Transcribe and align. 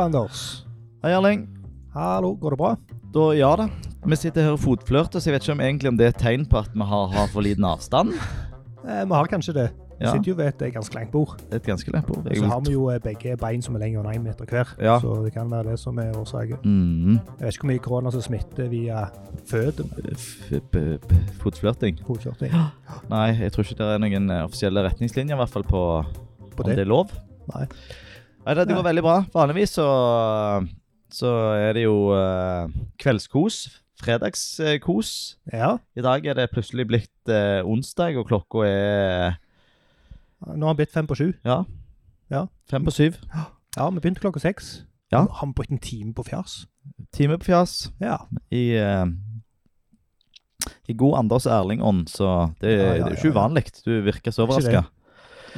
Anders. 0.00 0.64
Hei, 1.02 1.10
Erling. 1.16 1.46
Hallo, 1.94 2.34
går 2.40 2.50
det 2.54 2.58
bra? 2.62 2.72
Da, 3.12 3.26
ja 3.36 3.52
da. 3.56 3.68
Vi 4.06 4.16
sitter 4.18 4.42
her 4.48 4.56
og 4.56 4.60
fotflørter, 4.62 5.20
så 5.22 5.28
jeg 5.30 5.36
vet 5.36 5.44
ikke 5.46 5.52
om, 5.58 5.60
egentlig 5.62 5.88
om 5.92 5.96
det 6.00 6.06
er 6.08 6.14
et 6.14 6.18
tegn 6.22 6.46
på 6.50 6.58
at 6.64 6.72
vi 6.74 6.86
har, 6.88 7.06
har 7.12 7.28
for 7.30 7.44
liten 7.44 7.64
avstand. 7.68 8.14
Eh, 8.82 9.04
vi 9.06 9.14
har 9.14 9.28
kanskje 9.30 9.54
det. 9.54 9.68
Vi 10.00 10.06
Ja. 10.08 10.12
sitter 10.16 10.32
jo 10.32 10.34
ved 10.34 10.46
et 10.48 10.62
eh, 10.66 10.70
ganske 10.74 10.94
langt 10.96 11.12
bord. 11.12 11.36
Et 11.54 11.62
ganske 11.62 11.92
langt 11.92 12.06
bord. 12.08 12.24
Så 12.34 12.46
har 12.50 12.60
vi 12.66 12.72
jo 12.72 12.88
eh, 12.90 12.98
begge 12.98 13.36
bein 13.38 13.62
som 13.62 13.76
er 13.76 13.84
lenger 13.84 14.00
enn 14.02 14.16
én 14.16 14.24
meter 14.24 14.48
hver. 14.50 14.72
Ja. 14.82 14.96
Så 14.98 15.12
det 15.24 15.30
kan 15.36 15.50
være 15.50 15.70
det 15.70 15.78
som 15.78 15.98
er 16.02 16.10
årsaken. 16.18 16.58
mm, 16.64 17.12
Jeg 17.38 17.46
vet 17.46 17.54
ikke 17.54 17.62
hvor 17.66 17.70
mye 17.70 17.78
korona 17.84 18.10
som 18.10 18.20
smitter 18.24 18.66
via 18.72 19.04
føttene. 19.46 20.16
Fotflørting. 21.38 22.00
Fotflørting. 22.06 22.50
Nei, 23.12 23.28
jeg 23.38 23.52
tror 23.52 23.62
ikke 23.68 23.78
det 23.78 23.90
er 23.94 24.02
noen 24.02 24.30
eh, 24.30 24.42
offisielle 24.48 24.82
retningslinjer, 24.88 25.36
i 25.36 25.38
hvert 25.44 25.54
fall 25.54 25.62
på, 25.68 25.84
På 26.56 26.64
om 26.64 26.70
det. 26.72 26.76
det 26.80 26.86
er 26.88 26.90
lov. 26.90 27.12
Nei. 27.54 27.66
Nei, 28.42 28.54
det, 28.58 28.64
det 28.68 28.74
går 28.74 28.86
veldig 28.88 29.04
bra. 29.06 29.16
Vanligvis 29.34 29.76
så, 29.78 29.86
så 31.14 31.30
er 31.54 31.76
det 31.76 31.84
jo 31.84 31.96
uh, 32.10 32.66
kveldskos. 33.02 33.60
Fredagskos. 34.02 35.12
Ja. 35.52 35.76
I 35.94 36.02
dag 36.02 36.26
er 36.26 36.34
det 36.40 36.48
plutselig 36.50 36.88
blitt 36.90 37.30
uh, 37.30 37.62
onsdag, 37.68 38.16
og 38.18 38.26
klokka 38.32 38.64
er 38.66 39.36
Nå 40.42 40.66
har 40.66 40.74
vi 40.74 40.80
blitt 40.82 40.94
fem 40.94 41.06
på 41.06 41.14
sju. 41.14 41.28
ja, 41.46 41.60
Ja. 42.32 42.46
fem 42.66 42.82
på 42.82 42.90
syv. 42.90 43.20
Ja, 43.76 43.84
vi 43.90 44.00
begynte 44.02 44.24
klokka 44.24 44.40
seks. 44.42 44.80
Ja. 45.12 45.20
Har 45.30 45.46
vi 45.46 45.54
brukt 45.54 45.70
en 45.70 45.78
time 45.78 46.10
på 46.16 46.24
fjas? 46.26 46.64
Time 47.14 47.38
på 47.38 47.46
fjas. 47.52 47.92
Ja. 48.02 48.24
i, 48.50 48.74
uh, 48.74 49.06
i 50.90 50.96
god 50.98 51.20
Anders 51.20 51.46
Erling-ånd, 51.46 52.08
så 52.10 52.50
det, 52.58 52.74
Ja, 52.74 52.82
ja, 52.82 53.04
det 53.04 53.06
er 53.06 53.14
jo 53.14 53.20
ikke 53.20 53.34
uvanlig. 53.36 53.64
Du 53.86 53.92
virker 54.02 54.34
så 54.34 54.48
overraska. 54.48 54.82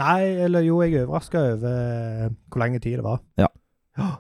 Nei, 0.00 0.20
eller 0.46 0.64
jo, 0.66 0.80
jeg 0.82 0.96
er 0.98 1.06
overraska 1.06 1.42
over 1.52 1.70
eh, 1.70 2.32
hvor 2.50 2.62
lang 2.62 2.76
tid 2.80 2.98
det 2.98 3.04
var. 3.06 3.20
Ja. 3.40 3.46
Ja. 3.98 4.10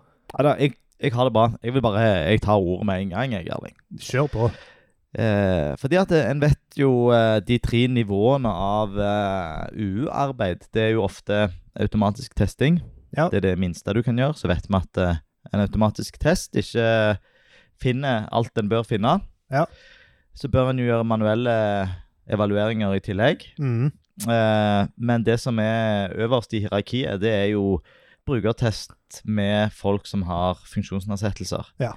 Jeg, 0.58 0.76
jeg 1.02 1.12
har 1.14 1.28
det 1.28 1.34
bra. 1.34 1.48
Jeg 1.62 1.74
vil 1.74 1.82
bare, 1.82 2.04
jeg 2.30 2.42
tar 2.44 2.62
ordet 2.62 2.86
med 2.86 3.02
en 3.02 3.12
gang, 3.14 3.34
jeg, 3.34 3.48
Erling. 3.50 3.76
Kjør 4.00 4.30
på. 4.32 4.48
Eh, 5.14 5.74
fordi 5.78 5.98
at 6.00 6.10
eh, 6.14 6.30
en 6.30 6.42
vet 6.42 6.78
jo 6.78 7.10
eh, 7.14 7.38
de 7.46 7.58
tre 7.62 7.84
nivåene 7.90 8.50
av 8.50 8.96
eh, 8.98 9.68
UU-arbeid. 9.78 10.66
Det 10.74 10.88
er 10.88 10.94
jo 10.96 11.04
ofte 11.06 11.48
automatisk 11.78 12.34
testing. 12.38 12.80
Ja. 13.14 13.28
Det 13.30 13.38
er 13.38 13.48
det 13.50 13.58
minste 13.62 13.94
du 13.94 14.02
kan 14.02 14.18
gjøre. 14.18 14.34
Så 14.38 14.50
vet 14.50 14.66
vi 14.70 14.78
at 14.78 15.02
eh, 15.02 15.20
en 15.52 15.62
automatisk 15.62 16.18
test 16.22 16.56
ikke 16.58 17.18
finner 17.82 18.26
alt 18.34 18.54
den 18.58 18.70
bør 18.70 18.86
finne. 18.86 19.20
Ja. 19.52 19.66
Så 20.34 20.50
bør 20.50 20.72
en 20.72 20.82
jo 20.82 20.88
gjøre 20.88 21.06
manuelle 21.06 21.54
evalueringer 22.30 22.94
i 22.96 23.02
tillegg. 23.04 23.44
Mm. 23.60 23.92
Eh, 24.28 24.86
men 24.96 25.24
det 25.26 25.40
som 25.42 25.58
er 25.58 26.12
øverst 26.14 26.52
i 26.54 26.60
hierarkiet, 26.64 27.20
det 27.20 27.32
er 27.32 27.48
jo 27.54 27.80
brukertest 28.26 28.92
med 29.24 29.72
folk 29.74 30.06
som 30.06 30.22
har 30.22 30.54
funksjonsnedsettelser. 30.70 31.72
Ja. 31.82 31.92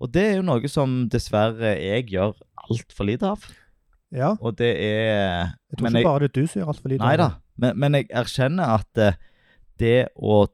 Og 0.00 0.10
det 0.14 0.22
er 0.24 0.36
jo 0.40 0.42
noe 0.48 0.68
som 0.72 1.08
dessverre 1.12 1.74
jeg 1.76 2.06
gjør 2.14 2.32
altfor 2.70 3.04
lite 3.06 3.28
av. 3.34 3.44
Ja. 4.10 4.32
Og 4.40 4.56
det 4.58 4.72
er 4.80 5.52
Jeg 5.70 5.78
tror 5.78 5.84
Men 5.84 5.92
ikke 5.92 5.98
jeg- 6.00 6.04
bare 6.08 6.18
det 6.20 6.30
er 6.36 6.40
du 6.40 6.46
som 6.46 6.60
gjør 6.62 6.68
altfor 6.72 6.88
lite. 6.88 7.04
Nei 7.04 7.16
da. 7.16 7.28
Men, 7.56 7.78
men 7.78 7.94
jeg 7.94 8.08
erkjenner 8.10 8.74
at 8.80 8.98
eh, 8.98 9.12
det 9.78 10.08
å 10.16 10.46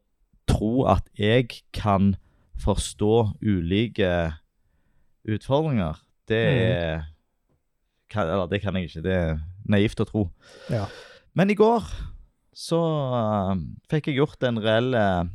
tro 0.48 0.84
at 0.86 1.06
jeg 1.18 1.48
kan 1.72 2.16
forstå 2.58 3.38
ulike 3.42 4.32
utfordringer, 5.28 5.94
det 6.28 6.98
Mm. 6.98 7.02
kan, 8.10 8.28
Eller 8.28 8.46
det 8.46 8.60
kan 8.62 8.74
jeg 8.74 8.84
ikke. 8.90 9.02
Det 9.02 9.12
er 9.12 9.38
naivt 9.72 10.00
å 10.02 10.06
tro. 10.08 10.26
Ja. 10.72 10.86
Men 11.36 11.52
i 11.52 11.58
går 11.58 11.86
så 12.56 12.78
uh, 13.12 13.56
fikk 13.92 14.10
jeg 14.10 14.20
gjort 14.20 14.46
en 14.48 14.60
reell 14.64 14.94
uh, 14.96 15.26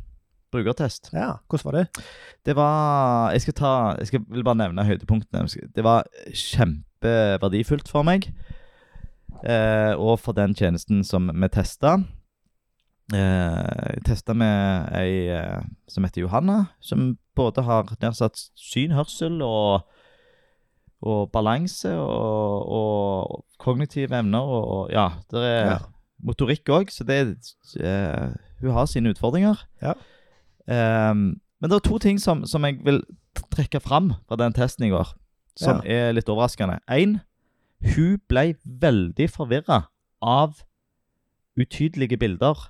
brukertest. 0.53 1.11
ja. 1.13 1.35
Hvordan 1.47 1.67
var 1.69 1.77
det? 1.79 2.05
Det 2.45 2.55
var 2.57 3.31
Jeg 3.31 3.41
skal 3.41 3.53
ta 3.53 3.73
Jeg 3.99 4.07
skal 4.09 4.23
vil 4.27 4.43
bare 4.47 4.61
nevne 4.63 4.87
høydepunktene. 4.87 5.45
Det 5.75 5.83
var 5.85 6.09
kjempeverdifullt 6.33 7.91
for 7.91 8.07
meg. 8.07 8.31
Uh, 9.41 9.93
og 9.97 10.19
for 10.19 10.37
den 10.37 10.55
tjenesten 10.57 11.05
som 11.07 11.29
vi 11.33 11.53
testa. 11.53 11.99
Eh, 13.11 13.95
jeg 13.97 14.03
testa 14.07 14.33
med 14.37 14.91
ei 14.95 15.27
eh, 15.35 15.63
som 15.91 16.05
heter 16.05 16.23
Johanna, 16.23 16.71
som 16.79 17.17
både 17.35 17.65
har 17.67 17.89
nedsatt 17.99 18.39
syn, 18.55 18.93
hørsel 18.95 19.41
og, 19.43 19.89
og 21.01 21.31
balanse 21.33 21.89
og, 21.97 22.67
og 22.69 23.45
kognitive 23.61 24.13
evner 24.19 24.39
og, 24.45 24.91
ja, 24.93 25.07
det 25.31 25.41
er 25.43 25.65
Ja. 25.71 25.77
motorikk 26.23 26.69
òg, 26.69 26.91
så 26.93 27.03
det 27.03 27.21
uh, 27.81 28.29
Hun 28.61 28.71
har 28.75 28.85
sine 28.85 29.09
utfordringer. 29.09 29.57
Ja. 29.81 29.93
Um, 31.11 31.41
men 31.61 31.69
det 31.69 31.73
er 31.79 31.89
to 31.89 31.97
ting 31.97 32.19
som, 32.21 32.45
som 32.45 32.63
jeg 32.65 32.77
vil 32.85 33.01
trekke 33.51 33.79
fram 33.81 34.11
fra 34.27 34.35
den 34.37 34.53
testen 34.53 34.85
i 34.85 34.89
går, 34.93 35.15
som 35.57 35.81
er 35.85 36.11
litt 36.13 36.29
overraskende. 36.29 36.79
Én, 36.89 37.19
hun 37.95 38.19
ble 38.29 38.55
veldig 38.65 39.29
forvirra 39.33 39.87
av 40.21 40.61
utydelige 41.57 42.17
bilder. 42.17 42.69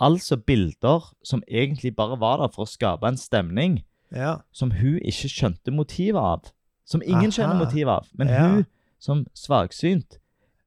Altså 0.00 0.36
bilder 0.36 1.10
som 1.24 1.42
egentlig 1.48 1.94
bare 1.96 2.20
var 2.20 2.40
der 2.40 2.52
for 2.54 2.64
å 2.64 2.68
skape 2.70 3.08
en 3.08 3.16
stemning 3.20 3.82
Ja. 4.12 4.36
som 4.52 4.70
hun 4.70 4.98
ikke 5.04 5.28
skjønte 5.28 5.70
motivet 5.72 6.20
av. 6.20 6.52
Som 6.90 7.02
ingen 7.06 7.28
Aha. 7.30 7.34
skjønner 7.36 7.58
motivet 7.60 7.92
av. 8.00 8.06
Men 8.18 8.28
Ja. 8.28 8.48
hun 8.48 8.66
som 8.98 9.26
svaksynt 9.34 10.18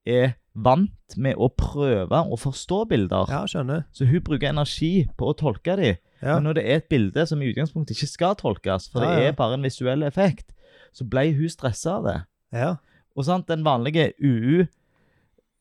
er 0.08 0.36
vant 0.56 1.18
med 1.18 1.36
å 1.36 1.50
prøve 1.52 2.10
å 2.32 2.38
forstå 2.40 2.86
bilder. 2.88 3.26
ja, 3.30 3.42
skjønner. 3.50 3.84
Så 3.94 4.06
hun 4.08 4.22
bruker 4.22 4.50
energi 4.50 5.10
på 5.18 5.28
å 5.34 5.36
tolke 5.36 5.76
dem. 5.76 5.96
Ja. 6.22 6.36
Men 6.40 6.44
når 6.46 6.54
det 6.56 6.64
er 6.66 6.76
et 6.78 6.88
bilde 6.90 7.26
som 7.28 7.42
i 7.42 7.52
utgangspunktet 7.52 7.98
ikke 7.98 8.08
skal 8.08 8.36
tolkes, 8.36 8.90
for 8.90 9.02
Ja, 9.04 9.16
det 9.20 9.26
er 9.28 9.32
bare 9.34 9.54
en 9.56 9.64
visuell 9.64 10.04
effekt, 10.08 10.54
så 10.94 11.04
ble 11.10 11.34
hun 11.36 11.50
stressa 11.50 11.98
av 11.98 12.04
det. 12.06 12.24
ja. 12.54 12.76
Og 13.16 13.26
sant, 13.26 13.46
den 13.48 13.64
vanlige 13.64 14.14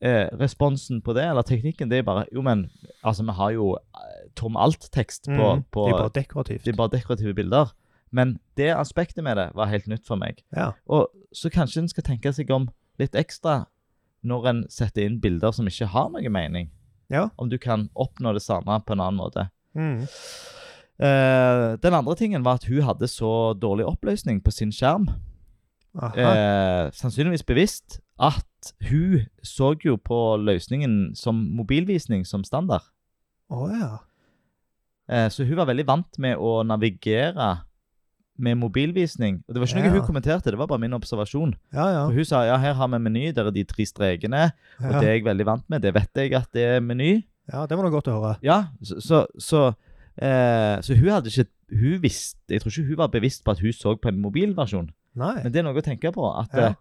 UU-responsen 0.01 1.01
på 1.05 1.13
det, 1.13 1.23
eller 1.29 1.41
teknikken, 1.45 1.89
det 1.89 1.99
er 1.99 2.03
bare 2.07 2.25
Jo, 2.33 2.41
men 2.41 2.69
altså, 3.03 3.23
vi 3.27 3.31
har 3.37 3.51
jo 3.51 3.75
eh, 3.75 4.29
tom 4.35 4.55
alt-tekst 4.57 5.25
på, 5.27 5.55
Mm. 5.57 5.63
på 5.71 5.85
Det 5.85 5.93
er 5.93 5.97
bare 5.99 6.09
dekorativt. 6.09 6.63
det 6.65 6.73
er 6.73 6.77
bare 6.77 6.89
dekorative 6.97 7.33
bilder. 7.35 7.73
Men 8.13 8.37
det 8.59 8.69
aspektet 8.77 9.25
med 9.25 9.39
det 9.41 9.49
var 9.57 9.71
helt 9.71 9.89
nytt 9.89 10.05
for 10.07 10.21
meg. 10.21 10.43
Ja. 10.53 10.71
Og 10.85 11.09
så 11.33 11.49
kanskje 11.49 11.83
en 11.83 11.89
skal 11.91 12.05
tenke 12.05 12.33
seg 12.35 12.51
om 12.53 12.69
litt 13.01 13.17
ekstra 13.17 13.63
når 14.23 14.49
en 14.51 14.63
setter 14.71 15.07
inn 15.07 15.19
bilder 15.23 15.51
som 15.55 15.67
ikke 15.67 15.89
har 15.91 16.11
noe 16.13 16.31
mening. 16.31 16.69
Ja. 17.11 17.27
Om 17.41 17.49
du 17.49 17.57
kan 17.61 17.89
oppnå 17.97 18.35
det 18.37 18.45
samme 18.45 18.77
på 18.85 18.95
en 18.95 19.01
annen 19.03 19.19
måte. 19.19 19.49
Mm. 19.73 20.05
Uh, 21.01 21.73
den 21.81 21.97
andre 21.97 22.15
tingen 22.15 22.45
var 22.45 22.61
at 22.61 22.69
hun 22.69 22.85
hadde 22.85 23.09
så 23.09 23.53
dårlig 23.57 23.87
oppløsning 23.89 24.43
på 24.45 24.53
sin 24.53 24.71
skjerm, 24.71 25.09
eh, 25.97 26.91
sannsynligvis 26.93 27.43
bevisst, 27.49 27.99
at 28.21 28.73
hun 28.89 29.25
så 29.43 29.73
jo 29.83 29.97
på 29.97 30.37
løsningen 30.37 31.15
som 31.17 31.41
mobilvisning 31.57 32.27
som 32.29 32.45
standard. 32.45 32.85
Oh, 33.49 33.67
ja. 33.73 33.97
uh, 35.09 35.29
så 35.33 35.43
hun 35.49 35.57
var 35.57 35.67
veldig 35.69 35.87
vant 35.89 36.21
med 36.21 36.37
å 36.37 36.61
navigere 36.63 37.65
med 38.37 38.57
mobilvisning. 38.57 39.43
Og 39.47 39.53
Det 39.53 39.61
var 39.61 39.67
ikke 39.67 39.77
noe 39.81 39.85
Ja. 39.85 39.93
hun 39.99 40.07
kommenterte, 40.07 40.51
det 40.51 40.57
var 40.57 40.67
bare 40.67 40.79
min 40.79 40.93
observasjon. 40.93 41.53
Ja, 41.73 41.85
ja. 41.89 42.05
For 42.07 42.13
Hun 42.13 42.25
sa 42.25 42.43
ja, 42.45 42.57
her 42.57 42.73
har 42.73 42.87
vi 42.87 42.97
meny, 42.99 43.31
der 43.35 43.45
er 43.45 43.51
de 43.51 43.63
tre 43.63 43.85
strekene, 43.85 44.51
og 44.79 44.89
det 44.99 45.03
er 45.03 45.13
jeg 45.13 45.23
veldig 45.25 45.45
vant 45.45 45.69
med. 45.69 45.81
Det 45.81 45.93
vet 45.93 46.09
jeg 46.15 46.33
at 46.33 46.49
det 46.53 46.63
er 46.63 46.79
meny. 46.81 47.23
ja, 47.51 47.65
det 47.67 47.77
var 47.77 47.83
noe 47.83 47.91
godt 47.91 48.07
å 48.07 48.17
høre. 48.21 48.37
Ja, 48.41 48.67
så, 48.81 48.99
så, 49.01 49.25
så, 49.37 49.75
eh, 50.17 50.81
så 50.81 50.95
hun 50.97 51.09
hadde 51.09 51.29
ikke 51.29 51.47
hun 51.73 52.01
visste, 52.01 52.37
Jeg 52.49 52.61
tror 52.61 52.69
ikke 52.71 52.87
hun 52.87 52.97
var 52.97 53.07
bevisst 53.07 53.43
på 53.43 53.51
at 53.51 53.59
hun 53.59 53.71
så 53.73 53.95
på 53.97 54.09
en 54.09 54.21
mobilversjon. 54.21 54.89
Nei. 55.15 55.43
Men 55.43 55.51
det 55.51 55.59
er 55.59 55.63
noe 55.63 55.77
å 55.77 55.85
tenke 55.85 56.11
på. 56.13 56.25
At, 56.37 56.53
eh, 56.53 56.75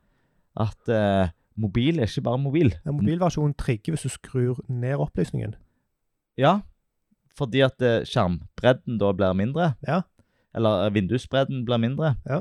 at 0.56 0.88
uh, 0.88 1.28
mobil 1.56 1.98
er 1.98 2.08
ikke 2.08 2.24
bare 2.24 2.38
mobil. 2.40 2.74
Ja, 2.84 2.92
mobilversjonen 2.92 3.54
trigger 3.56 3.92
hvis 3.94 4.02
du 4.04 4.08
skrur 4.12 4.60
ned 4.68 4.96
opplysningen. 5.00 5.54
Ja, 6.36 6.60
fordi 7.38 7.62
at 7.64 7.80
eh, 7.80 8.04
skjermbredden 8.04 8.98
da 9.00 9.12
blir 9.16 9.32
mindre. 9.36 9.74
Ja. 9.86 10.02
Eller 10.54 10.86
eh, 10.86 10.92
vindusbredden 10.94 11.64
blir 11.64 11.80
mindre. 11.82 12.14
Ja. 12.28 12.40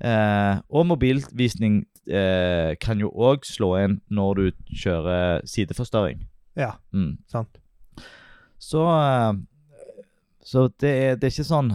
Eh, 0.00 0.58
og 0.68 0.86
mobilvisning 0.90 1.86
eh, 2.06 2.74
kan 2.82 3.00
jo 3.00 3.08
òg 3.10 3.46
slå 3.48 3.72
inn 3.84 4.00
når 4.12 4.34
du 4.40 4.50
kjører 4.76 5.46
sideforstørring. 5.48 6.26
Ja, 6.56 6.72
Mm. 6.92 7.18
sant. 7.28 7.58
Så, 8.58 8.82
eh, 8.88 9.32
så 10.44 10.68
det, 10.80 10.90
er, 10.90 11.16
det 11.16 11.24
er 11.28 11.34
ikke 11.34 11.44
sånn 11.48 11.74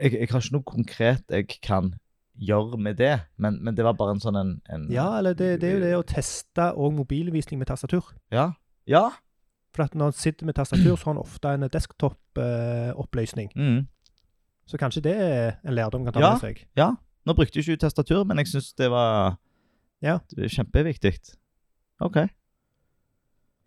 jeg, 0.00 0.12
jeg 0.14 0.28
har 0.30 0.40
ikke 0.40 0.54
noe 0.54 0.62
konkret 0.68 1.24
jeg 1.34 1.48
kan 1.62 1.94
gjøre 2.38 2.78
med 2.78 2.94
det, 3.00 3.16
men, 3.36 3.56
men 3.64 3.74
det 3.74 3.82
var 3.82 3.96
bare 3.98 4.14
en 4.14 4.20
sånn 4.22 4.36
en, 4.38 4.52
en 4.70 4.84
Ja, 4.94 5.08
eller 5.18 5.34
det, 5.34 5.56
det 5.60 5.70
er 5.70 5.74
jo 5.74 5.80
det 5.82 5.94
å 5.98 6.04
teste 6.06 6.68
òg 6.78 6.92
mobilvisning 6.94 7.58
med 7.58 7.66
tastatur. 7.66 8.12
Ja. 8.30 8.52
ja. 8.86 9.08
For 9.74 9.90
når 9.94 10.12
en 10.12 10.18
sitter 10.20 10.46
med 10.46 10.54
tastatur, 10.54 10.94
så 10.96 11.08
har 11.10 11.16
en 11.16 11.22
ofte 11.24 11.50
en 11.54 11.66
desktop-oppløsning. 11.70 13.50
Mm. 13.58 13.86
Så 14.68 14.78
kanskje 14.80 15.02
det 15.08 15.14
er 15.16 15.54
en 15.64 15.74
lærdom 15.74 16.04
kan 16.04 16.12
ta 16.12 16.20
Ja. 16.20 16.32
med 16.36 16.42
seg. 16.44 16.62
Ja, 16.76 16.90
nå 17.26 17.34
brukte 17.36 17.56
jeg 17.58 17.64
ikke 17.66 17.80
tastatur, 17.88 18.24
men 18.28 18.36
jeg 18.42 18.46
syns 18.52 18.74
det 18.76 18.90
var 18.92 19.38
Ja. 20.04 20.18
det 20.36 20.50
kjempeviktig. 20.52 21.14
OK, 22.00 22.28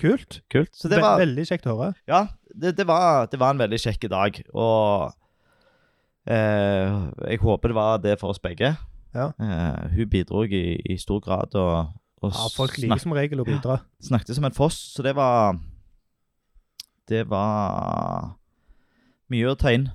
Kult. 0.01 0.42
kult. 0.50 0.71
Så 0.75 0.89
det 0.89 1.01
var, 1.01 1.19
Veldig 1.19 1.44
kjekt 1.45 1.65
å 1.69 1.75
høre. 1.77 1.94
ja, 2.07 2.27
det, 2.56 2.75
det, 2.77 2.86
var, 2.88 3.27
det 3.30 3.39
var 3.39 3.51
en 3.53 3.59
veldig 3.65 3.80
kjekk 3.80 4.07
dag. 4.09 4.44
Og 4.53 5.13
Eh, 6.21 7.09
jeg 7.31 7.39
håper 7.42 7.69
det 7.71 7.75
var 7.75 7.98
det 7.98 8.19
for 8.21 8.30
oss 8.30 8.38
begge. 8.39 8.77
Ja. 9.13 9.31
Eh, 9.42 9.88
hun 9.95 10.07
bidro 10.09 10.44
i, 10.45 10.77
i 10.86 10.98
stor 11.01 11.19
grad 11.19 11.56
og, 11.57 11.95
og 12.21 12.30
Ja, 12.36 12.45
folk 12.53 12.77
liker 12.77 13.00
som 13.01 13.15
regel 13.18 13.42
å 13.42 13.45
bidra. 13.48 13.80
snakket 14.06 14.36
som 14.38 14.45
en 14.45 14.53
foss, 14.53 14.77
så 14.94 15.01
det 15.01 15.15
var 15.18 15.57
Det 17.09 17.24
var 17.27 18.36
mye 19.31 19.50
å 19.50 19.57
ta 19.57 19.71
inn. 19.74 19.89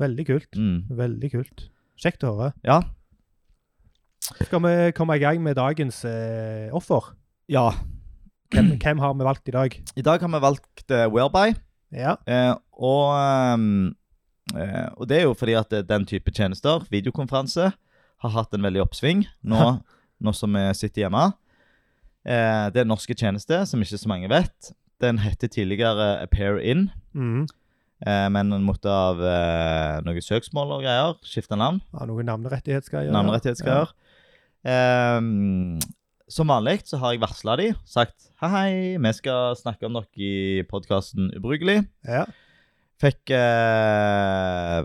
Veldig 0.00 0.26
kult. 0.26 0.56
Mm. 0.56 0.84
Veldig 0.96 1.30
kult. 1.34 1.66
Kjekt 2.00 2.24
å 2.24 2.32
høre. 2.36 2.52
Ja. 2.64 2.80
Skal 4.46 4.62
vi 4.64 4.74
komme 4.96 5.16
i 5.18 5.22
gang 5.22 5.42
med 5.44 5.56
dagens 5.58 6.04
eh, 6.08 6.70
offer? 6.74 7.12
ja. 7.50 7.70
Hvem, 8.52 8.74
hvem 8.82 8.98
har 9.00 9.14
vi 9.16 9.24
valgt 9.24 9.48
i 9.48 9.52
dag? 9.54 9.74
I 9.96 10.02
dag 10.04 10.20
har 10.20 10.28
vi 10.28 10.40
valgt 10.44 10.90
uh, 10.92 11.06
Whereby. 11.08 11.54
Ja. 11.96 12.18
Eh, 12.28 12.50
og, 12.76 13.14
ehm, 13.16 13.94
eh, 14.52 14.90
og 15.00 15.08
det 15.08 15.16
er 15.18 15.24
jo 15.24 15.32
fordi 15.32 15.54
at 15.56 15.72
den 15.88 16.04
type 16.04 16.28
tjenester, 16.36 16.84
videokonferanse, 16.92 17.70
har 17.72 18.34
hatt 18.36 18.52
en 18.52 18.62
veldig 18.68 18.82
oppsving 18.84 19.24
nå, 19.48 19.70
nå 20.20 20.34
som 20.36 20.52
vi 20.52 20.66
sitter 20.76 21.06
hjemme. 21.06 21.24
Eh, 22.28 22.68
det 22.74 22.82
er 22.82 22.84
en 22.84 22.92
norske 22.92 23.16
tjeneste, 23.16 23.62
som 23.66 23.80
ikke 23.80 24.02
så 24.04 24.12
mange 24.12 24.28
vet. 24.28 24.74
Den 25.00 25.22
heter 25.24 25.48
tidligere 25.48 26.20
Appear 26.22 26.60
In, 26.60 26.90
Mm. 27.16 27.46
Eh, 28.06 28.28
men 28.34 28.52
han 28.52 28.62
måtte 28.66 28.90
av 28.92 29.20
eh, 29.22 30.00
noen 30.06 30.22
søksmål 30.24 30.76
og 30.78 30.84
greier 30.84 31.16
skifte 31.26 31.56
navn. 31.58 31.80
Ja, 31.94 32.06
noen 32.10 32.26
navnerettighetsgreier? 32.30 33.12
Navnerettighetsgreier. 33.14 33.92
Ehm, 34.64 35.78
som 36.30 36.48
vanlig 36.48 36.82
så 36.88 36.98
har 37.02 37.12
jeg 37.14 37.20
varsla 37.22 37.56
de, 37.60 37.70
sagt 37.88 38.28
hei, 38.42 38.48
hei, 38.52 38.72
vi 39.02 39.12
skal 39.18 39.56
snakke 39.58 39.88
om 39.88 39.98
dere 39.98 40.22
i 40.22 40.62
podkasten 40.70 41.32
Ubrukelig. 41.36 41.80
Ja. 42.06 42.24
Fikk 43.02 43.32
eh, 43.34 44.84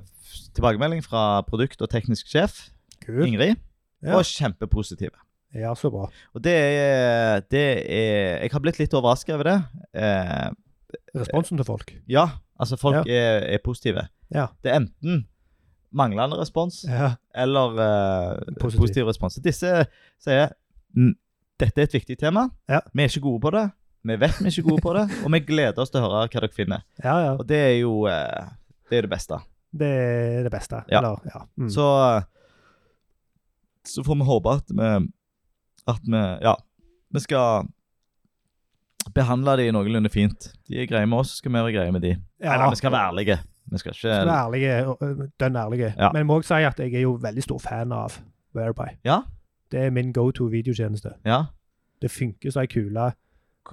tilbakemelding 0.58 1.04
fra 1.06 1.44
produkt- 1.48 1.82
og 1.86 1.92
teknisk 1.94 2.28
sjef 2.32 2.68
Kul. 3.06 3.22
Ingrid, 3.28 3.56
Ja. 4.04 4.18
og 4.18 4.26
kjempepositive. 4.26 5.14
ja, 5.54 5.72
så 5.78 5.90
bra. 5.94 6.10
Og 6.36 6.42
det 6.44 6.54
er, 6.54 7.42
det 7.50 7.64
er 7.90 8.42
Jeg 8.44 8.52
har 8.52 8.60
blitt 8.60 8.80
litt 8.80 8.94
overraska 8.94 9.34
over 9.38 9.44
det. 9.44 9.58
Eh, 9.94 10.50
Responsen 11.16 11.58
til 11.58 11.66
folk. 11.66 11.94
ja, 12.10 12.28
altså 12.60 12.78
folk 12.78 13.08
er, 13.08 13.44
er 13.54 13.58
positive. 13.64 14.08
Ja. 14.34 14.48
Det 14.64 14.72
er 14.72 14.80
enten 14.82 15.26
manglende 15.92 16.36
respons 16.40 16.84
Ja. 16.88 17.14
eller 17.36 17.72
uh, 17.78 18.54
Positiv. 18.60 18.80
positiv. 18.82 19.06
respons. 19.08 19.36
Disse 19.44 19.86
sier 20.20 20.50
"Mm, 20.96 21.14
dette 21.60 21.82
er 21.82 21.84
et 21.88 21.94
viktig 21.94 22.18
tema. 22.20 22.50
Ja. 22.70 22.80
Vi 22.94 23.04
er 23.04 23.08
ikke 23.10 23.22
gode 23.24 23.42
på 23.42 23.52
det. 23.56 23.70
Vi 24.04 24.16
vet 24.20 24.40
vi 24.40 24.46
er 24.48 24.52
ikke 24.58 24.70
gode 24.70 24.82
på 24.82 24.94
det, 24.94 25.06
og 25.26 25.32
vi 25.34 25.40
gleder 25.40 25.80
oss 25.82 25.90
til 25.90 26.00
å 26.02 26.06
høre 26.08 26.28
hva 26.28 26.42
dere 26.42 26.54
finner. 26.54 26.84
ja, 27.04 27.16
ja. 27.26 27.32
Og 27.40 27.48
det 27.48 27.58
er 27.58 27.76
jo 27.80 28.06
uh, 28.06 28.50
det, 28.90 28.98
er 28.98 29.02
det 29.08 29.10
beste. 29.10 29.40
Det 29.78 29.88
er 29.88 30.44
det 30.44 30.52
beste. 30.52 30.84
Ja. 30.92 31.00
Eller, 31.00 31.18
ja. 31.34 31.42
Mm. 31.58 31.70
Så, 31.70 31.88
så 33.88 34.04
får 34.04 34.16
vi 34.20 34.28
håpe 34.28 34.50
at 34.60 34.72
vi 34.72 34.92
At 35.88 36.02
vi 36.04 36.22
Ja. 36.44 36.56
Vi 37.14 37.20
skal 37.24 37.68
behandle 39.14 39.58
de 39.58 39.72
noenlunde 39.72 40.10
fint. 40.10 40.50
De 40.68 40.82
er 40.82 40.88
greie 40.90 41.06
med 41.08 41.18
oss, 41.20 41.38
skal 41.38 41.52
vi 41.52 41.58
være 41.58 41.74
greie 41.76 41.92
med 41.92 42.02
de. 42.02 42.16
ja. 42.44 42.58
da 42.58 42.70
vi 42.70 42.76
skal 42.80 42.92
være 42.92 43.12
ærlige. 43.12 43.38
Vi 43.72 43.78
skal 43.78 43.92
ikke 43.92 44.00
Skal 44.00 44.28
være 44.28 44.46
ærlige, 44.46 45.30
dønn 45.40 45.56
ærlige. 45.56 45.94
Ja. 45.98 46.10
Men 46.14 46.18
jeg 46.22 46.26
må 46.26 46.38
også 46.40 46.56
si 46.58 46.64
at 46.64 46.80
jeg 46.80 46.94
er 46.94 47.02
jo 47.02 47.18
veldig 47.22 47.44
stor 47.44 47.60
fan 47.60 47.92
av 47.92 48.16
Whereby. 48.56 48.88
Ja. 49.06 49.20
Det 49.72 49.80
er 49.86 49.90
min 49.92 50.14
go 50.14 50.32
to 50.32 50.46
videotjeneste. 50.46 51.10
Ja. 51.26 51.42
Det 52.02 52.12
funker 52.12 52.52
som 52.52 52.62
ei 52.62 52.68
kule. 52.72 53.12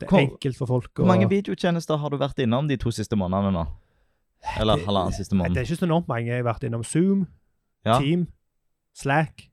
Det 0.00 0.08
er 0.10 0.18
enkelt 0.24 0.56
for 0.58 0.66
folk 0.66 0.90
hvor 0.98 1.06
mange 1.06 1.28
videotjenester 1.30 1.96
har 2.02 2.08
du 2.10 2.16
vært 2.18 2.38
innom 2.42 2.66
de 2.68 2.76
to 2.76 2.90
siste 2.90 3.14
månedene 3.16 3.52
nå? 3.54 3.64
Eller 4.60 4.82
halvannen 4.84 5.14
siste 5.14 5.36
måned? 5.38 5.54
Det 5.54 5.62
er 5.62 5.68
ikke 5.70 5.76
så 5.76 5.86
enormt 5.86 6.08
mange. 6.08 6.26
Jeg 6.32 6.42
har 6.42 6.48
vært 6.52 6.64
innom 6.66 6.82
Zoom, 6.84 7.26
Ja. 7.86 8.00
Team, 8.00 8.26
Slack 8.94 9.50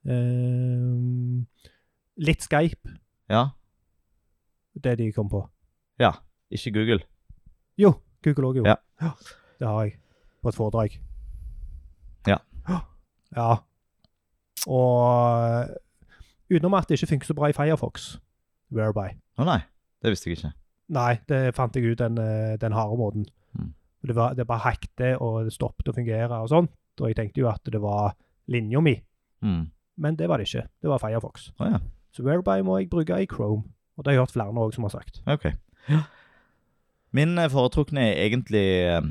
Um, 0.00 1.46
Litt 2.16 2.42
Skype. 2.42 2.88
ja. 3.28 3.48
Det 4.74 4.98
de 4.98 5.12
kom 5.12 5.28
på. 5.28 5.42
Ja. 6.00 6.12
Ikke 6.50 6.72
Google. 6.74 7.00
Jo, 7.78 7.92
Google 8.24 8.46
òg, 8.50 8.56
jo. 8.60 8.64
Ja. 8.66 8.76
Det 9.60 9.66
har 9.68 9.82
jeg. 9.84 9.96
På 10.42 10.48
et 10.48 10.54
foredrag. 10.56 10.94
Ja. 12.26 12.36
Ja. 13.36 13.50
Og 14.66 15.68
utenom 16.50 16.74
at 16.78 16.88
det 16.88 16.98
ikke 16.98 17.10
funker 17.14 17.26
så 17.30 17.34
bra 17.36 17.48
i 17.50 17.56
Firefox, 17.56 18.16
Whereby. 18.74 19.08
Å 19.40 19.46
nei, 19.48 19.60
det 20.02 20.12
visste 20.14 20.30
jeg 20.30 20.38
ikke. 20.38 20.52
Nei, 20.90 21.12
det 21.30 21.40
fant 21.54 21.76
jeg 21.78 21.92
ut 21.92 22.00
den, 22.02 22.18
eh, 22.18 22.56
den 22.60 22.74
harde 22.74 22.96
måten. 22.98 23.26
Mm. 23.56 23.72
Det, 24.06 24.16
var, 24.16 24.34
det 24.34 24.46
bare 24.48 24.64
hackte, 24.66 25.12
og 25.22 25.44
det 25.46 25.54
stoppet 25.54 25.88
å 25.88 25.94
fungere 25.96 26.40
og 26.42 26.48
sånt. 26.50 26.72
Og 27.00 27.08
jeg 27.08 27.16
tenkte 27.20 27.40
jo 27.44 27.48
at 27.48 27.62
det 27.70 27.80
var 27.80 28.14
linja 28.50 28.80
mi, 28.82 28.96
Mm. 29.40 29.70
men 29.96 30.16
det 30.16 30.26
var 30.28 30.36
det 30.36 30.48
ikke. 30.48 30.66
Det 30.82 30.88
var 30.90 30.98
Firefox. 31.00 31.52
Oh, 31.60 31.66
ja. 31.70 31.78
Så 32.12 32.22
Whereby 32.26 32.60
må 32.62 32.74
jeg 32.78 32.90
bruke 32.90 33.16
i 33.22 33.26
Chrome. 33.26 33.62
Og 34.00 34.04
det 34.06 34.14
har 34.14 34.16
jeg 34.16 34.22
hørt 34.24 34.32
flere 34.32 34.62
òg 34.64 34.72
som 34.74 34.86
har 34.88 34.94
sagt. 34.96 35.20
Ok. 35.28 35.44
Ja. 35.92 36.00
Min 37.12 37.36
eh, 37.38 37.50
foretrukne 37.52 38.00
er 38.08 38.22
egentlig 38.24 38.64
eh, 38.88 39.02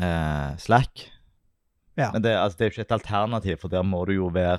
eh, 0.00 0.56
Slack. 0.62 1.04
Ja. 2.00 2.10
Men 2.14 2.22
det, 2.24 2.32
altså, 2.36 2.56
det 2.58 2.64
er 2.64 2.70
jo 2.70 2.74
ikke 2.76 2.86
et 2.86 2.96
alternativ, 2.96 3.56
for 3.60 3.72
der 3.72 3.84
må 3.84 4.04
du 4.08 4.12
jo 4.16 4.30
være 4.32 4.58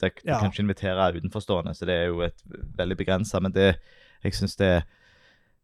Du 0.00 0.08
Ja. 0.26 0.38
kan 0.40 0.48
ikke 0.50 0.62
invitere 0.64 1.10
utenforstående, 1.12 1.74
så 1.76 1.84
det 1.84 1.94
er 1.94 2.06
jo 2.08 2.22
et 2.24 2.38
veldig 2.78 2.96
begrensa. 2.96 3.38
Men 3.40 3.52
det, 3.52 3.76
jeg 4.24 4.32
syns 4.34 4.56
det, 4.56 4.82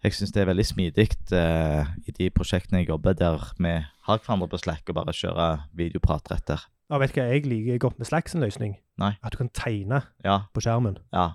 jeg 0.05 0.13
synes 0.13 0.33
det 0.33 0.43
er 0.43 0.51
veldig 0.51 0.67
smidig 0.67 1.07
eh, 1.33 1.87
i 2.07 2.13
de 2.19 2.29
prosjektene 2.31 2.83
jeg 2.83 2.89
jobber 2.91 3.15
der 3.17 3.39
vi 3.59 3.73
har 4.07 4.19
hverandre 4.21 4.49
på 4.53 4.59
Slack 4.61 4.89
og 4.93 4.95
bare 4.99 5.15
kjører 5.17 5.65
videoprat 5.75 6.29
rett 6.31 6.45
der. 6.53 6.67
Ja, 6.91 6.99
vet 7.01 7.15
du 7.17 7.21
hva 7.23 7.31
jeg 7.33 7.47
liker 7.49 7.79
godt 7.79 7.99
med 7.99 8.07
Slack 8.07 8.29
sin 8.29 8.45
løsning? 8.45 8.77
Nei. 9.01 9.15
At 9.25 9.33
du 9.33 9.39
kan 9.41 9.49
tegne 9.57 10.03
Ja. 10.25 10.43
på 10.53 10.61
skjermen. 10.61 10.99
ja. 11.17 11.31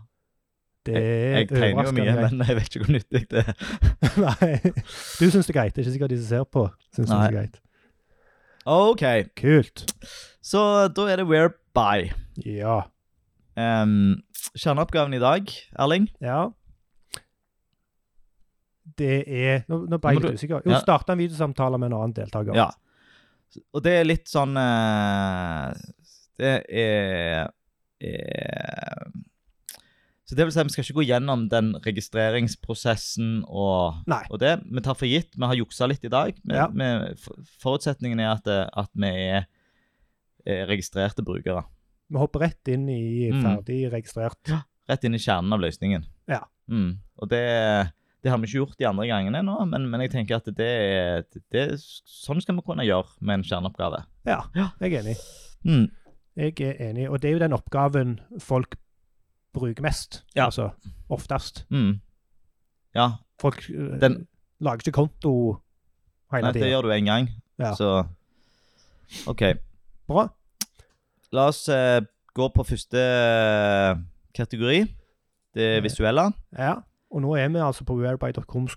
Det 0.85 0.93
Jeg, 0.97 1.33
jeg 1.35 1.47
tegner 1.51 1.85
jo 1.85 1.91
mye, 1.93 2.13
men 2.23 2.41
jeg 2.47 2.55
vet 2.57 2.69
ikke 2.75 2.85
hvor 2.87 2.93
nyttig 2.95 3.19
det 3.29 3.41
er. 3.43 3.51
Nei, 4.25 4.47
du 4.65 5.25
syns 5.29 5.45
det 5.45 5.51
er 5.53 5.57
greit. 5.59 5.75
Det 5.75 5.83
er 5.83 5.85
ikke 5.85 5.93
sikkert 5.97 6.13
de 6.13 6.17
som 6.21 6.29
ser 6.31 6.47
på, 6.57 6.63
syns 6.95 7.11
det 7.11 7.19
er 7.19 7.35
greit. 7.35 7.59
OK, 8.71 9.03
Kult. 9.37 9.83
så 10.41 10.63
da 10.93 11.05
er 11.09 11.21
det 11.21 11.27
Whereby. 11.29 12.09
Ja. 12.45 12.79
Um, 13.57 14.23
kjerneoppgaven 14.57 15.13
i 15.17 15.21
dag, 15.21 15.53
Erling? 15.81 16.09
Ja. 16.21 16.47
Det 18.97 19.21
er 19.27 19.63
Nå, 19.69 19.83
nå 19.89 19.97
ble 20.01 20.15
jeg 20.15 20.21
du- 20.21 20.27
litt 20.27 20.41
usikker. 20.41 20.61
Jo, 20.65 20.73
ja. 20.75 20.81
starta 20.81 21.13
en 21.13 21.21
videosamtale 21.21 21.77
med 21.81 21.91
en 21.91 21.97
annen 21.99 22.13
deltaker. 22.17 22.57
Ja. 22.57 22.69
Og 23.75 23.83
det 23.83 23.93
er 23.99 24.05
litt 24.07 24.29
sånn 24.31 24.55
uh, 24.55 25.73
Det 26.39 26.53
er, 26.71 27.51
er 27.99 29.11
Så 30.31 30.37
det 30.39 30.45
vil 30.47 30.53
si, 30.55 30.63
vi 30.63 30.71
skal 30.71 30.85
ikke 30.85 30.95
gå 31.01 31.03
gjennom 31.09 31.41
den 31.51 31.73
registreringsprosessen 31.83 33.41
og, 33.51 33.97
og 34.31 34.37
det. 34.39 34.53
Vi 34.63 34.83
tar 34.85 34.95
for 34.95 35.09
gitt. 35.09 35.33
Vi 35.35 35.43
har 35.49 35.57
juksa 35.59 35.87
litt 35.91 36.05
i 36.07 36.11
dag. 36.11 36.37
Vi, 36.39 36.55
Ja. 36.55 36.67
vi, 36.71 36.87
forutsetningen 37.59 38.19
er 38.23 38.29
at, 38.37 38.47
at 38.47 38.89
vi 38.95 39.09
er, 39.11 39.47
er 40.47 40.65
registrerte 40.71 41.23
brukere. 41.25 41.65
Vi 42.11 42.19
hopper 42.19 42.45
rett 42.47 42.67
inn 42.71 42.87
i 42.89 43.29
Mm. 43.31 43.41
ferdig 43.43 43.91
registrert. 43.91 44.53
Rett 44.89 45.03
inn 45.03 45.15
i 45.15 45.19
kjernen 45.21 45.53
av 45.53 45.59
løsningen. 45.63 46.05
Ja. 46.27 46.41
Mm. 46.69 46.99
Og 47.21 47.29
det, 47.29 47.43
det 48.23 48.31
har 48.31 48.37
vi 48.39 48.47
ikke 48.47 48.59
gjort 48.65 48.77
de 48.79 48.87
andre 48.87 49.07
gangene 49.07 49.41
nå, 49.43 49.57
men, 49.67 49.89
men 49.91 50.01
jeg 50.01 50.11
tenker 50.11 50.39
at 50.39 50.45
det, 50.55 51.27
det, 51.51 51.65
sånn 52.07 52.41
skal 52.41 52.55
vi 52.55 52.61
kunne 52.67 52.87
gjøre 52.87 53.07
med 53.21 53.39
en 53.39 53.43
kjerneoppgave. 53.47 54.03
Ja, 54.27 54.41
Ja. 54.55 54.69
jeg 54.79 54.93
er 54.93 55.03
enig. 55.03 55.17
Mm. 55.67 55.89
Jeg 56.39 56.55
er 56.61 56.79
enig. 56.89 57.09
Og 57.11 57.19
det 57.19 57.29
er 57.29 57.33
jo 57.35 57.43
den 57.43 57.53
oppgaven 57.59 58.19
folk 58.39 58.75
bruker 59.53 59.81
mest. 59.83 60.23
Ja. 60.35 60.45
Altså 60.45 60.69
oftest. 61.09 61.65
Mm. 61.69 61.99
Ja, 62.95 63.09
Folk 63.39 63.63
øh, 63.69 63.99
Den- 64.01 64.27
lager 64.59 64.75
ikke 64.85 64.91
konto 64.91 65.57
hele 66.31 66.41
Nei, 66.43 66.51
det 66.51 66.61
tida. 66.61 66.69
gjør 66.69 66.81
du 66.81 66.91
én 66.91 67.05
gang. 67.05 67.29
Ja. 67.59 67.73
Så 67.75 68.05
OK. 69.27 69.41
Bra. 70.07 70.27
La 71.31 71.47
oss 71.47 71.67
eh, 71.69 72.01
gå 72.35 72.47
på 72.53 72.63
første 72.63 72.97
eh, 73.01 73.95
kategori. 74.35 74.85
Det 75.55 75.83
visuelle. 75.83 76.31
Ja. 76.57 76.75
Og 77.11 77.21
nå 77.21 77.33
er 77.35 77.49
vi 77.49 77.59
altså 77.59 77.83
på 77.83 77.95
whereby.com 77.97 78.67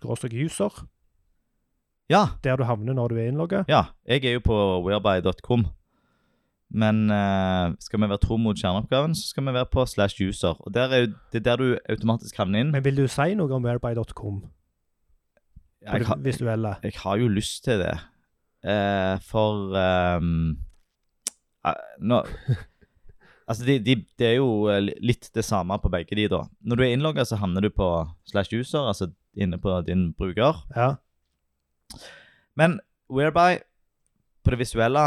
user, 0.45 0.87
Ja, 2.11 2.25
der 2.45 2.57
du 2.57 2.65
havner 2.65 2.93
når 2.95 3.09
du 3.09 3.15
er 3.17 3.29
innlogga. 3.29 3.65
ja. 3.69 3.83
Jeg 4.07 4.25
er 4.25 4.33
jo 4.33 4.41
på 4.45 4.57
whereby.com. 4.87 5.67
Men 6.71 7.05
uh, 7.11 7.75
skal 7.83 8.01
vi 8.03 8.09
være 8.11 8.23
tro 8.23 8.37
mot 8.41 8.59
kjerneoppgaven, 8.59 9.15
så 9.15 9.29
skal 9.31 9.47
vi 9.47 9.55
være 9.55 9.71
på 9.71 9.85
slash 9.87 10.19
user. 10.23 10.57
Og 10.59 10.75
er 10.75 11.05
jo, 11.05 11.13
det 11.33 11.43
er 11.43 11.47
der 11.51 11.61
du 11.61 11.79
automatisk 11.91 12.37
havner 12.41 12.65
inn. 12.65 12.73
Men 12.75 12.85
vil 12.85 12.99
du 12.99 13.07
si 13.11 13.35
noe 13.39 13.53
om 13.55 13.65
whereby.com 13.65 14.43
på 15.85 15.97
Jeg 15.99 16.07
det 16.07 16.25
visuelle? 16.25 16.77
jeg 16.83 16.93
har 16.97 17.17
jo 17.21 17.29
lyst 17.29 17.65
til 17.65 17.79
det. 17.85 17.95
Uh, 18.65 19.21
for 19.21 19.77
um, 19.77 20.57
uh, 21.67 21.83
nå 22.01 22.23
Altså, 23.45 23.65
de, 23.67 23.75
de, 23.85 23.99
det 24.19 24.27
er 24.27 24.39
jo 24.39 24.71
litt 25.05 25.29
det 25.37 25.43
samme 25.45 25.77
på 25.77 25.91
begge 25.93 26.17
de, 26.17 26.25
da. 26.33 26.47
Når 26.65 26.79
du 26.81 26.83
er 26.87 26.95
innlogga, 26.95 27.27
så 27.29 27.37
havner 27.37 27.61
du 27.61 27.69
på 27.69 27.89
slash 28.25 28.49
user, 28.57 28.81
altså 28.89 29.11
inne 29.37 29.59
på 29.61 29.83
din 29.85 30.15
bruker. 30.17 30.63
Ja. 30.73 30.95
Men 32.57 32.79
whereby, 33.13 33.61
på 34.41 34.55
det 34.55 34.63
visuelle, 34.63 35.05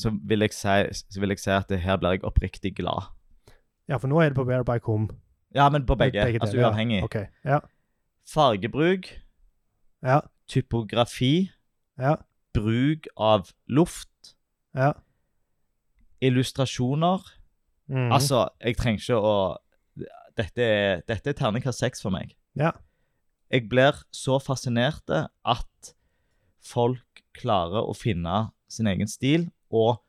så 0.00 0.10
vil 0.24 0.40
jeg 0.46 0.54
si, 0.56 0.76
så 1.12 1.20
vil 1.20 1.34
jeg 1.34 1.42
si 1.42 1.50
at 1.52 1.68
det 1.68 1.80
her 1.84 1.98
blir 2.00 2.16
jeg 2.16 2.24
oppriktig 2.24 2.72
glad. 2.78 3.10
Ja, 3.90 3.98
for 4.00 4.08
nå 4.08 4.20
er 4.22 4.30
det 4.30 4.38
på 4.38 4.44
Where 4.48 4.64
by 4.64 4.78
Home. 4.86 5.08
Ja, 5.54 5.68
men 5.68 5.84
på 5.86 5.96
begge. 5.98 6.22
altså 6.40 6.56
uavhengig. 6.56 7.00
ja. 7.00 7.04
uavhengig. 7.04 7.28
Ja. 7.44 7.58
Fargebruk, 8.30 9.08
Ja. 10.02 10.20
typografi, 10.48 11.50
Ja. 11.98 12.14
bruk 12.54 13.06
av 13.16 13.50
luft, 13.68 14.34
Ja. 14.74 14.92
illustrasjoner. 16.22 17.20
Mm. 17.88 18.12
Altså, 18.12 18.48
jeg 18.62 18.76
trenger 18.76 19.00
ikke 19.00 19.18
å 19.20 19.56
Dette 20.38 20.62
er, 20.62 21.00
dette 21.08 21.26
er 21.28 21.34
terningkast 21.36 21.80
seks 21.82 22.00
for 22.00 22.10
meg. 22.14 22.30
Ja. 22.56 22.70
Jeg 23.50 23.66
blir 23.68 23.98
så 24.14 24.38
fascinert 24.40 25.10
at 25.44 25.90
folk 26.62 27.20
klarer 27.36 27.82
å 27.84 27.92
finne 27.98 28.52
sin 28.70 28.86
egen 28.86 29.10
stil, 29.10 29.48
og 29.70 30.00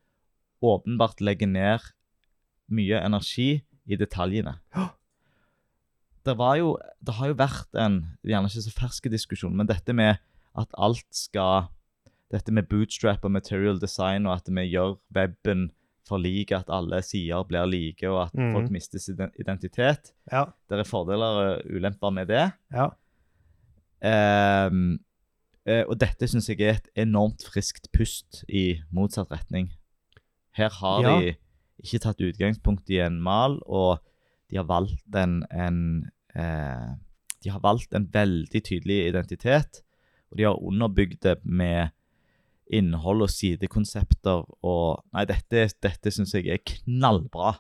åpenbart 0.61 1.21
legger 1.23 1.49
ned 1.49 1.91
mye 2.71 3.01
energi 3.01 3.61
i 3.85 3.99
detaljene. 3.99 4.57
Det, 6.21 6.35
var 6.37 6.53
jo, 6.59 6.75
det 7.01 7.15
har 7.17 7.31
jo 7.31 7.35
vært 7.39 7.77
en 7.81 7.95
gjerne 8.21 8.45
ikke 8.45 8.61
så 8.61 8.71
fersk 8.75 9.07
diskusjon, 9.09 9.55
men 9.57 9.65
dette 9.65 9.89
med 9.97 10.19
at 10.53 10.75
alt 10.77 11.07
skal 11.15 11.71
Dette 12.31 12.53
med 12.55 12.69
bootstrap 12.71 13.25
og 13.27 13.33
material 13.35 13.75
design, 13.81 14.23
og 14.23 14.37
at 14.37 14.45
vi 14.47 14.61
gjør 14.71 14.93
weben 15.11 15.65
for 16.07 16.21
lik, 16.21 16.53
at 16.55 16.69
alle 16.71 17.01
sider 17.03 17.43
blir 17.43 17.67
like, 17.67 18.07
og 18.07 18.21
at 18.29 18.37
mm. 18.39 18.53
folk 18.55 18.69
mister 18.71 19.01
sin 19.03 19.19
identitet. 19.35 20.13
Ja. 20.31 20.45
Det 20.69 20.79
er 20.79 20.87
fordeler 20.87 21.41
og 21.41 21.65
ulemper 21.67 22.13
med 22.15 22.31
det. 22.31 22.45
Ja. 22.71 22.87
Ehm, 23.99 25.01
eh, 25.65 25.83
og 25.87 25.99
dette 26.01 26.27
syns 26.27 26.49
jeg 26.49 26.61
er 26.61 26.79
et 26.79 26.89
enormt 27.05 27.43
friskt 27.45 27.91
pust 27.95 28.43
i 28.49 28.81
motsatt 28.91 29.31
retning. 29.31 29.71
Her 30.57 30.69
har 30.81 31.01
Ja. 31.01 31.19
de 31.19 31.35
ikke 31.83 31.99
tatt 32.03 32.21
utgangspunkt 32.21 32.89
i 32.89 32.99
en 32.99 33.21
mal, 33.21 33.59
og 33.65 33.99
de 34.49 34.57
har 34.57 34.65
valgt 34.67 35.15
en, 35.15 35.43
en 35.51 36.11
eh, 36.35 36.95
De 37.43 37.49
har 37.49 37.59
valgt 37.59 37.93
en 37.97 38.05
veldig 38.13 38.61
tydelig 38.63 39.07
identitet, 39.09 39.81
og 40.29 40.37
de 40.37 40.43
har 40.43 40.59
underbygd 40.61 41.21
det 41.23 41.39
med 41.43 41.89
innhold 42.71 43.23
og 43.25 43.29
sidekonsepter 43.33 44.45
og 44.63 45.03
Nei, 45.13 45.25
dette, 45.25 45.65
dette 45.81 46.11
syns 46.13 46.33
jeg 46.37 46.47
er 46.53 46.61
knallbra. 46.63 47.55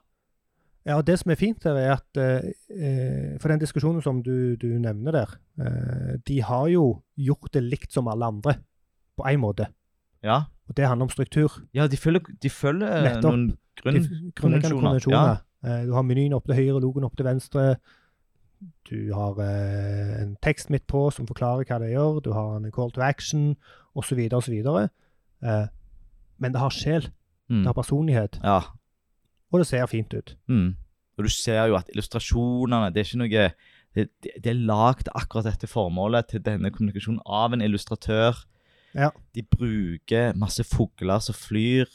Ja, 0.85 0.95
og 0.97 1.05
Det 1.05 1.19
som 1.19 1.29
er 1.31 1.35
fint, 1.37 1.63
her 1.63 1.77
er 1.77 1.91
at 1.93 2.17
eh, 2.17 3.37
for 3.41 3.51
den 3.53 3.59
diskusjonen 3.61 4.01
som 4.01 4.23
du, 4.25 4.55
du 4.57 4.67
nevner 4.81 5.11
der, 5.13 5.35
eh, 5.61 6.15
de 6.27 6.39
har 6.41 6.67
jo 6.73 7.03
gjort 7.17 7.51
det 7.53 7.61
likt 7.63 7.93
som 7.93 8.07
alle 8.09 8.25
andre, 8.25 8.55
på 9.17 9.27
én 9.29 9.37
måte. 9.43 9.67
Ja, 10.23 10.43
Og 10.69 10.75
det 10.77 10.87
handler 10.87 11.03
om 11.05 11.09
struktur. 11.09 11.51
ja 11.73 11.87
de 11.87 11.97
følger, 11.97 12.21
de 12.41 12.49
følger 12.49 13.01
Nettopp. 13.03 13.31
noen 13.33 13.57
grunn... 13.81 14.31
Grunnleggende 14.35 14.77
konvensjoner, 14.79 15.11
Ja. 15.11 15.37
Eh, 15.63 15.85
du 15.85 15.93
har 15.93 16.01
menyen 16.01 16.33
opp 16.33 16.45
til 16.49 16.55
høyre, 16.55 16.81
logoen 16.81 17.05
opp 17.05 17.15
til 17.17 17.25
venstre. 17.25 17.75
Du 18.89 19.13
har 19.13 19.37
eh, 19.41 20.21
en 20.23 20.35
tekst 20.41 20.69
midt 20.73 20.87
på 20.89 21.11
som 21.13 21.27
forklarer 21.29 21.65
hva 21.65 21.77
det 21.81 21.91
gjør. 21.93 22.21
Du 22.25 22.31
har 22.33 22.55
en 22.57 22.71
call 22.73 22.89
to 22.91 23.01
action, 23.01 23.55
osv., 23.93 24.17
osv. 24.33 24.53
Eh, 25.43 25.65
men 26.41 26.51
det 26.53 26.59
har 26.61 26.69
sjel. 26.73 27.09
Mm. 27.49 27.61
Det 27.61 27.67
har 27.67 27.77
personlighet. 27.77 28.39
Ja. 28.43 28.61
Og 29.51 29.59
det 29.59 29.67
ser 29.67 29.85
fint 29.91 30.13
ut. 30.13 30.35
Mm. 30.47 30.75
Og 31.17 31.27
du 31.27 31.29
ser 31.29 31.65
jo 31.69 31.75
at 31.77 31.89
illustrasjonene 31.91 32.91
Det 32.93 33.01
er 33.01 33.09
ikke 33.09 33.21
noe 33.21 33.49
Det, 33.91 34.07
det, 34.23 34.47
er 34.47 34.55
lagd 34.55 35.09
akkurat 35.11 35.49
dette 35.49 35.67
formålet 35.67 36.29
til 36.31 36.43
denne 36.45 36.71
kommunikasjonen 36.71 37.19
av 37.27 37.51
en 37.51 37.61
illustratør. 37.61 38.37
Ja. 38.95 39.09
De 39.35 39.43
bruker 39.43 40.31
masse 40.39 40.63
fugler 40.63 41.19
som 41.19 41.35
flyr 41.35 41.91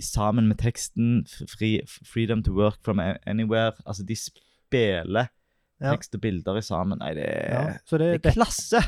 sammen 0.00 0.48
med 0.48 0.56
teksten. 0.64 1.26
Free, 1.48 1.82
'Freedom 1.84 2.42
to 2.42 2.52
work 2.56 2.78
from 2.84 3.00
anywhere'. 3.00 3.76
Altså, 3.86 4.02
de 4.02 4.16
spiller 4.16 5.28
Ja. 5.80 5.90
tekst 5.90 6.14
og 6.14 6.20
bilder 6.20 6.60
sammen. 6.60 6.98
Nei, 6.98 7.14
det 7.14 7.26
Ja. 7.28 7.72
Så 7.84 7.98
det 7.98 8.22
det, 8.22 8.26
er 8.26 8.32
klasse! 8.32 8.80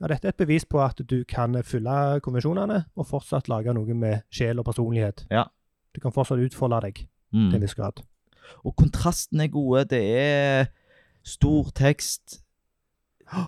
Ja, 0.00 0.06
dette 0.06 0.28
er 0.28 0.28
et 0.30 0.36
bevis 0.36 0.64
på 0.64 0.80
at 0.80 0.98
du 1.06 1.24
kan 1.24 1.62
fylle 1.62 2.20
konvensjonene 2.20 2.84
og 2.96 3.06
fortsatt 3.06 3.48
lage 3.48 3.74
noe 3.74 3.94
med 3.94 4.22
sjel 4.30 4.58
og 4.58 4.64
personlighet. 4.64 5.26
Ja. 5.30 5.44
Du 5.94 6.00
kan 6.00 6.12
fortsatt 6.12 6.38
utfolde 6.38 6.80
deg 6.80 7.06
til 7.32 7.40
Mm. 7.48 7.54
en 7.54 7.62
viss 7.62 7.74
grad. 7.74 8.02
Og 8.64 8.76
kontrasten 8.76 9.40
er 9.40 9.46
gode. 9.48 9.84
Det 9.84 10.02
er 10.18 10.64
stor 11.24 11.70
tekst. 11.74 12.42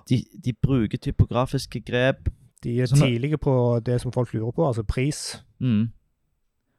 De, 0.09 0.25
de 0.45 0.53
bruker 0.63 0.99
typografiske 0.99 1.81
grep. 1.81 2.29
De 2.65 2.81
er 2.81 2.87
Så 2.87 2.97
tidlige 2.97 3.37
på 3.39 3.81
det 3.87 4.01
som 4.01 4.13
folk 4.13 4.33
lurer 4.35 4.51
på, 4.51 4.67
altså 4.67 4.83
pris. 4.83 5.43
Mm. 5.61 5.83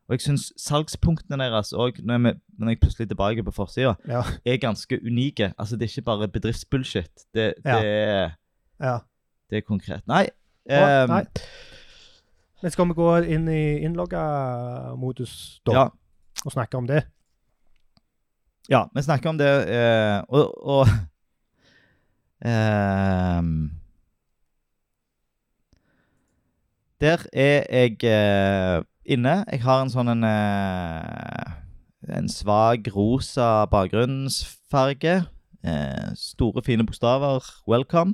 Og 0.08 0.12
jeg 0.14 0.22
syns 0.22 0.54
salgspunktene 0.58 1.38
deres 1.44 1.74
òg, 1.74 2.00
når, 2.06 2.18
når 2.58 2.68
jeg 2.70 2.80
plutselig 2.80 3.06
er 3.06 3.08
tilbake 3.10 3.44
på 3.44 3.52
forsida, 3.52 3.94
Ja. 4.08 4.22
er 4.46 4.58
ganske 4.58 5.00
unike. 5.06 5.54
Altså, 5.60 5.76
det 5.76 5.82
er 5.86 5.90
ikke 6.00 6.02
bare 6.02 6.28
bedriftsbullshit. 6.28 7.10
Det, 7.34 7.54
det, 7.58 7.66
Ja. 7.66 7.84
er, 7.84 8.30
ja. 8.80 8.98
det 9.50 9.58
er 9.58 9.62
konkret. 9.62 10.02
Nei. 10.08 10.28
Um, 10.70 11.10
nei. 11.10 11.24
Men 12.62 12.72
skal 12.72 12.88
vi 12.88 12.94
gå 12.94 13.16
inn 13.30 13.48
i 13.48 13.80
innlogga-modus 13.86 15.62
da, 15.66 15.72
Ja, 15.72 15.88
og 16.46 16.54
snakke 16.54 16.78
om 16.78 16.88
det? 16.88 17.04
ja, 18.70 18.86
vi 18.96 19.02
snakker 19.02 19.30
om 19.30 19.38
det, 19.38 19.50
eh, 19.70 20.22
og, 20.30 20.66
og 20.68 20.88
eh, 22.50 23.44
Der 27.02 27.26
er 27.34 27.66
jeg 27.70 28.04
eh, 28.04 28.84
inne. 29.06 29.46
Jeg 29.52 29.62
har 29.62 29.82
en 29.84 29.92
sånn 29.92 30.10
en 30.10 30.24
eh, 30.24 31.52
En 32.16 32.30
svak 32.30 32.88
rosa 32.96 33.66
bakgrunnsfarge. 33.66 35.26
Eh, 35.66 36.08
store, 36.16 36.64
fine 36.64 36.86
bokstaver. 36.86 37.44
'Welcome'. 37.68 38.14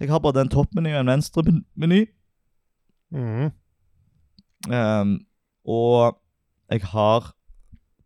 Jeg 0.00 0.08
har 0.08 0.18
både 0.18 0.40
en 0.40 0.48
toppmeny 0.48 0.94
og 0.94 1.00
en 1.00 1.06
venstremeny. 1.06 2.06
Mm. 3.10 3.50
Ehm, 4.72 5.18
og 5.64 6.20
jeg 6.70 6.82
har 6.92 7.32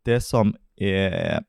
det 0.07 0.23
som 0.23 0.55
er 0.81 1.45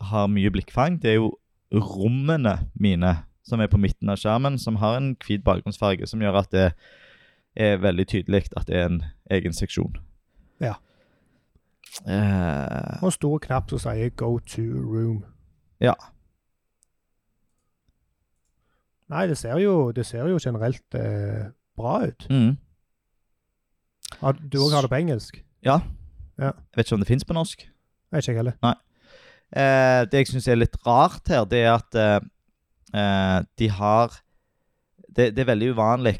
har 0.00 0.26
mye 0.26 0.50
blikkfang, 0.50 0.98
det 1.02 1.10
er 1.10 1.14
jo 1.20 1.30
rommene 1.74 2.58
mine 2.74 3.24
som 3.44 3.60
er 3.60 3.68
på 3.68 3.78
midten 3.80 4.08
av 4.08 4.16
skjermen, 4.20 4.58
som 4.58 4.76
har 4.80 4.96
en 4.96 5.12
hvit 5.20 5.44
bakgrunnsfarge, 5.44 6.06
som 6.08 6.22
gjør 6.22 6.40
at 6.40 6.50
det 6.54 6.66
er 7.56 7.76
veldig 7.82 8.06
tydelig 8.08 8.48
at 8.56 8.66
det 8.66 8.76
er 8.78 8.88
en 8.88 9.02
egen 9.30 9.52
seksjon. 9.52 9.96
Ja. 10.60 10.74
Eh, 12.08 13.02
Og 13.04 13.12
stor 13.12 13.38
knapp 13.38 13.70
som 13.70 13.78
sier 13.78 14.10
'go 14.10 14.38
to 14.38 14.62
room'. 14.62 15.24
Ja. 15.80 15.94
Nei, 19.08 19.26
det 19.26 19.36
ser 19.38 19.58
jo, 19.58 19.92
det 19.92 20.06
ser 20.06 20.26
jo 20.28 20.38
generelt 20.42 20.94
eh, 20.94 21.50
bra 21.76 22.06
ut. 22.06 22.26
mm, 22.30 22.56
du 24.50 24.58
òg 24.58 24.72
har 24.72 24.82
det 24.82 24.90
på 24.90 24.96
engelsk? 24.96 25.44
Ja. 25.64 25.80
Ja. 26.38 26.50
Jeg 26.50 26.76
vet 26.76 26.86
ikke 26.86 26.98
om 26.98 27.04
det 27.04 27.08
fins 27.08 27.24
på 27.24 27.36
norsk. 27.36 27.64
Jeg 28.12 28.22
ikke 28.22 28.36
heller. 28.36 28.56
heller. 28.62 28.80
Eh, 29.54 30.02
det 30.10 30.24
jeg 30.24 30.30
syns 30.32 30.48
er 30.50 30.58
litt 30.58 30.76
rart 30.86 31.30
her, 31.30 31.44
det 31.46 31.60
er 31.62 31.72
at 31.76 31.98
eh, 31.98 32.20
eh, 32.94 33.38
de 33.58 33.68
har 33.70 34.16
det, 35.14 35.30
det 35.36 35.44
er 35.44 35.50
veldig 35.52 35.70
uvanlig 35.76 36.16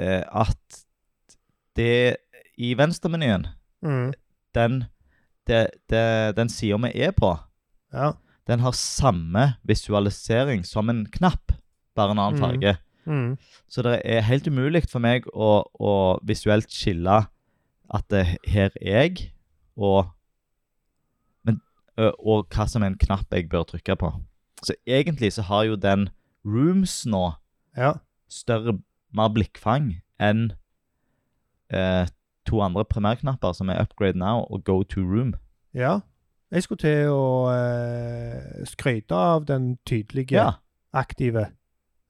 eh, 0.00 0.22
at 0.24 0.84
det 1.76 2.16
i 2.56 2.72
venstremenyen, 2.76 3.46
mm. 3.84 4.12
den, 4.56 4.84
det, 5.48 5.66
det, 5.90 6.36
den 6.36 6.48
sida 6.52 6.78
vi 6.86 6.92
er 6.94 7.12
på, 7.16 7.34
Ja. 7.92 8.12
den 8.48 8.60
har 8.60 8.72
samme 8.72 9.54
visualisering 9.68 10.64
som 10.64 10.88
en 10.90 11.06
knapp, 11.06 11.52
bare 11.96 12.12
en 12.12 12.18
annen 12.18 12.40
farge. 12.40 12.74
farge. 12.74 12.76
Mm. 13.04 13.36
Så 13.68 13.82
det 13.82 14.00
er 14.04 14.20
helt 14.22 14.46
umulig 14.46 14.84
for 14.88 15.02
meg 15.02 15.26
å, 15.34 15.64
å 15.74 15.94
visuelt 16.24 16.70
skille 16.70 17.24
at 17.90 18.04
det, 18.10 18.26
her 18.46 18.70
er 18.80 19.02
jeg, 19.02 19.32
og, 19.76 20.10
men, 21.44 21.60
og 21.98 22.46
hva 22.52 22.66
som 22.68 22.82
er 22.84 22.92
en 22.92 23.00
knapp 23.00 23.32
jeg 23.32 23.48
bør 23.52 23.66
trykke 23.68 23.96
på. 23.96 24.12
Så 24.62 24.74
egentlig 24.86 25.32
så 25.32 25.42
har 25.42 25.66
jo 25.66 25.76
den 25.76 26.08
Rooms 26.44 27.02
nå 27.06 27.32
ja. 27.76 27.94
større, 28.30 28.78
mer 29.12 29.32
blikkfang 29.34 29.96
enn 30.22 30.52
eh, 31.72 32.06
to 32.48 32.62
andre 32.62 32.84
primærknapper, 32.84 33.52
som 33.52 33.68
er 33.68 33.82
Upgrade 33.82 34.18
Now 34.18 34.46
og 34.50 34.64
Go 34.64 34.82
to 34.82 35.00
Room. 35.00 35.34
Ja. 35.74 36.00
Jeg 36.52 36.66
skulle 36.66 36.82
til 36.82 37.08
å 37.08 37.48
eh, 37.48 38.64
skryte 38.68 39.16
av 39.16 39.46
den 39.48 39.76
tydelige, 39.88 40.36
Ja, 40.36 40.50
aktive 40.92 41.46
eh, 41.46 41.52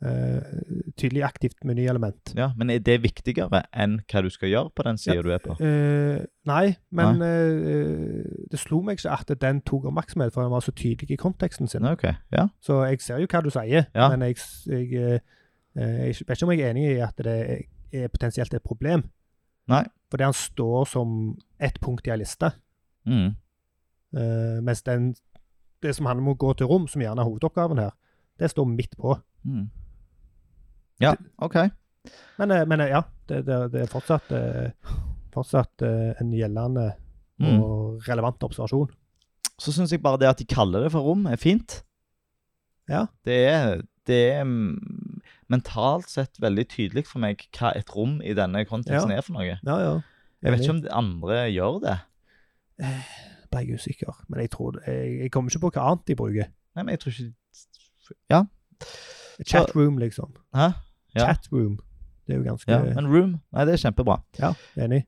Tydelig 0.03 1.23
aktivt 1.23 1.65
menyelement. 1.65 2.33
ja, 2.37 2.49
Men 2.57 2.71
er 2.71 2.79
det 2.83 2.97
viktigere 3.03 3.63
enn 3.73 4.01
hva 4.11 4.23
du 4.23 4.31
skal 4.31 4.49
gjøre 4.51 4.71
på 4.75 4.83
den 4.83 4.99
sida 4.99 5.17
Ja. 5.17 5.23
du 5.23 5.31
er 5.31 5.39
på? 5.39 5.55
Uh, 5.61 6.25
nei, 6.45 6.77
men 6.91 7.23
eh, 7.23 8.25
det 8.51 8.59
slo 8.59 8.81
meg 8.83 8.99
ikke 8.99 9.13
at 9.15 9.31
den 9.41 9.61
tok 9.63 9.85
oppmerksomhet, 9.87 10.33
for 10.35 10.43
den 10.43 10.51
var 10.51 10.61
så 10.61 10.73
tydelig 10.75 11.11
i 11.15 11.17
konteksten 11.21 11.69
sin. 11.71 11.85
Okay, 11.87 12.15
ja. 12.33 12.49
Så 12.61 12.81
jeg 12.89 13.01
ser 13.01 13.19
jo 13.23 13.27
hva 13.31 13.43
du 13.43 13.51
sier, 13.51 13.87
Ja. 13.95 14.09
men 14.11 14.21
jeg, 14.27 14.37
jeg, 14.67 14.93
eh, 15.03 15.21
jeg 15.77 16.27
vet 16.27 16.37
ikke 16.37 16.49
om 16.49 16.53
jeg 16.53 16.61
er 16.67 16.71
enig 16.75 16.85
i 16.97 17.01
at 17.01 17.17
det 17.23 17.67
er 17.93 18.09
potensielt 18.09 18.55
et 18.55 18.63
problem. 18.63 19.05
Nei. 19.69 19.85
Fordi 20.11 20.25
han 20.25 20.35
står 20.35 20.85
som 20.87 21.37
ett 21.61 21.79
punkt 21.81 22.07
i 22.07 22.11
ei 22.11 22.17
liste. 22.19 22.51
Mm. 23.07 23.35
uh, 24.17 24.61
mens 24.63 24.83
den, 24.83 25.15
det 25.83 25.95
som 25.97 26.07
handler 26.07 26.23
om 26.27 26.35
å 26.35 26.39
gå 26.39 26.53
til 26.59 26.67
rom, 26.67 26.89
som 26.89 27.01
gjerne 27.01 27.21
er 27.23 27.25
hovedoppgaven 27.31 27.79
her, 27.79 27.91
det 28.39 28.51
står 28.51 28.67
midt 28.67 28.97
på. 28.99 29.17
Mm. 29.45 29.71
Ja, 31.01 31.15
OK. 31.39 31.57
Men, 32.39 32.51
eh, 32.51 32.65
men 32.67 32.81
eh, 32.81 32.89
ja, 32.93 33.03
det, 33.29 33.45
det, 33.47 33.57
det 33.73 33.81
er 33.83 33.91
fortsatt, 33.91 34.31
eh, 34.33 34.71
fortsatt 35.35 35.83
eh, 35.87 36.13
en 36.21 36.33
gjeldende 36.37 36.93
Mm. 37.43 37.59
og 37.65 38.05
relevant 38.07 38.43
observasjon. 38.45 38.91
Så 39.59 39.73
syns 39.75 39.91
jeg 39.91 40.03
bare 40.05 40.19
det 40.21 40.29
at 40.29 40.39
de 40.39 40.45
kaller 40.47 40.85
det 40.85 40.93
for 40.93 41.01
rom, 41.03 41.25
er 41.27 41.37
fint. 41.41 41.81
Ja. 42.89 43.07
Det 43.27 43.39
er, 43.49 43.81
det 44.07 44.19
er 44.37 44.45
mm, 44.45 44.77
mentalt 45.51 46.07
sett 46.13 46.39
veldig 46.39 46.67
tydelig 46.71 47.03
for 47.09 47.19
meg 47.25 47.43
hva 47.59 47.73
et 47.75 47.91
rom 47.97 48.21
i 48.23 48.35
denne 48.39 48.63
konteksten 48.69 49.11
Ja. 49.11 49.17
er 49.19 49.23
for 49.27 49.33
noe. 49.41 49.57
Ja, 49.59 49.79
ja. 49.81 49.95
Jeg 50.45 50.53
vet 50.55 50.61
ikke 50.63 50.77
om 50.77 50.83
de 50.85 50.93
andre 50.95 51.41
gjør 51.51 51.81
det. 51.83 51.97
Ble 53.51 53.65
jeg 53.65 53.81
usikker, 53.81 54.23
men 54.29 54.41
jeg 54.45 54.51
tror 54.55 54.79
jeg, 54.87 55.19
jeg 55.25 55.31
kommer 55.35 55.51
ikke 55.51 55.65
på 55.67 55.73
hva 55.75 55.89
annet 55.91 56.07
de 56.13 56.19
bruker. 56.23 56.53
Nei, 56.77 56.85
men 56.85 56.95
jeg 56.95 57.01
tror 57.03 57.17
ikke 57.17 58.45
Chatroom, 59.49 59.99
liksom. 59.99 60.35
Hæ? 60.55 60.73
Ja. 61.15 61.27
Chatroom. 61.27 61.79
Det 62.27 62.35
er 62.35 62.39
jo 62.39 62.45
ganske 62.45 62.73
Ja, 62.73 62.83
men 62.95 63.07
room 63.07 63.41
Nei, 63.53 63.65
det 63.67 63.75
er 63.75 63.83
kjempebra. 63.83 64.21
Ja, 64.39 64.53
enig. 64.79 65.05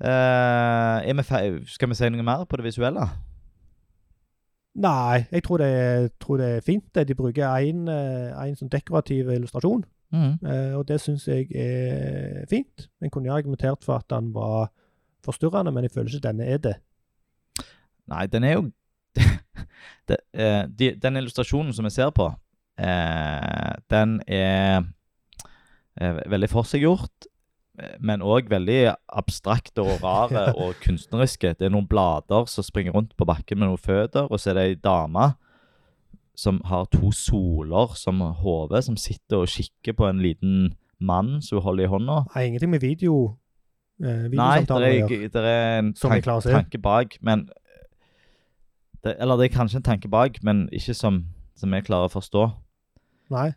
Uh, 0.00 0.08
er 0.08 1.14
vi 1.16 1.66
skal 1.66 1.88
vi 1.88 1.94
si 1.94 2.08
noe 2.08 2.24
mer 2.24 2.44
på 2.44 2.56
det 2.56 2.64
visuelle? 2.64 3.08
Nei, 4.80 5.24
jeg 5.32 5.42
tror 5.44 5.58
det, 5.58 6.12
tror 6.20 6.36
det 6.36 6.50
er 6.56 6.60
fint. 6.64 6.94
De 6.94 7.14
bruker 7.14 7.56
én 7.58 8.56
sånn 8.56 8.70
dekorativ 8.72 9.32
illustrasjon, 9.32 9.84
Mm. 10.12 10.38
Uh, 10.42 10.78
og 10.78 10.88
det 10.88 11.00
syns 11.00 11.28
jeg 11.28 11.46
er 11.54 12.46
fint. 12.50 12.88
En 13.02 13.10
kunne 13.10 13.32
argumentert 13.32 13.84
for 13.84 13.94
at 13.94 14.08
den 14.10 14.34
var 14.34 14.72
forstyrrende, 15.24 15.72
men 15.72 15.86
jeg 15.86 15.90
føler 15.94 16.14
ikke 16.14 16.28
denne 16.28 16.44
er 16.44 16.58
det. 16.58 16.74
Nei, 18.10 18.26
den 18.26 18.44
er 18.44 18.52
jo 18.52 18.70
det, 20.08 20.16
uh, 20.34 20.66
de, 20.78 20.94
Den 21.02 21.16
illustrasjonen 21.16 21.72
som 21.72 21.84
vi 21.84 21.90
ser 21.90 22.10
på, 22.10 22.30
eh, 22.80 23.74
den 23.92 24.16
er 24.26 24.86
eh, 26.00 26.22
veldig 26.30 26.50
forseggjort, 26.50 27.28
men 28.04 28.20
òg 28.20 28.50
veldig 28.50 28.90
abstrakte 29.16 29.80
og 29.80 30.02
rare 30.04 30.50
og 30.62 30.74
kunstneriske. 30.84 31.54
Det 31.56 31.68
er 31.68 31.72
noen 31.72 31.88
blader 31.88 32.48
som 32.50 32.66
springer 32.66 32.92
rundt 32.96 33.14
på 33.16 33.24
bakken 33.28 33.60
med 33.60 33.70
noen 33.70 33.80
føtter, 33.80 34.28
og 34.28 34.40
så 34.40 34.52
er 34.52 34.58
det 34.58 34.66
ei 34.66 34.80
dame 34.84 35.30
som 36.40 36.60
har 36.64 36.86
to 36.92 37.12
soler 37.12 37.94
som 37.96 38.20
hode, 38.20 38.82
som 38.82 38.96
sitter 38.96 39.42
og 39.42 39.48
kikker 39.48 39.96
på 39.96 40.08
en 40.08 40.22
liten 40.24 40.74
mann 41.00 41.40
som 41.42 41.58
hun 41.58 41.64
holder 41.64 41.84
i 41.84 41.90
hånda. 41.90 42.18
Har 42.32 42.46
ingenting 42.48 42.70
med 42.70 42.80
video, 42.80 43.36
eh, 44.02 44.28
Nei, 44.28 44.60
det 44.60 44.70
er, 44.70 45.28
det 45.28 45.44
er 45.44 45.78
en 45.78 45.94
tank, 45.94 46.24
tanke 46.24 46.78
bak, 46.78 47.18
men 47.20 47.48
det, 49.04 49.16
Eller 49.18 49.36
det 49.36 49.44
er 49.48 49.56
kanskje 49.56 49.80
en 49.80 49.82
tanke 49.82 50.08
bak, 50.08 50.42
men 50.42 50.68
ikke 50.72 50.94
som, 50.94 51.24
som 51.56 51.72
jeg 51.72 51.84
klarer 51.84 52.10
å 52.10 52.12
forstå. 52.12 52.50
Nei, 53.30 53.50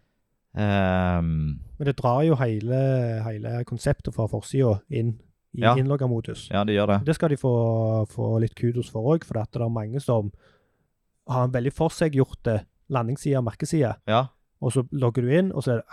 Um, 0.56 1.60
men 1.80 1.88
det 1.88 1.96
drar 1.98 2.20
jo 2.28 2.36
hele, 2.38 2.78
hele 3.26 3.64
konseptet 3.66 4.14
fra 4.14 4.28
forsida 4.30 4.76
inn 4.94 5.16
i 5.58 5.62
Ja. 5.64 5.72
innloggermodus. 5.76 6.44
ja, 6.52 6.62
det 6.64 6.76
gjør 6.76 6.88
det. 6.92 7.06
Det 7.08 7.16
skal 7.16 7.30
de 7.30 7.38
få, 7.42 7.54
få 8.08 8.40
litt 8.40 8.54
kudos 8.54 8.88
for 8.94 9.02
òg, 9.16 9.24
for 9.26 9.34
det 9.34 9.56
er 9.62 9.70
mange 9.74 10.00
som 10.00 10.32
har 11.28 11.46
en 11.48 11.52
veldig 11.56 11.74
forseggjorte 11.74 12.60
landingsside 12.94 13.38
og 13.42 13.46
merkeside, 13.46 13.96
Ja. 14.08 14.28
og 14.62 14.72
så 14.74 14.86
logger 14.92 15.22
du 15.26 15.30
inn, 15.30 15.52
og 15.52 15.64
så 15.64 15.72
er 15.72 15.76
det 15.82 15.86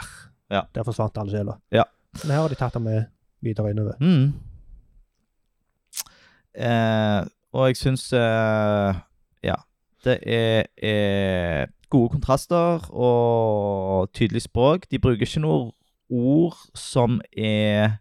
Ja. 0.51 0.63
Der 0.75 0.83
forsvant 0.85 1.17
alle 1.17 1.31
sjela. 1.31 1.57
Ja. 1.73 1.85
Men 2.25 2.31
her 2.33 2.41
har 2.43 2.49
de 2.49 2.55
tatt 2.57 2.75
det 2.75 2.83
med 2.83 3.07
videre 3.43 3.71
innover. 3.71 3.97
Mm. 3.99 4.35
Eh, 6.55 7.25
og 7.55 7.67
jeg 7.71 7.77
syns 7.77 8.13
eh, 8.13 8.95
Ja. 9.47 9.57
Det 10.05 10.19
er, 10.27 10.67
er 10.83 11.67
gode 11.91 12.15
kontraster 12.15 12.87
og 12.91 14.11
tydelig 14.17 14.45
språk. 14.47 14.87
De 14.91 14.99
bruker 15.03 15.27
ikke 15.27 15.43
noe 15.43 15.73
ord 16.11 16.59
som 16.75 17.21
er 17.37 17.99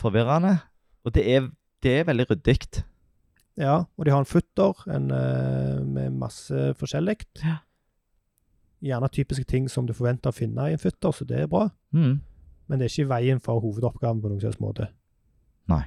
forvirrende. 0.00 0.58
Og 1.04 1.14
det 1.14 1.24
er, 1.34 1.48
det 1.82 1.98
er 1.98 2.08
veldig 2.08 2.30
ryddig. 2.30 2.84
Ja, 3.60 3.82
og 3.96 4.06
de 4.06 4.12
har 4.14 4.22
en 4.22 4.28
futter 4.28 4.84
en, 4.88 5.10
eh, 5.10 5.84
med 5.84 6.10
masse 6.10 6.74
forskjellig. 6.80 7.16
Ja. 7.44 7.60
Gjerne 8.80 9.08
typiske 9.12 9.44
ting 9.44 9.68
som 9.68 9.86
du 9.86 9.92
forventer 9.92 10.32
å 10.32 10.36
finne 10.36 10.70
i 10.70 10.76
en 10.76 10.80
futter, 10.80 11.12
så 11.12 11.26
det 11.28 11.42
er 11.42 11.50
bra. 11.50 11.68
Mm. 11.92 12.20
Men 12.68 12.78
det 12.78 12.86
er 12.86 12.92
ikke 12.94 13.08
i 13.08 13.10
veien 13.10 13.40
for 13.40 13.60
hovedoppgaven 13.60 14.22
på 14.22 14.30
noen 14.30 14.40
slags 14.40 14.60
måte. 14.62 14.88
Nei. 15.68 15.82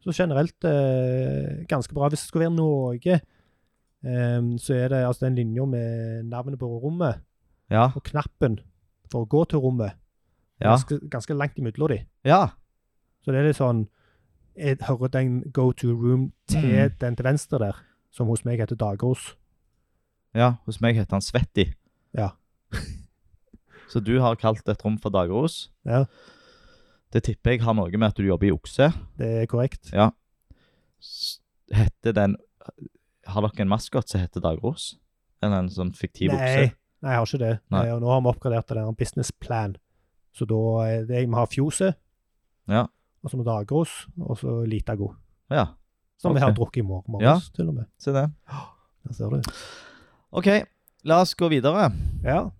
Så 0.00 0.14
generelt 0.16 0.64
eh, 0.64 1.66
ganske 1.68 1.94
bra. 1.94 2.08
Hvis 2.08 2.22
det 2.22 2.30
skulle 2.30 2.46
være 2.46 2.56
noe, 2.56 2.96
eh, 4.04 4.40
så 4.58 4.74
er 4.74 4.88
det 4.88 5.04
altså 5.06 5.26
den 5.26 5.34
linja 5.36 5.64
med 5.66 6.24
navnet 6.30 6.58
på 6.58 6.66
rommet 6.82 7.20
Ja. 7.70 7.90
og 7.94 8.02
knappen 8.04 8.58
for 9.10 9.24
å 9.24 9.28
gå 9.28 9.44
til 9.48 9.58
rommet. 9.58 9.92
Ja. 10.60 10.74
Ganske, 10.76 10.98
ganske 11.10 11.34
langt 11.34 11.56
imellom 11.58 11.88
de. 11.88 12.04
ja. 12.24 12.46
Så 13.22 13.32
det 13.32 13.40
er 13.40 13.46
litt 13.48 13.56
sånn 13.56 13.88
Jeg 14.56 14.78
hører 14.82 15.08
den 15.08 15.42
go 15.52 15.72
to 15.72 15.88
room 15.92 16.32
til 16.48 16.62
Mm. 16.88 16.94
den 16.98 17.16
til 17.16 17.24
venstre 17.24 17.58
der, 17.58 17.76
som 18.10 18.26
hos 18.28 18.44
meg 18.44 18.58
heter 18.58 18.76
Dagros. 18.76 19.36
Ja, 20.34 20.56
hos 20.66 20.80
meg 20.80 20.96
heter 20.96 21.12
han 21.16 21.20
Svetti. 21.22 21.72
Ja. 22.14 22.30
Så 23.90 24.00
du 24.00 24.18
har 24.20 24.34
kalt 24.36 24.68
et 24.68 24.84
rom 24.84 24.98
for 24.98 25.10
dagros. 25.10 25.70
Ja, 25.84 26.04
Det 27.12 27.22
tipper 27.24 27.50
jeg 27.50 27.62
har 27.62 27.74
noe 27.74 27.90
med 27.90 28.06
at 28.08 28.14
du 28.16 28.22
jobber 28.22 28.46
i 28.46 28.52
okse. 28.52 28.92
det 29.18 29.42
er 29.42 29.46
korrekt. 29.46 29.92
Ja. 29.92 30.10
Heter 31.72 32.12
den 32.12 32.36
Har 33.30 33.42
dere 33.46 33.62
en 33.64 33.68
maskot 33.70 34.08
som 34.10 34.20
heter 34.20 34.40
dagros? 34.44 34.96
Eller 35.42 35.62
en 35.62 35.68
sånn 35.72 35.92
fiktiv 35.96 36.32
Nei, 36.32 36.36
okse? 36.36 36.74
nei, 37.02 37.10
jeg 37.14 37.18
har 37.20 37.26
ikke 37.30 37.38
det. 37.40 37.52
Nei. 37.72 37.84
Og 37.94 38.00
nå 38.02 38.10
har 38.12 38.20
vi 38.24 38.28
oppgradert 38.32 38.66
til 38.68 38.78
en 38.82 38.94
business 38.98 39.30
plan. 39.32 39.76
Så 40.36 40.46
da 40.46 40.58
vi 41.08 41.24
har 41.34 41.46
Fjoset, 41.50 41.94
Ja. 42.68 42.86
og 43.24 43.30
så 43.32 43.44
Dagros, 43.44 44.06
og 44.20 44.36
så 44.38 44.60
Litago. 44.68 45.14
Ja, 45.50 45.66
Som 46.18 46.34
vi 46.34 46.40
har 46.40 46.52
drukket 46.52 46.82
i 46.82 46.86
morgen 46.86 47.12
morges, 47.12 47.48
Ja. 47.48 47.54
til 47.56 47.68
og 47.68 47.74
med. 47.74 47.86
se 47.98 48.12
det. 48.12 48.30
Der 49.06 49.12
ser 49.14 49.30
du. 49.30 49.40
OK, 50.32 50.46
la 51.04 51.20
oss 51.22 51.34
gå 51.34 51.48
videre. 51.48 51.90
Ja. 52.22 52.50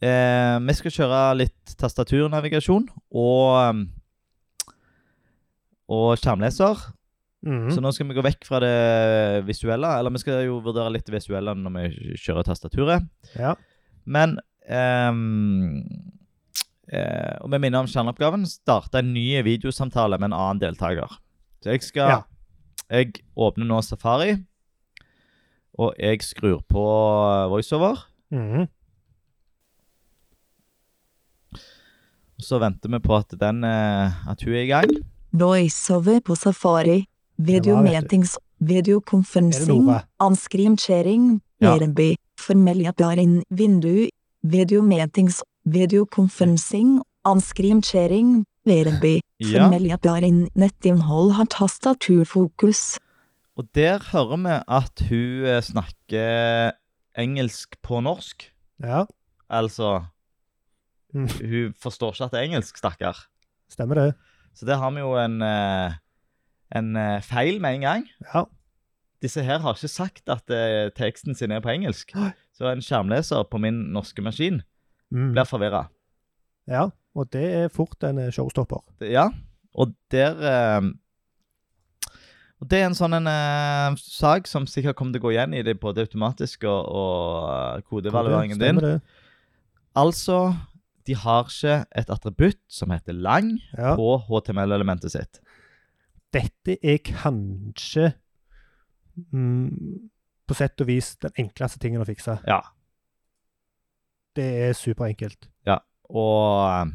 Eh, 0.00 0.58
vi 0.62 0.74
skal 0.78 0.90
kjøre 0.94 1.20
litt 1.40 1.72
tastaturnavigasjon 1.78 2.84
og 3.10 3.70
um, 3.70 3.80
og 5.88 6.18
skjermleser. 6.20 6.76
Mhm. 7.46 7.70
Så 7.70 7.80
nå 7.80 7.92
skal 7.94 8.08
vi 8.08 8.14
gå 8.16 8.22
vekk 8.26 8.44
fra 8.48 8.58
det 8.60 9.44
visuelle. 9.46 9.86
Eller 10.00 10.10
vi 10.10 10.18
skal 10.18 10.40
jo 10.46 10.56
vurdere 10.64 10.90
litt 10.90 11.06
det 11.06 11.14
visuelle 11.14 11.54
når 11.54 11.74
vi 11.76 12.16
kjører 12.18 12.44
tastaturet. 12.48 13.06
ja. 13.38 13.54
Men 14.08 14.38
um, 14.68 15.84
eh, 16.90 17.36
Og 17.44 17.50
vi 17.52 17.58
minner 17.60 17.80
om 17.84 17.86
kjerneoppgaven. 17.86 18.46
Starte 18.48 18.98
en 19.02 19.12
ny 19.12 19.42
videosamtale 19.44 20.18
med 20.18 20.32
en 20.32 20.38
annen 20.38 20.60
deltaker. 20.62 21.18
Så 21.62 21.70
jeg 21.70 21.82
skal 21.82 22.08
Ja. 22.08 22.22
Jeg 22.90 23.20
åpner 23.36 23.66
nå 23.68 23.82
Safari. 23.84 24.44
Og 25.78 25.94
jeg 25.98 26.22
skrur 26.22 26.62
på 26.66 26.84
voiceover. 27.52 28.00
Mm. 28.32 28.66
Og 32.38 32.44
så 32.46 32.58
venter 32.62 32.88
vi 32.88 32.98
på 33.02 33.16
at, 33.18 33.32
den, 33.38 33.64
eh, 33.64 34.28
at 34.30 34.42
hun 34.42 34.54
er 34.54 34.62
i 34.62 34.66
gang. 34.70 34.90
VoiceOver 35.32 36.20
på 36.20 36.34
Safari. 36.34 37.06
Video 37.38 37.74
Ja, 37.76 37.80
hva 37.80 37.82
vet 37.82 37.92
du? 37.92 38.16
meetings. 38.16 38.36
Det 38.58 38.68
Videokonferensing. 38.74 39.84
noe? 39.86 40.00
Anskrivning. 40.20 41.40
Ja. 41.60 41.76
Verbi. 41.78 42.16
Formellapparin. 42.38 43.42
Vindu. 43.50 44.08
videomeetings, 44.42 45.42
videokonferansing, 45.64 47.00
anskrimkjering. 47.24 48.44
Ja. 48.64 48.84
Formellapparin. 49.42 50.48
Nettinnhold 50.54 51.32
har 51.32 51.44
tastaturfokus. 51.46 52.98
Og 53.56 53.66
der 53.74 53.98
hører 54.12 54.36
vi 54.36 54.54
at 54.68 55.02
hun 55.08 55.44
eh, 55.46 55.60
snakker 55.62 56.72
engelsk 57.18 57.76
på 57.82 58.00
norsk. 58.00 58.52
ja. 58.82 59.04
Altså 59.50 60.04
Mm. 61.14 61.24
Hun 61.40 61.72
forstår 61.80 62.12
ikke 62.12 62.24
at 62.24 62.30
det 62.32 62.38
er 62.38 62.44
engelsk, 62.44 62.76
stakkar. 62.76 63.16
Stemmer 63.70 63.94
det. 63.94 64.14
Så 64.54 64.66
der 64.66 64.76
har 64.76 64.90
vi 64.90 65.00
jo 65.00 65.14
en, 65.16 65.40
eh, 65.42 65.92
en 66.74 66.96
eh, 66.96 67.20
feil 67.24 67.60
med 67.60 67.74
en 67.78 67.80
gang. 67.86 68.06
Ja. 68.34 68.44
Disse 69.22 69.42
her 69.42 69.58
har 69.64 69.74
ikke 69.74 69.88
sagt 69.90 70.28
at 70.30 70.50
eh, 70.54 70.90
teksten 70.94 71.34
sin 71.34 71.50
er 71.50 71.60
på 71.64 71.72
engelsk. 71.72 72.12
Så 72.54 72.68
en 72.70 72.82
skjermleser 72.84 73.44
på 73.50 73.58
min 73.62 73.88
norske 73.94 74.22
maskin 74.22 74.62
Mm. 75.10 75.30
blir 75.32 75.46
forvirra. 75.48 75.86
Ja, 76.68 76.90
og 77.16 77.30
det 77.32 77.40
er 77.62 77.68
fort 77.72 78.02
en 78.04 78.18
eh, 78.20 78.28
showstopper. 78.30 78.82
Ja, 79.00 79.30
og 79.74 79.94
der 80.12 80.34
eh, 80.44 80.90
Og 82.60 82.66
det 82.68 82.80
er 82.82 82.88
en 82.90 82.96
sånn 82.98 83.14
en 83.16 83.28
eh, 83.30 83.94
sak 84.02 84.48
som 84.50 84.66
sikkert 84.66 84.96
kommer 84.98 85.14
til 85.14 85.22
å 85.22 85.26
gå 85.28 85.32
igjen 85.36 85.54
i 85.54 85.62
det 85.62 85.76
både 85.80 86.02
automatiske 86.04 86.66
og, 86.68 86.88
og 86.92 87.84
kodevalueringen 87.88 88.58
din. 88.60 88.80
Det. 88.82 88.96
Altså, 89.96 90.54
de 91.06 91.14
har 91.16 91.46
ikke 91.48 91.76
et 92.02 92.10
attributt 92.10 92.60
som 92.68 92.90
heter 92.90 93.14
lang 93.16 93.54
Ja. 93.78 93.94
på 93.96 94.18
HTML-elementet 94.28 95.14
sitt. 95.14 95.40
Dette 96.34 96.74
er 96.84 96.98
kanskje 97.06 98.10
mm, 99.32 100.10
på 100.48 100.56
sett 100.56 100.80
og 100.84 100.88
vis 100.90 101.14
den 101.24 101.32
enkleste 101.44 101.80
tingen 101.82 102.02
å 102.04 102.08
fikse. 102.08 102.38
Ja. 102.48 102.60
Det 104.36 104.48
er 104.68 104.76
superenkelt. 104.76 105.48
Ja, 105.66 105.78
Og 106.08 106.92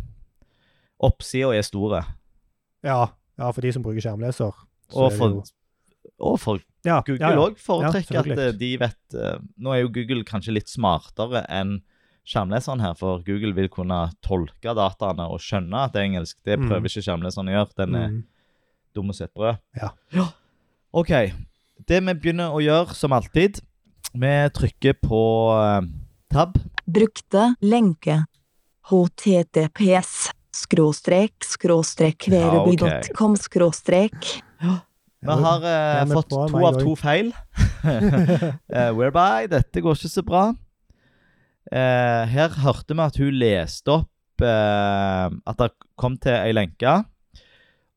oppsida 1.03 1.51
er 1.57 1.65
store. 1.65 2.03
Ja, 2.85 3.01
ja, 3.39 3.49
for 3.51 3.61
de 3.65 3.71
som 3.75 3.83
bruker 3.83 4.01
skjermleser. 4.03 4.53
så 4.93 5.07
Og 5.07 5.13
for, 5.17 5.29
jo- 5.29 6.13
og 6.19 6.37
for 6.39 6.59
ja, 6.85 7.01
Google 7.07 7.19
ja, 7.25 7.33
ja. 7.33 7.49
foretrekker 7.57 8.19
at 8.51 8.57
de 8.59 8.69
vet 8.77 9.15
eh, 9.15 9.37
Nå 9.57 9.71
er 9.73 9.81
jo 9.83 9.89
Google 9.95 10.23
kanskje 10.27 10.53
litt 10.53 10.67
smartere 10.69 11.45
enn 11.49 11.81
skjermleseren 12.27 12.79
her, 12.79 12.93
for 12.95 13.19
Google 13.27 13.51
vil 13.57 13.67
kunne 13.71 13.97
tolke 14.23 14.71
dataene 14.77 15.25
og 15.27 15.41
skjønne 15.43 15.75
at 15.87 15.91
det 15.91 15.99
er 15.99 16.05
engelsk. 16.07 16.37
Det 16.45 16.55
Mm. 16.59 16.69
prøver 16.69 16.87
ikke 16.87 17.03
skjermleseren 17.03 17.49
å 17.51 17.55
gjøre. 17.57 17.75
Den 17.81 17.95
er 17.95 18.07
Mm. 18.09 18.23
Dum 18.95 19.13
som 19.13 19.27
et 19.27 19.33
brød. 19.33 19.59
Ja. 19.79 19.91
OK. 20.93 21.11
Det 21.87 21.99
vi 21.99 22.13
begynner 22.13 22.53
å 22.53 22.61
gjøre, 22.63 22.95
som 22.95 23.15
alltid 23.15 23.59
Vi 24.13 24.33
trykker 24.53 24.93
på 25.01 25.23
eh, 25.57 25.81
tab. 26.31 26.59
Brukte 26.85 27.53
lenke. 27.65 28.23
https 28.83 30.29
skråstrek 30.53 31.45
skråstrek 31.47 32.27
veruby.com 32.29 33.37
skråstrek. 33.39 34.17
Vi 35.23 35.37
har 35.45 35.65
eh, 35.65 36.03
fått 36.11 36.29
to 36.33 36.43
meg 36.51 36.67
av 36.67 36.79
to 36.83 36.95
feil. 36.99 37.31
uh, 37.83 38.91
whereby 38.97 39.47
dette 39.51 39.81
går 39.81 39.97
ikke 39.97 40.11
så 40.11 40.23
bra. 40.27 40.43
Uh, 41.71 42.23
her 42.29 42.59
hørte 42.61 42.93
vi 42.93 43.05
at 43.05 43.17
hun 43.21 43.39
leste 43.39 43.93
opp 43.95 44.43
uh, 44.43 45.31
at 45.31 45.61
det 45.61 45.71
kom 45.99 46.19
til 46.21 46.35
ei 46.35 46.51
lenke. 46.55 46.99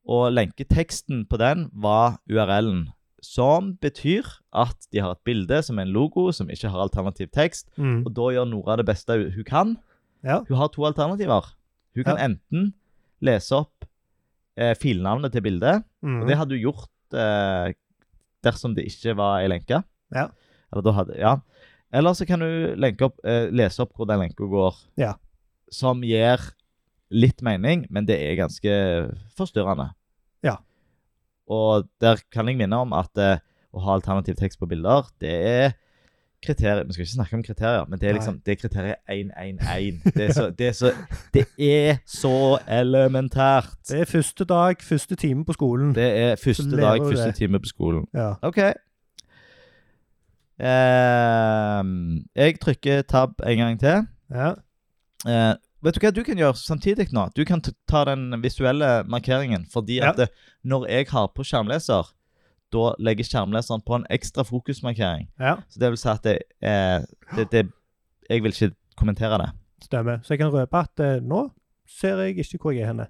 Og 0.09 0.31
lenketeksten 0.33 1.25
på 1.29 1.39
den 1.41 1.69
var 1.73 2.19
URL-en. 2.31 2.89
Som 3.27 3.73
betyr 3.83 4.23
at 4.55 4.87
de 4.93 5.01
har 5.03 5.17
et 5.17 5.25
bilde 5.27 5.63
som 5.67 5.79
er 5.81 5.87
en 5.89 5.93
logo, 5.95 6.29
som 6.33 6.47
ikke 6.53 6.69
har 6.71 6.85
alternativ 6.85 7.29
tekst. 7.35 7.67
Mm. 7.77 8.05
Og 8.07 8.13
da 8.15 8.29
gjør 8.37 8.47
Nora 8.51 8.77
det 8.79 8.87
beste 8.87 9.17
hun 9.35 9.45
kan. 9.49 9.73
Ja. 10.23 10.43
Hun 10.47 10.57
har 10.61 10.69
to 10.69 10.85
alternativer. 10.87 11.49
Hun 11.97 12.05
kan 12.05 12.19
Ja. 12.19 12.25
enten 12.29 12.75
lese 13.21 13.53
opp 13.57 13.85
eh, 14.57 14.75
filnavnet 14.75 15.33
til 15.33 15.43
bildet, 15.43 15.83
Mm. 16.03 16.21
og 16.23 16.29
det 16.29 16.37
hadde 16.39 16.55
hun 16.55 16.63
gjort 16.73 16.89
eh, 17.15 17.73
dersom 18.45 18.75
det 18.75 18.87
ikke 18.87 19.17
var 19.17 19.41
ei 19.43 19.49
lenke. 19.49 19.83
Ja. 20.15 20.29
Eller 20.73 20.93
hadde, 20.93 21.19
ja. 21.19 21.37
Eller 21.93 22.13
så 22.15 22.27
kan 22.27 22.39
du 22.41 22.75
lenke 22.77 23.03
opp, 23.05 23.19
eh, 23.25 23.49
lese 23.51 23.81
opp 23.83 23.93
hvor 23.97 24.07
den 24.07 24.21
lenka 24.21 24.45
går. 24.49 24.75
Ja. 24.97 25.15
Som 25.71 26.03
gir 26.03 26.39
litt 27.11 27.43
mening, 27.43 27.87
men 27.91 28.07
det 28.07 28.19
er 28.21 28.37
ganske 28.37 28.71
forstyrrende. 29.37 29.91
Og 31.47 31.87
der 32.01 32.23
kan 32.33 32.49
jeg 32.49 32.59
minne 32.59 32.79
om 32.83 32.95
at 32.97 33.23
eh, 33.23 33.43
å 33.77 33.83
ha 33.85 33.99
alternativ 33.99 34.39
tekst 34.39 34.59
på 34.59 34.69
bilder, 34.71 35.11
det 35.21 35.35
er 35.35 35.77
kriterier 36.47 36.85
Vi 36.87 36.93
skal 36.93 37.03
ikke 37.03 37.13
snakke 37.13 37.37
om 37.37 37.43
kriterier, 37.43 37.85
men 37.89 37.99
det 37.99 38.09
er 38.09 38.13
liksom, 38.19 38.41
det 38.47 38.53
er 38.53 38.59
kriteriet 38.61 38.97
111. 39.09 40.13
Det 40.15 40.25
er 40.25 40.33
så, 40.33 40.51
det 40.59 40.67
er 40.69 40.73
så, 40.73 40.93
det 41.35 41.45
er 41.59 41.97
så 42.07 42.59
elementært. 42.69 43.77
Det 43.89 44.01
er 44.01 44.11
første 44.11 44.45
dag, 44.45 44.83
første 44.83 45.17
time 45.17 45.45
på 45.45 45.57
skolen. 45.57 45.95
Det 45.95 46.11
er 46.19 46.37
første 46.37 46.71
dag, 46.77 47.01
du 47.01 47.09
første 47.09 47.27
det. 47.27 47.35
time 47.35 47.61
på 47.61 47.67
skolen. 47.73 48.07
Ja. 48.15 48.35
OK. 48.43 48.59
Ehm, 50.61 52.25
jeg 52.37 52.61
trykker 52.61 53.03
tab 53.03 53.41
en 53.47 53.59
gang 53.59 53.81
til. 53.81 54.07
ja. 54.35 54.55
Eh, 55.27 55.55
vet 55.83 55.95
du 55.95 56.01
hva 56.01 56.13
du 56.15 56.23
kan 56.25 56.37
gjøre 56.39 56.57
samtidig 56.57 57.09
nå? 57.13 57.29
Du 57.35 57.45
kan 57.45 57.61
ta 57.89 58.05
den 58.05 58.31
visuelle 58.43 59.05
markeringen. 59.09 59.67
Fordi 59.71 59.99
Ja. 60.01 60.11
at 60.11 60.17
det, 60.17 60.29
når 60.65 60.87
jeg 60.89 61.07
har 61.09 61.29
på 61.29 61.45
skjermleser, 61.45 62.07
da 62.73 62.95
legger 62.99 63.25
skjermleseren 63.25 63.83
på 63.87 63.95
en 63.97 64.07
ekstra 64.11 64.43
fokusmarkering. 64.45 65.29
ja. 65.41 65.57
Så 65.69 65.79
det 65.79 65.91
vil 65.91 65.97
si 65.97 66.09
at 66.09 66.23
det, 66.23 66.39
eh, 66.63 67.01
det, 67.37 67.51
det 67.51 67.69
Jeg 68.29 68.43
vil 68.43 68.51
ikke 68.53 68.75
kommentere 68.97 69.39
det. 69.39 69.51
Stemmer. 69.85 70.19
Så 70.23 70.29
jeg 70.35 70.39
kan 70.41 70.51
røpe 70.51 70.75
at 70.79 71.01
eh, 71.01 71.21
nå 71.21 71.51
ser 71.87 72.17
jeg 72.25 72.37
ikke 72.39 72.59
hvor 72.59 72.73
jeg 72.75 72.83
er 72.83 72.87
henne. 72.87 73.07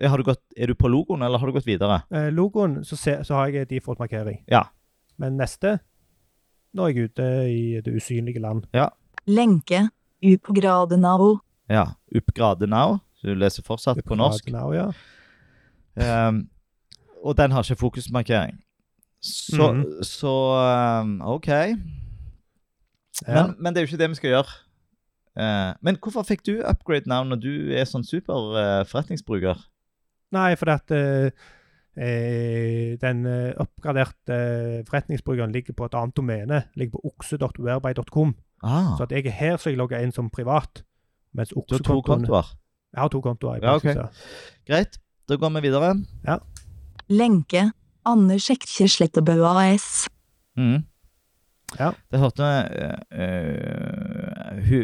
Eh, 0.00 0.08
Har 0.08 0.16
du 0.16 0.22
gått, 0.24 0.40
er 0.56 0.66
du 0.66 0.74
på 0.74 0.88
logoen, 0.88 1.22
eller 1.22 1.38
har 1.38 1.46
du 1.46 1.52
gått 1.52 1.66
videre? 1.66 2.02
Eh, 2.10 2.30
logoen, 2.30 2.82
så, 2.84 2.96
se, 2.96 3.18
så 3.24 3.34
har 3.34 3.48
jeg 3.48 3.68
default 3.68 3.98
markering. 3.98 4.42
Ja. 4.48 4.64
Men 5.18 5.36
neste 5.36 5.80
Nå 6.74 6.84
er 6.88 6.92
jeg 6.92 7.10
ute 7.10 7.22
i 7.48 7.80
det 7.80 7.94
usynlige 7.96 8.40
land. 8.40 8.66
Lenke. 9.26 9.88
U 10.22 10.36
på 10.38 10.52
graden 10.54 11.04
av 11.04 11.20
Ja. 11.70 11.84
Upgrade 12.14 12.66
now. 12.66 12.98
Så 13.16 13.26
du 13.26 13.34
leser 13.34 13.64
fortsatt 13.66 13.98
på 14.06 14.14
norsk. 14.18 14.50
Now, 14.52 14.72
ja. 14.76 14.90
Um, 15.96 16.48
og 17.24 17.36
den 17.38 17.52
har 17.52 17.64
ikke 17.64 17.80
fokusmarkering. 17.80 18.60
Så, 19.22 19.72
mm. 19.72 19.84
så 20.04 20.34
um, 21.02 21.20
OK. 21.24 21.48
Ja. 21.48 21.74
Men, 23.26 23.54
men 23.58 23.74
det 23.74 23.80
er 23.80 23.86
jo 23.86 23.90
ikke 23.90 24.02
det 24.02 24.10
vi 24.12 24.20
skal 24.20 24.34
gjøre. 24.34 24.56
Uh, 25.36 25.72
men 25.84 25.98
hvorfor 26.00 26.24
fikk 26.24 26.46
du 26.46 26.54
upgrade 26.64 27.08
now 27.08 27.24
når 27.24 27.40
du 27.42 27.52
er 27.76 27.88
sånn 27.88 28.04
super 28.06 28.54
uh, 28.56 28.82
forretningsbruker? 28.88 29.58
Nei, 30.36 30.50
fordi 30.60 30.74
at 30.76 30.94
uh, 30.96 31.52
den 33.00 33.20
oppgraderte 33.56 34.36
forretningsbrukeren 34.84 35.54
ligger 35.54 35.72
på 35.72 35.86
et 35.88 35.94
annet 35.96 36.16
domene. 36.18 36.58
Ligger 36.76 36.98
på 36.98 37.12
okse.whereby.com. 37.14 38.34
Ah, 38.60 38.96
Så 38.98 39.06
at 39.06 39.14
jeg 39.16 39.24
er 39.30 39.36
her, 39.36 39.56
så 39.56 39.72
jeg 39.72 39.78
logger 39.80 40.04
inn 40.04 40.12
som 40.12 40.28
privat. 40.28 40.82
Mens 41.36 41.52
du 41.52 41.60
har 41.60 41.82
to 41.84 42.00
kontoer. 42.04 42.52
Jeg 42.94 43.02
har 43.02 43.10
to 43.12 43.20
kontoer. 43.20 43.58
Ja, 43.62 43.74
okay. 43.76 43.94
Greit, 44.66 44.96
da 45.28 45.36
går 45.36 45.52
vi 45.58 45.66
videre. 45.68 45.92
Lenke. 47.12 47.70
Anders 48.06 48.46
Ekkje 48.54 48.86
Slettebø 48.88 49.34
AS. 49.50 50.06
Mm. 50.56 50.84
Ja. 51.78 51.90
Det 52.10 52.20
hørte 52.22 52.46
vi 52.46 52.52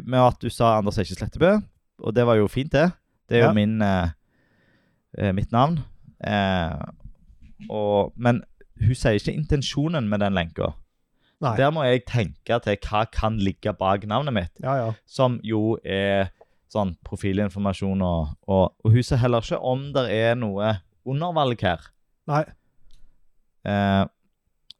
uh, 0.02 0.08
med 0.10 0.18
at 0.18 0.42
du 0.42 0.50
sa 0.50 0.76
Anders 0.78 0.98
Ekkje 0.98 1.16
Slettebø, 1.20 1.54
og 2.02 2.14
det 2.16 2.26
var 2.26 2.34
jo 2.40 2.48
fint, 2.50 2.72
det. 2.74 2.90
Det 3.30 3.38
er 3.38 3.44
jo 3.46 3.48
Ja. 3.48 3.52
min, 3.56 3.80
eh, 3.82 4.08
eh, 5.18 5.32
mitt 5.32 5.52
navn. 5.52 5.78
Uh, 6.26 6.82
og, 7.70 8.12
men 8.16 8.42
hun 8.82 8.94
sier 8.94 9.16
ikke 9.16 9.32
intensjonen 9.32 10.08
med 10.08 10.18
den 10.20 10.34
lenka. 10.34 10.72
Der 11.42 11.70
må 11.74 11.82
jeg 11.82 12.04
tenke 12.06 12.58
til 12.62 12.76
hva 12.86 13.04
kan 13.10 13.38
ligge 13.38 13.72
bak 13.74 14.04
navnet 14.06 14.34
mitt, 14.34 14.60
Ja, 14.62 14.74
ja. 14.74 14.92
som 15.06 15.40
jo 15.42 15.78
er 15.84 16.30
sånn 16.72 16.94
profilinformasjon 17.04 18.02
og, 18.06 18.32
og, 18.48 18.64
og 18.84 18.94
hun 18.94 19.04
ser 19.04 19.20
heller 19.20 19.44
ikke 19.44 19.58
om 19.60 19.90
det 19.94 20.06
er 20.16 20.34
noe 20.40 20.74
undervalg 21.08 21.60
her. 21.66 21.84
Nei. 22.30 22.44
Eh, 23.68 24.04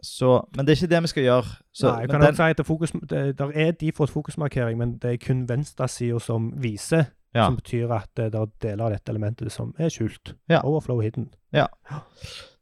så, 0.03 0.33
men 0.57 0.67
det 0.67 0.73
er 0.75 0.81
ikke 0.81 0.91
det 0.91 1.01
vi 1.05 1.11
skal 1.13 1.27
gjøre. 1.29 1.51
Så, 1.73 1.89
Nei, 1.93 2.01
jeg 2.03 2.11
kan 2.11 2.21
den- 2.25 2.35
si 2.39 2.43
at 2.51 2.59
det, 2.59 2.67
fokus, 2.67 2.93
det 3.11 3.21
der 3.39 3.53
er 3.55 3.73
default 3.79 4.11
fokusmarkering, 4.11 4.79
men 4.79 4.97
det 4.99 5.13
er 5.13 5.21
kun 5.23 5.45
venstresida 5.49 6.19
som 6.21 6.53
viser. 6.63 7.11
Ja. 7.35 7.47
Som 7.47 7.57
betyr 7.57 7.89
at 7.97 8.19
eh, 8.21 8.27
det 8.29 8.37
er 8.41 8.49
deler 8.61 8.85
av 8.85 8.91
dette 8.93 9.09
elementet 9.15 9.53
som 9.55 9.71
er 9.81 9.89
skjult. 9.89 10.35
Ja. 10.53 10.59
Overflow 10.69 11.01
hidden. 11.01 11.31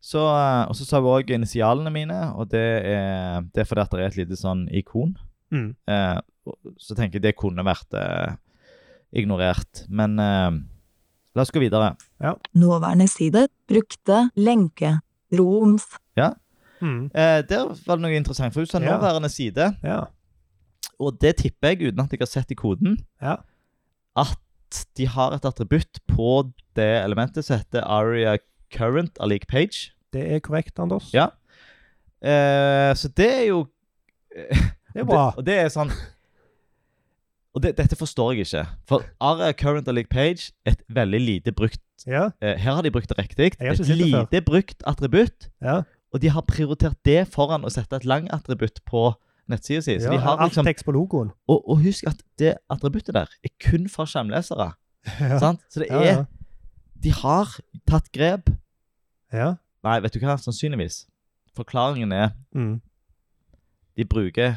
Så, 0.00 0.20
eh, 0.22 0.68
og 0.68 0.76
så 0.78 0.84
sa 0.86 1.00
vi 1.02 1.10
òg 1.10 1.32
initialene 1.34 1.90
mine, 1.90 2.20
og 2.38 2.50
det 2.52 2.62
er, 2.86 3.40
det 3.50 3.64
er 3.64 3.66
fordi 3.68 3.82
at 3.82 3.90
det 3.96 4.00
er 4.04 4.06
et 4.12 4.20
lite 4.20 4.38
sånn 4.38 4.68
ikon. 4.70 5.16
Mm. 5.50 5.72
Eh, 5.90 6.20
så 6.78 6.94
tenker 6.94 7.18
jeg 7.18 7.24
det 7.24 7.34
kunne 7.40 7.64
vært 7.66 7.98
eh, 7.98 8.36
ignorert. 9.12 9.84
Men 9.88 10.18
eh, 10.18 10.50
la 11.36 11.42
oss 11.42 11.50
gå 11.54 11.60
videre. 11.62 11.94
Nåværende 12.54 13.08
side. 13.10 13.48
Brukte 13.68 14.30
lenke. 14.36 14.98
Roms. 15.32 15.86
Mm. 16.80 17.10
Eh, 17.12 17.42
der 17.44 17.66
var 17.86 17.98
det 17.98 18.02
noe 18.06 18.16
interessant, 18.16 18.54
for 18.54 18.62
hun 18.62 18.66
sa 18.66 18.78
Ja. 18.80 18.94
nåværende 18.96 19.28
side. 19.28 19.66
Ja. 19.84 19.98
Og 20.98 21.18
det 21.20 21.36
tipper 21.36 21.68
jeg, 21.74 21.82
uten 21.92 22.00
at 22.00 22.10
jeg 22.12 22.20
har 22.22 22.26
sett 22.26 22.50
i 22.50 22.54
koden, 22.56 22.96
Ja. 23.20 23.36
at 24.16 24.86
de 24.96 25.06
har 25.06 25.34
et 25.34 25.44
attributt 25.44 26.00
på 26.08 26.50
det 26.76 27.04
elementet 27.04 27.44
som 27.44 27.58
heter 27.58 27.84
aria 27.84 28.38
current 28.72 29.18
av 29.20 29.28
lik 29.28 29.46
page. 29.46 29.92
Det 30.12 30.24
er 30.32 30.40
korrekt, 30.40 30.78
Anders. 30.80 31.12
Ja. 31.12 31.28
Eh, 32.22 32.94
så 32.94 33.08
det 33.16 33.28
er 33.30 33.46
jo 33.46 33.66
Det 34.94 35.00
er 35.00 35.04
bra. 35.04 35.26
Og 35.36 35.36
det, 35.36 35.38
og 35.38 35.44
det 35.44 35.58
er 35.58 35.68
sånn 35.68 35.90
Og 37.54 37.62
det, 37.62 37.72
dette 37.78 37.96
forstår 37.98 38.32
jeg 38.32 38.46
ikke. 38.46 38.66
For 38.86 39.02
aria 39.20 39.52
current 39.52 39.88
og 39.88 39.94
League 39.94 40.08
page 40.10 40.52
et 40.66 40.82
veldig 40.88 41.20
lite 41.20 41.52
brukt 41.52 41.80
Ja. 42.06 42.30
eh, 42.40 42.56
Her 42.58 42.74
har 42.74 42.82
de 42.82 42.90
brukt 42.90 43.08
det 43.08 43.18
riktig. 43.18 43.52
Et 43.60 43.78
lite 43.88 44.26
før. 44.30 44.44
brukt 44.46 44.82
attributt. 44.86 45.48
ja. 45.62 45.82
Og 46.12 46.20
de 46.22 46.28
har 46.28 46.42
prioritert 46.42 46.96
det 47.04 47.28
foran 47.28 47.62
å 47.62 47.70
sette 47.70 47.94
et 47.96 48.04
langattributt 48.04 48.80
på 48.84 49.14
nettsida 49.48 49.80
si. 49.82 49.94
Så 49.98 50.08
ja 50.08 50.10
de 50.10 50.18
har 50.18 50.38
alt 50.38 50.50
liksom 50.50 50.64
tekst 50.66 50.84
på 50.84 50.90
logoen. 50.92 51.30
og, 51.48 51.68
og 51.70 51.78
husk 51.84 52.06
at 52.06 52.22
det 52.38 52.54
attributtet 52.70 53.14
der 53.14 53.28
er 53.44 53.48
kun 53.60 53.88
for 53.88 54.04
skjermlesere. 54.06 54.72
Ja. 55.20 55.38
Sant? 55.38 55.60
Så 55.70 55.80
det 55.80 55.90
er. 55.90 56.24
De 57.02 57.10
har 57.12 57.46
tatt 57.86 58.10
grep. 58.12 58.50
ja. 59.32 59.54
Nei, 59.84 60.00
vet 60.00 60.12
du 60.12 60.18
hva? 60.20 60.34
Sannsynligvis. 60.36 61.06
Forklaringen 61.56 62.12
er 62.12 62.30
Mm. 62.54 62.80
de 63.96 64.04
bruker 64.04 64.56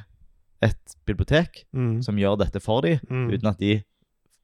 et 0.63 0.95
bibliotek 1.06 1.65
Mm. 1.73 2.02
som 2.06 2.15
gjør 2.17 2.38
dette 2.39 2.62
for 2.63 2.82
dem, 2.86 2.99
Mm. 3.10 3.30
uten 3.34 3.49
at 3.52 3.60
de 3.60 3.84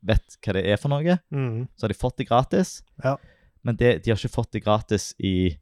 vet 0.04 0.38
hva 0.46 0.54
det 0.54 0.66
er 0.66 0.78
for 0.78 0.90
noe. 0.94 1.18
Mm. 1.32 1.68
Så 1.76 1.84
har 1.88 1.94
de 1.94 1.98
fått 2.00 2.18
det 2.18 2.28
gratis. 2.30 2.82
Ja. 3.04 3.18
Men 3.64 3.76
det, 3.76 4.04
de 4.04 4.12
har 4.12 4.18
ikke 4.18 4.32
fått 4.36 4.52
det 4.52 4.64
gratis 4.64 5.14
i, 5.20 5.58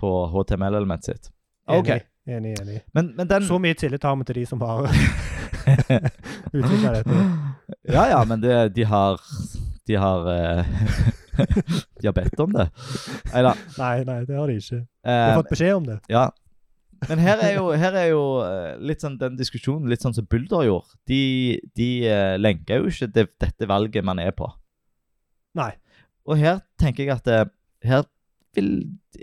på 0.00 0.12
HTML-elementet 0.32 1.04
sitt. 1.04 1.30
Enig, 1.68 2.02
enig, 2.26 2.54
enig. 2.60 2.80
Men, 2.94 3.12
men 3.16 3.28
den 3.28 3.42
Så 3.46 3.58
mye 3.60 3.74
tillit 3.78 4.02
har 4.02 4.16
vi 4.16 4.24
til 4.24 4.34
de 4.40 4.46
som 4.46 4.60
har 4.60 4.86
utvikla 6.52 6.92
dette. 6.96 7.18
Ja, 7.92 8.04
ja, 8.08 8.24
men 8.24 8.40
det, 8.40 8.74
de 8.74 8.84
har 8.84 9.18
De 9.86 9.94
har 9.98 10.26
eh, 10.30 10.64
De 12.00 12.06
har 12.06 12.12
bedt 12.14 12.40
om 12.40 12.52
det. 12.52 12.68
Nei 13.32 13.42
da. 13.46 13.52
Nei, 13.78 14.04
nei, 14.06 14.18
det 14.28 14.36
har 14.36 14.46
de 14.50 14.56
ikke. 14.60 14.80
De 14.82 15.10
har 15.10 15.30
Eh, 15.32 15.36
fått 15.40 15.50
beskjed 15.50 15.74
om 15.76 15.86
det. 15.88 16.00
ja. 16.12 16.30
Men 17.08 17.22
her 17.22 17.40
er 17.42 17.56
jo, 17.56 17.64
her 17.78 17.96
er 17.98 18.08
jo 18.12 18.22
eh, 18.44 18.74
litt 18.82 19.02
sånn 19.02 19.18
den 19.18 19.38
diskusjonen 19.38 19.90
litt 19.90 20.04
sånn 20.04 20.14
som 20.14 20.26
Bulder 20.30 20.66
gjorde. 20.68 20.98
De, 21.10 21.22
de 21.78 21.88
uh, 22.06 22.34
lenker 22.38 22.82
jo 22.82 22.92
ikke 22.92 23.08
det, 23.14 23.26
dette 23.42 23.68
valget 23.70 24.06
man 24.06 24.20
er 24.22 24.34
på. 24.36 24.46
Nei. 25.58 25.72
Og 26.28 26.38
her 26.38 26.60
tenker 26.80 27.04
jeg 27.04 27.16
at 27.16 27.30
eh, 27.32 27.48
her 27.88 28.06
vil, 28.54 28.70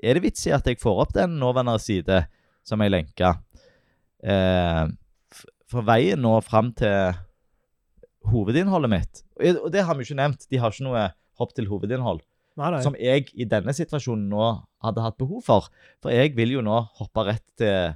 er 0.03 0.17
det 0.17 0.25
vits 0.25 0.47
i 0.49 0.55
at 0.55 0.67
jeg 0.67 0.81
får 0.81 1.05
opp 1.05 1.15
den 1.15 1.37
nåværende 1.39 1.77
side 1.81 2.23
som 2.67 2.83
jeg 2.83 2.91
lenka. 2.91 3.37
Uh, 4.19 4.91
for 5.69 5.85
veien 5.87 6.19
nå 6.19 6.33
fram 6.43 6.73
til 6.75 7.15
hovedinnholdet 8.27 8.91
mitt 8.91 9.21
Og 9.39 9.61
og 9.61 9.69
det 9.71 9.85
har 9.87 9.95
vi 9.95 10.03
ikke 10.03 10.17
nevnt. 10.19 10.43
De 10.51 10.59
har 10.59 10.73
ikke 10.73 10.87
noe 10.89 11.05
hopp 11.39 11.53
til 11.55 11.69
hovedinnhold 11.71 12.19
Nei, 12.57 12.71
nei. 12.71 12.81
som 12.83 12.95
jeg 12.99 13.29
i 13.33 13.45
denne 13.45 13.71
situasjonen 13.73 14.29
nå 14.29 14.47
hadde 14.83 15.01
hatt 15.01 15.17
behov 15.17 15.43
for. 15.45 15.69
For 16.01 16.11
jeg 16.11 16.35
vil 16.35 16.51
jo 16.57 16.61
nå 16.61 16.79
hoppe 16.99 17.25
rett 17.25 17.45
til, 17.57 17.93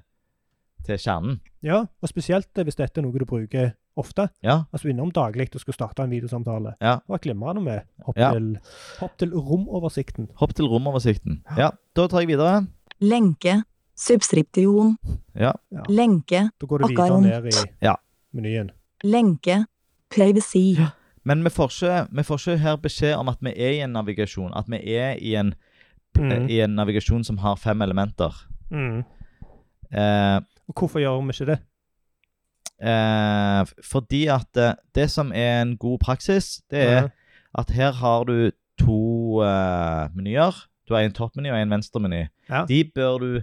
til 0.85 0.97
kjernen. 0.97 1.39
Ja, 1.61 1.81
og 2.01 2.09
spesielt 2.09 2.47
eh, 2.57 2.63
hvis 2.63 2.75
dette 2.75 2.99
er 2.99 3.03
noe 3.03 3.17
du 3.19 3.25
bruker 3.25 3.73
ofte. 3.95 4.29
Ja. 4.41 4.63
Altså 4.73 4.89
innom 4.89 5.11
daglig 5.13 5.49
og 5.53 5.61
skal 5.61 5.73
starte 5.73 6.03
en 6.03 6.09
videosamtale. 6.11 6.75
Ja. 6.81 6.95
Det 7.03 7.09
var 7.13 7.19
glimrende 7.19 7.61
med 7.63 7.81
hopp, 8.07 8.17
Ja. 8.17 8.31
til, 8.33 8.57
hopp 8.99 9.17
til 9.17 9.33
romoversikten. 9.35 10.29
Hopp 10.39 10.53
til 10.55 10.65
romoversikten. 10.71 11.43
Ja, 11.57 11.71
Da 11.95 12.07
tar 12.07 12.19
jeg 12.23 12.27
videre. 12.29 12.67
lenke, 13.01 13.63
subskription, 13.95 14.97
Ja. 15.35 15.51
lenke, 15.89 16.49
Da 16.59 16.65
går 16.67 16.77
du 16.79 16.87
videre 16.87 17.21
ned 17.21 17.45
i 17.53 17.67
Ja. 17.81 17.95
menyen. 18.33 18.71
lenke, 19.03 19.65
privacy, 20.09 20.75
Men 21.25 21.43
vi 21.43 21.49
får, 21.49 21.69
ikke, 21.71 22.07
vi 22.15 22.23
får 22.23 22.39
ikke 22.41 22.57
her 22.63 22.75
beskjed 22.83 23.13
om 23.15 23.29
at 23.31 23.37
vi 23.41 23.53
er 23.55 23.69
i 23.77 23.83
en 23.85 23.93
navigasjon. 23.95 24.51
At 24.55 24.65
vi 24.67 24.79
er 24.95 25.15
i 25.21 25.35
en, 25.39 25.53
Mm. 26.17 26.47
i 26.49 26.59
en 26.61 26.75
navigasjon 26.75 27.23
som 27.25 27.37
har 27.41 27.55
fem 27.57 27.81
elementer. 27.81 28.33
Mm. 28.69 28.99
Eh, 29.93 30.35
Og 30.69 30.73
hvorfor 30.77 30.99
gjør 30.99 31.21
vi 31.25 31.33
ikke 31.33 31.45
det? 31.51 31.59
eh, 32.83 33.65
fordi 33.83 34.27
at 34.27 34.57
eh, 34.57 34.73
det 34.95 35.09
som 35.11 35.31
er 35.35 35.61
en 35.61 35.77
god 35.77 35.99
praksis, 35.99 36.61
det 36.71 36.79
er 36.81 37.01
mm. 37.01 37.09
at 37.57 37.69
her 37.71 37.91
har 37.91 38.23
du 38.23 38.51
to 38.79 39.41
eh, 39.43 40.09
menyer. 40.15 40.53
Du 40.87 40.93
har 40.93 41.01
en 41.01 41.13
toppmeny 41.13 41.49
og 41.51 41.57
en 41.61 41.69
venstremeny. 41.71 42.27
Ja. 42.49 42.65
De 42.67 42.83
bør 42.95 43.17
du 43.17 43.41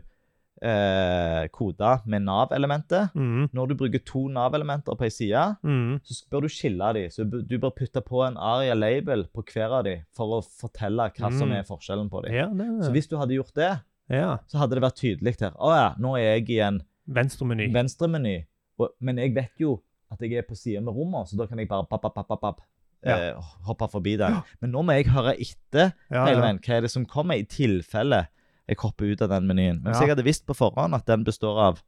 eh, 0.62 1.46
kode 1.52 1.90
med 2.06 2.22
Nav-elementet. 2.26 3.10
Mm. 3.14 3.48
Når 3.56 3.68
du 3.68 3.74
bruker 3.80 4.02
to 4.04 4.26
Nav-elementer 4.28 4.96
på 4.98 5.06
ei 5.06 5.10
side, 5.10 5.56
Mm. 5.64 6.00
så 6.04 6.28
bør 6.30 6.42
du 6.42 6.48
skille 6.48 6.92
de. 6.94 7.06
Så 7.08 7.24
du 7.30 7.58
bør 7.58 7.70
putte 7.76 8.00
på 8.04 8.22
en 8.26 8.36
aria-label 8.36 9.26
på 9.34 9.42
hver 9.52 9.72
av 9.78 9.84
de 9.84 9.96
for 10.16 10.40
å 10.40 10.44
fortelle 10.44 11.10
hva 11.16 11.30
som 11.32 11.48
Mm. 11.48 11.56
er 11.58 11.62
forskjellen 11.64 12.10
på 12.10 12.22
de. 12.24 12.34
Ja, 12.34 12.46
det, 12.46 12.66
Så 12.84 12.90
hvis 12.92 13.08
du 13.08 13.16
hadde 13.16 13.34
gjort 13.38 13.54
det, 13.54 13.80
ja. 14.10 14.38
så 14.48 14.58
hadde 14.58 14.74
det 14.76 14.82
vært 14.82 15.00
tydelig 15.00 15.40
her. 15.40 15.52
Å 15.58 15.70
ja, 15.74 15.94
nå 15.98 16.16
er 16.18 16.38
jeg 16.38 16.50
i 16.50 16.60
en 16.60 16.82
Venstremeny. 17.08 17.72
venstremeny, 17.72 18.44
men 19.00 19.16
jeg 19.16 19.34
vet 19.34 19.52
jo 19.58 19.80
at 20.12 20.18
jeg 20.20 20.32
er 20.34 20.42
på 20.42 20.56
sida 20.56 20.80
med 20.80 20.94
rommet, 20.94 21.28
så 21.28 21.36
da 21.36 21.46
kan 21.46 21.58
jeg 21.58 21.68
bare 21.68 21.86
papp, 21.88 22.02
papp, 22.02 22.14
papp, 22.28 22.40
papp, 22.40 22.60
ja. 23.04 23.16
eh, 23.16 23.34
hoppe 23.66 23.88
forbi 23.90 24.16
det. 24.18 24.28
Men 24.60 24.72
nå 24.72 24.82
må 24.84 24.92
jeg 24.92 25.06
høre 25.06 25.34
etter 25.38 25.92
Ja, 26.10 26.26
hele 26.26 26.42
veien 26.42 26.58
hva 26.58 26.76
er 26.76 26.80
det 26.82 26.90
som 26.90 27.06
kommer, 27.06 27.34
i 27.38 27.44
tilfelle 27.44 28.26
jeg 28.70 28.78
hopper 28.82 29.10
ut 29.12 29.22
av 29.26 29.30
den 29.34 29.46
menyen. 29.50 29.80
Men 29.82 29.90
hvis 29.92 30.00
Ja. 30.00 30.06
jeg 30.06 30.14
hadde 30.16 30.24
visst 30.26 30.46
på 30.46 30.54
forhånd 30.56 30.94
at 30.94 31.06
den 31.10 31.24
består 31.26 31.58
av 31.68 31.80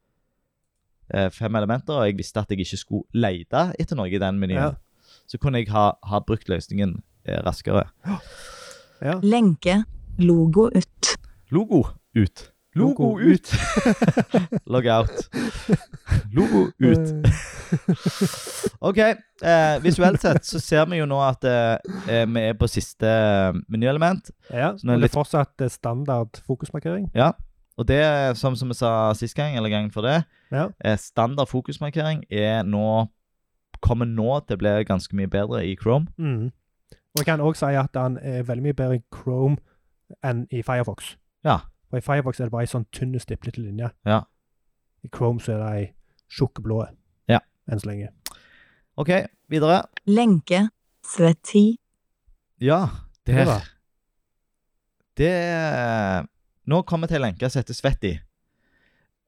eh, 1.12 1.28
fem 1.30 1.54
elementer, 1.58 1.94
og 1.94 2.06
jeg 2.08 2.16
visste 2.18 2.40
at 2.40 2.48
jeg 2.50 2.58
ikke 2.64 2.78
skulle 2.80 3.04
lete 3.14 3.72
etter 3.78 3.96
noe 3.98 4.08
i 4.10 4.18
den 4.18 4.38
menyen, 4.40 4.56
Ja. 4.56 4.74
så 5.26 5.38
kunne 5.38 5.58
jeg 5.62 5.68
ha, 5.72 5.92
ha 6.04 6.20
brukt 6.20 6.48
løsningen 6.48 7.02
eh, 7.24 7.40
raskere. 7.42 7.86
Ja. 9.02 9.18
lenke, 9.20 9.84
logo 10.18 10.68
ut, 10.74 11.16
Logo 11.50 11.82
ut. 12.16 12.51
Logo 12.74 13.18
ut. 13.20 13.50
Log 14.72 14.86
out. 14.88 15.28
Logo 16.32 16.70
ut. 16.80 17.12
OK. 18.88 18.98
Eh, 18.98 19.76
visuelt 19.82 20.20
sett 20.22 20.44
så 20.46 20.60
ser 20.60 20.86
vi 20.90 20.96
jo 21.00 21.06
nå 21.08 21.18
at 21.24 21.44
eh, 21.44 21.76
eh, 22.08 22.24
vi 22.28 22.44
er 22.48 22.56
på 22.58 22.68
siste 22.70 23.08
eh, 23.08 23.52
menyelement. 23.68 24.30
Ja, 24.50 24.72
Så 24.76 24.86
det 24.88 24.94
er 24.96 25.02
litt- 25.04 25.12
fortsatt 25.16 25.60
eh, 25.66 25.68
standard 25.72 26.40
fokusmarkering. 26.46 27.10
Ja. 27.14 27.32
Og 27.80 27.86
det, 27.88 28.02
som, 28.36 28.56
som 28.56 28.68
vi 28.68 28.74
sa 28.76 29.12
sist 29.16 29.34
gang, 29.36 29.56
eller 29.56 29.68
gangen 29.72 29.90
for 29.92 30.04
det, 30.08 30.22
Ja. 30.52 30.68
eh, 30.84 30.96
standard 31.00 31.48
fokusmarkering 31.48 32.24
er 32.30 32.62
nå 32.68 33.08
Kommer 33.82 34.06
nå 34.06 34.36
til 34.46 34.54
å 34.54 34.60
bli 34.60 34.72
ganske 34.86 35.16
mye 35.18 35.26
bedre 35.26 35.64
i 35.66 35.72
Chrome. 35.74 36.06
Mm. 36.16 36.52
Og 36.94 37.18
jeg 37.18 37.26
kan 37.26 37.40
òg 37.42 37.56
si 37.58 37.66
at 37.74 37.90
den 37.96 38.14
er 38.22 38.44
veldig 38.46 38.62
mye 38.62 38.76
bedre 38.78 38.94
i 39.00 39.02
Chrome 39.10 39.56
enn 40.22 40.44
i 40.54 40.60
Firefox. 40.62 41.16
Ja. 41.42 41.56
For 41.92 42.00
i 42.00 42.04
Firefox 42.04 42.40
er 42.40 42.48
det 42.48 42.54
bare 42.54 42.64
ei 42.64 42.70
sånn 42.70 42.86
tynn, 42.96 43.12
stiplete 43.20 43.60
linje. 43.60 43.90
Ja. 44.08 44.22
I 45.04 45.10
Chrome 45.12 45.42
så 45.44 45.52
er 45.52 45.58
det 45.60 45.70
ei 45.76 45.82
tjukk 46.32 46.62
blå 46.64 46.78
Ja. 47.28 47.40
enn 47.68 47.80
så 47.82 47.90
lenge. 47.90 48.08
OK, 48.96 49.10
videre. 49.52 49.82
lenke, 50.08 50.68
sveti, 51.04 51.76
Ja, 52.62 52.86
Det 53.26 53.34
der. 53.46 53.60
Det, 55.16 55.28
Det 56.22 56.28
Nå 56.66 56.82
kommer 56.86 57.08
jeg 57.08 57.16
til 57.16 57.20
lenka 57.26 57.48
som 57.50 57.60
heter 57.60 57.74
Svetti. 57.74 58.12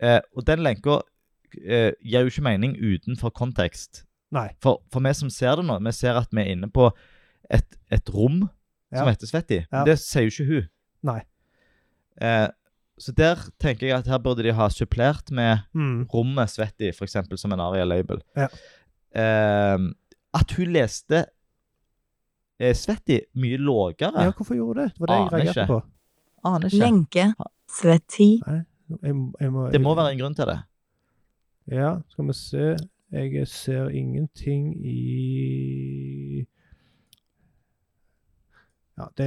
Eh, 0.00 0.20
og 0.36 0.44
den 0.46 0.62
lenka 0.62 1.00
eh, 1.66 1.90
gir 2.00 2.20
jo 2.22 2.30
ikke 2.30 2.42
mening 2.46 2.76
utenfor 2.78 3.30
kontekst. 3.34 4.04
Nei. 4.30 4.48
For, 4.62 4.80
for 4.92 5.00
vi 5.02 5.12
som 5.14 5.30
ser 5.30 5.56
det 5.56 5.64
nå, 5.66 5.80
vi 5.82 5.92
ser 5.92 6.14
at 6.14 6.28
vi 6.32 6.40
er 6.40 6.52
inne 6.54 6.70
på 6.70 6.88
et, 7.50 7.66
et 7.90 8.08
rom 8.14 8.48
som 8.94 9.08
heter 9.10 9.26
Svetti. 9.26 9.60
Ja. 9.72 9.82
Det 9.84 9.98
sier 9.98 10.28
jo 10.28 10.30
ikke 10.30 10.46
hun. 10.52 10.68
Nei. 11.10 11.20
Eh, 12.20 12.48
så 12.98 13.12
der 13.16 13.40
tenker 13.58 13.86
jeg 13.88 13.96
at 13.98 14.06
her 14.06 14.18
burde 14.22 14.42
de 14.46 14.52
ha 14.54 14.68
supplert 14.70 15.30
med 15.34 15.58
Mm. 15.74 16.04
rommet 16.14 16.48
Svetti, 16.50 16.88
f.eks. 16.94 17.16
som 17.36 17.52
en 17.52 17.60
aria-label. 17.60 18.20
Ja. 18.36 18.46
Eh, 19.14 19.78
at 20.34 20.52
hun 20.56 20.72
leste 20.72 21.24
eh, 22.60 22.74
Svetti 22.74 23.20
mye 23.34 23.56
lågere 23.58 24.12
Ja, 24.24 24.30
hvorfor 24.32 24.54
gjorde 24.54 24.80
hun 24.80 24.84
det? 24.84 24.92
Det 24.94 25.00
var 25.00 25.06
det 25.06 25.14
jeg 25.14 25.26
Aner 25.26 25.38
reagerte 25.38 25.60
ikke. 25.60 25.66
på. 25.66 25.82
Aner 26.44 26.66
ikke. 26.66 26.78
lenke, 26.78 27.34
Svetti. 27.70 28.30
Jeg, 28.46 28.64
jeg 29.40 29.52
må, 29.52 29.68
Det 29.72 29.80
må 29.80 29.94
være 29.94 30.12
en 30.12 30.18
grunn 30.18 30.34
til 30.34 30.46
det. 30.46 30.58
Ja, 31.72 31.96
skal 32.10 32.26
vi 32.26 32.32
se. 32.32 32.76
Jeg 33.14 33.46
ser 33.48 33.88
ingenting 33.88 34.74
i 34.86 34.98
Ja, 38.98 39.04
det, 39.18 39.26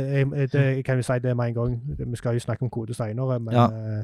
det, 0.54 0.62
jeg 0.78 0.86
kan 0.86 0.98
jo 0.98 1.04
si 1.04 1.18
det 1.20 1.34
med 1.38 1.48
en 1.50 1.54
gang. 1.58 1.74
Vi 2.12 2.16
skal 2.16 2.34
jo 2.38 2.40
snakke 2.40 2.64
om 2.64 2.70
kode 2.72 2.94
seinere, 2.96 3.40
men 3.40 3.54
Ja. 3.54 3.66
eh, 3.68 4.04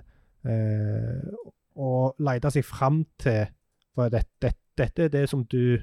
eh, 0.51 1.33
Å 1.75 2.13
lete 2.19 2.51
seg 2.51 2.65
fram 2.67 3.05
til 3.17 3.47
For 3.95 4.09
det, 4.09 4.25
det, 4.41 4.51
dette 4.77 5.03
er 5.03 5.07
det 5.09 5.29
som 5.29 5.43
du 5.45 5.77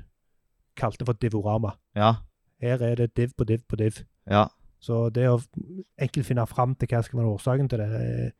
kalte 0.76 1.04
for 1.06 1.12
divorama. 1.18 1.72
Ja. 1.96 2.14
Her 2.60 2.82
er 2.82 2.94
det 2.94 3.14
div 3.16 3.32
på 3.38 3.44
div 3.44 3.58
på 3.68 3.76
div. 3.76 4.02
Ja. 4.30 4.46
Så 4.80 5.10
det 5.14 5.28
å 5.28 5.38
enkelt 6.00 6.26
finne 6.26 6.46
fram 6.46 6.74
til 6.74 6.88
hva 6.88 7.02
skal 7.04 7.18
være 7.20 7.32
årsaken 7.34 7.68
til 7.68 7.78
det, 7.78 7.88
er, 8.00 8.30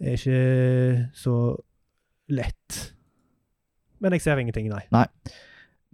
er 0.00 0.16
ikke 0.18 1.08
så 1.14 1.34
lett. 2.28 2.94
Men 4.00 4.12
jeg 4.12 4.20
ser 4.24 4.36
ingenting, 4.42 4.68
nei. 4.68 4.82
nei. 4.92 5.06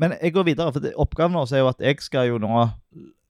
Men 0.00 0.14
jeg 0.22 0.32
går 0.32 0.46
videre, 0.48 0.72
for 0.72 0.80
det, 0.80 0.94
oppgaven 0.96 1.36
vår 1.36 1.52
er 1.54 1.58
jo 1.64 1.68
at 1.68 1.80
jeg 1.84 2.00
skal 2.00 2.28
jo 2.30 2.38
nå 2.40 2.68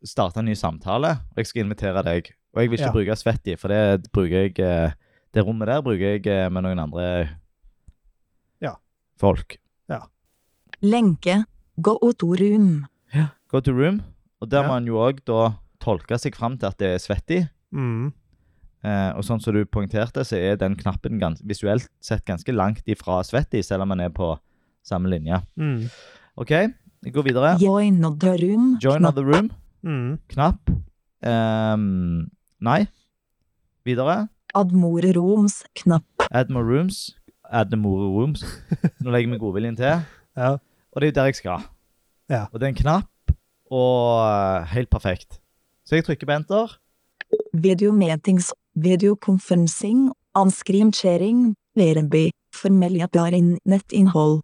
starte 0.05 0.39
en 0.41 0.47
ny 0.47 0.55
samtale, 0.55 1.11
og 1.31 1.37
jeg 1.37 1.47
skal 1.47 1.65
invitere 1.65 2.03
deg. 2.07 2.31
Og 2.55 2.63
jeg 2.63 2.71
vil 2.71 2.79
ikke 2.79 2.87
Ja. 2.87 2.93
bruke 2.93 3.17
Svetti, 3.17 3.57
for 3.59 3.69
det 3.69 4.11
bruker 4.13 4.43
jeg 4.49 4.59
eh, 4.59 4.93
Det 5.33 5.45
rommet 5.47 5.67
der 5.69 5.81
bruker 5.83 5.99
jeg 6.19 6.27
eh, 6.27 6.49
med 6.51 6.65
noen 6.65 6.79
andre 6.81 7.29
Ja. 8.61 8.75
folk. 9.19 9.59
Ja. 9.89 10.01
lenke, 10.83 11.45
go 11.81 11.99
to 12.13 12.35
room, 12.35 12.87
Go 13.51 13.61
to 13.61 13.73
room, 13.73 14.03
og 14.41 14.49
der 14.49 14.63
Ja. 14.63 14.69
må 14.69 14.69
man 14.75 14.87
jo 14.87 14.95
òg 14.97 15.25
da 15.27 15.57
tolke 15.81 16.19
seg 16.19 16.35
fram 16.35 16.57
til 16.59 16.67
at 16.69 16.79
det 16.79 16.89
er 16.95 16.99
Svetti. 16.99 17.49
Mm. 17.73 18.13
Eh, 18.85 19.13
og 19.17 19.23
sånn 19.25 19.41
som 19.43 19.53
du 19.55 19.65
poengterte, 19.67 20.25
så 20.25 20.37
er 20.39 20.57
den 20.57 20.75
knappen 20.77 21.19
gans 21.21 21.43
visuelt 21.43 21.89
sett 22.01 22.25
ganske 22.25 22.53
langt 22.55 22.83
ifra 22.87 23.23
Svetti, 23.25 23.63
selv 23.63 23.83
om 23.83 23.89
man 23.89 24.01
er 24.01 24.09
på 24.11 24.39
samme 24.83 25.09
linje. 25.11 25.43
Mm. 25.59 25.91
OK, 26.39 26.51
vi 27.03 27.11
går 27.11 27.25
videre. 27.25 27.59
join 27.61 28.01
the 28.19 28.37
room, 28.39 28.79
Join 28.81 28.99
knapp, 29.01 29.13
other 29.19 29.25
room. 29.25 29.51
Mm. 29.87 30.19
Knapp. 30.29 30.71
Um, 31.25 32.29
nei. 32.61 32.87
Videre. 33.85 34.29
Admore 34.55 35.13
rooms, 35.15 35.63
knapp, 35.75 36.05
Admore 36.31 36.67
rooms. 36.67 37.15
Admore 37.45 38.09
rooms. 38.11 38.43
Nå 39.03 39.11
legger 39.11 39.31
vi 39.33 39.39
godviljen 39.39 39.77
til. 39.79 40.03
Ja. 40.37 40.57
Og 40.91 41.01
det 41.01 41.07
er 41.09 41.13
jo 41.13 41.17
der 41.21 41.31
jeg 41.31 41.39
skal. 41.39 41.65
Ja. 42.31 42.45
Og 42.53 42.61
det 42.61 42.67
er 42.67 42.73
en 42.75 42.81
knapp, 42.81 43.35
og 43.71 44.27
eh, 44.27 44.67
helt 44.75 44.91
perfekt. 44.91 45.41
Så 45.87 45.99
jeg 45.99 46.07
trykker 46.07 46.27
på 46.27 46.37
enter. 46.37 46.77
Videometings, 47.55 48.53
videokonferencing, 48.75 50.11
unscreen 50.39 50.93
sharing, 50.93 51.55
Verby, 51.79 52.31
formell 52.55 52.99
nettinnhold. 53.65 54.41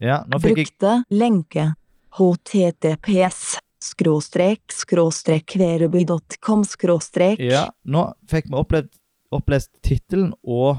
Ja, 0.00 0.22
nå 0.28 0.40
fikk 0.40 0.58
jeg 0.58 0.66
Brukte 0.66 0.92
lenke. 1.10 1.74
https 2.16 3.56
skråstrek 3.86 4.62
skråstrek 4.74 5.46
kveruby.com, 5.54 6.64
skråstrek. 6.66 7.38
Ja, 7.42 7.68
nå 7.84 8.08
fikk 8.30 8.50
vi 8.50 8.58
opplevd, 8.58 8.90
opplest 9.34 9.72
tittelen, 9.86 10.32
og 10.42 10.78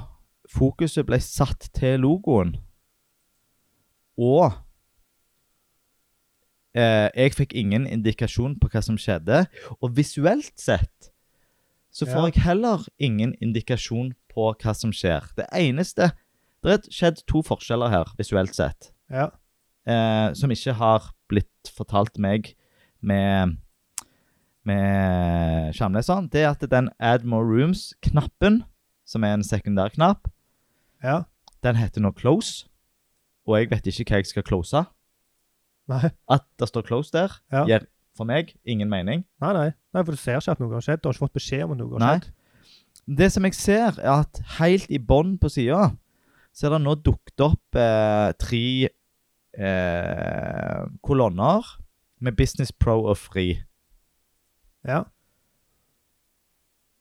fokuset 0.51 1.05
ble 1.07 1.19
satt 1.23 1.69
til 1.75 1.99
logoen. 2.05 2.55
Og 4.17 4.51
eh, 6.77 7.07
jeg 7.15 7.35
fikk 7.37 7.55
ingen 7.57 7.87
indikasjon 7.89 8.55
på 8.61 8.69
hva 8.73 8.81
som 8.85 8.97
skjedde. 9.01 9.43
Og 9.81 9.93
visuelt 9.97 10.53
sett 10.61 11.11
så 11.97 12.05
får 12.05 12.27
Ja. 12.27 12.29
jeg 12.29 12.43
heller 12.43 12.85
ingen 12.99 13.33
indikasjon 13.41 14.13
på 14.29 14.51
hva 14.61 14.73
som 14.75 14.91
skjer. 14.93 15.23
Det 15.35 15.47
eneste 15.53 16.11
Det 16.63 16.71
har 16.71 16.79
skjedd 16.91 17.19
to 17.29 17.41
forskjeller 17.45 17.89
her, 17.89 18.05
visuelt 18.17 18.53
sett, 18.55 18.91
Ja. 19.09 19.29
eh, 19.85 20.33
som 20.33 20.49
ikke 20.49 20.73
har 20.73 21.13
blitt 21.29 21.69
fortalt 21.69 22.17
meg 22.17 22.55
med 23.01 23.57
med 24.67 25.71
skjermleseren, 25.77 26.25
det 26.27 26.41
er 26.43 26.49
at 26.51 26.63
den 26.69 26.89
Add 26.99 27.23
More 27.23 27.45
Rooms-knappen, 27.47 28.63
som 29.07 29.23
er 29.23 29.37
en 29.37 29.43
sekundærknapp, 29.43 30.27
Ja. 31.03 31.21
den 31.63 31.75
heter 31.75 32.01
nå 32.01 32.11
Close. 32.17 32.65
Og 33.47 33.59
jeg 33.59 33.69
vet 33.71 33.87
ikke 33.87 34.11
hva 34.11 34.17
jeg 34.17 34.25
skal 34.25 34.43
close. 34.43 34.81
Nei. 35.87 36.09
At 36.29 36.43
det 36.59 36.67
står 36.67 36.81
Close 36.83 37.11
der, 37.13 37.31
Ja. 37.51 37.63
gir 37.65 37.85
for 38.17 38.25
meg 38.25 38.55
ingen 38.65 38.89
mening. 38.89 39.23
Nei, 39.39 39.53
nei. 39.53 39.71
nei, 39.93 40.03
for 40.03 40.11
du 40.11 40.17
ser 40.17 40.35
ikke 40.41 40.51
at 40.51 40.59
noe 40.59 40.73
har 40.73 40.81
skjedd. 40.81 41.01
Du 41.01 41.07
har 41.07 41.13
ikke 41.13 41.27
fått 41.29 41.33
beskjed 41.39 41.63
om 41.63 41.71
at 41.71 41.77
noe 41.77 41.99
har 41.99 42.19
skjedd. 42.19 42.31
Det 43.17 43.31
som 43.31 43.43
jeg 43.43 43.53
ser, 43.53 43.99
er 44.03 44.19
at 44.19 44.41
helt 44.59 44.91
i 44.91 44.97
bånn 44.99 45.37
på 45.39 45.49
sida, 45.49 45.95
så 46.53 46.65
er 46.67 46.69
det 46.75 46.81
nå 46.83 46.95
dukket 47.01 47.39
opp 47.39 47.75
eh, 47.75 48.33
tre 48.33 48.89
eh, 49.57 50.85
kolonner 51.05 51.63
med 52.19 52.31
Business 52.37 52.71
Pro 52.71 53.03
og 53.03 53.17
fri. 53.17 53.61
Ja. 54.87 55.03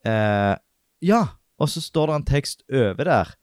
Uh, 0.06 0.56
ja, 1.02 1.22
og 1.58 1.68
så 1.68 1.80
står 1.80 2.06
det 2.06 2.16
en 2.16 2.26
tekst 2.26 2.62
over 2.72 3.04
der. 3.04 3.34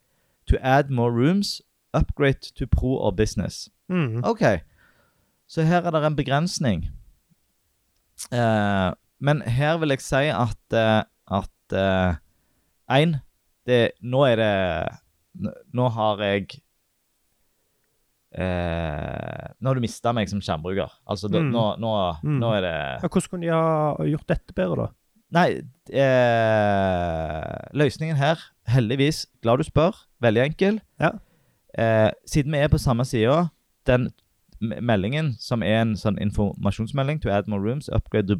To 0.48 0.58
add 0.62 0.90
more 0.90 1.12
rooms, 1.12 1.62
upgrade 1.94 2.54
to 2.56 2.66
pro 2.66 2.98
or 2.98 3.12
business. 3.12 3.70
Mm. 3.90 4.24
OK. 4.24 4.42
Så 5.48 5.64
her 5.64 5.82
er 5.82 5.92
det 5.92 6.06
en 6.06 6.16
begrensning. 6.16 6.90
Uh, 8.32 8.94
men 9.20 9.42
her 9.42 9.78
vil 9.78 9.90
jeg 9.90 10.02
si 10.02 10.30
at 10.30 10.74
eh, 10.74 11.04
at 11.32 11.74
Én, 12.92 13.16
uh, 13.68 13.88
Nå 14.02 14.24
er 14.24 14.36
det 14.36 15.54
Nå 15.74 15.88
har 15.90 16.22
jeg 16.22 16.48
eh, 18.34 19.48
Nå 19.62 19.70
har 19.70 19.76
du 19.76 19.82
mista 19.82 20.12
meg 20.14 20.28
som 20.30 20.40
skjermbruker. 20.42 20.90
Altså, 21.08 21.30
da, 21.32 21.40
Mm. 21.40 21.52
nå, 21.52 21.64
nå, 21.80 21.92
Mm. 22.24 22.40
nå 22.40 22.50
er 22.58 22.62
det 22.62 22.74
Ja, 23.04 23.08
hvordan 23.08 23.30
kunne 23.30 23.42
de 23.42 23.52
ha 23.52 23.96
gjort 24.06 24.28
dette 24.28 24.54
bedre, 24.54 24.76
da? 24.76 24.88
Nei, 25.32 25.62
eh, 25.94 27.70
løsningen 27.74 28.16
her, 28.20 28.40
heldigvis, 28.68 29.26
glad 29.42 29.58
du 29.58 29.64
spør, 29.64 29.96
veldig 30.22 30.44
enkel. 30.50 30.80
Ja. 31.02 31.12
Eh, 31.78 32.12
siden 32.30 32.52
vi 32.54 32.60
er 32.62 32.68
på 32.70 32.78
samme 32.82 33.06
side, 33.06 33.50
den 33.88 34.12
meldingen 34.62 35.34
som 35.40 35.64
er 35.64 35.82
en 35.82 35.96
sånn 36.00 36.20
informasjonsmelding 36.22 37.20
to 37.22 37.30
add 37.34 37.48
more 37.48 37.62
rooms, 37.62 37.90
upgrade 37.90 38.28
to 38.28 38.38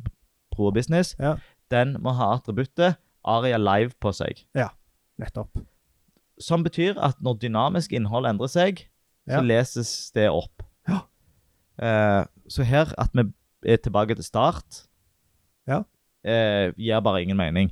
pro 0.52 0.72
business, 0.72 1.16
Ja. 1.20 1.36
den 1.72 1.96
må 2.02 2.14
ha 2.16 2.36
attributtet 2.38 2.98
Aria 3.26 3.58
Live 3.58 3.94
på 4.00 4.14
seg. 4.14 4.44
Ja, 4.56 4.70
Nettopp. 5.20 5.50
Som 6.40 6.64
betyr 6.64 6.96
at 6.98 7.20
når 7.22 7.40
dynamisk 7.40 7.92
innhold 7.94 8.26
endrer 8.26 8.50
seg, 8.50 8.86
Ja. 9.28 9.40
så 9.40 9.44
leses 9.48 10.12
det 10.16 10.28
opp. 10.30 10.64
Ja. 10.90 11.00
Eh, 11.80 12.26
så 12.52 12.64
her 12.68 12.92
at 13.00 13.14
vi 13.16 13.24
er 13.66 13.78
tilbake 13.78 14.16
til 14.16 14.24
start, 14.28 14.82
Ja. 15.68 15.84
eh, 16.26 16.74
gir 16.78 17.00
bare 17.02 17.22
ingen 17.24 17.38
mening. 17.38 17.72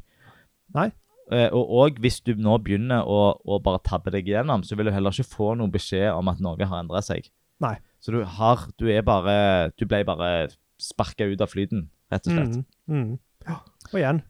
Nei. 0.74 0.92
Eh, 1.32 1.50
og, 1.52 1.70
og 1.70 2.00
hvis 2.00 2.22
du 2.24 2.34
nå 2.36 2.58
begynner 2.64 3.04
å, 3.08 3.38
å 3.46 3.60
bare 3.64 3.80
tabbe 3.84 4.12
deg 4.12 4.26
gjennom, 4.28 4.64
så 4.64 4.76
vil 4.76 4.88
du 4.88 4.92
heller 4.92 5.12
ikke 5.12 5.28
få 5.36 5.54
noen 5.56 5.72
beskjed 5.72 6.12
om 6.16 6.28
at 6.32 6.40
noe 6.44 6.60
har 6.68 6.82
endret 6.84 7.04
seg. 7.08 7.28
Nei. 7.62 7.76
Så 8.02 8.12
du 8.12 8.24
har 8.26 8.64
Du 8.80 8.88
er 8.90 9.04
bare 9.06 9.72
Du 9.78 9.86
ble 9.86 10.00
bare 10.04 10.48
sparka 10.82 11.28
ut 11.30 11.42
av 11.46 11.52
flyten, 11.52 11.84
rett 12.12 12.26
og 12.28 12.34
slett. 12.34 12.56
Mm. 12.90 12.96
Mm. 12.98 13.20
Ja. 13.48 13.60
Og 13.94 14.00
igjen, 14.00 14.24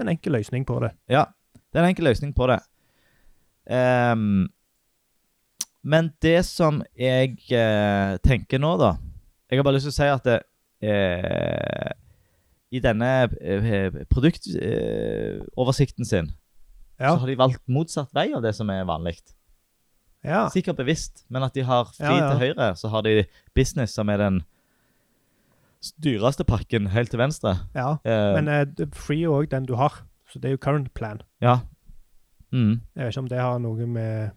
en 0.00 0.08
enkel 0.10 0.32
løsning 0.34 0.64
på 0.66 0.80
det. 0.82 0.90
Ja, 1.08 1.26
det 1.70 1.78
er 1.78 1.84
en 1.84 1.90
enkel 1.92 2.08
løsning 2.08 2.32
på 2.34 2.48
det. 2.50 2.58
Ehm, 3.70 4.48
men 5.82 6.12
det 6.20 6.44
som 6.44 6.82
jeg 6.98 7.38
eh, 7.52 8.16
tenker 8.22 8.58
nå, 8.60 8.76
da 8.78 8.96
Jeg 9.50 9.58
har 9.58 9.64
bare 9.64 9.74
lyst 9.78 9.88
til 9.88 9.94
å 9.94 9.96
si 9.96 10.08
at 10.12 10.24
det, 10.24 10.40
eh, 10.82 11.92
i 12.70 12.78
denne 12.84 13.08
eh, 13.40 13.90
produktoversikten 14.10 16.04
sin 16.06 16.32
Ja. 17.00 17.14
så 17.14 17.20
har 17.22 17.26
de 17.26 17.36
valgt 17.40 17.62
motsatt 17.68 18.12
vei 18.14 18.32
av 18.36 18.42
det 18.42 18.52
som 18.54 18.68
er 18.70 18.84
vanlig. 18.84 19.16
Ja. 20.22 20.48
Sikkert 20.52 20.76
bevisst, 20.76 21.24
men 21.32 21.42
at 21.42 21.54
de 21.54 21.62
har 21.64 21.84
fri 21.96 22.04
Ja, 22.18 22.28
til 22.36 22.38
høyre, 22.44 22.74
så 22.76 22.88
har 22.92 23.02
de 23.02 23.24
business, 23.56 23.94
som 23.94 24.08
er 24.10 24.18
den 24.18 24.42
dyreste 26.04 26.44
pakken 26.44 26.86
helt 26.92 27.10
til 27.10 27.18
venstre. 27.18 27.56
ja. 27.74 27.96
Eh, 28.04 28.34
Men 28.36 28.48
eh, 28.48 28.64
det- 28.66 28.94
free 28.94 29.22
er 29.24 29.28
òg 29.32 29.48
den 29.48 29.64
du 29.64 29.74
har, 29.76 30.02
så 30.28 30.38
det 30.38 30.44
er 30.44 30.50
jo 30.52 30.58
current 30.58 30.92
plan. 30.94 31.22
ja. 31.40 31.60
Mm. 32.52 32.80
Jeg 32.96 33.04
vet 33.06 33.12
ikke 33.14 33.18
om 33.18 33.28
det 33.28 33.38
har 33.38 33.58
noe 33.60 33.86
med 33.86 34.30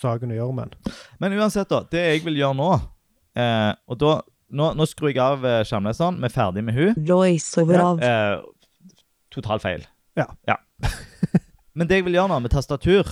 saken 0.00 0.32
å 0.34 0.38
gjøre, 0.38 0.54
men 0.54 0.72
Men 1.20 1.32
uansett, 1.38 1.68
da. 1.72 1.82
Det 1.90 2.02
jeg 2.04 2.24
vil 2.24 2.36
gjøre 2.42 2.56
nå 2.58 2.70
eh, 3.36 3.72
Og 3.88 3.98
da 4.02 4.14
Nå, 4.56 4.68
nå 4.78 4.84
skrur 4.86 5.08
jeg 5.10 5.18
av 5.18 5.42
eh, 5.44 5.64
skjermleseren. 5.66 6.20
Vi 6.22 6.28
er 6.28 6.30
ferdig 6.30 6.62
med 6.62 6.74
hun. 6.76 6.94
Lois 7.08 7.48
Ja. 7.58 7.80
av 7.82 8.02
Eh, 8.02 8.42
Totalt 9.34 9.62
feil. 9.64 9.82
Ja. 10.16 10.28
Men 11.74 11.88
det 11.90 11.98
jeg 11.98 12.04
vil 12.06 12.14
gjøre 12.14 12.30
nå 12.30 12.38
med 12.44 12.52
tastatur, 12.54 13.04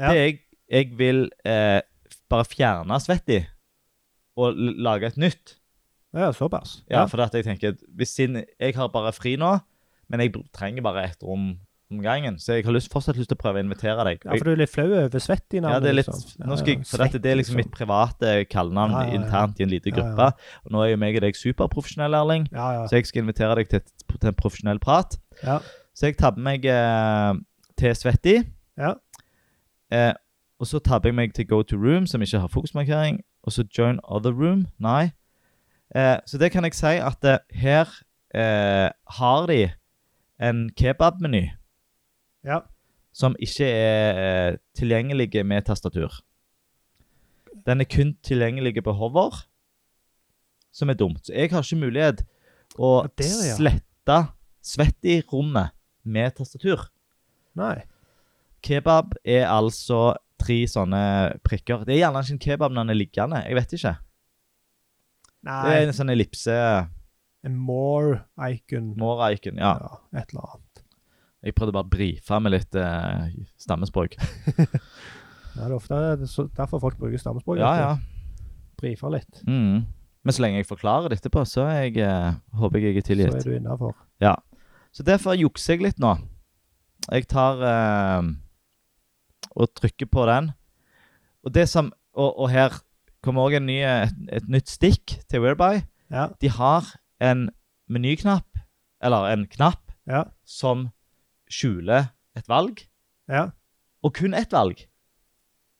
Ja. 0.00 0.10
det 0.10 0.18
jeg, 0.18 0.38
jeg 0.68 0.90
vil 0.98 1.20
eh, 1.46 1.80
bare 2.28 2.44
fjerne 2.50 2.98
Svetti 3.00 3.38
og 4.36 4.56
lage 4.56 5.06
et 5.12 5.16
nytt. 5.16 5.54
ja, 6.12 6.32
såpass. 6.32 6.82
Ja, 6.90 7.06
for 7.06 7.22
at 7.22 7.32
jeg 7.34 7.44
tenker 7.44 7.76
hvis 7.96 8.16
siden 8.16 8.42
Jeg 8.60 8.74
har 8.74 8.88
bare 8.88 9.12
fri 9.12 9.36
nå, 9.36 9.60
men 10.08 10.20
jeg 10.20 10.32
trenger 10.52 10.82
bare 10.82 11.04
et 11.04 11.22
rom 11.22 11.58
om 11.92 12.00
gangen. 12.04 12.38
Så 12.42 12.56
jeg 12.56 12.64
har 12.66 12.74
lyst, 12.74 12.90
fortsatt 12.92 13.18
lyst 13.20 13.30
til 13.32 13.36
å 13.38 13.42
prøve 13.42 13.60
å 13.60 13.64
invitere 13.66 14.06
deg. 14.08 14.24
Ja, 14.24 14.36
for 14.38 14.48
du 14.48 14.52
er 14.54 14.60
litt 14.62 14.72
flau 14.72 14.86
over 14.88 15.22
svett 15.22 15.56
i 15.56 15.60
navnet? 15.60 15.76
Ja, 15.76 15.82
det 15.84 15.90
er 15.92 15.98
litt, 16.00 16.08
liksom. 16.10 16.46
nå 16.48 16.58
skal 16.60 16.74
jeg, 16.74 16.86
for 16.88 17.04
dette, 17.04 17.20
det 17.22 17.30
er 17.32 17.38
liksom 17.40 17.60
mitt 17.60 17.70
private 17.74 18.32
kallenavn 18.52 18.96
Ja, 18.96 19.04
ja, 19.04 19.12
ja. 19.12 19.20
internt 19.20 19.60
i 19.60 19.66
en 19.66 19.72
liten 19.72 19.96
gruppe. 19.96 20.30
Og 20.64 20.74
nå 20.74 20.82
er 20.86 20.90
jo 20.94 21.00
meg 21.04 21.20
og 21.20 21.26
deg 21.26 21.38
superprofesjonell, 21.38 22.16
Erling, 22.18 22.48
så 22.52 22.96
jeg 22.96 23.06
skal 23.10 23.24
invitere 23.26 23.60
deg 23.60 23.70
til, 23.72 23.84
til 24.16 24.32
en 24.32 24.40
profesjonell 24.42 24.82
prat. 24.82 25.18
ja. 25.44 25.60
Så 25.92 26.06
jeg 26.08 26.16
tabber 26.16 26.40
meg 26.40 26.64
eh, 26.64 27.34
til 27.76 27.92
Svetti. 27.94 28.38
Ja. 28.80 28.94
Eh, 29.92 30.14
og 30.56 30.66
så 30.70 30.78
tabber 30.80 31.10
jeg 31.10 31.16
meg 31.18 31.34
til 31.36 31.44
Go 31.50 31.58
to 31.62 31.76
Room, 31.76 32.06
som 32.08 32.22
ikke 32.24 32.40
har 32.40 32.48
fokusmarkering. 32.48 33.18
Og 33.44 33.52
så 33.52 33.64
Join 33.78 33.98
Other 34.04 34.32
Room. 34.32 34.66
Nei. 34.80 35.10
Eh, 35.94 36.16
så 36.26 36.38
det 36.40 36.48
kan 36.54 36.64
jeg 36.64 36.74
si 36.78 36.94
at 36.96 37.24
eh, 37.28 37.38
her 37.60 37.92
eh, 38.34 38.88
har 39.18 39.46
de 39.50 39.58
en 40.40 40.70
kebabmeny 40.80 41.50
ja. 42.44 42.60
som 43.12 43.36
ikke 43.38 43.66
er 43.68 44.58
tilgjengelige 44.78 45.30
tilgjengelig 45.30 45.46
med 45.46 45.66
tastatur. 45.68 46.20
Den 47.66 47.80
er 47.80 47.86
kun 47.86 48.14
tilgjengelig 48.24 48.82
på 48.82 48.92
hover, 48.96 49.44
som 50.72 50.90
er 50.90 50.94
dumt. 50.98 51.26
Så 51.26 51.34
jeg 51.36 51.50
har 51.52 51.62
ikke 51.62 51.82
mulighet 51.84 52.24
å 52.78 53.02
Ja, 53.04 53.08
der, 53.18 53.32
ja. 53.46 53.56
slette 53.58 54.18
svett 54.64 55.04
i 55.04 55.20
rommet 55.32 55.74
med 56.02 56.34
tastatur. 56.34 56.88
Nei. 57.58 57.82
Kebab 58.62 59.14
er 59.24 59.46
altså 59.50 60.14
tre 60.42 60.62
sånne 60.70 61.38
prikker. 61.46 61.84
Det 61.86 61.96
er 61.96 62.04
gjerne 62.06 62.22
ikke 62.24 62.34
en 62.36 62.42
kebab 62.46 62.72
når 62.72 62.86
den 62.86 62.94
er 62.94 62.98
liggende. 62.98 63.42
Jeg 63.46 63.58
vet 63.58 63.76
ikke. 63.78 63.94
Nei. 65.42 65.60
Det 65.66 65.76
er 65.76 65.86
en 65.88 65.96
sånn 65.96 66.12
ellipse 66.14 66.56
En 67.42 67.56
more-icon. 67.58 68.92
more-icon. 68.98 69.58
Ja. 69.58 69.74
Ja, 69.82 69.98
et 70.20 70.30
eller 70.32 70.46
annet. 70.46 70.71
Jeg 71.42 71.54
prøvde 71.58 71.74
bare 71.74 71.88
å 71.88 71.90
brife 71.90 72.38
med 72.40 72.52
litt 72.54 72.74
eh, 72.78 73.32
stammespråk. 73.60 74.16
Ja, 75.52 75.66
det 75.66 75.68
er 75.68 75.72
ofte 75.76 75.96
er 76.00 76.20
så, 76.30 76.46
derfor 76.56 76.80
folk 76.80 76.94
bruker 76.96 77.20
stammespråk. 77.20 77.58
Ja, 77.60 77.72
ja. 77.76 77.96
Brifer 78.80 79.10
litt, 79.12 79.42
Mm. 79.44 79.82
Men 80.24 80.32
så 80.32 80.40
lenge 80.44 80.60
jeg 80.62 80.68
forklarer 80.68 81.10
det 81.10 81.18
etterpå, 81.18 81.42
så 81.44 81.64
er 81.66 81.80
jeg, 81.90 81.96
eh, 82.06 82.36
håper 82.56 82.78
jeg 82.78 82.94
jeg 82.94 82.96
er 82.96 83.02
så 83.02 83.08
tilgitt. 83.10 83.34
er 83.34 83.50
du 83.50 83.56
innafor. 83.58 83.92
Ja. 84.22 84.36
Så 84.94 85.02
derfor 85.04 85.34
jukser 85.36 85.74
jeg 85.74 85.82
litt 85.82 85.98
nå. 86.00 86.14
Jeg 87.10 87.26
tar 87.28 87.60
eh, 87.68 88.30
og 89.56 89.74
trykker 89.76 90.08
på 90.08 90.24
den. 90.30 90.52
Og 91.44 91.52
det 91.52 91.68
som 91.68 91.92
Og, 92.14 92.32
og 92.44 92.50
her 92.52 92.74
kommer 93.24 93.48
òg 93.48 93.54
et, 93.56 94.16
et 94.28 94.48
nytt 94.48 94.68
stikk 94.68 95.18
til 95.28 95.40
Whereby. 95.40 95.82
Ja. 96.12 96.28
De 96.40 96.48
har 96.48 96.84
en 97.20 97.50
menyknapp, 97.88 98.44
eller 99.02 99.30
en 99.32 99.46
knapp, 99.46 99.80
Ja. 100.06 100.24
som 100.44 100.90
skjuler 101.52 102.10
et 102.36 102.48
valg, 102.48 102.80
Ja. 103.28 103.50
og 104.02 104.14
kun 104.16 104.34
ett 104.34 104.52
valg. 104.52 104.86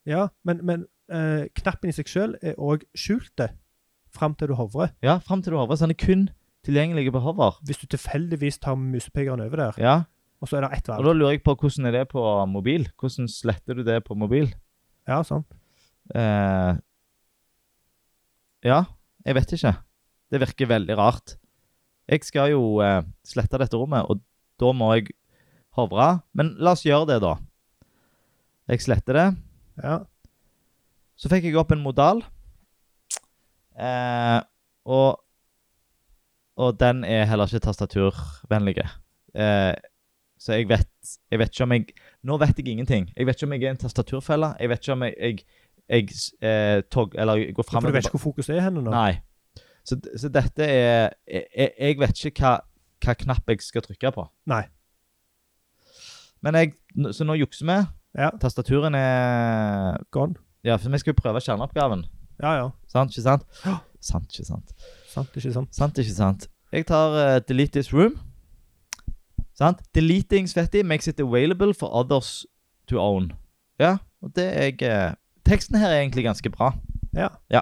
ja. 0.06 0.28
Men, 0.44 0.60
men 0.66 0.86
eh, 1.10 1.48
knappen 1.58 1.90
i 1.90 1.96
seg 1.96 2.06
sjøl 2.10 2.36
er 2.42 2.54
òg 2.60 2.84
skjult 2.94 3.40
fram 4.12 4.34
til 4.36 4.48
du 4.52 4.54
hovrer. 4.58 4.92
Ja, 5.02 5.18
fram 5.24 5.42
til 5.42 5.52
du 5.54 5.58
hovrer. 5.58 5.76
Så 5.76 5.86
den 5.88 5.94
er 5.96 6.04
kun 6.06 6.24
tilgjengelig 6.66 7.12
på 7.12 7.20
hover. 7.24 7.56
Hvis 7.64 7.78
du 7.80 7.86
tilfeldigvis 7.86 8.58
tar 8.62 8.76
musepekeren 8.76 9.40
over 9.40 9.56
der, 9.56 9.78
Ja, 9.80 9.94
og 10.42 10.48
så 10.48 10.56
er 10.58 10.66
det 10.66 10.72
ett 10.78 10.88
og 10.90 11.04
da 11.06 11.12
lurer 11.14 11.30
jeg 11.36 11.42
på 11.46 11.54
hvordan 11.54 11.86
er 11.86 11.92
det 11.96 12.08
på 12.10 12.22
mobil? 12.50 12.88
Hvordan 12.98 13.28
sletter 13.30 13.74
du 13.78 13.82
det 13.86 14.02
på 14.04 14.14
mobil? 14.18 14.52
Ja, 15.08 15.22
sant. 15.22 15.46
Eh, 16.14 16.74
ja, 18.66 18.80
jeg 19.24 19.34
vet 19.38 19.52
ikke. 19.56 19.72
Det 20.32 20.40
virker 20.42 20.66
veldig 20.70 20.96
rart. 20.98 21.36
Jeg 22.10 22.24
skal 22.26 22.50
jo 22.52 22.80
eh, 22.82 23.02
slette 23.26 23.58
dette 23.60 23.78
rommet, 23.78 24.06
og 24.10 24.20
da 24.60 24.72
må 24.76 24.92
jeg 24.96 25.12
hovre. 25.78 26.08
Men 26.36 26.54
la 26.62 26.74
oss 26.76 26.84
gjøre 26.86 27.08
det, 27.12 27.20
da. 27.24 27.34
Jeg 28.72 28.82
sletter 28.84 29.18
det. 29.18 29.26
Ja. 29.82 29.98
Så 31.18 31.30
fikk 31.32 31.44
jeg 31.48 31.56
opp 31.60 31.72
en 31.74 31.82
modal. 31.84 32.22
Eh, 33.78 34.40
og, 34.84 35.20
og 36.60 36.76
den 36.80 37.04
er 37.08 37.24
heller 37.30 37.48
ikke 37.48 37.62
tastaturvennlig. 37.68 38.76
Eh, 39.34 39.72
så 40.42 40.56
jeg 40.58 40.68
vet, 40.68 40.88
jeg 41.30 41.38
vet 41.38 41.52
ikke 41.54 41.64
om 41.68 41.72
jeg 41.76 41.92
Nå 42.26 42.36
vet 42.38 42.58
jeg 42.58 42.68
ingenting. 42.70 43.08
Jeg 43.16 43.26
vet 43.26 43.34
ikke 43.38 43.46
om 43.48 43.52
jeg 43.56 43.64
er 43.66 43.72
en 43.74 43.80
tastaturfelle. 43.82 44.52
Jeg 44.60 44.68
vet 44.70 44.82
ikke 44.84 44.92
om 44.94 45.02
jeg, 45.02 45.14
jeg, 45.18 45.38
jeg 45.90 46.08
eh, 46.46 46.82
tog, 46.90 47.14
eller 47.18 47.40
går 47.56 47.66
fram 47.66 47.82
For 47.82 47.90
du 47.90 47.96
vet 47.96 48.06
ikke 48.06 48.14
hvor 48.18 48.28
fokuset 48.30 48.54
er 48.56 48.66
henne 48.68 48.82
nå? 48.84 48.92
Nei. 48.94 49.16
Så, 49.82 49.96
så 50.20 50.28
dette 50.30 50.62
er 50.62 51.16
jeg- 51.26 51.72
jeg 51.78 51.98
vet 51.98 52.24
ikke 52.30 52.44
hva, 52.44 52.52
hva 53.02 53.14
knapp 53.24 53.50
jeg 53.50 53.64
skal 53.66 53.82
trykke 53.82 54.12
på. 54.14 54.28
Nei. 54.46 54.62
Men 56.42 56.58
jeg, 56.58 56.72
Så 57.12 57.24
nå 57.24 57.36
jukser 57.38 57.66
vi. 57.68 57.78
Ja, 58.18 58.30
Tastaturen 58.40 58.94
er 58.94 60.02
gone. 60.10 60.34
Ja, 60.64 60.76
for 60.76 60.90
vi 60.90 60.98
skal 60.98 61.14
jo 61.14 61.20
prøve 61.22 61.40
kjerneoppgaven. 61.40 62.04
Ja, 62.42 62.52
ja. 62.58 62.68
Sant, 62.88 63.14
ikke 63.14 63.22
sant? 63.22 63.46
Ja. 63.64 63.78
Sant, 64.02 64.28
ikke 64.30 64.46
sant? 64.46 64.74
Sant, 65.08 65.36
ikke 65.36 65.52
sant? 65.54 65.74
Sant, 65.74 65.98
ikke 65.98 66.14
sant? 66.14 66.48
Jeg 66.72 66.86
tar 66.86 67.16
uh, 67.16 67.40
delete 67.48 67.78
this 67.78 67.92
room. 67.94 68.18
Sant? 69.54 69.82
Deleting, 69.94 70.48
Svetti, 70.48 70.82
makes 70.82 71.08
it 71.08 71.20
available 71.20 71.74
for 71.74 71.88
others 71.94 72.46
to 72.88 72.98
own. 72.98 73.32
Ja, 73.78 73.96
og 74.22 74.36
det 74.36 74.44
er 74.44 74.70
jeg 74.70 74.82
uh, 74.82 75.14
Teksten 75.44 75.76
her 75.76 75.90
er 75.90 76.00
egentlig 76.00 76.24
ganske 76.24 76.50
bra. 76.50 76.70
Ja. 77.14 77.28
ja. 77.50 77.60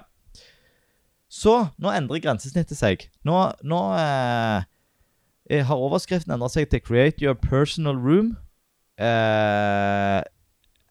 Så 1.31 1.55
nå 1.79 1.93
endrer 1.95 2.21
grensesnittet 2.21 2.77
seg. 2.77 3.07
Nå, 3.25 3.39
nå 3.65 3.79
eh, 3.97 5.63
har 5.65 5.81
overskriften 5.87 6.35
endret 6.35 6.53
seg 6.53 6.69
til 6.71 6.83
'Create 6.85 7.25
your 7.25 7.35
personal 7.35 7.97
room'. 7.97 8.37
Eh, 9.01 10.21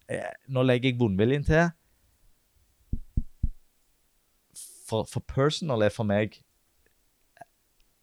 eh, 0.10 0.30
nå 0.50 0.64
legger 0.66 0.90
jeg 0.90 1.00
vondviljen 1.00 1.46
til. 1.46 1.70
For, 4.90 5.06
for 5.06 5.22
personal 5.30 5.86
er 5.86 5.94
for 5.94 6.08
meg 6.10 6.40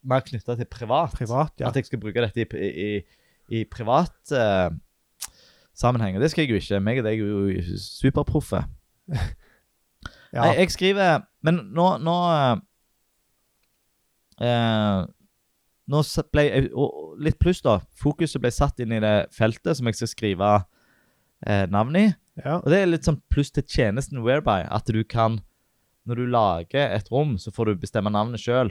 mer 0.07 0.23
knytta 0.23 0.55
til 0.55 0.69
privat. 0.71 1.15
Privat, 1.17 1.53
ja. 1.59 1.67
At 1.67 1.75
jeg 1.75 1.85
skal 1.85 1.99
bruke 1.99 2.23
dette 2.23 2.45
i, 2.55 2.69
i, 2.69 2.91
i 3.59 3.63
privat 3.71 4.31
eh, 4.31 4.69
sammenheng. 5.75 6.15
Og 6.15 6.23
det 6.23 6.31
skal 6.31 6.45
jeg 6.45 6.51
jo 6.51 6.61
ikke. 6.61 6.79
Meg 6.83 7.01
og 7.01 7.09
deg 7.09 7.19
er 7.19 7.27
jo 7.27 7.77
superproffe. 7.81 8.63
ja. 10.33 10.41
Nei, 10.41 10.55
jeg 10.59 10.71
skriver 10.71 11.21
Men 11.47 11.61
nå, 11.71 11.85
nå 12.03 12.15
eh, 12.31 12.57
eh, 14.43 15.05
Nå 15.87 16.01
ble 16.35 16.43
jeg, 16.43 16.71
og 16.75 17.06
Litt 17.17 17.39
pluss, 17.41 17.61
da. 17.65 17.79
Fokuset 17.97 18.41
ble 18.43 18.51
satt 18.53 18.79
inn 18.83 18.91
i 18.93 18.99
det 19.03 19.15
feltet 19.35 19.77
som 19.79 19.87
jeg 19.89 19.97
skal 19.99 20.09
skrive 20.11 20.49
eh, 21.45 21.65
navn 21.73 21.95
i. 21.97 22.05
ja. 22.43 22.59
Og 22.59 22.67
det 22.69 22.81
er 22.83 22.89
litt 22.91 23.07
sånn 23.07 23.21
pluss 23.33 23.49
til 23.55 23.63
tjenesten 23.65 24.21
Whereby. 24.25 24.63
At 24.69 24.85
du 24.93 25.03
kan 25.03 25.39
Når 26.07 26.15
du 26.15 26.25
lager 26.31 26.93
et 26.95 27.09
rom, 27.11 27.33
så 27.37 27.51
får 27.51 27.65
du 27.65 27.81
bestemme 27.81 28.09
navnet 28.13 28.39
sjøl. 28.39 28.69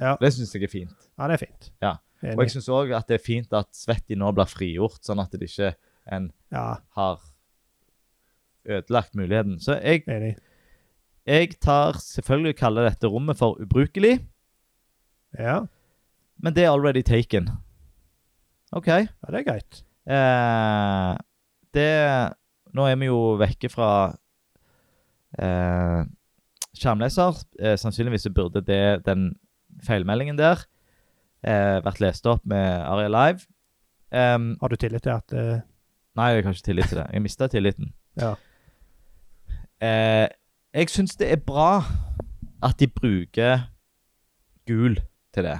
ja. 0.00 0.16
Det 0.20 0.32
syns 0.34 0.54
jeg 0.54 0.64
er 0.66 0.72
fint. 0.72 0.96
ja, 1.18 1.28
det 1.28 1.34
er 1.36 1.42
fint. 1.46 1.70
Ja. 1.82 1.92
Og 2.34 2.40
jeg 2.42 2.50
syns 2.56 2.68
òg 2.72 2.90
at 2.96 3.06
det 3.06 3.20
er 3.20 3.22
fint 3.24 3.52
at 3.52 3.68
Svetti 3.76 4.16
nå 4.16 4.32
blir 4.34 4.48
frigjort, 4.48 4.98
sånn 5.04 5.20
at 5.20 5.30
det 5.30 5.44
ikke 5.46 5.74
en 6.10 6.32
Ja, 6.50 6.78
har 6.96 7.20
ødelagt 8.64 9.14
muligheten. 9.14 9.60
Så 9.60 9.76
jeg 9.82 10.02
enig. 10.08 10.34
Jeg 11.26 11.54
tar 11.60 11.96
selvfølgelig 12.00 12.56
kaller 12.58 12.88
dette 12.88 13.06
rommet 13.08 13.36
for 13.38 13.56
ubrukelig, 13.60 14.18
Ja, 15.38 15.64
men 16.38 16.54
det 16.54 16.64
er 16.64 16.70
already 16.70 17.02
taken. 17.02 17.48
OK. 18.74 18.90
ja 18.90 19.30
det 19.30 19.40
er 19.40 19.46
greit. 19.46 19.80
Eh, 20.04 21.14
det 21.74 21.90
Nå 22.74 22.86
er 22.90 22.98
vi 22.98 23.06
jo 23.06 23.36
vekke 23.38 23.70
fra 23.70 23.90
eh, 25.38 26.00
skjermleser. 26.74 27.38
Eh, 27.60 27.76
sannsynligvis 27.78 28.26
burde 28.34 28.64
det, 28.66 29.04
den 29.06 29.28
feilmeldingen 29.86 30.38
der 30.38 30.64
eh, 31.46 31.78
vært 31.84 32.02
lest 32.02 32.26
opp 32.26 32.42
med 32.48 32.66
Aria 32.82 33.10
Live. 33.12 33.46
Um, 34.14 34.56
Har 34.60 34.68
du 34.68 34.76
tillit 34.76 35.02
til 35.02 35.10
at 35.14 35.32
uh... 35.34 35.62
nei, 36.14 36.28
jeg 36.30 36.44
har 36.44 36.54
ikke 36.54 36.66
tillit 36.68 36.90
til 36.90 36.98
det. 36.98 37.06
Jeg 37.12 37.22
mista 37.22 37.46
tilliten. 37.50 37.94
Ja. 38.18 38.34
Eh, 39.82 40.28
jeg 40.74 40.90
syns 40.90 41.16
det 41.18 41.30
er 41.32 41.42
bra 41.42 41.82
at 42.62 42.78
de 42.80 42.88
bruker 42.90 43.66
gul 44.66 44.98
til 45.34 45.46
det. 45.46 45.58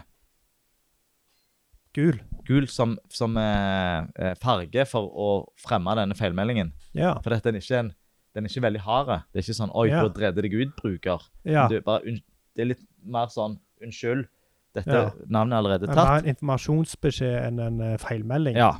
Gul? 1.95 2.23
Gul 2.47 2.67
som, 2.69 2.99
som 3.09 3.37
eh, 3.41 4.05
eh, 4.21 4.35
farge 4.43 4.85
for 4.91 5.09
å 5.09 5.29
fremme 5.57 5.95
denne 5.97 6.15
feilmeldingen. 6.19 6.73
Ja. 6.93 7.15
For 7.25 7.31
dette 7.35 7.49
er 7.49 7.59
ikke 7.61 7.79
en, 7.79 7.93
den 8.35 8.45
er 8.45 8.51
ikke 8.53 8.63
veldig 8.67 8.81
hard. 8.85 9.13
Det 9.33 9.41
er 9.41 9.47
ikke 9.47 9.59
sånn 9.61 9.73
'oi, 9.75 9.89
Ja. 9.89 10.03
da 10.03 10.09
dreder 10.09 10.43
deg 10.43 10.55
ut, 10.55 10.77
bruker'. 10.77 11.23
ja. 11.45 11.69
Du, 11.69 11.81
bare, 11.81 12.03
unn- 12.05 12.23
det 12.57 12.63
er 12.63 12.67
litt 12.75 12.85
mer 13.05 13.27
sånn 13.33 13.59
'unnskyld, 13.83 14.27
dette 14.75 14.91
Ja. 14.93 15.11
navnet 15.29 15.53
er 15.55 15.63
allerede 15.63 15.87
Det 15.87 15.91
er 15.91 15.95
mer 16.05 16.19
en 16.19 16.35
informasjonsbeskjed 16.35 17.47
enn 17.47 17.61
en 17.61 17.81
eh, 17.81 17.97
feilmelding. 17.97 18.57
Ja. 18.57 18.73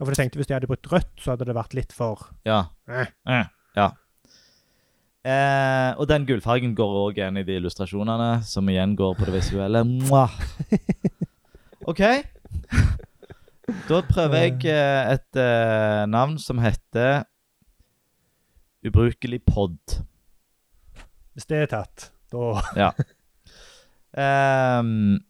Og 0.00 0.06
For 0.06 0.14
jeg 0.14 0.30
tenkte 0.30 0.36
Hvis 0.38 0.46
de 0.48 0.54
hadde 0.54 0.66
brukt 0.66 0.86
rødt, 0.90 1.12
så 1.20 1.30
hadde 1.36 1.44
det 1.46 1.54
vært 1.54 1.74
litt 1.74 1.92
for 1.92 2.18
Ja. 2.44 2.64
Eh. 2.88 3.06
Eh, 3.26 3.44
ja. 3.76 3.90
Eh, 5.24 5.94
og 6.00 6.08
den 6.08 6.24
gullfargen 6.26 6.74
går 6.74 6.96
òg 7.12 7.18
igjen 7.18 7.36
i 7.38 7.44
de 7.46 7.54
illustrasjonene, 7.60 8.42
som 8.42 8.66
igjen 8.66 8.96
går 8.96 9.14
på 9.14 9.24
det 9.26 9.34
visuelle. 9.34 9.84
Mwah. 9.84 10.30
OK. 11.90 12.00
Da 13.88 14.00
prøver 14.04 14.36
jeg 14.36 14.64
eh, 14.66 15.12
et 15.14 15.38
eh, 15.38 16.04
navn 16.10 16.38
som 16.38 16.58
heter 16.58 17.22
Ubrukelig 18.86 19.42
pod. 19.46 20.02
Hvis 21.32 21.46
det 21.46 21.58
er 21.62 21.66
tatt, 21.70 22.08
da 22.32 22.58
Ja. 22.82 22.90
Ehm, 24.18 25.22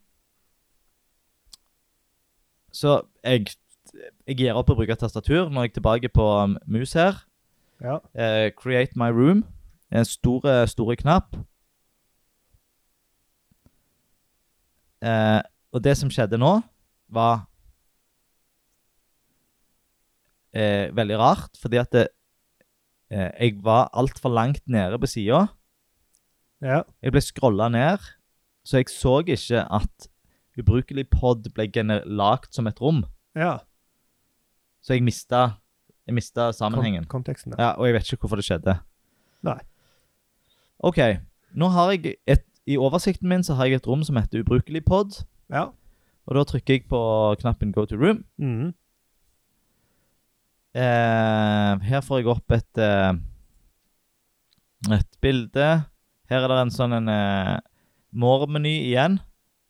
så 2.73 3.01
jeg, 3.23 3.53
jeg 4.27 4.37
gir 4.37 4.57
opp 4.57 4.73
å 4.73 4.75
bruke 4.75 4.97
tastatur. 4.97 5.51
Nå 5.53 5.61
er 5.61 5.69
jeg 5.69 5.77
tilbake 5.77 6.09
på 6.09 6.25
um, 6.25 6.57
mus 6.65 6.97
her. 6.97 7.21
Ja. 7.83 7.99
Eh, 8.17 8.49
create 8.57 8.97
my 8.97 9.13
room. 9.13 9.45
En 9.93 10.05
stor 10.09 10.65
store 10.65 10.97
knapp. 10.97 11.37
Eh, 15.03 15.41
og 15.73 15.83
det 15.83 15.95
som 15.99 16.11
skjedde 16.11 16.39
nå, 16.39 16.57
var 17.13 17.45
eh, 20.53 20.89
veldig 20.95 21.17
rart, 21.19 21.57
fordi 21.61 21.79
at 21.81 21.91
det, 21.93 22.07
eh, 23.11 23.29
jeg 23.39 23.59
var 23.63 23.89
altfor 23.93 24.33
langt 24.33 24.63
nede 24.67 24.99
på 24.99 25.09
sida. 25.09 25.47
ja. 26.61 26.83
Jeg 27.01 27.11
ble 27.11 27.21
scrolla 27.21 27.69
ned, 27.69 27.99
så 28.65 28.77
jeg 28.79 28.89
så 28.89 29.19
ikke 29.19 29.65
at 29.69 30.09
ubrukelig 30.57 31.09
pod 31.09 31.49
ble 31.53 31.67
lagd 32.05 32.53
som 32.53 32.67
et 32.67 32.81
rom. 32.81 33.05
ja. 33.35 33.59
Så 34.83 34.93
jeg 34.97 35.03
mista, 35.03 35.61
jeg 36.05 36.13
mista 36.13 36.51
sammenhengen. 36.51 37.05
Kon 37.05 37.23
konteksten. 37.23 37.53
Ja, 37.57 37.71
og 37.79 37.87
jeg 37.87 37.93
vet 37.95 38.09
ikke 38.11 38.25
hvorfor 38.27 38.35
det 38.35 38.43
skjedde. 38.43 38.73
Nei. 39.41 39.61
OK. 40.83 40.99
Nå 41.55 41.69
har 41.71 41.93
jeg 41.93 42.17
et 42.27 42.43
I 42.67 42.75
oversikten 42.77 43.27
min 43.27 43.43
så 43.43 43.55
har 43.55 43.67
jeg 43.67 43.79
et 43.79 43.87
rom 43.87 44.03
som 44.03 44.15
heter 44.19 44.43
ubrukelig 44.43 44.83
pod. 44.85 45.23
Ja. 45.51 45.69
Og 46.27 46.37
da 46.37 46.43
trykker 46.47 46.77
jeg 46.77 46.85
på 46.91 46.99
knappen 47.41 47.73
go 47.75 47.85
to 47.85 47.97
room. 47.99 48.23
Mhm. 48.39 48.71
Eh, 50.73 51.73
her 51.85 52.01
får 52.01 52.21
jeg 52.23 52.29
opp 52.33 52.53
et 52.55 52.79
eh, 52.81 53.13
et 54.95 55.17
bilde. 55.21 55.67
Her 56.31 56.39
er 56.45 56.49
det 56.49 56.61
en 56.63 56.73
sånn 56.73 56.95
en 56.97 57.11
eh, 57.13 57.59
more-meny 58.17 58.73
igjen. 58.89 59.19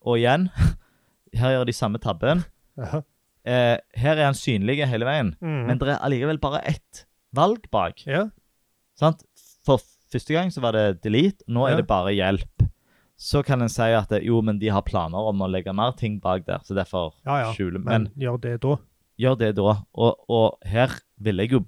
Og 0.03 0.19
igjen. 0.21 0.49
Her 1.39 1.55
gjør 1.55 1.65
de 1.67 1.73
samme 1.75 1.99
tabben. 2.03 2.43
Eh, 2.77 3.77
her 3.97 4.15
er 4.19 4.27
han 4.27 4.35
synlig 4.37 4.77
hele 4.87 5.03
veien, 5.07 5.31
mm. 5.41 5.61
men 5.67 5.79
det 5.81 5.87
er 5.89 6.03
allikevel 6.05 6.37
bare 6.39 6.59
ett 6.69 7.01
valg 7.35 7.65
bak. 7.73 8.03
ja. 8.07 8.27
Sant? 8.95 9.23
For 9.65 9.81
første 10.13 10.35
gang 10.35 10.51
så 10.53 10.61
var 10.61 10.75
det 10.77 11.01
delete, 11.03 11.41
nå 11.49 11.65
Ja. 11.65 11.73
er 11.73 11.81
det 11.81 11.87
bare 11.89 12.13
hjelp. 12.13 12.52
Så 13.17 13.43
kan 13.45 13.61
en 13.61 13.69
si 13.69 13.81
at 13.93 14.09
det, 14.09 14.23
jo, 14.25 14.41
men 14.41 14.57
de 14.59 14.67
har 14.73 14.81
planer 14.83 15.17
om 15.29 15.41
å 15.45 15.47
legge 15.51 15.73
mer 15.73 15.91
ting 15.95 16.19
bak 16.19 16.45
der, 16.47 16.59
så 16.65 16.75
derfor 16.75 17.13
Ja, 17.25 17.37
ja. 17.45 17.51
skjuler 17.53 17.79
Men 17.79 18.07
Men 18.09 18.11
gjør 18.17 18.41
det 18.41 18.55
da. 18.61 18.75
gjør 19.19 19.35
det 19.39 19.55
da. 19.55 19.75
Og, 19.93 20.25
og 20.29 20.57
her 20.65 20.89
vil 21.17 21.37
jeg 21.37 21.51
jo 21.51 21.59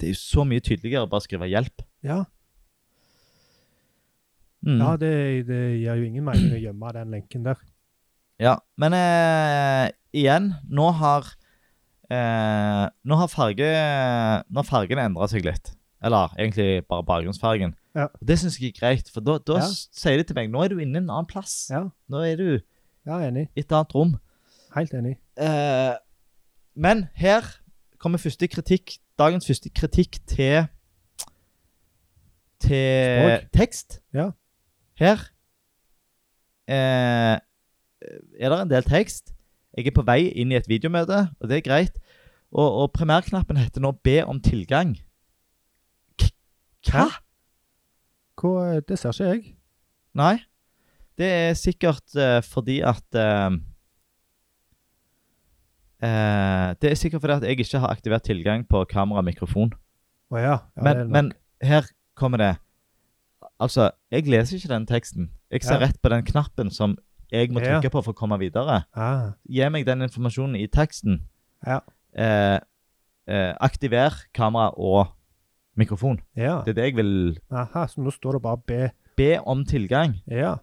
Det 0.00 0.08
er 0.08 0.12
jo 0.12 0.20
så 0.20 0.44
mye 0.44 0.60
tydeligere 0.60 1.06
å 1.06 1.08
bare 1.08 1.24
skrive 1.24 1.46
'hjelp'. 1.48 1.84
Ja, 2.04 2.24
Mm. 4.66 4.80
ja 4.80 4.96
det, 4.96 5.46
det 5.46 5.60
gir 5.78 5.94
jo 6.00 6.06
ingen 6.08 6.24
mening 6.26 6.54
å 6.56 6.58
gjemme 6.60 6.92
den 6.96 7.10
lenken 7.14 7.44
der. 7.46 7.58
Ja, 8.42 8.56
men 8.76 8.92
eh, 8.92 9.92
igjen, 10.16 10.54
nå 10.68 10.90
har 10.98 11.28
eh, 12.10 12.88
Nå 13.06 13.16
har 13.20 13.28
farge 13.32 13.68
Nå 14.50 14.60
har 14.60 14.66
fargen 14.68 14.98
endra 14.98 15.28
seg 15.30 15.46
litt. 15.46 15.75
Eller 16.04 16.34
egentlig 16.38 16.84
bare 16.88 17.04
bakgrunnsfargen. 17.04 17.74
Ja. 17.96 18.06
Det 18.26 18.38
syns 18.38 18.58
jeg 18.60 18.68
er 18.74 18.80
greit, 18.80 19.10
for 19.12 19.20
da, 19.24 19.38
da 19.38 19.54
Ja. 19.62 19.68
sier 19.92 20.16
de 20.18 20.22
til 20.28 20.34
meg 20.36 20.50
nå 20.50 20.62
er 20.64 20.68
du 20.68 20.78
inne 20.78 20.98
en 20.98 21.10
annen 21.10 21.26
plass. 21.26 21.68
Ja, 21.70 21.84
Nå 22.08 22.16
er 22.22 22.36
du 22.36 22.58
ja 23.06 23.20
enig. 23.28 23.48
i 23.56 23.60
et 23.60 23.72
annet 23.72 23.94
rom. 23.94 24.16
Helt 24.76 24.92
enig. 24.94 25.16
Eh, 25.38 25.94
men 26.76 27.08
her 27.14 27.42
kommer 27.98 28.18
første 28.18 28.46
kritikk, 28.48 28.98
dagens 29.18 29.46
første 29.46 29.70
kritikk 29.70 30.18
til 30.26 30.66
til 32.60 33.22
Språk. 33.22 33.52
tekst. 33.52 34.00
Ja. 34.14 34.30
Her 34.98 35.18
eh, 36.68 37.38
er 38.40 38.48
det 38.52 38.60
en 38.62 38.70
del 38.70 38.82
tekst. 38.82 39.32
Jeg 39.76 39.86
er 39.86 39.94
på 39.96 40.04
vei 40.06 40.28
inn 40.32 40.52
i 40.52 40.56
et 40.56 40.68
videomøte, 40.68 41.26
og 41.40 41.48
det 41.50 41.58
er 41.58 41.66
greit. 41.66 41.98
Og, 42.52 42.64
og 42.82 42.92
primærknappen 42.92 43.56
heter 43.60 43.80
nå 43.80 43.92
'be 43.92 44.22
om 44.24 44.40
tilgang'. 44.40 44.96
K 46.86 46.92
hva? 46.94 47.06
Hva, 48.36 48.80
det 48.84 48.98
ser 49.00 49.14
ikke 49.14 49.30
jeg. 49.30 49.56
Nei. 50.16 50.36
Det 51.16 51.28
er 51.32 51.56
sikkert 51.56 52.16
uh, 52.18 52.42
fordi 52.44 52.80
at 52.84 53.16
uh, 53.16 53.56
eh, 56.04 56.74
Det 56.80 56.90
er 56.90 56.98
sikkert 57.00 57.24
fordi 57.24 57.38
at 57.38 57.46
jeg 57.48 57.60
ikke 57.64 57.80
har 57.80 57.94
aktivert 57.94 58.22
tilgang 58.28 58.66
på 58.68 58.84
kamera 58.84 59.22
og 59.22 59.28
mikrofon. 59.28 59.72
Å 60.30 60.36
ja. 60.42 60.58
ja 60.76 60.84
men, 60.84 61.08
men 61.12 61.32
her 61.62 61.88
kommer 62.18 62.42
det 62.42 62.54
Altså, 63.62 63.90
jeg 64.12 64.26
leser 64.28 64.58
ikke 64.58 64.68
den 64.68 64.84
teksten. 64.88 65.30
Jeg 65.52 65.62
ser 65.64 65.78
Ja. 65.78 65.86
rett 65.86 66.00
på 66.02 66.10
den 66.12 66.24
knappen 66.26 66.70
som 66.70 66.98
jeg 67.32 67.48
må 67.52 67.60
trykke 67.62 67.88
på 67.90 68.02
for 68.04 68.12
å 68.12 68.16
komme 68.16 68.36
videre. 68.38 68.84
ah, 68.94 69.32
Gi 69.48 69.68
meg 69.70 69.86
den 69.86 70.02
informasjonen 70.02 70.56
i 70.56 70.66
teksten. 70.66 71.22
Ja. 71.64 71.80
Eh, 72.12 72.58
eh, 73.28 73.54
aktiver 73.60 74.12
kamera 74.34 74.74
og 74.76 75.15
mikrofon. 75.76 76.20
ja. 76.36 76.62
Det 76.64 76.74
er 76.74 76.78
det 76.80 76.84
jeg 76.84 76.96
vil 76.96 77.38
Aha, 77.50 77.86
så 77.86 78.00
nå 78.00 78.10
står 78.10 78.38
det 78.38 78.42
bare 78.42 78.58
B. 78.66 78.88
be 79.16 79.40
om 79.40 79.64
tilgang. 79.64 80.16
Ja. 80.26 80.56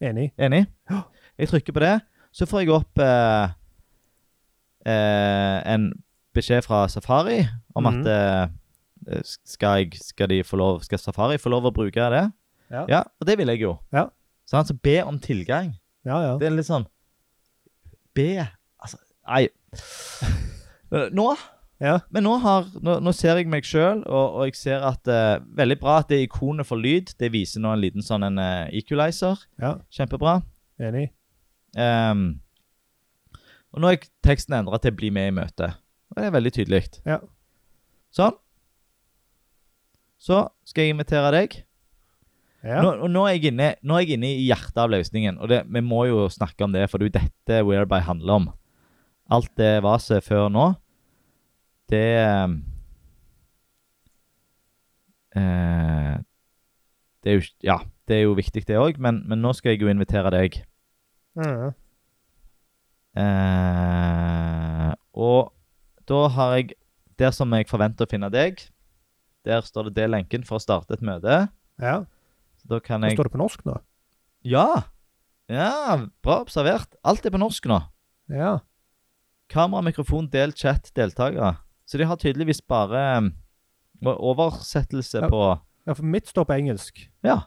Enig. 0.00 0.32
Enig? 0.38 0.66
Ja. 0.90 1.02
Jeg 1.38 1.48
trykker 1.48 1.72
på 1.72 1.80
det, 1.80 2.00
så 2.32 2.46
får 2.46 2.60
jeg 2.60 2.70
opp 2.74 2.98
eh, 2.98 3.52
eh, 4.86 5.74
en 5.74 5.92
beskjed 6.34 6.62
fra 6.66 6.88
Safari 6.88 7.44
om 7.74 7.86
mm. 7.86 7.90
at 7.90 8.10
eh, 8.12 9.22
skal, 9.24 9.82
jeg, 9.82 10.00
skal, 10.02 10.30
de 10.30 10.42
få 10.44 10.56
lov, 10.56 10.80
skal 10.80 10.98
Safari 10.98 11.38
få 11.38 11.52
lov 11.52 11.70
å 11.70 11.74
bruke 11.74 12.10
det? 12.14 12.24
Ja. 12.72 13.02
og 13.20 13.26
det 13.28 13.36
vil 13.38 13.52
jeg 13.52 13.60
jo. 13.60 13.76
Ja. 13.92 14.06
Så 14.46 14.56
altså 14.56 14.74
be 14.74 15.02
om 15.04 15.18
tilgang. 15.20 15.74
Ja, 16.04 16.18
ja. 16.22 16.36
Det 16.40 16.48
er 16.48 16.56
litt 16.56 16.66
sånn 16.66 16.88
Be 18.16 18.42
Altså, 18.82 18.98
nei. 19.28 19.46
Nå 21.18 21.28
Ja. 21.82 21.96
Men 22.14 22.22
nå, 22.28 22.36
har, 22.44 22.68
nå, 22.78 23.00
nå 23.02 23.12
ser 23.16 23.40
jeg 23.40 23.50
meg 23.50 23.66
sjøl, 23.66 24.04
og, 24.06 24.36
og 24.38 24.46
jeg 24.46 24.58
ser 24.60 24.84
at 24.86 25.08
uh, 25.10 25.42
Veldig 25.58 25.76
bra 25.80 25.96
at 25.98 26.12
det 26.12 26.20
ikonet 26.22 26.68
for 26.68 26.78
lyd 26.78 27.10
det 27.18 27.32
viser 27.34 27.64
nå 27.64 27.72
en 27.74 27.82
liten 27.82 28.06
sånn 28.06 28.22
en 28.28 28.38
uh, 28.38 28.70
equalizer. 28.70 29.42
ja. 29.58 29.74
Kjempebra. 29.90 30.38
Enig. 30.82 31.08
Um, 31.74 32.42
og 33.72 33.82
nå 33.82 33.90
er 33.90 34.06
teksten 34.24 34.54
endra 34.58 34.78
til 34.78 34.94
'bli 34.94 35.10
med 35.10 35.30
i 35.30 35.34
møte'. 35.34 35.72
Og 36.12 36.18
det 36.18 36.24
er 36.28 36.34
veldig 36.34 36.52
tydelig. 36.52 36.82
Ja. 37.08 37.18
Sånn. 38.12 38.36
Så 40.20 40.44
skal 40.68 40.84
jeg 40.84 40.94
invitere 40.94 41.32
deg. 41.34 41.54
Ja. 42.62 42.82
Nå, 42.84 42.92
og 43.02 43.10
nå, 43.10 43.24
er 43.26 43.38
jeg 43.38 43.50
inne, 43.50 43.72
nå 43.82 43.96
er 43.96 44.04
jeg 44.04 44.18
inne 44.20 44.28
i 44.36 44.44
hjertet 44.44 44.76
av 44.78 44.92
løsningen, 44.92 45.40
og 45.42 45.50
det, 45.50 45.64
vi 45.66 45.80
må 45.82 46.04
jo 46.06 46.28
snakke 46.30 46.62
om 46.62 46.74
det, 46.76 46.84
for 46.92 47.02
det 47.02 47.08
er 47.08 47.10
jo 47.10 47.16
dette 47.16 47.64
Whereby 47.66 48.04
handler 48.06 48.38
om. 48.38 48.46
Alt 49.32 49.50
det 49.58 49.80
vaset 49.82 50.22
før 50.22 50.46
nå, 50.52 50.68
det 51.92 52.08
eh, 55.36 56.18
Det 57.22 57.32
er 57.32 57.38
jo 57.38 57.46
Ja, 57.62 57.78
det 58.08 58.16
er 58.18 58.24
jo 58.26 58.34
viktig, 58.38 58.64
det 58.68 58.80
òg, 58.80 58.98
men, 58.98 59.22
men 59.28 59.42
nå 59.44 59.52
skal 59.56 59.74
jeg 59.74 59.84
jo 59.84 59.92
invitere 59.92 60.32
deg. 60.34 60.58
Mm. 61.38 61.72
Eh, 63.22 64.90
og 65.12 65.52
da 66.08 66.20
har 66.32 66.56
jeg 66.56 66.72
Der 67.20 67.30
som 67.30 67.52
jeg 67.54 67.68
forventer 67.68 68.08
å 68.08 68.10
finne 68.10 68.30
deg, 68.32 68.58
der 69.44 69.60
står 69.62 69.90
det 69.90 69.96
'del 70.00 70.10
lenken 70.10 70.44
for 70.48 70.56
å 70.56 70.62
starte 70.62 70.94
et 70.94 71.04
møte'. 71.04 71.48
ja. 71.78 72.04
Så 72.62 72.68
da 72.68 72.78
kan 72.78 73.02
jeg 73.02 73.16
står 73.16 73.26
det 73.26 73.32
på 73.34 73.42
norsk 73.42 73.64
nå. 73.66 73.76
Ja! 74.46 74.84
Ja, 75.50 76.06
bra 76.22 76.40
observert. 76.40 76.94
Alt 77.04 77.26
er 77.26 77.30
på 77.34 77.40
norsk 77.42 77.66
nå. 77.66 77.80
Ja. 78.30 78.60
Kamera, 79.50 79.82
mikrofon, 79.82 80.28
del, 80.30 80.52
chat, 80.52 80.92
deltakere. 80.94 81.56
Så 81.92 81.98
de 82.00 82.06
har 82.08 82.16
tydeligvis 82.16 82.62
bare 82.64 83.02
um, 83.20 83.26
oversettelse 84.08 85.20
Ja. 85.20 85.28
på 85.28 85.42
ja, 85.86 85.92
for 85.98 86.06
mitt 86.08 86.28
står 86.30 86.46
på 86.48 86.54
engelsk. 86.56 87.02
Ja, 87.26 87.40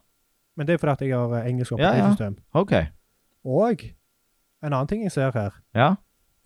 Men 0.57 0.67
det 0.67 0.73
er 0.75 0.77
fordi 0.77 0.91
at 0.93 1.01
jeg 1.01 1.17
har 1.17 1.47
engelsk 1.49 1.71
operasjonssystem. 1.75 2.35
Ja, 2.37 2.43
ja. 2.53 2.61
Okay. 2.61 2.85
OK. 3.43 3.83
Og 3.83 3.83
en 4.63 4.73
annen 4.73 4.87
ting 4.87 5.01
jeg 5.03 5.11
ser 5.11 5.31
her, 5.35 5.51
Ja. 5.75 5.95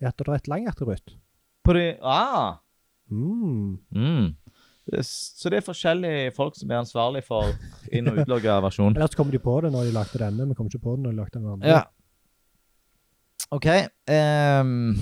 er 0.00 0.08
at 0.08 0.16
det 0.18 0.28
er 0.28 0.34
et 0.34 0.48
langattributt. 0.48 1.14
På 1.64 1.72
de 1.76 1.96
Ah! 2.02 2.56
Mm. 3.10 3.78
Mm. 3.92 4.34
Så 5.02 5.50
det 5.50 5.58
er 5.60 5.66
forskjellige 5.66 6.32
folk 6.34 6.56
som 6.56 6.70
er 6.70 6.80
ansvarlig 6.80 7.22
for 7.24 7.42
inn- 7.92 8.08
og 8.08 8.18
utlogga 8.24 8.60
versjon. 8.64 8.96
Ellers 8.96 9.14
kom 9.14 9.30
de 9.30 9.38
på 9.38 9.60
det 9.62 9.70
når 9.72 9.84
de 9.84 9.92
lagde 9.92 10.18
denne, 10.18 10.46
men 10.46 10.54
kom 10.54 10.66
ikke 10.66 10.82
på 10.82 10.96
det 10.96 11.02
når 11.04 11.10
de 11.10 11.16
lagde 11.16 11.38
den 11.38 11.46
andre. 11.52 11.68
Ja. 11.68 11.82
OK. 13.50 13.66
ehm, 14.08 14.96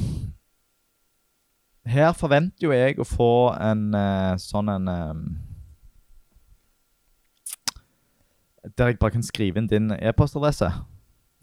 her 1.88 2.12
forventer 2.16 2.66
jo 2.68 2.72
jeg 2.74 2.98
å 3.00 3.06
få 3.06 3.30
en 3.60 3.94
eh, 3.96 4.34
sånn 4.42 4.68
en 4.72 4.88
ehm, 4.92 5.22
Der 8.76 8.90
jeg 8.90 8.98
bare 9.00 9.14
kan 9.14 9.22
skrive 9.24 9.58
inn 9.60 9.68
din 9.70 9.90
e-postadresse. 9.96 10.68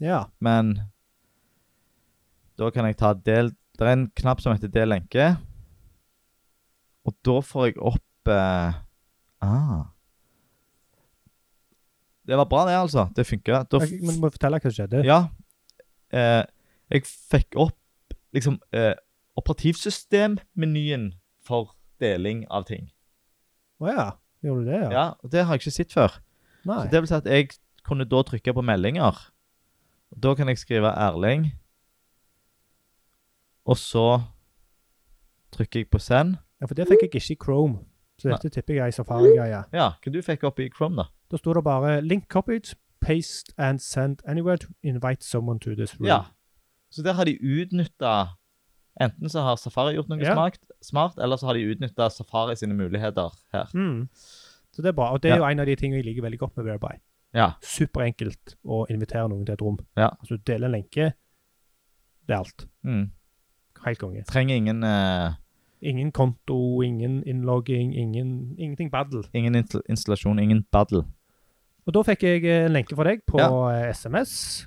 Ja. 0.00 0.26
Men 0.38 0.76
da 2.60 2.68
kan 2.70 2.86
jeg 2.86 2.98
ta 3.00 3.14
del 3.14 3.50
Det 3.76 3.84
er 3.84 3.92
en 3.92 4.06
knapp 4.16 4.40
som 4.40 4.54
heter 4.54 4.68
'del 4.72 4.88
lenke'. 4.88 5.36
Og 7.04 7.14
da 7.24 7.40
får 7.40 7.66
jeg 7.66 7.78
opp 7.78 8.28
eh, 8.28 8.72
Ah. 9.42 9.84
Det 12.26 12.36
var 12.36 12.44
bra, 12.44 12.64
det, 12.66 12.74
altså. 12.74 13.08
Det 13.16 13.26
funka. 13.26 13.64
Men 13.72 14.14
du 14.14 14.20
må 14.20 14.30
fortelle 14.30 14.58
hva 14.58 14.70
som 14.70 14.76
skjedde. 14.78 15.04
ja. 15.04 15.28
Eh, 16.12 16.44
jeg 16.90 17.02
fikk 17.04 17.56
opp 17.56 17.76
liksom 18.32 18.60
eh, 18.72 18.94
operativsystemmenyen 19.36 21.14
for 21.44 21.74
deling 22.00 22.44
av 22.50 22.66
ting. 22.68 22.90
Å 23.80 23.90
ja. 23.90 24.06
Gjorde 24.44 24.64
du 24.64 24.70
det, 24.70 24.80
ja? 24.80 24.90
Ja, 24.92 25.06
og 25.22 25.30
Det 25.30 25.44
har 25.44 25.54
jeg 25.54 25.64
ikke 25.64 25.74
sett 25.74 25.92
før. 25.92 26.20
Nei. 26.66 26.82
Så 26.84 26.90
det 26.92 27.00
vil 27.02 27.08
si 27.08 27.14
at 27.14 27.26
jeg 27.30 27.48
kunne 27.86 28.06
da 28.08 28.22
trykke 28.22 28.54
på 28.54 28.64
meldinger. 28.64 29.18
Og 30.12 30.20
Da 30.22 30.34
kan 30.34 30.48
jeg 30.48 30.58
skrive 30.58 30.92
Erling. 30.92 31.52
Og 33.66 33.76
så 33.76 34.22
trykker 35.52 35.80
jeg 35.80 35.90
på 35.90 35.98
send. 35.98 36.36
Ja, 36.60 36.66
for 36.66 36.74
det 36.74 36.86
fikk 36.88 37.02
jeg 37.02 37.14
ikke 37.14 37.32
i 37.32 37.38
Chrome. 37.44 37.78
Så 38.18 38.30
dette 38.30 38.48
tipper 38.48 38.74
jeg 38.74 38.80
er 38.80 38.86
ei 38.86 38.94
Safari-greie. 38.96 39.64
Ja, 39.76 39.90
hva 40.00 40.12
du 40.12 40.22
fikk 40.24 40.44
opp 40.48 40.60
i 40.62 40.70
Chrome, 40.72 40.96
da? 40.96 41.10
Da 41.30 41.36
sto 41.36 41.52
det 41.52 41.64
bare 41.64 42.00
'link 42.00 42.28
copied, 42.28 42.74
paste 43.00 43.52
and 43.58 43.78
send 43.78 44.22
anywhere 44.26 44.56
to 44.56 44.68
invite 44.82 45.22
someone 45.24 45.58
to 45.58 45.74
this 45.74 45.94
room'. 45.94 46.06
Ja. 46.06 46.22
Så 46.90 47.02
der 47.02 47.12
har 47.12 47.24
de 47.24 47.38
utnytta 47.42 48.36
Enten 49.00 49.28
så 49.28 49.42
har 49.44 49.56
Safari 49.60 49.94
gjort 49.96 50.08
noe 50.08 50.18
Ja. 50.22 50.32
smart, 50.34 50.58
smart, 50.80 51.18
eller 51.18 51.36
så 51.36 51.46
har 51.46 51.54
de 51.54 51.66
utnytta 51.74 52.08
Safari 52.10 52.54
sine 52.56 52.74
muligheter 52.74 53.30
her. 53.52 53.66
Mm. 53.74 54.08
Så 54.72 54.82
det 54.82 54.88
er 54.88 54.92
bra. 54.96 55.10
Og 55.12 55.20
det 55.22 55.30
er 55.32 55.36
Ja. 55.36 55.42
jo 55.42 55.50
en 55.50 55.60
av 55.60 55.66
de 55.66 55.76
tingene 55.76 56.02
jeg 56.02 56.04
liker 56.06 56.22
veldig 56.22 56.38
godt 56.38 56.56
med 56.56 56.64
Whereby. 56.66 56.94
Ja. 57.34 57.50
Superenkelt 57.60 58.54
å 58.64 58.86
invitere 58.88 59.28
noen 59.28 59.44
til 59.44 59.52
et 59.52 59.60
rom. 59.62 59.78
Ja. 59.96 60.08
Altså, 60.20 60.36
du 60.36 60.42
deler 60.46 60.66
en 60.66 60.72
lenke. 60.72 61.12
Det 62.26 62.34
er 62.34 62.38
alt. 62.38 62.66
Mm. 62.84 63.10
Helt 63.84 63.98
konge. 63.98 64.24
Trenger 64.26 64.56
ingen 64.56 64.82
uh... 64.84 65.34
Ingen 65.82 66.10
konto, 66.10 66.80
ingen 66.82 67.22
innlogging, 67.28 67.92
ingen, 67.94 68.56
ingenting 68.58 68.90
baddel. 68.90 69.26
Ingen 69.34 69.54
installasjon, 69.88 70.38
ingen 70.40 70.64
battle. 70.72 71.04
Og 71.86 71.92
da 71.92 72.00
fikk 72.02 72.22
jeg 72.22 72.44
eh, 72.44 72.64
en 72.64 72.72
lenke 72.72 72.96
fra 72.96 73.04
deg 73.04 73.20
på 73.28 73.38
Ja. 73.38 73.50
eh, 73.68 73.90
SMS. 73.92 74.66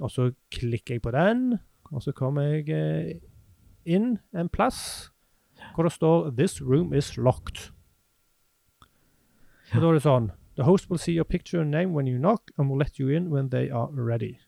Og 0.00 0.08
så 0.10 0.32
klikker 0.54 0.94
jeg 0.94 1.02
på 1.02 1.10
den, 1.10 1.58
og 1.92 2.00
så 2.02 2.12
kommer 2.14 2.42
jeg 2.54 2.68
eh, 2.70 3.18
inn 3.88 4.18
en 4.36 4.48
plass 4.52 5.10
hvor 5.74 5.88
det 5.88 5.92
står 5.92 6.30
'This 6.30 6.60
room 6.62 6.92
is 6.94 7.16
locked'. 7.18 7.72
Og 9.74 9.80
da 9.82 9.88
er 9.88 9.92
det 9.98 10.02
sånn 10.02 10.30
The 10.58 10.64
host 10.66 10.90
will 10.90 10.98
see 10.98 11.14
your 11.14 11.24
picture 11.24 11.60
and 11.62 11.70
name 11.70 11.94
when 11.94 12.08
you 12.08 12.18
knock, 12.18 12.50
and 12.58 12.68
will 12.68 12.78
let 12.78 12.98
you 12.98 13.08
in 13.08 13.30
when 13.30 13.48
they 13.50 13.70
are 13.70 13.88
ready. 13.94 14.40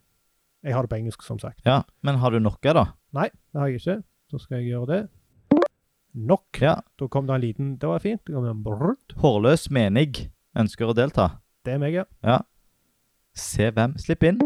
Jeg 0.64 0.74
har 0.74 0.82
det 0.82 0.90
på 0.90 0.96
engelsk, 0.96 1.22
som 1.22 1.38
sagt. 1.38 1.60
Ja, 1.64 1.82
Men 2.02 2.18
har 2.18 2.30
du 2.30 2.38
knocka, 2.38 2.72
da? 2.72 2.84
Nei, 3.12 3.28
det 3.52 3.60
har 3.60 3.66
jeg 3.68 3.80
ikke. 3.80 4.02
Da 4.32 4.38
skal 4.38 4.56
jeg 4.58 4.72
gjøre 4.72 4.86
det. 4.86 5.08
Knock. 6.12 6.58
Ja. 6.60 6.74
Da 6.98 7.06
kom 7.06 7.26
det 7.26 7.34
en 7.34 7.40
liten 7.40 7.76
Det 7.78 7.88
var 7.88 8.02
fint. 8.02 8.20
Det 8.26 8.34
kom 8.34 8.44
en 8.44 8.62
brrrt. 8.64 9.14
Hårløs 9.22 9.70
menig 9.70 10.30
ønsker 10.58 10.90
å 10.90 10.96
delta. 10.98 11.28
Det 11.64 11.76
er 11.76 11.78
meg, 11.78 11.94
ja. 11.94 12.04
ja. 12.26 12.40
Se 13.36 13.70
hvem. 13.70 13.94
Slipp 14.02 14.26
inn. 14.26 14.40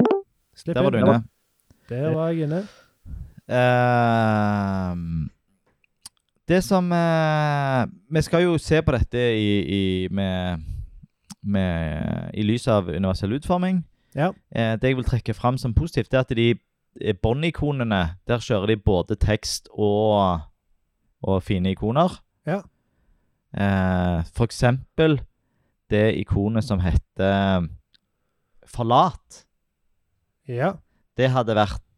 Slipp 0.54 0.76
Der 0.76 0.84
var 0.84 0.92
du 0.92 0.98
inne. 1.00 1.22
Der 1.88 2.12
var 2.12 2.28
jeg 2.28 2.44
inne. 2.44 2.66
Ehm, 3.48 5.30
det 6.48 6.64
som 6.64 6.92
uh, 6.92 7.84
Vi 8.08 8.22
skal 8.22 8.42
jo 8.42 8.58
se 8.58 8.80
på 8.82 8.92
dette 8.92 9.20
i, 9.36 9.50
i, 9.60 10.08
med, 10.10 10.64
med, 11.42 12.30
i 12.34 12.42
lys 12.42 12.68
av 12.68 12.88
universell 12.88 13.36
utforming. 13.36 13.82
Ja. 14.14 14.30
Uh, 14.56 14.74
det 14.80 14.92
jeg 14.92 14.96
vil 14.96 15.08
trekke 15.08 15.36
fram 15.36 15.58
som 15.58 15.74
positivt, 15.74 16.10
det 16.12 16.18
er 16.18 16.24
at 16.24 16.36
de 16.36 16.48
eh, 17.00 17.14
båndikonene 17.14 18.02
Der 18.28 18.38
kjører 18.38 18.72
de 18.72 18.76
både 18.76 19.16
tekst 19.16 19.68
og, 19.72 20.40
og 21.22 21.42
fine 21.42 21.72
ikoner. 21.72 22.20
Ja. 22.46 22.62
For 23.54 24.42
eksempel 24.48 25.20
det 25.90 26.16
ikonet 26.18 26.64
som 26.66 26.80
heter 26.82 27.68
Forlat. 28.66 29.44
Ja, 30.50 30.72
Det 31.16 31.30
hadde 31.30 31.54
vært 31.54 31.93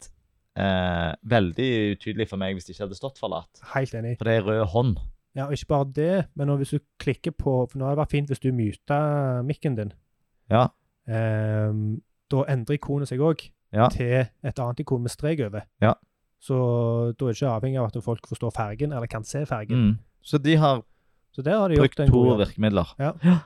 eh, 0.56 1.12
veldig 1.22 1.68
utydelig 1.96 2.28
for 2.30 2.40
meg 2.40 2.56
hvis 2.56 2.66
det 2.68 2.74
ikke 2.74 2.86
hadde 2.86 2.98
stått 2.98 3.18
forlatt. 3.20 3.60
helt 3.74 3.94
enig. 3.94 4.16
For 4.18 4.24
det 4.28 4.34
er 4.40 4.46
rød 4.48 4.64
hånd. 4.72 4.96
Ja, 5.36 5.46
og 5.46 5.52
ikke 5.52 5.68
bare 5.68 5.92
det, 5.92 6.26
men 6.34 6.48
hvis 6.56 6.70
du 6.72 6.78
klikker 6.98 7.30
på 7.36 7.66
For 7.68 7.76
nå 7.78 7.84
hadde 7.84 7.96
det 7.98 8.00
vært 8.06 8.14
fint 8.14 8.30
hvis 8.32 8.40
du 8.40 8.52
myta 8.56 9.42
mikken 9.44 9.76
din. 9.76 9.92
Ja. 10.50 10.68
Eh, 11.06 11.72
da 12.32 12.44
endrer 12.48 12.78
ikonet 12.78 13.08
seg 13.12 13.20
òg 13.20 13.50
Ja. 13.74 13.88
til 13.92 14.24
et 14.44 14.58
annet 14.58 14.80
ikon 14.80 15.02
med 15.02 15.10
strek 15.10 15.40
over. 15.44 15.66
Ja. 15.82 15.94
Så 16.40 16.54
da 17.18 17.26
er 17.26 17.32
det 17.32 17.36
ikke 17.36 17.50
avhengig 17.52 17.78
av 17.80 17.86
at 17.90 18.02
folk 18.04 18.26
forstår 18.28 18.52
fargen, 18.54 18.92
eller 18.92 19.06
kan 19.06 19.24
se 19.24 19.44
fargen. 19.46 19.76
Mm. 19.76 19.98
Så 20.22 20.38
de 20.42 20.56
har 20.56 20.82
Så 21.32 21.42
har 21.44 21.68
de 21.68 21.76
brukt 21.76 21.96
to 21.96 22.22
virkemidler. 22.38 22.94
Ja. 22.98 23.12
Ja. 23.22 23.38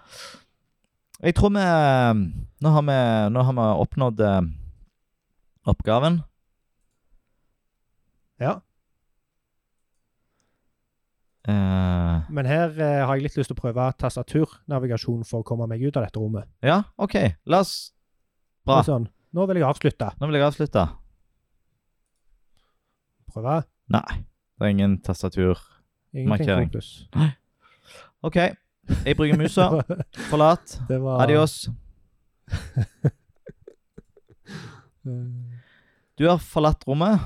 Jeg 1.23 1.35
tror 1.35 1.51
vi 1.51 1.65
Nå 2.61 2.69
har 2.71 2.83
vi, 2.83 3.33
nå 3.35 3.43
har 3.43 3.53
vi 3.53 3.67
oppnådd 3.83 4.21
eh, 4.21 4.43
oppgaven. 5.67 6.23
Ja. 8.41 8.57
Eh, 11.49 12.21
Men 12.31 12.47
her 12.47 12.75
eh, 12.77 13.01
har 13.07 13.17
jeg 13.17 13.25
litt 13.29 13.37
lyst 13.41 13.49
til 13.51 13.57
å 13.57 13.61
prøve 13.63 13.87
tastaturnavigasjon 14.01 15.23
for 15.29 15.41
å 15.41 15.47
komme 15.47 15.67
meg 15.71 15.83
ut 15.87 15.97
av 15.97 16.05
dette 16.07 16.21
rommet. 16.21 16.49
ja, 16.65 16.83
OK. 17.01 17.17
La 17.47 17.63
oss 17.65 17.93
Bra. 18.67 18.83
Sånn. 18.85 19.07
Nå 19.33 19.47
vil 19.49 19.57
jeg 19.57 19.65
avslutte. 19.65 20.11
Nå 20.21 20.27
vil 20.29 20.37
jeg 20.37 20.45
avslutte. 20.45 20.83
Prøve. 23.33 23.55
Nei, 23.91 24.19
det 24.61 24.67
er 24.67 24.73
ingen 24.75 24.99
tastatur. 25.07 25.57
Ingenting 26.13 26.29
Markering. 26.29 26.69
fokus. 26.69 27.09
OK. 28.27 28.37
Jeg 29.07 29.17
bruker 29.17 29.39
musa. 29.41 29.69
Forlat. 30.31 30.77
Det 30.91 30.99
var 31.03 31.23
Adios. 31.25 31.69
Eh, 32.51 33.07
Du 36.21 36.27
har 36.29 36.37
forlatt 36.45 36.85
rommet. 36.87 37.17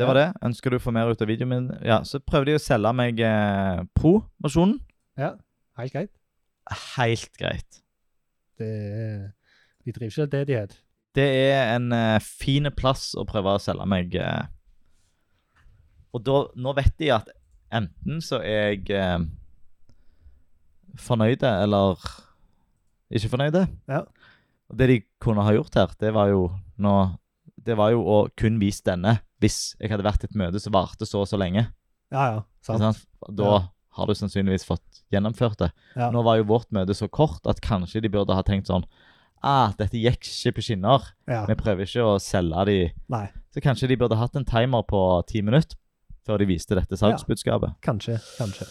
Det 0.00 0.06
var 0.08 0.16
det. 0.16 0.26
Ønsker 0.48 0.72
du 0.72 0.78
å 0.78 0.82
få 0.82 0.92
mer 0.96 1.10
ut 1.12 1.20
av 1.22 1.28
videoen 1.28 1.50
min? 1.52 1.66
Ja, 1.84 2.00
Så 2.08 2.20
prøvde 2.24 2.50
de 2.54 2.58
å 2.58 2.62
selge 2.62 2.92
meg 2.96 3.20
eh, 3.24 3.82
pro-versjonen. 3.98 4.78
Ja, 5.20 5.34
helt 5.80 5.92
greit. 5.94 6.12
Helt 6.96 7.36
greit. 7.40 7.80
Det 8.60 8.68
er, 8.70 9.26
de 9.84 9.92
driver 9.96 10.10
ikke 10.12 10.26
deldedighet. 10.32 10.78
Det 11.16 11.26
er 11.26 11.74
en 11.74 11.90
eh, 11.96 12.16
fin 12.22 12.68
plass 12.76 13.10
å 13.18 13.24
prøve 13.28 13.56
å 13.56 13.60
selge 13.62 13.86
meg. 13.90 14.14
eh. 14.16 14.46
Og 16.14 16.24
da, 16.26 16.40
nå 16.58 16.72
vet 16.78 16.96
de 16.98 17.10
at 17.14 17.28
enten 17.74 18.22
så 18.24 18.40
er 18.42 18.72
jeg 18.72 18.90
eh, 18.96 19.18
fornøyde 20.98 21.50
eller 21.64 21.98
ikke 23.10 23.30
fornøyde. 23.32 23.64
Ja. 23.90 24.04
Og 24.70 24.78
det 24.78 24.88
de 24.90 24.98
kunne 25.22 25.42
ha 25.46 25.52
gjort 25.54 25.74
her, 25.78 25.92
det 26.00 26.12
var 26.14 26.30
jo 26.30 26.44
nå 26.80 26.94
Det 27.64 27.76
var 27.76 27.90
jo 27.92 28.00
å 28.04 28.28
kun 28.36 28.58
vise 28.60 28.82
denne 28.86 29.18
hvis 29.40 29.74
jeg 29.80 29.90
hadde 29.90 30.04
vært 30.04 30.24
i 30.24 30.28
et 30.30 30.34
møte 30.36 30.60
som 30.60 30.72
varte 30.72 31.06
så 31.08 31.20
og 31.22 31.28
så 31.28 31.38
lenge. 31.40 31.66
Ja, 32.12 32.24
ja. 32.34 32.40
Sant. 32.62 33.06
Da 33.28 33.44
Ja. 33.50 33.60
har 33.96 34.06
du 34.06 34.12
sannsynligvis 34.14 34.64
fått 34.66 35.02
gjennomført 35.12 35.56
det. 35.58 35.70
Ja. 35.96 36.10
Nå 36.10 36.22
var 36.24 36.36
jo 36.36 36.44
vårt 36.44 36.70
møte 36.72 36.94
så 36.94 37.08
kort 37.10 37.46
at 37.46 37.60
kanskje 37.60 38.02
de 38.02 38.08
burde 38.08 38.34
ha 38.34 38.42
tenkt 38.42 38.66
sånn 38.68 38.84
Ah, 39.42 39.72
dette 39.72 39.96
gikk 39.96 40.20
ikke 40.28 40.52
på 40.58 40.62
skinner. 40.62 41.00
ja. 41.26 41.46
Vi 41.46 41.54
prøver 41.54 41.86
ikke 41.86 42.04
å 42.04 42.18
selge 42.20 42.64
de 42.66 42.92
Nei, 43.08 43.30
Så 43.54 43.60
kanskje 43.62 43.88
de 43.88 43.96
burde 43.96 44.16
hatt 44.16 44.36
en 44.36 44.44
timer 44.44 44.82
på 44.84 45.24
ti 45.26 45.40
minutter 45.40 45.76
før 46.26 46.38
de 46.38 46.44
viste 46.46 46.74
dette 46.76 46.92
salgsbudskapet. 46.96 47.74
kanskje. 47.80 48.20
Kanskje. 48.38 48.66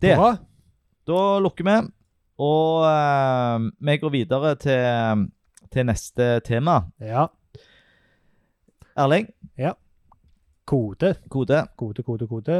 Det. 0.00 0.16
Bra. 0.16 0.36
Da 1.06 1.38
lukker 1.42 1.64
vi, 1.66 1.76
og 2.40 2.84
uh, 2.84 3.70
vi 3.80 3.96
går 4.00 4.10
videre 4.14 4.54
til, 4.60 5.26
til 5.72 5.86
neste 5.86 6.40
tema. 6.46 6.80
Ja. 7.00 7.26
Erling, 8.96 9.30
Ja. 9.58 9.72
Kode. 10.66 11.16
kode. 11.30 11.64
Kode, 11.76 12.02
kode, 12.02 12.26
kode. 12.28 12.58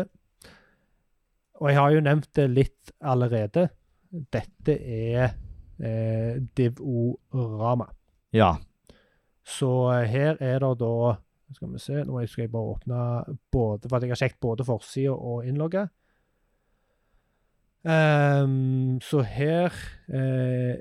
Og 1.61 1.69
jeg 1.69 1.77
har 1.77 1.91
jo 1.91 2.01
nevnt 2.01 2.29
det 2.35 2.49
litt 2.51 2.93
allerede. 3.01 3.69
Dette 4.11 4.75
er 4.81 5.35
eh, 5.79 6.41
Divorama. 6.57 7.87
Ja. 8.33 8.57
Så 9.47 9.69
eh, 9.93 10.09
her 10.11 10.37
er 10.41 10.59
det 10.59 10.79
da 10.81 11.17
Skal 11.55 11.73
vi 11.73 11.79
se, 11.83 12.05
nå 12.07 12.21
skal 12.31 12.45
jeg 12.45 12.51
bare 12.53 12.75
åpne 12.77 12.99
både 13.51 13.89
For 13.89 13.97
at 13.97 14.03
jeg 14.05 14.11
har 14.13 14.19
sjekket 14.21 14.41
både 14.41 14.65
forsida 14.65 15.11
og 15.11 15.47
innlogget. 15.47 15.91
Um, 17.83 19.01
så 19.01 19.23
her 19.25 19.73
eh, 20.13 20.77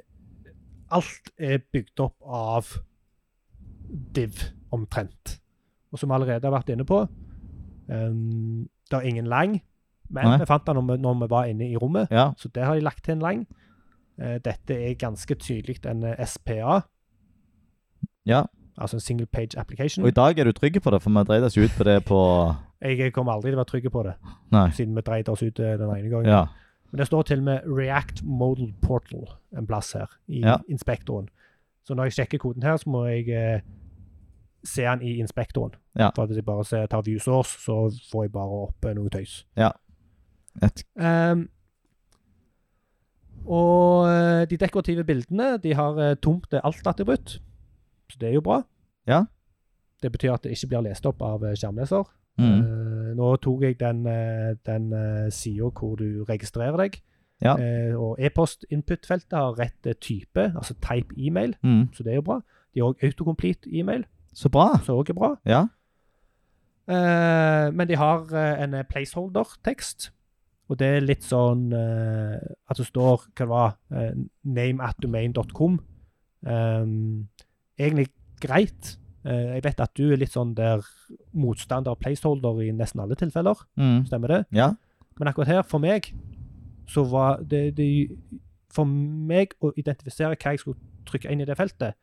Alt 0.92 1.30
er 1.38 1.60
bygd 1.74 2.00
opp 2.00 2.16
av 2.26 2.66
div, 4.16 4.40
omtrent. 4.72 5.40
Og 5.92 6.00
som 6.00 6.10
vi 6.10 6.16
allerede 6.18 6.46
har 6.46 6.54
vært 6.54 6.70
inne 6.70 6.86
på 6.86 7.00
um, 7.90 8.68
Det 8.90 8.98
er 9.00 9.08
ingen 9.10 9.26
lang, 9.30 9.56
men 10.10 10.26
Nei. 10.26 10.38
vi 10.42 10.46
fant 10.50 10.66
den 10.66 10.76
når 10.78 10.86
vi, 10.96 11.02
når 11.02 11.18
vi 11.24 11.30
var 11.30 11.46
inne 11.50 11.70
i 11.70 11.78
rommet. 11.78 12.08
ja. 12.12 12.32
Så 12.38 12.50
der 12.54 12.66
har 12.66 12.76
de 12.76 12.82
lagt 12.86 13.04
til 13.06 13.12
en 13.18 13.20
lang. 13.26 13.48
Uh, 14.22 14.38
dette 14.46 14.74
er 14.78 14.94
ganske 15.00 15.36
tydelig 15.36 15.80
en 15.86 16.04
eh, 16.04 16.26
SPA, 16.26 16.82
Ja. 18.26 18.44
altså 18.78 18.96
en 18.98 19.02
single 19.02 19.26
page 19.26 19.58
application. 19.58 20.04
Og 20.04 20.10
i 20.10 20.12
dag 20.12 20.40
er 20.40 20.44
du 20.44 20.52
trygg 20.52 20.82
på 20.82 20.92
det, 20.92 21.02
for 21.02 21.10
vi 21.10 21.24
dreide 21.26 21.46
oss 21.46 21.58
ut 21.58 21.72
på 21.78 21.84
det 21.84 22.06
på 22.06 22.56
Jeg 22.82 23.14
kommer 23.14 23.34
aldri 23.34 23.50
til 23.52 23.58
å 23.58 23.62
være 23.64 23.72
trygg 23.72 23.92
på 23.92 24.04
det, 24.04 24.14
Nei. 24.52 24.70
siden 24.72 24.96
vi 24.96 25.02
dreide 25.02 25.30
oss 25.32 25.42
ut 25.44 25.60
eh, 25.60 25.78
den 25.78 25.90
ene 25.90 26.10
gangen. 26.10 26.30
Ja. 26.30 26.46
Men 26.92 26.98
det 27.00 27.08
står 27.08 27.22
til 27.30 27.38
og 27.38 27.44
med 27.44 27.60
React 27.68 28.24
Modal 28.24 28.74
Portal 28.82 29.28
en 29.58 29.68
plass 29.68 29.92
her 29.94 30.08
i 30.28 30.40
Ja. 30.42 30.58
inspektoren. 30.70 31.30
Så 31.84 31.94
når 31.96 32.04
jeg 32.10 32.14
sjekker 32.14 32.38
koden 32.38 32.64
her, 32.64 32.78
så 32.78 32.90
må 32.90 33.06
jeg 33.06 33.30
eh, 33.30 33.62
se 34.64 34.82
den 34.84 35.02
i 35.02 35.20
inspektoren. 35.20 35.72
Ja. 35.98 36.10
For 36.16 36.26
hvis 36.26 36.36
jeg 36.38 36.46
bare 36.46 36.66
ser, 36.66 36.86
tar 36.88 37.02
view 37.06 37.20
source, 37.20 37.60
så 37.62 37.90
får 38.12 38.24
jeg 38.24 38.32
bare 38.32 38.60
opp 38.68 38.86
eh, 38.86 38.94
noe 38.94 39.10
tøys. 39.10 39.44
Et, 40.64 40.84
Um, 40.98 41.50
og 43.46 44.08
eh, 44.10 44.46
de 44.50 44.58
dekorative 44.58 45.04
bildene 45.08 45.58
de 45.64 45.74
har 45.74 45.98
eh, 46.04 46.16
tomt 46.22 46.50
det 46.52 46.62
alt-attributt, 46.64 47.38
så 48.12 48.18
det 48.20 48.30
er 48.30 48.34
jo 48.34 48.42
bra. 48.42 48.62
Ja. 49.08 49.24
Det 50.04 50.12
betyr 50.12 50.34
at 50.34 50.44
det 50.44 50.52
ikke 50.52 50.68
blir 50.74 50.82
lest 50.90 51.06
opp 51.06 51.22
av 51.22 51.40
skjermleser. 51.56 52.04
Mm. 52.40 52.60
Eh, 52.64 53.16
nå 53.20 53.36
tok 53.44 53.62
jeg 53.68 53.80
den, 53.80 54.06
uh, 54.08 54.54
den 54.66 54.94
uh, 54.94 55.30
sida 55.34 55.70
hvor 55.76 55.96
du 56.00 56.24
registrerer 56.30 56.78
deg. 56.78 57.00
Ja. 57.42 57.54
Uh, 57.56 57.96
og 58.02 58.18
e-post-input-feltet 58.20 59.34
har 59.38 59.56
rett 59.60 59.88
eh, 59.88 59.96
type, 60.02 60.52
altså 60.56 60.74
type 60.84 61.16
e-mail, 61.18 61.56
Mm. 61.64 61.88
så 61.94 62.04
det 62.04 62.12
er 62.12 62.16
jo 62.16 62.22
bra. 62.22 62.40
De 62.74 62.82
har 62.82 62.90
òg 62.94 63.04
autocomplete 63.04 63.70
e-mail, 63.72 64.06
Så 64.34 64.50
bra. 64.50 64.78
som 64.84 64.96
òg 65.00 65.10
er 65.10 65.14
bra. 65.14 65.36
Ja. 65.46 65.66
Uh, 66.90 67.70
men 67.76 67.88
de 67.88 67.96
har 67.96 68.26
eh, 68.34 68.64
en 68.64 68.76
placeholder-tekst. 68.90 70.12
Og 70.70 70.78
det 70.80 70.88
er 70.88 71.02
litt 71.02 71.24
sånn 71.26 71.72
uh, 71.74 72.38
at 72.70 72.78
det 72.78 72.86
står 72.86 73.24
hva 73.26 73.34
det 73.40 73.48
var, 73.50 73.72
uh, 73.94 74.12
name 74.44 74.84
at 74.86 74.96
domain.com. 75.02 75.80
Um, 76.46 77.28
egentlig 77.80 78.08
greit. 78.42 78.99
Eh, 79.26 79.56
jeg 79.56 79.64
vet 79.64 79.80
at 79.84 79.92
du 79.98 80.12
er 80.14 80.18
litt 80.22 80.32
sånn 80.32 80.54
der 80.56 80.80
motstander 81.36 81.96
placeholder 82.00 82.62
i 82.64 82.72
nesten 82.72 83.02
alle 83.04 83.16
tilfeller. 83.20 83.60
Mm. 83.80 84.06
Stemmer 84.08 84.28
det? 84.28 84.42
Ja. 84.56 84.70
Men 85.20 85.28
akkurat 85.28 85.48
her, 85.52 85.62
for 85.68 85.80
meg, 85.84 86.14
så 86.88 87.04
var 87.10 87.42
det, 87.44 87.76
det 87.78 87.90
For 88.72 88.86
meg 88.86 89.56
å 89.66 89.72
identifisere 89.76 90.36
hva 90.38 90.52
jeg 90.54 90.60
skulle 90.62 90.78
trykke 91.10 91.32
inn 91.34 91.42
i 91.42 91.46
det 91.50 91.56
feltet, 91.58 91.96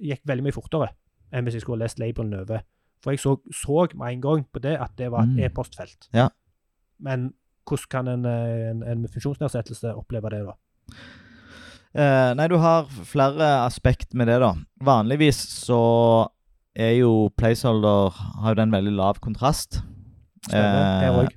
gikk 0.00 0.20
veldig 0.26 0.44
mye 0.46 0.54
fortere 0.54 0.92
enn 1.34 1.44
hvis 1.44 1.56
jeg 1.58 1.64
skulle 1.64 1.82
lest 1.82 1.98
labelen 1.98 2.34
over. 2.38 2.60
For 3.02 3.10
jeg 3.10 3.18
så, 3.18 3.32
så 3.52 3.88
med 3.98 4.12
en 4.14 4.20
gang 4.22 4.44
på 4.54 4.62
det 4.62 4.76
at 4.80 4.92
det 4.96 5.10
var 5.10 5.24
et 5.26 5.32
Mm. 5.34 5.40
e-postfelt. 5.48 6.08
Ja. 6.14 6.28
Men 7.00 7.34
hvordan 7.66 7.90
kan 7.90 8.08
en, 8.08 8.24
en, 8.24 8.82
en 8.82 9.08
funksjonsnedsettelse 9.08 9.94
oppleve 9.98 10.30
det, 10.30 10.44
da? 10.46 10.54
Eh, 11.94 12.30
nei, 12.34 12.48
du 12.50 12.56
har 12.58 12.88
flere 13.06 13.48
aspekt 13.64 14.14
med 14.18 14.26
det, 14.26 14.40
da. 14.42 14.52
Vanligvis 14.82 15.38
så 15.64 15.78
er 16.74 16.96
jo 16.98 17.28
placeholder 17.38 18.10
Har 18.42 18.50
jo 18.50 18.58
den 18.58 18.72
veldig 18.74 18.94
lav 18.98 19.20
kontrast. 19.22 19.78
Stemmer. 20.48 21.04
Eh, 21.06 21.20
òg. 21.22 21.36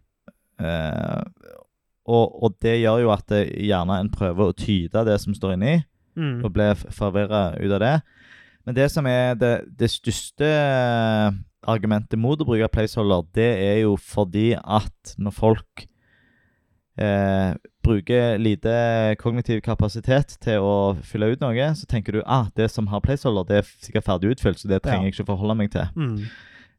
Eh, 0.58 1.52
og, 2.08 2.44
og 2.44 2.56
det 2.64 2.80
gjør 2.82 3.04
jo 3.04 3.12
at 3.14 3.28
det, 3.30 3.44
gjerne 3.68 4.00
en 4.02 4.10
prøver 4.10 4.50
å 4.50 4.56
tyde 4.58 5.04
det 5.06 5.20
som 5.22 5.36
står 5.38 5.54
inni, 5.58 5.76
Mm. 6.18 6.40
og 6.42 6.50
blir 6.56 6.74
forvirra 6.90 7.52
ut 7.62 7.72
av 7.76 7.80
det. 7.84 8.02
Men 8.66 8.74
det 8.74 8.88
som 8.90 9.06
er 9.06 9.36
det, 9.38 9.52
det 9.78 9.92
største 9.94 10.48
argumentet 11.68 12.18
mot 12.18 12.42
å 12.42 12.48
bruke 12.48 12.72
placeholder, 12.74 13.28
det 13.38 13.50
er 13.62 13.76
jo 13.84 13.92
fordi 14.02 14.56
at 14.58 15.14
når 15.22 15.36
folk 15.38 15.84
eh, 16.98 17.54
bruker 17.88 18.38
lite 18.42 18.74
kognitiv 19.22 19.62
kapasitet 19.66 20.36
til 20.44 20.60
å 20.64 20.76
fylle 21.08 21.32
ut 21.34 21.42
noe, 21.44 21.70
så 21.80 21.88
tenker 21.90 22.18
du 22.18 22.22
ah, 22.26 22.50
det 22.60 22.68
som 22.74 22.88
har 22.92 23.02
placeholder, 23.06 23.48
det 23.48 23.58
er 23.62 23.72
sikkert 23.88 24.06
ferdig 24.10 24.36
utfylt, 24.36 24.60
så 24.60 24.68
det 24.72 24.82
trenger 24.84 25.08
Ja. 25.08 25.10
jeg 25.10 25.16
ikke 25.16 25.30
forholde 25.32 25.56
meg 25.58 25.72
til. 25.72 25.88
Mm. 25.96 26.18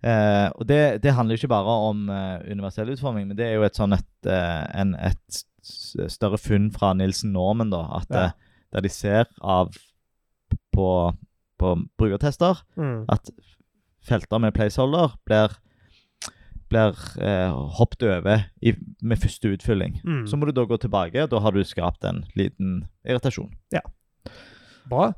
Eh, 0.04 0.48
og 0.54 0.66
det, 0.68 1.02
det 1.02 1.14
handler 1.16 1.34
ikke 1.40 1.50
bare 1.50 1.76
om 1.88 2.04
uh, 2.12 2.38
universell 2.46 2.92
utforming, 2.92 3.26
men 3.32 3.36
det 3.40 3.48
er 3.48 3.56
jo 3.58 3.64
et 3.66 3.74
sånn 3.80 3.96
et, 3.96 4.06
uh, 4.30 4.66
en, 4.78 4.92
et 4.94 5.40
større 6.12 6.38
funn 6.38 6.68
fra 6.70 6.92
Nilsen 6.94 7.32
Norman, 7.34 7.70
da. 7.74 7.80
At 7.98 8.12
Ja. 8.14 8.24
eh, 8.28 8.30
der 8.72 8.84
de 8.84 8.88
ser 8.92 9.24
av 9.42 9.72
på, 10.74 10.88
på 11.58 11.74
brukertester 11.98 12.60
Mm. 12.76 13.04
at 13.08 13.30
felter 14.04 14.38
med 14.40 14.54
placeholder 14.54 15.16
blir, 15.26 15.56
blir 16.68 16.98
eh, 17.24 17.52
hoppet 17.78 18.04
over 18.08 18.44
i, 18.60 18.74
med 19.02 19.20
første 19.20 19.52
utfylling. 19.54 19.98
Mm. 20.04 20.26
Så 20.28 20.36
må 20.36 20.48
du 20.48 20.52
da 20.56 20.66
gå 20.68 20.76
tilbake, 20.80 21.26
da 21.30 21.40
har 21.42 21.54
du 21.54 21.62
skapt 21.64 22.04
en 22.08 22.24
liten 22.38 22.82
irritasjon. 23.06 23.52
Ja. 23.74 23.82
Bra. 24.88 25.12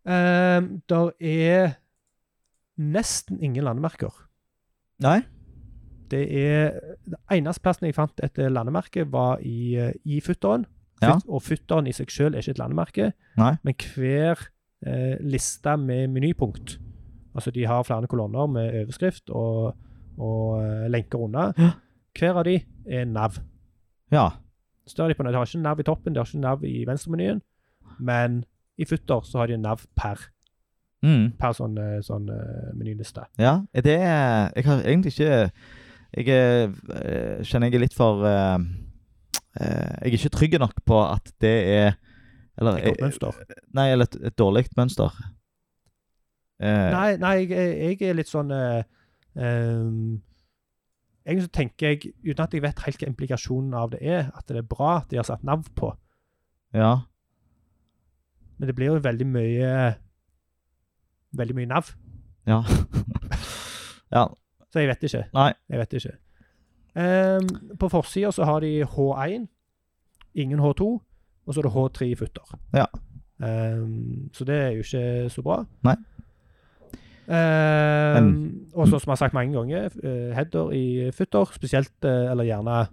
Um, 0.00 0.80
der 0.88 1.10
er 1.20 1.74
nesten 2.80 3.40
ingen 3.40 3.66
landemerker. 3.66 4.14
Nei? 5.04 5.20
Det 6.10 6.24
er 6.34 6.72
Den 7.06 7.18
eneste 7.30 7.62
plassen 7.62 7.86
jeg 7.86 7.94
fant 7.94 8.22
et 8.24 8.38
landemerke, 8.50 9.04
var 9.12 9.38
i, 9.46 9.76
eh, 9.76 9.92
i 10.04 10.20
futteren. 10.20 10.66
Ja. 11.00 11.16
Og 11.28 11.42
futteren 11.42 11.86
i 11.88 11.94
seg 11.96 12.10
selv 12.12 12.34
er 12.34 12.42
ikke 12.42 12.56
et 12.56 12.60
landemerke, 12.60 13.12
Nei. 13.40 13.54
men 13.64 13.74
hver 13.94 14.42
eh, 14.86 15.16
liste 15.24 15.76
med 15.80 16.10
menypunkt 16.12 16.78
Altså, 17.34 17.52
de 17.54 17.62
har 17.66 17.84
flere 17.86 18.08
kolonner 18.10 18.46
med 18.50 18.72
overskrift 18.82 19.30
og, 19.30 19.76
og 20.18 20.60
eh, 20.62 20.88
lenker 20.90 21.18
unna. 21.26 21.50
Ja. 21.58 21.70
Hver 22.18 22.40
av 22.40 22.44
de 22.48 22.56
er 22.90 23.04
nav. 23.06 23.38
Ja. 24.12 24.28
Står 24.90 25.08
de 25.08 25.14
på, 25.14 25.22
de 25.28 25.34
har 25.36 25.46
ikke 25.46 25.62
nav 25.62 25.80
i 25.80 25.86
toppen, 25.86 26.12
de 26.14 26.18
har 26.20 26.26
ikke 26.26 26.42
nav 26.42 26.64
i 26.66 26.84
venstremenyen, 26.88 27.40
men 28.02 28.40
i 28.80 28.84
futter 28.88 29.22
så 29.28 29.38
har 29.42 29.46
de 29.52 29.58
nav 29.60 29.86
per, 29.96 30.26
Mm. 31.02 31.30
per 31.40 31.54
sånn, 31.56 31.78
eh, 31.80 32.00
sånn 32.04 32.26
eh, 32.28 32.72
menyliste. 32.76 33.22
Ja, 33.40 33.62
er 33.72 33.80
det 33.86 33.94
Jeg 34.00 34.64
har 34.66 34.82
egentlig 34.84 35.14
ikke 35.14 35.50
Jeg 36.12 36.28
er, 36.28 36.74
kjenner 37.40 37.70
jeg 37.70 37.74
er 37.78 37.80
litt 37.86 37.94
for 37.96 38.20
eh, 38.28 38.58
Jeg 39.56 40.12
er 40.12 40.18
ikke 40.18 40.32
trygg 40.34 40.58
nok 40.60 40.74
på 40.84 40.98
at 41.00 41.32
det 41.40 41.54
er 41.72 41.94
Eller, 42.60 42.76
Et 42.82 42.84
godt 42.90 43.00
mønster. 43.00 43.32
Nei, 43.72 43.86
eller 43.94 44.04
et, 44.10 44.18
et 44.28 44.36
dårlig 44.36 44.66
mønster. 44.76 45.08
Uh, 46.60 46.90
Nei, 46.92 47.16
nei 47.16 47.34
jeg, 47.46 47.48
jeg 47.98 48.10
er 48.10 48.18
litt 48.18 48.28
sånn 48.28 48.50
eh, 48.52 48.82
ehm, 49.36 50.20
Egentlig 51.26 51.44
så 51.44 51.52
tenker 51.52 51.88
jeg, 51.88 52.12
uten 52.24 52.42
at 52.42 52.54
jeg 52.54 52.62
vet 52.64 52.80
helt 52.86 53.02
hva 53.02 53.08
implikasjonen 53.10 53.74
av 53.76 53.90
det 53.92 53.98
er, 54.00 54.30
at 54.34 54.48
det 54.48 54.56
er 54.56 54.66
bra 54.66 54.96
at 54.96 55.10
de 55.10 55.18
har 55.20 55.26
satt 55.28 55.44
nav 55.44 55.66
på. 55.76 55.92
Ja. 56.74 56.94
Men 58.58 58.66
det 58.66 58.74
blir 58.74 58.86
jo 58.86 59.02
veldig 59.04 59.26
mye 59.26 59.74
Veldig 61.36 61.54
mye 61.54 61.68
nav. 61.70 61.92
Ja. 62.48 62.62
ja. 64.16 64.24
Så 64.72 64.80
jeg 64.82 64.88
vet 64.90 65.04
ikke. 65.06 65.22
Nei. 65.36 65.52
Jeg 65.70 65.78
vet 65.78 65.92
ikke. 65.92 66.16
Um, 66.98 67.76
på 67.78 67.88
forsida 67.88 68.32
så 68.34 68.48
har 68.48 68.64
de 68.64 68.82
H1, 68.82 69.46
ingen 70.34 70.58
H2, 70.58 70.88
og 71.46 71.54
så 71.54 71.60
er 71.60 71.68
det 71.68 71.72
H3 71.76 72.08
i 72.08 72.16
futter. 72.18 72.56
Ja. 72.74 72.88
Um, 73.38 74.30
så 74.34 74.44
det 74.44 74.56
er 74.56 74.70
jo 74.74 74.82
ikke 74.82 75.30
så 75.30 75.42
bra. 75.42 75.62
Nei. 75.86 75.94
Ehm, 77.30 78.34
og 78.80 78.88
sånn 78.88 79.00
som 79.00 79.10
jeg 79.10 79.16
har 79.16 79.20
sagt 79.24 79.34
mange 79.36 79.52
ganger, 79.54 79.90
eh, 80.02 80.32
header 80.36 80.72
i 80.76 81.10
futter, 81.16 81.44
spesielt, 81.54 81.92
eh, 82.04 82.30
eller 82.32 82.44
gjerne 82.48 82.88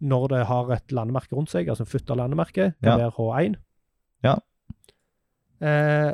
når 0.00 0.28
det 0.28 0.46
har 0.46 0.70
et 0.76 0.92
landemerke 0.94 1.34
rundt 1.34 1.50
seg, 1.50 1.68
altså 1.68 1.84
futter-landemerke, 1.86 2.74
kan 2.82 2.92
Ja. 2.92 2.96
være 3.08 3.16
H1. 3.16 3.56
Ja. 4.22 4.36
Eh, 5.60 6.12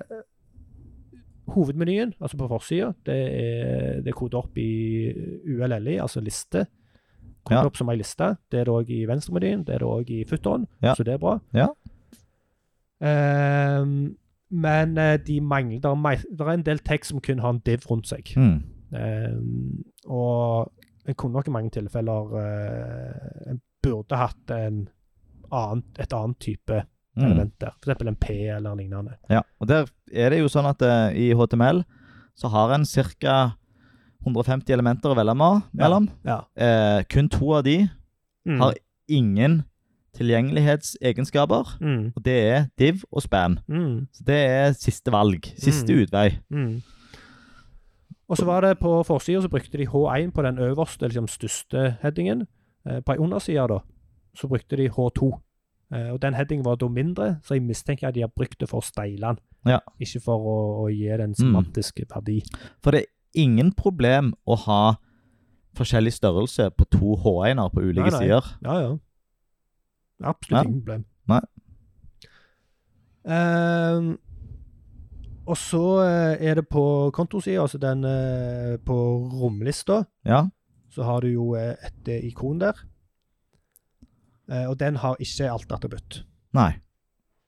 hovedmenyen, 1.55 2.15
altså 2.21 2.39
på 2.41 2.49
forsida, 2.49 2.95
det 3.05 3.15
er, 3.15 4.01
det 4.01 4.09
er 4.09 4.17
kodet 4.17 4.35
opp 4.41 4.57
i 4.57 5.13
ULLI, 5.45 5.99
altså 6.01 6.23
liste. 6.25 6.67
Kodet 7.45 7.59
Ja. 7.61 7.67
opp 7.67 7.77
som 7.77 7.91
ei 7.91 7.97
liste. 7.97 8.37
Det 8.51 8.61
er 8.61 8.65
det 8.65 8.73
òg 8.73 8.89
i 8.89 9.05
venstremenyen, 9.07 9.65
det 9.67 9.75
er 9.75 9.79
det 9.85 9.89
òg 9.89 10.11
i 10.11 10.25
futteren, 10.25 10.67
Ja. 10.83 10.95
så 10.95 11.05
det 11.05 11.15
er 11.15 11.19
bra. 11.19 11.41
Ja. 11.53 11.69
Eh, 13.05 13.85
men 14.51 14.95
de 14.95 15.41
mangler 15.41 15.81
Det 15.81 16.41
er 16.41 16.51
en 16.51 16.63
del 16.63 16.79
tekst 16.79 17.11
som 17.11 17.21
kun 17.21 17.39
har 17.41 17.51
en 17.51 17.59
div 17.59 17.85
rundt 17.91 18.07
seg. 18.07 18.33
Mm. 18.37 18.63
Ehm, 18.95 19.83
og 20.07 20.73
jeg 21.07 21.17
kunne 21.17 21.33
nok 21.33 21.49
i 21.49 21.51
mange 21.51 21.71
tilfeller 21.71 22.35
eh, 22.41 23.51
En 23.51 23.61
burde 23.83 24.17
hatt 24.17 24.51
en 24.51 24.89
annen, 25.53 25.83
et 25.99 26.13
annet 26.13 26.39
type 26.41 26.83
Mm. 27.17 27.25
element 27.27 27.53
der. 27.61 27.71
F.eks. 27.79 28.01
en 28.09 28.17
P 28.17 28.31
eller 28.51 28.75
lignende. 28.75 29.13
Ja, 29.31 29.41
og 29.61 29.69
der 29.69 29.85
er 30.13 30.31
det 30.31 30.41
jo 30.41 30.49
sånn 30.51 30.67
at 30.67 30.83
eh, 30.83 31.13
i 31.15 31.29
HTML 31.33 31.85
så 32.35 32.49
har 32.51 32.73
en 32.75 32.85
ca. 32.85 33.53
150 34.27 34.73
elementer 34.75 35.13
å 35.13 35.15
velge 35.15 35.37
mellom. 35.79 36.09
Ja. 36.25 36.41
Eh, 36.57 37.05
kun 37.05 37.29
to 37.29 37.53
av 37.55 37.63
de 37.65 37.89
Mm. 38.47 38.59
har 38.61 38.75
ingen 39.09 39.63
tilgjengelighetsegenskaper, 40.15 41.79
Mm. 41.81 42.13
og 42.17 42.23
det 42.23 42.37
er 42.53 42.67
div 42.79 43.05
og 43.13 43.23
span. 43.23 43.59
Mm. 43.69 44.09
Så 44.13 44.25
det 44.25 44.35
er 44.51 44.73
siste 44.73 45.11
valg. 45.11 45.45
Siste 45.57 45.93
Mm. 45.93 46.03
utvei. 46.07 46.39
Mm. 46.51 46.83
Og 48.29 48.37
så 48.39 48.45
var 48.49 48.61
det 48.65 48.79
på 48.81 49.03
forsida 49.05 49.43
så 49.43 49.49
brukte 49.53 49.79
de 49.79 49.87
H1 49.87 50.31
på 50.33 50.43
den 50.43 50.59
øverste, 50.59 51.09
liksom 51.09 51.27
største 51.29 51.97
headingen. 52.03 52.47
Eh, 52.89 53.01
på 53.05 53.13
ei 53.13 53.19
underside 53.19 53.69
da, 53.69 53.79
så 54.35 54.49
brukte 54.49 54.77
de 54.77 54.89
H2. 54.89 55.29
Eh, 55.93 56.11
og 56.13 56.21
den 56.23 56.35
headingen 56.35 56.65
var 56.65 56.77
da 56.81 56.89
mindre, 56.89 57.39
så 57.45 57.55
jeg 57.55 57.63
mistenker 57.63 58.09
at 58.09 58.15
de 58.15 58.21
har 58.25 58.33
brukt 58.33 58.59
det 58.61 58.69
for 58.69 58.81
å 58.81 58.85
steile 58.85 59.21
den. 59.35 59.39
Ja. 59.67 59.79
Ikke 60.01 60.21
for 60.25 60.39
å, 60.41 60.57
å 60.85 60.89
gi 60.93 61.09
den 61.17 61.35
semantiske 61.35 62.05
Mm. 62.05 62.15
verdi. 62.15 62.39
For 62.83 62.91
det 62.93 63.01
er 63.03 63.07
ingen 63.35 63.73
problem 63.73 64.33
å 64.47 64.57
ha 64.57 64.95
forskjellig 65.77 66.13
størrelse 66.13 66.71
på 66.71 66.85
to 66.91 67.17
H1-er 67.17 67.69
på 67.75 67.81
ulike 67.83 68.11
Nei, 68.11 68.11
nei. 68.11 68.21
sider. 68.21 68.51
Ja, 68.65 68.81
ja. 68.81 68.97
Absolutt 70.23 70.57
Ja. 70.57 70.63
ingen 70.65 70.81
problem. 70.81 71.05
Nei. 71.29 71.41
Ehm, 73.27 74.19
og 75.47 75.57
så 75.61 75.81
eh, 76.05 76.47
er 76.51 76.55
det 76.61 76.67
på 76.71 76.83
kontosida, 77.15 77.61
altså 77.63 77.79
den 77.83 78.05
eh, 78.09 78.77
på 78.85 78.97
romlista, 79.33 80.05
Ja. 80.25 80.47
så 80.91 81.03
har 81.05 81.21
du 81.21 81.29
jo 81.33 81.55
eh, 81.59 81.75
et 81.85 82.09
ikon 82.25 82.59
der. 82.63 82.75
Og 84.69 84.77
den 84.79 84.97
har 85.01 85.17
ikke 85.25 85.47
alt 85.49 85.71
attributt. 85.73 86.19
Nei. 86.53 86.75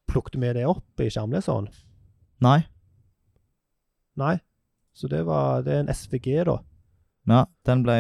Plukket 0.09 0.39
vi 0.41 0.49
det 0.57 0.63
opp 0.65 1.01
i 1.05 1.11
skjermleseren? 1.13 1.67
Nei. 2.41 2.63
Nei. 4.17 4.39
Så 4.97 5.09
det 5.13 5.27
var 5.27 5.61
Det 5.63 5.75
er 5.75 5.81
en 5.85 5.93
SVG, 5.93 6.45
da. 6.49 6.55
Ja, 7.29 7.43
den 7.69 7.83
ble 7.85 7.97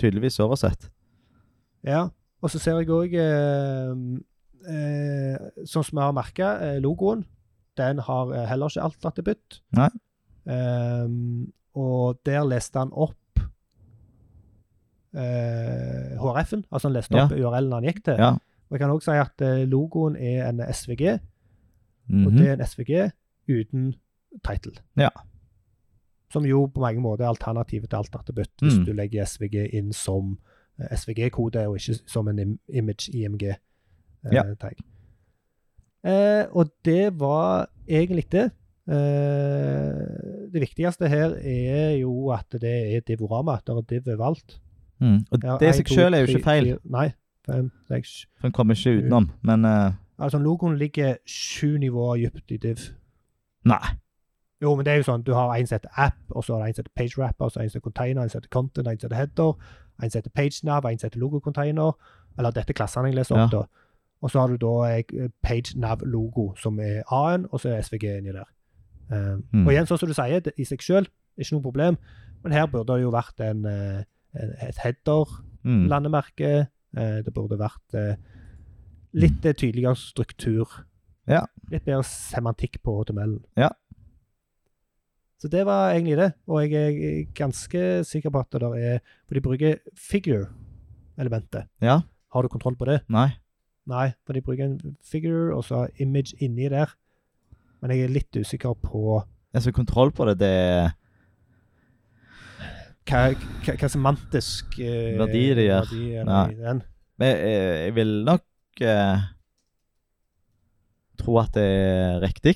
tydeligvis 0.00 0.40
oversett. 0.40 0.88
Ja. 1.84 2.06
Og 2.40 2.48
så 2.50 2.58
ser 2.62 2.78
jeg 2.80 2.88
òg 2.88 3.12
eh, 3.12 3.92
eh, 4.72 5.36
Sånn 5.66 5.84
som 5.84 5.98
vi 5.98 6.04
har 6.06 6.16
merka, 6.16 6.54
logoen. 6.80 7.26
Den 7.78 7.98
har 8.04 8.32
eh, 8.34 8.46
heller 8.50 8.68
ikke 8.72 8.82
alt 8.88 9.06
attributt. 9.12 9.60
Nei. 9.78 9.88
Um, 10.48 11.52
og 11.78 12.18
der 12.26 12.42
leste 12.48 12.78
han 12.80 12.90
opp 12.92 13.14
uh, 15.14 16.18
HRF-en. 16.20 16.64
Altså 16.72 16.88
han 16.88 16.96
leste 16.96 17.16
Ja. 17.16 17.24
opp 17.24 17.32
URL-en 17.32 17.72
han 17.72 17.84
gikk 17.88 18.02
til. 18.04 18.14
Ja. 18.18 18.30
Og 18.68 18.76
jeg 18.76 18.80
kan 18.80 18.90
òg 18.92 19.02
si 19.02 19.10
at 19.16 19.40
eh, 19.40 19.64
logoen 19.68 20.16
er 20.16 20.48
en 20.48 20.60
SVG, 20.60 21.12
og 21.14 22.32
Mhm. 22.32 22.36
det 22.36 22.48
er 22.48 22.52
en 22.52 22.66
SVG 22.66 23.12
uten 23.48 23.94
title. 24.44 24.72
Ja. 24.96 25.08
Som 26.30 26.44
jo 26.44 26.66
på 26.66 26.80
mange 26.80 27.00
måter 27.00 27.24
er 27.24 27.28
alternativet 27.32 27.88
til 27.90 27.96
alt 27.96 28.14
attributt, 28.14 28.52
hvis 28.60 28.78
Mm. 28.78 28.84
du 28.84 28.92
legger 28.92 29.24
SVG 29.24 29.68
inn 29.72 29.92
som 29.92 30.38
eh, 30.78 30.88
SVG-kode, 30.96 31.66
og 31.66 31.76
ikke 31.76 32.00
som 32.06 32.28
en 32.28 32.38
im 32.38 32.58
image 32.68 33.08
Ja. 33.14 34.42
IMG-tag. 34.42 34.74
Eh, 34.78 34.84
og 36.52 36.70
det 36.84 37.20
var 37.20 37.68
egentlig 37.88 38.26
det. 38.32 38.50
Eh, 38.88 40.48
det 40.52 40.60
viktigste 40.60 41.08
her 41.08 41.34
er 41.36 41.90
jo 42.00 42.30
at 42.32 42.46
det 42.52 42.96
er 42.96 43.00
divorama. 43.00 43.58
Det 43.66 43.76
er 43.76 43.80
div 43.80 44.12
overalt. 44.14 44.60
Mm. 45.00 45.20
Og 45.30 45.42
det 45.60 45.68
i 45.68 45.72
seg 45.76 45.92
sjøl 45.92 46.14
er 46.14 46.24
jo 46.24 46.32
ikke 46.32 46.44
feil, 46.44 46.76
nei. 46.84 47.10
Fem, 47.48 47.70
seks, 47.88 48.26
for 48.40 48.48
en 48.48 48.52
kommer 48.52 48.76
ikke 48.76 48.98
utenom. 48.98 49.30
Men 49.42 49.64
uh... 49.64 49.92
Altså, 50.18 50.38
logoen 50.38 50.76
ligger 50.76 51.16
sju 51.26 51.78
nivåer 51.78 52.16
dypt 52.16 52.50
i 52.50 52.56
div. 52.56 52.78
Nei. 53.64 53.94
Jo, 54.62 54.74
men 54.74 54.84
det 54.84 54.92
er 54.92 54.96
jo 54.98 55.06
sånn, 55.06 55.22
du 55.22 55.30
har 55.36 55.52
en 55.54 55.68
som 55.68 55.78
heter 55.78 55.92
app, 55.94 56.18
og 56.30 56.44
så 56.44 56.56
har 56.56 56.64
du 56.64 56.68
en 56.68 56.74
som 56.74 56.82
heter 56.82 56.96
page 56.98 57.14
wrapper, 57.18 57.48
så 57.48 57.60
en 57.62 57.70
som 57.70 57.78
heter 57.78 57.84
container, 57.84 58.22
en 58.22 58.32
som 58.32 58.40
heter 58.40 58.50
content, 58.50 58.88
en 58.88 58.98
som 58.98 59.06
heter 59.06 59.20
header, 59.20 59.52
en 60.02 60.10
som 60.10 60.18
heter 60.18 60.34
page 60.34 60.64
nav, 60.66 60.88
en 60.88 60.98
som 60.98 61.06
heter 61.06 61.22
logo 61.22 61.40
container, 61.44 61.92
eller 62.38 62.56
dette 62.56 62.74
klassene 62.74 63.12
jeg 63.12 63.20
leser 63.20 63.38
opp 63.38 63.52
Ja. 63.52 63.60
da. 63.60 63.84
Og 64.22 64.30
så 64.30 64.40
har 64.40 64.48
du 64.50 64.56
da 64.58 65.28
PageNav-logo, 65.46 66.54
som 66.58 66.78
er 66.80 67.02
A-en, 67.14 67.46
og 67.52 67.60
så 67.60 67.70
er 67.70 67.82
SVG 67.82 68.16
inni 68.18 68.32
der. 68.34 68.48
Um, 69.10 69.44
Mm. 69.52 69.66
Og 69.66 69.72
igjen, 69.72 69.86
sånn 69.86 69.98
som 69.98 70.08
du 70.08 70.14
sier, 70.14 70.40
det, 70.40 70.52
i 70.58 70.64
seg 70.64 70.82
selv, 70.82 71.06
ikke 71.38 71.52
noe 71.54 71.62
problem, 71.62 71.96
men 72.42 72.52
her 72.52 72.66
burde 72.66 72.92
det 72.96 73.02
jo 73.02 73.10
vært 73.14 73.40
en, 73.40 73.64
eh, 73.64 74.02
en, 74.34 74.50
et 74.68 74.76
header, 74.84 75.24
Mm. 75.64 75.88
eh, 76.96 77.22
det 77.22 77.32
burde 77.34 77.58
vært 77.58 77.94
eh, 77.94 78.16
litt 79.14 79.44
eh, 79.46 79.52
tydeligere 79.54 79.96
struktur. 79.96 80.84
Ja. 81.28 81.46
Litt 81.70 81.84
bedre 81.84 82.02
semantikk 82.04 82.82
på 82.82 82.98
HTML-en. 83.04 83.44
Ja. 83.56 83.68
Så 85.40 85.48
det 85.48 85.64
var 85.66 85.92
egentlig 85.94 86.16
det. 86.18 86.32
Og 86.48 86.68
jeg 86.68 86.72
er 86.74 87.24
ganske 87.34 88.04
sikker 88.04 88.30
på 88.30 88.40
at 88.40 88.50
det 88.50 88.60
der 88.60 88.74
er 88.74 88.98
For 89.28 89.34
de 89.34 89.40
bruker 89.40 89.76
figure-elementet. 89.94 91.68
Ja. 91.80 92.00
Har 92.32 92.42
du 92.42 92.48
kontroll 92.48 92.76
på 92.76 92.84
det? 92.86 93.00
Nei. 93.08 93.28
Nei, 93.88 94.10
for 94.26 94.36
de 94.36 94.42
bruker 94.44 94.66
en 94.68 94.96
figure 95.04 95.54
og 95.56 95.64
så 95.64 95.86
image 96.02 96.36
inni 96.44 96.68
der. 96.68 96.92
Men 97.80 97.94
jeg 97.94 98.04
er 98.04 98.12
litt 98.12 98.36
usikker 98.36 98.74
på 98.82 99.22
Altså, 99.56 99.72
kontroll 99.72 100.10
på 100.12 100.26
det, 100.28 100.34
det 100.42 100.48
er 100.52 100.90
hva, 103.08 103.22
hva, 103.64 103.74
hva 103.80 103.88
semantisk 103.88 104.76
eh, 104.84 105.14
Verdi 105.16 105.44
det 105.56 105.64
gjør. 105.64 105.86
verdi 105.88 106.10
er 106.20 106.26
Nei. 106.28 106.42
den. 106.58 106.82
Men 107.18 107.32
jeg, 107.32 107.62
jeg 107.86 107.94
vil 107.96 108.12
nok 108.28 108.82
eh, 108.84 109.24
tro 111.18 111.38
at 111.40 111.56
det 111.56 111.64
er 111.64 112.20
riktig. 112.26 112.54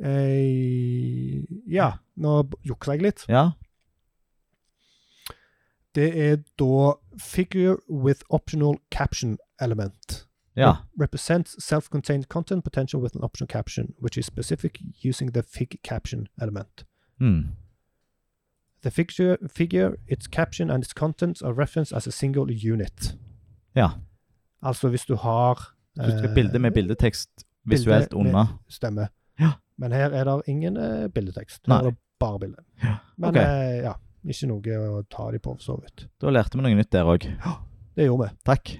Eh, 0.00 1.40
ja, 1.72 1.88
nå 2.20 2.36
jukser 2.68 2.98
jeg 2.98 3.06
litt. 3.08 3.24
Ja. 3.32 3.50
Det 5.96 6.10
er 6.14 6.36
da 6.60 6.92
figure 7.18 7.78
with 7.88 8.22
optional 8.30 8.76
caption 8.94 9.38
element. 9.60 10.26
Ja. 10.54 10.76
Represents 11.00 11.56
self-contained 11.64 12.28
content 12.28 12.64
potential 12.64 13.00
with 13.00 13.16
an 13.16 13.22
optional 13.22 13.48
caption, 13.48 13.94
which 14.02 14.18
is 14.18 14.26
specific 14.26 14.78
using 15.04 15.32
the 15.32 15.42
fig 15.42 15.78
caption 15.82 16.28
element. 16.40 16.84
Mm. 17.20 17.44
The 18.82 18.90
figure, 18.90 19.36
figure, 19.48 19.96
its 20.06 20.26
caption 20.26 20.70
and 20.70 20.82
its 20.84 20.92
contents 20.92 21.42
are 21.42 21.52
referenced 21.52 21.92
as 21.96 22.06
a 22.06 22.12
single 22.12 22.50
unit. 22.50 23.14
Ja. 23.76 23.90
Altså 24.62 24.88
hvis 24.88 25.06
du 25.06 25.14
har 25.16 25.74
eh, 26.00 26.34
bilde 26.34 26.58
med 26.58 26.72
bildetekst 26.72 27.30
visuelt 27.64 28.12
under. 28.12 28.60
Stemme. 28.68 29.08
Ja. 29.40 29.52
Men 29.76 29.92
her 29.92 30.10
er 30.10 30.24
det 30.24 30.42
ingen 30.46 30.76
eh, 30.76 31.08
bildetekst. 31.08 31.66
Her 31.66 31.74
Nei. 31.74 31.78
er 31.78 31.90
det 31.90 31.98
bare 32.20 32.38
bilde. 32.38 32.64
Ja, 32.82 32.96
Men 33.16 33.30
okay. 33.30 33.42
eh, 33.44 33.82
ja, 33.84 33.92
ikke 34.24 34.46
noe 34.50 34.78
å 35.00 35.02
ta 35.10 35.30
de 35.32 35.38
på, 35.38 35.54
for 35.56 35.64
så 35.64 35.76
vidt. 35.80 36.08
Da 36.20 36.32
lærte 36.32 36.58
vi 36.58 36.64
noe 36.64 36.76
nytt 36.76 36.92
der 36.92 37.08
òg. 37.08 37.24
Det 37.96 38.08
gjorde 38.08 38.28
vi. 38.28 38.36
Takk. 38.44 38.74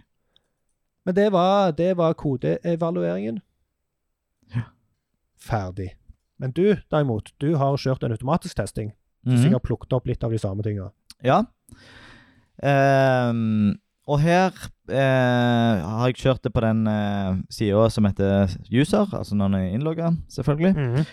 Men 1.10 1.14
det 1.16 1.28
var, 1.34 1.72
det 1.74 1.90
var 1.98 2.14
kodeevalueringen. 2.14 3.40
Ja. 4.54 4.62
Ferdig. 5.42 5.88
Men 6.38 6.52
du, 6.54 6.76
derimot, 6.90 7.32
du 7.42 7.56
har 7.58 7.74
kjørt 7.82 8.04
en 8.06 8.14
automatisk 8.14 8.56
testing. 8.60 8.92
Du 9.26 9.32
Mhm. 9.34 9.42
sikkert 9.42 9.62
plukket 9.66 9.92
opp 9.98 10.06
litt 10.06 10.22
av 10.24 10.30
de 10.30 10.38
samme 10.38 10.62
tingene. 10.62 10.92
Ja. 11.26 11.42
Um, 12.62 13.74
og 14.08 14.20
her 14.20 14.50
uh, 14.90 15.74
har 15.98 16.06
jeg 16.10 16.16
kjørt 16.20 16.42
det 16.44 16.52
på 16.54 16.62
den 16.64 16.86
uh, 16.88 17.36
sida 17.52 17.88
som 17.92 18.06
heter 18.08 18.54
user, 18.72 19.10
altså 19.16 19.34
når 19.38 19.50
en 19.50 19.58
er 19.60 19.74
innlogga, 19.76 20.12
selvfølgelig. 20.32 21.04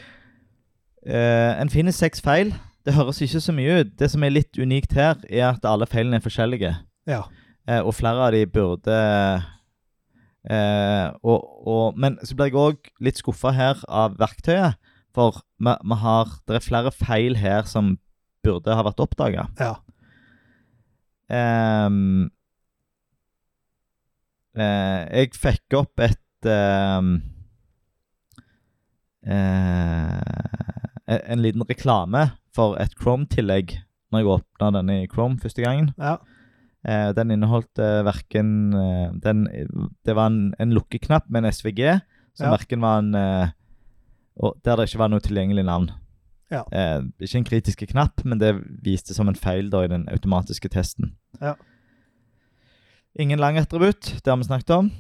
Eh, 1.08 1.62
en 1.62 1.70
finner 1.72 1.92
seks 1.96 2.20
feil. 2.22 2.50
Det 2.86 2.94
høres 2.98 3.22
ikke 3.24 3.40
så 3.40 3.54
mye 3.56 3.80
ut. 3.82 3.92
Det 4.00 4.10
som 4.12 4.24
er 4.28 4.34
litt 4.34 4.58
unikt 4.60 4.92
her, 4.98 5.16
er 5.30 5.50
at 5.54 5.64
alle 5.68 5.86
feilene 5.88 6.20
er 6.20 6.24
forskjellige. 6.26 6.74
Ja. 7.08 7.22
Uh, 7.70 7.82
og 7.88 7.94
flere 7.96 8.28
av 8.28 8.32
de 8.36 8.46
burde 8.46 8.98
eh, 10.50 11.12
og, 11.24 11.68
og, 11.68 11.98
Men 12.00 12.18
så 12.24 12.36
blir 12.36 12.50
jeg 12.52 12.56
òg 12.62 12.92
litt 13.04 13.18
skuffa 13.20 13.52
her 13.56 13.82
av 13.88 14.18
verktøyet. 14.20 14.78
For 15.16 15.40
vi, 15.60 15.74
vi 15.82 15.96
har, 16.04 16.30
det 16.48 16.56
er 16.60 16.66
flere 16.66 16.92
feil 16.94 17.36
her 17.42 17.64
som 17.66 17.96
burde 18.46 18.76
ha 18.76 18.84
vært 18.86 19.00
oppdaga. 19.02 19.48
Ja. 19.60 19.74
Ehm, 21.34 22.30
eh, 24.56 25.02
jeg 25.24 25.34
fikk 25.36 25.76
opp 25.82 26.00
et 26.06 26.48
ehm, 26.48 27.18
eh, 29.26 30.22
en- 31.08 31.22
En 31.32 31.42
liten 31.42 31.62
reklame 31.68 32.32
for 32.54 32.78
et 32.80 32.94
Chrome-tillegg 33.00 33.78
når 34.12 34.20
jeg 34.20 34.28
åpna 34.28 34.72
denne 34.78 35.04
i 35.04 35.08
Chrome 35.08 35.40
første 35.40 35.62
gangen. 35.64 35.94
ja. 35.98 36.18
Eh, 36.88 37.12
den 37.14 37.32
inneholdt 37.36 37.80
eh, 37.84 38.02
verken 38.08 38.74
eh, 38.74 39.10
den, 39.20 39.42
Det 40.06 40.14
var 40.16 40.28
en, 40.32 40.54
en 40.60 40.72
lukkeknapp 40.72 41.26
med 41.30 41.44
en 41.44 41.52
SVG, 41.52 41.82
som 42.34 42.46
Ja. 42.48 42.52
verken 42.56 42.82
var 42.82 43.00
en 43.02 43.16
eh, 43.16 43.50
Der 44.64 44.76
det 44.78 44.86
ikke 44.88 45.00
var 45.02 45.10
noe 45.10 45.20
tilgjengelig 45.20 45.66
navn. 45.66 45.90
Ja. 46.52 46.62
Eh, 46.72 47.02
ikke 47.20 47.38
en 47.42 47.44
kritisk 47.50 47.84
knapp, 47.90 48.24
men 48.24 48.40
det 48.40 48.54
viste 48.86 49.14
som 49.14 49.28
en 49.28 49.36
feil 49.36 49.70
da 49.70 49.82
i 49.84 49.88
den 49.92 50.08
automatiske 50.08 50.70
testen. 50.70 51.16
Ja. 51.42 51.56
Ingen 53.20 53.40
lang 53.40 53.58
attributt, 53.58 54.14
det 54.24 54.28
har 54.32 54.38
vi 54.38 54.44
snakket 54.48 54.70
om. 54.78 54.92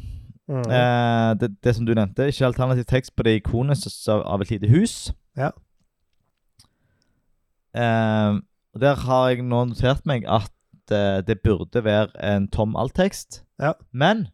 Mm. 0.49 0.63
Eh, 0.71 1.33
det, 1.39 1.51
det 1.63 1.75
som 1.75 1.85
du 1.85 1.93
nevnte, 1.93 2.27
ikke 2.27 2.45
alternativ 2.49 2.83
tekst 2.89 3.15
på 3.15 3.23
det 3.23 3.35
ikonet 3.43 3.77
som- 3.77 4.23
av 4.25 4.41
et 4.41 4.49
lite 4.49 4.67
hus. 4.67 5.13
Ja. 5.37 5.51
Eh, 7.75 8.39
der 8.79 8.95
har 9.05 9.29
jeg 9.29 9.43
nå 9.45 9.63
notert 9.69 10.05
meg 10.09 10.25
at 10.27 10.51
eh, 10.91 11.21
det 11.27 11.41
burde 11.43 11.83
være 11.83 12.09
en 12.23 12.47
tom 12.53 12.75
alttekst. 12.75 13.43
Ja. 13.59 13.73
Men 13.91 14.27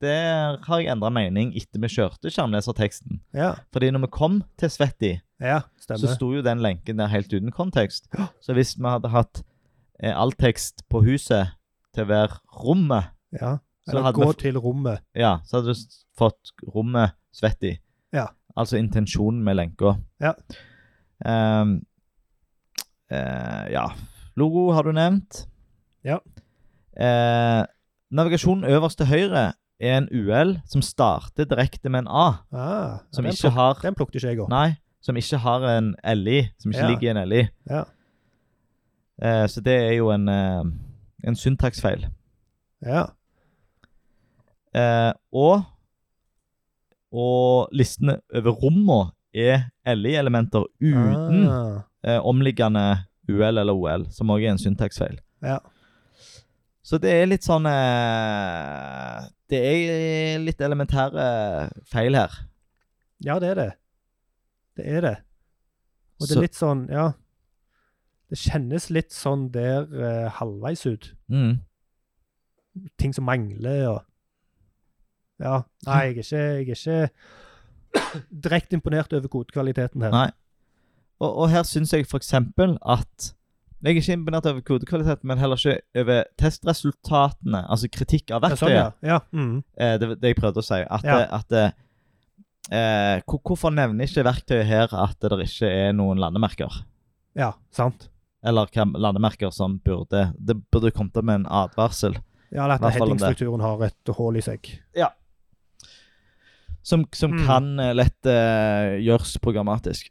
der 0.00 0.58
har 0.64 0.80
jeg 0.80 0.88
endra 0.92 1.10
mening 1.12 1.52
etter 1.56 1.80
vi 1.82 1.90
kjørte 1.92 2.30
skjermleserteksten. 2.32 3.20
ja. 3.36 3.54
Fordi 3.72 3.90
når 3.90 4.06
vi 4.06 4.10
kom 4.16 4.42
til 4.58 4.70
Svetti, 4.72 5.20
ja, 5.40 5.60
så 5.80 6.14
sto 6.14 6.32
jo 6.34 6.42
den 6.44 6.60
lenken 6.60 6.98
der 6.98 7.06
helt 7.12 7.32
uten 7.32 7.52
kontekst. 7.52 8.08
Så 8.40 8.52
hvis 8.56 8.76
vi 8.78 8.88
hadde 8.88 9.08
hatt 9.12 9.42
eh, 10.02 10.12
alttekst 10.16 10.86
på 10.88 11.02
huset 11.04 11.52
til 11.94 12.04
å 12.04 12.10
være 12.12 12.40
rommet, 12.64 13.12
Ja. 13.32 13.58
Eller 13.88 14.12
gå 14.12 14.32
til 14.38 14.56
rommet. 14.58 15.00
ja, 15.16 15.38
så 15.44 15.56
hadde 15.58 15.74
du 15.74 15.80
fått 16.18 16.52
rommet 16.74 17.16
Svetti. 17.32 17.78
Ja. 18.12 18.26
Altså 18.56 18.76
intensjonen 18.76 19.42
med 19.44 19.56
lenka. 19.56 19.94
Ja. 20.20 20.32
Um, 21.24 21.80
uh, 23.12 23.66
ja. 23.70 23.86
Logo 24.36 24.70
har 24.72 24.82
du 24.82 24.92
nevnt. 24.92 25.46
Ja. 26.04 26.18
Eh, 26.96 27.64
navigasjonen 28.10 28.64
øverst 28.64 28.98
til 28.98 29.06
høyre 29.06 29.52
er 29.80 29.96
en 29.98 30.08
UL 30.12 30.56
som 30.68 30.82
starter 30.82 31.44
direkte 31.48 31.88
med 31.88 31.98
en 32.04 32.08
A, 32.08 32.32
Ah, 32.52 32.98
som 33.12 33.24
den, 33.24 33.32
ikke 33.32 33.50
har 33.50 33.78
den 33.82 33.94
plukket 33.94 34.14
ikke 34.20 34.28
jeg 34.28 34.40
opp. 34.40 34.48
Nei, 34.50 34.74
som 35.00 35.16
ikke 35.16 35.38
har 35.38 35.64
en 35.78 35.94
LI, 36.04 36.42
som 36.58 36.70
ikke 36.72 36.82
Ja. 36.82 36.88
ligger 36.90 37.02
i 37.08 37.10
en 37.10 37.28
LI. 37.28 37.42
Ja. 37.70 37.84
Eh, 39.22 39.46
så 39.48 39.60
det 39.60 39.72
er 39.88 39.92
jo 39.96 40.10
en, 40.10 40.28
eh, 40.28 40.64
en 41.24 41.36
syntaksfeil. 41.36 42.06
Ja. 42.82 43.06
Eh, 44.74 45.12
og 45.32 45.62
og 47.12 47.68
listene 47.74 48.20
over 48.34 48.50
rommene 48.54 49.10
er 49.34 49.64
LI-elementer 49.96 50.62
uten 50.80 51.48
Ah, 51.48 51.80
eh, 52.04 52.20
omliggende 52.22 52.98
UL 53.28 53.58
eller 53.58 53.72
OL, 53.74 54.04
som 54.10 54.30
òg 54.30 54.44
er 54.46 54.52
en 54.52 54.58
syntaksfeil. 54.58 55.18
ja. 55.42 55.58
Så 56.90 56.98
det 56.98 57.10
er 57.14 57.28
litt 57.30 57.46
sånn 57.46 57.68
eh, 57.70 59.26
Det 59.50 59.58
er 59.62 60.40
litt 60.42 60.62
elementære 60.64 61.26
feil 61.86 62.18
her. 62.18 62.38
ja, 63.22 63.38
det 63.38 63.52
er 63.52 63.58
det. 63.60 63.70
Det 64.80 64.86
er 64.86 65.04
det. 65.04 65.16
Og 66.20 66.26
det 66.28 66.36
er 66.36 66.44
litt 66.48 66.58
sånn, 66.58 66.86
ja 66.92 67.12
Det 68.30 68.38
kjennes 68.38 68.88
litt 68.90 69.14
sånn 69.14 69.48
der 69.54 69.86
eh, 69.86 70.28
halvveis 70.40 70.82
ut. 70.86 71.12
Mm. 71.30 71.60
Ting 72.98 73.14
som 73.14 73.28
mangler 73.28 73.86
og 73.94 74.00
Ja. 75.40 75.62
Nei, 75.86 76.00
jeg 76.04 76.10
er 76.10 76.18
ikke, 76.18 76.36
jeg 76.36 76.50
er 76.54 76.74
ikke 76.74 78.20
direkte 78.48 78.76
imponert 78.76 79.14
over 79.16 79.30
kodekvaliteten 79.30 80.02
her. 80.04 80.12
Nei. 80.14 80.30
Og, 81.20 81.30
og 81.30 81.50
her 81.52 81.62
syns 81.68 81.94
jeg 81.94 82.06
f.eks. 82.08 82.34
at 82.34 83.30
Jeg 83.82 83.96
er 83.96 84.00
ikke 84.02 84.12
imponert 84.12 84.46
over 84.46 84.60
kodekvaliteten, 84.60 85.24
men 85.30 85.38
heller 85.38 85.56
ikke 85.56 85.80
over 86.02 86.24
testresultatene. 86.38 87.62
Altså 87.70 87.88
kritikk 87.88 88.30
av 88.36 88.42
Ja, 88.44 88.48
sånn, 88.56 88.68
verktøyet. 88.68 88.92
ja. 89.02 89.08
ja. 89.08 89.20
Mm. 89.32 89.62
eh, 89.78 89.94
det, 89.98 90.08
det 90.20 90.28
jeg 90.34 90.36
prøvde 90.36 90.60
å 90.60 90.66
si. 90.66 90.80
At, 90.84 91.04
Ja. 91.04 91.18
eh, 91.20 91.28
at 91.38 91.52
eh, 91.52 91.70
eh, 92.70 93.22
hvor- 93.24 93.40
Hvorfor 93.42 93.70
nevner 93.72 94.04
ikke 94.04 94.24
verktøyet 94.26 94.66
her 94.66 94.88
at 94.92 95.16
det 95.20 95.32
ikke 95.48 95.66
er 95.70 95.92
noen 95.92 96.18
landemerker? 96.18 96.82
ja, 97.36 97.52
sant. 97.72 98.08
Eller 98.44 98.66
landemerker 98.96 99.50
som 99.52 99.78
burde 99.78 100.32
Det 100.38 100.56
burde 100.72 100.90
kommet 100.92 101.16
opp 101.16 101.24
med 101.24 101.34
en 101.40 101.46
advarsel. 101.46 102.16
Ja, 102.52 102.64
eller 102.64 102.74
at 102.82 102.94
headingstrukturen 102.94 103.60
har 103.60 103.82
et 103.84 104.14
hull 104.16 104.36
i 104.36 104.40
seg. 104.40 104.78
Som, 106.82 107.04
som 107.12 107.30
Mm. 107.32 107.46
kan 107.46 107.76
lett 107.96 108.26
eh, 108.26 108.96
gjøres 109.04 109.36
programmatisk. 109.40 110.08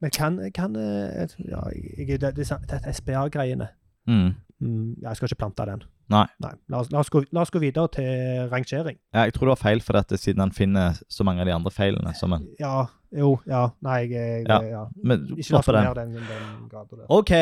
Men 0.00 0.10
kan, 0.14 0.36
kan 0.54 0.76
eh, 0.76 1.28
ja, 1.48 1.60
jeg, 1.98 2.20
det, 2.20 2.36
det, 2.36 2.46
det 2.70 2.94
SPA-greiene 2.94 3.68
Mm. 4.08 4.34
mm, 4.60 4.94
Jeg 5.02 5.16
skal 5.16 5.26
ikke 5.28 5.36
plante 5.42 5.64
den. 5.68 5.82
Nei. 6.08 6.22
La, 6.40 6.78
oss, 6.78 6.88
la, 6.90 6.98
oss 7.02 7.10
gå, 7.12 7.20
la 7.36 7.42
oss 7.42 7.50
gå 7.52 7.60
videre 7.60 7.88
til 7.92 8.48
rangering. 8.48 8.96
Ja, 9.12 9.26
jeg 9.26 9.34
tror 9.34 9.44
det 9.50 9.52
var 9.58 9.60
feil, 9.60 9.82
for 9.84 9.92
dette, 9.98 10.16
siden 10.16 10.40
han 10.40 10.52
finner 10.56 10.96
så 11.12 11.24
mange 11.28 11.42
av 11.44 11.46
de 11.50 11.52
andre 11.52 11.70
feilene 11.70 12.14
som 12.16 12.32
en 12.32 12.46
Ja, 12.60 12.86
jo, 13.12 13.34
ja. 13.46 13.66
Nei, 13.84 13.98
jeg, 14.14 14.46
Ja. 14.48 14.62
ja. 14.64 14.86
Men 15.04 15.26
Ikke 15.36 15.52
la 15.52 15.58
oss 15.58 15.66
gå 15.68 15.72
den. 15.76 15.84
ned 15.84 15.94
den, 15.94 16.14
den 16.14 16.70
der. 16.72 17.04
OK. 17.12 17.34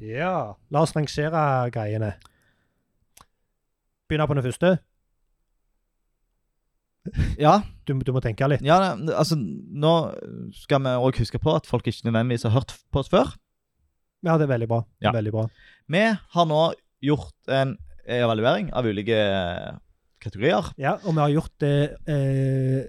Ja. 0.00 0.52
La 0.70 0.80
oss 0.86 0.94
rangere 0.94 1.70
greiene. 1.74 2.12
Begynner 4.08 4.26
på 4.30 4.34
den 4.38 4.42
første. 4.46 4.78
Ja, 7.40 7.56
Du, 7.86 7.94
du 7.98 8.12
må 8.14 8.20
tenke 8.22 8.46
litt. 8.46 8.62
ja 8.62 8.76
altså 8.94 9.34
Nå 9.36 9.92
skal 10.54 10.82
vi 10.84 10.92
òg 11.02 11.16
huske 11.18 11.40
på 11.42 11.54
at 11.56 11.66
folk 11.66 11.86
ikke 11.90 12.06
nødvendigvis 12.06 12.44
har 12.46 12.54
hørt 12.60 12.76
på 12.94 13.00
oss 13.02 13.10
før. 13.10 13.32
Ja, 14.22 14.36
det 14.38 14.46
er 14.46 14.52
veldig 14.52 14.68
bra. 14.70 14.82
Ja. 15.02 15.10
Veldig 15.16 15.32
bra. 15.34 15.48
Vi 15.90 16.02
har 16.06 16.46
nå 16.46 16.60
gjort 17.02 17.50
en 17.50 17.74
evaluering 18.06 18.68
av 18.72 18.86
ulike 18.86 19.18
kategorier. 20.22 20.68
Ja, 20.78 20.92
og 21.02 21.16
vi 21.16 21.20
har 21.24 21.32
gjort 21.34 21.54
det 21.62 21.74
eh, 22.06 22.84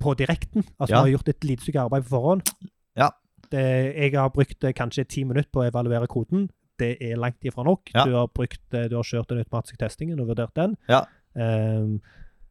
på 0.00 0.14
direkten. 0.16 0.64
Altså, 0.78 0.94
Ja. 0.94 1.02
vi 1.04 1.10
har 1.10 1.18
gjort 1.18 1.28
et 1.28 1.44
lite 1.44 1.62
stykke 1.66 1.82
arbeid 1.84 2.06
på 2.06 2.14
forhånd. 2.16 2.48
Ja. 2.96 3.10
Det, 3.50 3.64
jeg 3.96 4.14
har 4.16 4.30
brukt 4.32 4.64
eh, 4.64 4.72
kanskje 4.72 5.04
ti 5.08 5.24
minutter 5.24 5.50
på 5.52 5.60
å 5.60 5.68
evaluere 5.68 6.08
koden. 6.08 6.48
Det 6.78 6.96
er 7.02 7.16
langt 7.20 7.42
ifra 7.44 7.64
nok. 7.66 7.90
Ja. 7.94 8.04
Du, 8.06 8.14
har 8.16 8.28
brukt, 8.32 8.62
eh, 8.72 8.88
du 8.88 8.96
har 8.96 9.04
kjørt 9.04 9.28
den 9.28 9.42
automatiske 9.44 9.76
testingen 9.84 10.20
og 10.20 10.28
vurdert 10.32 10.54
den. 10.56 10.76
Ja. 10.88 11.04
Um, 11.34 12.00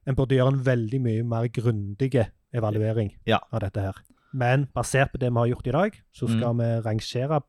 en 0.08 0.16
burde 0.16 0.36
gjøre 0.38 0.54
en 0.54 0.64
veldig 0.66 1.00
mye 1.04 1.24
mer 1.28 1.48
grundig 1.52 2.14
evaluering 2.54 3.12
Ja. 3.28 3.40
av 3.52 3.60
dette 3.62 3.82
her. 3.82 3.94
Men 4.34 4.68
basert 4.76 5.12
på 5.12 5.20
det 5.20 5.30
vi 5.34 5.40
har 5.40 5.48
gjort 5.48 5.68
i 5.68 5.72
dag, 5.72 5.92
så 6.14 6.28
skal 6.28 6.54
Mm. 6.54 6.58
vi 6.58 6.82
rangere 6.90 7.42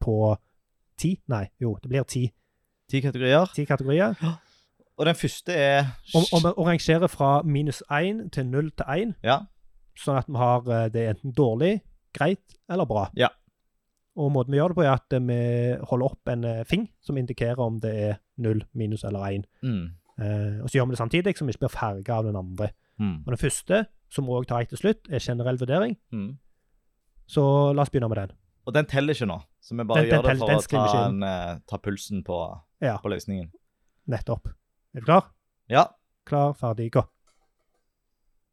på 0.00 0.36
ti 0.98 1.20
Nei, 1.28 1.46
jo, 1.60 1.76
det 1.82 1.88
blir 1.88 2.04
ti, 2.04 2.32
Ti 2.90 3.00
kategorier. 3.00 3.46
ti 3.54 3.64
kategorier. 3.64 4.14
Og 4.98 5.06
den 5.06 5.14
første 5.14 5.52
er 5.54 5.86
og 6.14 6.42
vi 6.42 6.50
rangerer 6.66 7.08
fra 7.08 7.42
minus 7.42 7.82
én 7.90 8.28
til 8.30 8.46
null 8.46 8.70
til 8.70 8.84
én, 8.86 9.14
Ja. 9.22 9.38
sånn 9.96 10.18
at 10.18 10.26
vi 10.28 10.36
har 10.36 10.60
eh, 10.68 10.88
det 10.88 11.08
enten 11.16 11.32
dårlig, 11.32 11.80
greit 12.12 12.56
eller 12.68 12.84
bra. 12.86 13.10
Ja. 13.16 13.28
Og 14.16 14.32
måten 14.32 14.50
vi 14.50 14.58
gjør 14.58 14.68
det 14.68 14.76
på, 14.76 14.82
er 14.84 14.92
at 14.92 15.12
eh, 15.12 15.20
vi 15.20 15.84
holder 15.86 16.04
opp 16.10 16.28
en 16.28 16.44
eh, 16.44 16.64
fing 16.64 16.88
som 17.00 17.16
indikerer 17.16 17.58
om 17.58 17.78
det 17.80 17.94
er 17.94 18.16
null, 18.38 18.62
minus 18.74 19.04
eller 19.04 19.20
én. 19.20 19.44
mm. 19.62 19.90
Eh, 20.20 20.60
og 20.62 20.68
så 20.70 20.78
gjør 20.78 20.86
vi 20.90 20.94
det 20.96 20.98
samtidig, 21.00 21.36
så 21.38 21.44
vi 21.46 21.52
ikke 21.54 21.64
blir 21.66 21.72
farga 21.74 22.18
av 22.20 22.24
den 22.28 22.36
andre. 22.36 22.70
Mm. 23.00 23.22
Og 23.26 23.30
den 23.32 23.40
første, 23.40 23.86
som 24.12 24.26
vi 24.26 24.30
òg 24.36 24.46
tar 24.50 24.64
til 24.68 24.78
slutt, 24.78 25.08
er 25.10 25.18
generell 25.24 25.56
vurdering. 25.60 25.96
Mm. 26.12 26.34
Så 27.30 27.42
la 27.74 27.82
oss 27.82 27.90
begynne 27.90 28.08
med 28.10 28.16
den. 28.24 28.32
Og 28.66 28.74
den 28.76 28.86
teller 28.86 29.14
ikke 29.16 29.26
nå, 29.30 29.38
så 29.62 29.74
vi 29.76 29.84
bare 29.84 30.02
Den- 30.02 30.10
den 30.10 30.10
gjør 30.10 30.22
det 30.28 30.38
for 30.38 30.46
den 30.46 30.58
å 30.58 30.66
ta, 30.92 31.06
en, 31.08 31.22
eh, 31.22 31.58
ta 31.68 31.76
pulsen 31.78 32.22
på, 32.24 32.60
Ja, 32.82 32.98
på 32.98 33.08
løsningen. 33.08 33.50
nettopp. 34.08 34.46
Er 34.94 35.00
du 35.00 35.04
klar? 35.06 35.24
Ja. 35.68 35.86
Klar, 36.26 36.52
ferdig, 36.52 36.90
gå. 36.92 37.02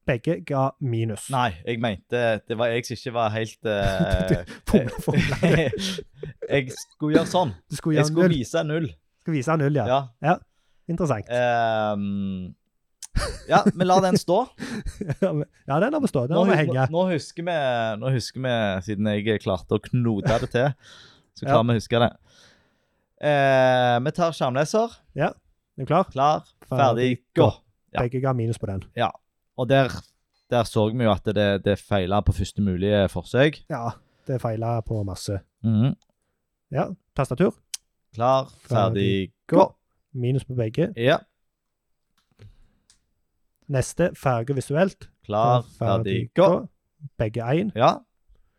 Begge 0.08 0.38
ga 0.46 0.70
minus. 0.80 1.30
Nei, 1.30 1.50
jeg 1.66 1.82
mente 1.84 2.42
Det 2.48 2.56
var 2.58 2.68
jeg 2.68 2.86
som 2.86 2.96
ikke 2.96 3.14
var 3.14 3.30
helt 3.30 3.66
uh, 3.66 4.46
Fomle, 4.70 4.90
fomle. 5.04 5.72
Jeg 6.50 6.72
skulle 6.72 7.18
gjøre 7.18 7.28
sånn. 7.28 7.52
Skulle 7.76 7.98
Jeg 8.00 8.06
skulle 8.06 8.30
null. 8.30 8.38
vise 8.38 8.64
null. 8.64 8.88
Skal 9.20 9.34
vise 9.36 9.58
null, 9.60 9.76
ja. 9.76 9.86
ja. 9.92 10.00
Ja. 10.24 10.38
Interessant. 10.88 11.28
Um, 11.30 12.54
ja, 13.50 13.64
vi 13.76 13.86
lar 13.88 14.02
den 14.06 14.18
stå. 14.20 14.38
ja, 15.22 15.80
den 15.82 15.92
lar 15.94 16.02
vi 16.04 16.08
stå. 16.12 16.28
Den 16.28 16.38
Nå, 16.38 16.44
har 16.46 16.52
vi 16.52 16.58
henge. 16.62 16.88
nå, 16.94 17.04
husker 17.12 17.44
vi, 17.48 17.56
nå 18.02 18.12
husker 18.14 18.44
vi, 18.46 18.54
siden 18.86 19.10
jeg 19.12 19.42
klarte 19.44 19.78
å 19.80 19.84
knote 19.84 20.38
det 20.44 20.50
til, 20.54 20.74
så 21.38 21.46
Ja. 21.48 21.50
klarer 21.52 21.68
vi 21.70 21.76
å 21.76 21.80
huske 21.82 22.02
det. 22.06 22.12
Uh, 23.18 23.98
vi 24.06 24.12
tar 24.14 24.36
skjermleser. 24.38 24.94
Ja, 25.18 25.32
Er 25.78 25.86
du 25.86 25.86
klar? 25.90 26.06
Klar, 26.14 26.46
Ferdig, 26.70 27.24
gå. 27.38 27.48
Ja. 27.94 28.04
Begge 28.04 28.22
ga 28.22 28.34
minus 28.38 28.58
på 28.62 28.68
den. 28.70 28.84
Ja, 28.98 29.12
Og 29.58 29.68
der, 29.70 29.90
der 30.52 30.64
så 30.70 30.88
vi 30.94 31.04
jo 31.06 31.12
at 31.12 31.26
det, 31.34 31.64
det 31.66 31.80
feila 31.80 32.20
på 32.22 32.34
første 32.38 32.62
mulige 32.62 33.08
forsøk. 33.10 33.64
Ja, 33.70 33.92
det 34.28 34.40
feila 34.42 34.82
på 34.86 35.02
masse. 35.06 35.40
Mhm. 35.66 35.96
Ja, 36.72 36.90
tastatur. 37.16 37.56
Klar, 38.14 38.50
Ferdig, 38.68 38.70
ferdig, 38.70 39.32
gå. 39.50 39.66
Minus 40.18 40.46
på 40.48 40.56
begge. 40.58 40.90
Ja. 40.98 41.20
Neste, 43.68 44.12
farge 44.16 44.56
visuelt. 44.56 45.10
Klar, 45.28 45.66
ferdig, 45.78 46.30
gå. 46.38 46.48
Begge 47.20 47.44
én. 47.52 47.72
Ja. 47.76 47.98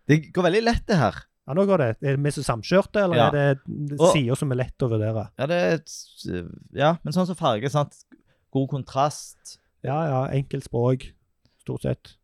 Det 0.08 0.20
går 0.36 0.46
veldig 0.48 0.62
lett, 0.66 0.84
det 0.88 0.98
her. 1.00 1.16
Ja, 1.48 1.54
nå 1.56 1.64
går 1.64 1.80
det. 1.80 1.88
Er 2.04 2.16
det 2.18 2.24
vi 2.26 2.30
som 2.36 2.44
samkjørte, 2.44 3.00
eller 3.06 3.16
Ja. 3.16 3.28
er 3.32 3.54
det 3.64 3.98
sider 4.12 4.36
som 4.36 4.52
er 4.52 4.56
lett 4.60 4.84
å 4.84 4.88
vurdere? 4.92 5.30
Ja, 5.38 5.46
det 5.46 5.56
er 5.56 6.44
Ja, 6.76 6.90
men 7.02 7.12
sånn 7.16 7.26
som 7.26 7.34
farge, 7.36 7.70
sant. 7.72 8.04
God 8.52 8.68
kontrast. 8.68 9.58
Ja, 9.82 9.96
ja, 10.08 10.20
enkelt 10.34 10.64
språk, 10.64 11.12
stort 11.62 11.82
sett. 11.82 12.16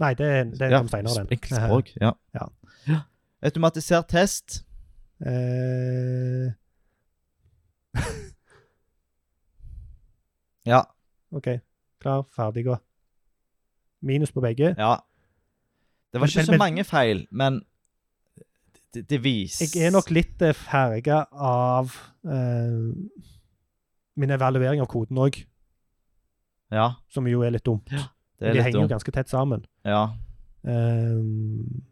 Nei, 0.00 0.14
det, 0.14 0.58
det 0.58 0.70
ja, 0.70 0.78
kom 0.78 0.88
seinere, 0.88 1.14
den. 1.14 1.28
Enkelt 1.30 1.54
språk, 1.62 1.92
ja. 2.00 2.12
Ja. 2.34 2.48
Automatisert 3.42 4.08
test. 4.08 4.64
Eh, 5.24 6.52
Ja. 10.66 10.82
OK. 11.32 11.48
Klar, 12.02 12.24
ferdig, 12.34 12.64
gå. 12.66 12.76
Minus 14.02 14.32
på 14.32 14.40
begge. 14.40 14.74
ja. 14.78 14.96
Det 16.12 16.20
var 16.20 16.28
ikke 16.28 16.38
men- 16.38 16.46
så 16.46 16.56
mange 16.58 16.84
feil, 16.84 17.26
men 17.30 17.62
det, 18.94 19.08
det 19.08 19.24
viser 19.24 19.64
Jeg 19.64 19.86
er 19.86 19.90
nok 19.94 20.10
litt 20.10 20.42
ferga 20.54 21.22
av 21.32 21.94
eh, 22.28 22.92
min 24.16 24.30
evaluering 24.30 24.80
av 24.80 24.90
koden 24.92 25.16
òg, 25.16 25.46
Ja, 26.72 26.90
som 27.08 27.26
jo 27.26 27.40
er 27.42 27.50
litt 27.50 27.64
dumt. 27.64 27.88
Ja, 27.92 27.96
det 27.96 28.40
De 28.40 28.46
er 28.46 28.52
litt 28.52 28.64
henger 28.64 28.82
jo 28.82 28.88
ganske 28.92 29.12
tett 29.12 29.28
sammen. 29.28 29.64
Ja, 29.84 30.10
Um, 30.64 31.82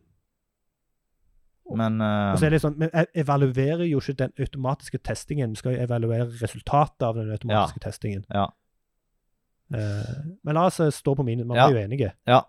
men 1.77 2.01
uh, 2.01 2.33
og 2.33 2.39
så 2.39 2.47
er 2.47 2.55
det 2.55 2.61
sånn, 2.63 2.77
Vi 2.79 2.87
jeg 2.87 3.07
evaluerer 3.23 3.85
jo 3.87 3.99
ikke 4.03 4.17
den 4.19 4.33
automatiske 4.39 4.99
testingen, 5.07 5.51
vi 5.55 5.61
skal 5.61 5.75
jo 5.75 5.85
evaluere 5.85 6.29
resultatet 6.41 7.03
av 7.07 7.19
den 7.19 7.31
automatiske 7.35 7.83
testingen. 7.83 8.25
Ja. 8.35 8.49
Eh, 9.73 10.15
men 10.45 10.55
la 10.55 10.67
oss 10.67 10.81
eh, 10.81 10.91
stå 10.91 11.15
på 11.17 11.23
minus. 11.25 11.47
Man 11.47 11.57
Ja. 11.57 11.69
er 11.69 11.73
jo 11.73 11.79
enige, 11.89 12.13
Ja. 12.27 12.41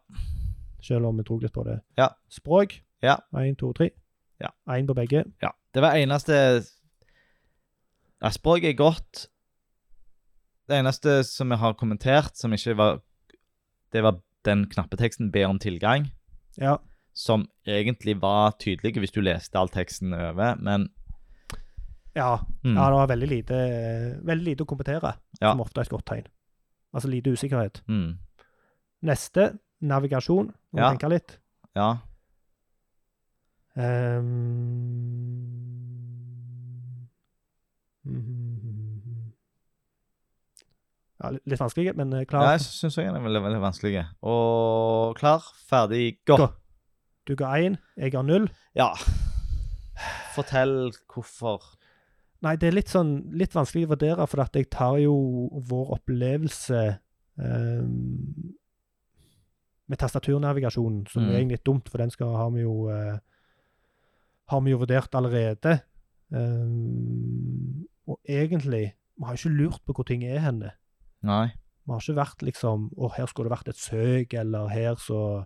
selv 0.81 1.05
om 1.05 1.17
vi 1.17 1.23
tror 1.23 1.41
litt 1.41 1.53
på 1.53 1.63
det. 1.65 1.81
Ja. 1.97 2.09
Språk. 2.29 2.81
Ja. 3.03 3.17
Én, 3.33 3.55
to, 3.57 3.73
tre. 3.73 3.89
Ja. 4.39 4.49
Én 4.67 4.87
på 4.87 4.93
begge. 4.95 5.25
Ja. 5.41 5.51
Det 5.73 5.81
var 5.81 5.93
eneste 5.95 6.63
ja, 8.21 8.29
Språket 8.29 8.69
er 8.69 8.77
godt. 8.77 9.27
Det 10.69 10.77
eneste 10.79 11.23
som 11.25 11.49
jeg 11.51 11.59
har 11.59 11.73
kommentert, 11.73 12.35
som 12.37 12.51
ikke 12.53 12.75
var 12.77 13.01
Det 13.91 14.01
var 14.03 14.21
den 14.45 14.65
knappeteksten 14.69 15.31
'Be 15.31 15.43
om 15.43 15.59
tilgang', 15.59 16.11
Ja. 16.57 16.77
som 17.13 17.49
egentlig 17.67 18.21
var 18.21 18.51
tydelig 18.51 18.93
hvis 18.95 19.11
du 19.11 19.19
leste 19.21 19.55
all 19.59 19.67
teksten 19.67 20.13
over, 20.13 20.55
men 20.55 20.89
Ja, 22.15 22.37
mm, 22.63 22.75
ja, 22.75 22.85
det 22.89 22.93
var 22.93 23.07
veldig 23.07 23.27
lite, 23.29 23.53
eh, 23.53 24.17
veldig 24.25 24.43
lite 24.45 24.63
å 24.63 24.65
kommentere, 24.67 25.13
Ja. 25.41 25.51
som 25.51 25.59
ofte 25.61 25.77
er 25.77 25.81
et 25.81 25.89
godt 25.89 26.05
tegn. 26.05 26.25
Altså 26.93 27.09
lite 27.09 27.31
usikkerhet. 27.31 27.81
mm, 27.87 28.17
Neste, 29.01 29.57
navigasjon. 29.81 30.51
Må 30.73 30.79
Ja. 30.79 30.89
tenke 30.91 31.09
litt. 31.09 31.39
Ja. 31.75 31.97
Um, 38.01 39.33
ja, 41.21 41.29
litt, 41.45 41.59
vanskelig, 41.61 41.93
men 41.97 42.13
klar. 42.29 42.47
ja 42.47 42.55
jeg 42.57 42.63
syns 42.65 42.97
òg 42.97 43.05
den 43.09 43.19
er 43.19 43.25
veldig, 43.25 43.41
veldig 43.45 43.61
vanskelig. 43.61 44.01
Og 44.25 45.13
klar, 45.19 45.45
ferdig, 45.69 46.15
gå. 46.27 46.37
Gå. 46.41 46.47
Du 47.29 47.35
ga 47.37 47.51
én, 47.61 47.75
jeg 48.01 48.13
ga 48.15 48.23
null. 48.25 48.47
Ja. 48.77 48.89
Fortell 50.35 50.89
hvorfor. 51.11 51.67
Nei, 52.41 52.55
det 52.57 52.67
er 52.71 52.73
litt 52.73 52.89
sånn 52.89 53.11
litt 53.37 53.53
vanskelig 53.53 53.85
å 53.85 53.91
vurdere, 53.93 54.25
for 54.27 54.41
at 54.41 54.55
jeg 54.57 54.69
tar 54.73 54.95
jo 54.97 55.13
vår 55.69 55.91
opplevelse 55.99 56.79
um, 57.37 58.53
med 59.91 59.99
tastaturnavigasjonen, 60.01 61.03
som 61.11 61.21
Mm. 61.23 61.29
er 61.29 61.37
egentlig 61.39 61.63
dumt, 61.65 61.89
for 61.89 61.97
den 62.01 62.09
skal, 62.09 62.33
har 62.35 62.49
vi 62.55 62.61
jo 62.63 62.87
uh, 62.89 63.17
har 64.49 64.61
vi 64.65 64.71
jo 64.73 64.79
vurdert 64.81 65.13
allerede. 65.15 65.81
Um, 66.31 67.85
og 68.07 68.19
egentlig 68.27 68.93
Vi 69.19 69.25
har 69.27 69.35
ikke 69.37 69.49
lurt 69.53 69.81
på 69.85 69.93
hvor 69.93 70.03
ting 70.07 70.23
er 70.23 70.39
henne. 70.39 70.71
Nei. 71.21 71.51
Vi 71.85 71.91
har 71.91 71.99
ikke 72.01 72.15
vært 72.17 72.41
liksom 72.41 72.87
Å, 72.97 73.09
her 73.17 73.27
skulle 73.27 73.49
det 73.49 73.57
vært 73.57 73.67
et 73.69 73.77
søk, 73.77 74.33
eller 74.33 74.67
her 74.71 74.95
så 74.95 75.45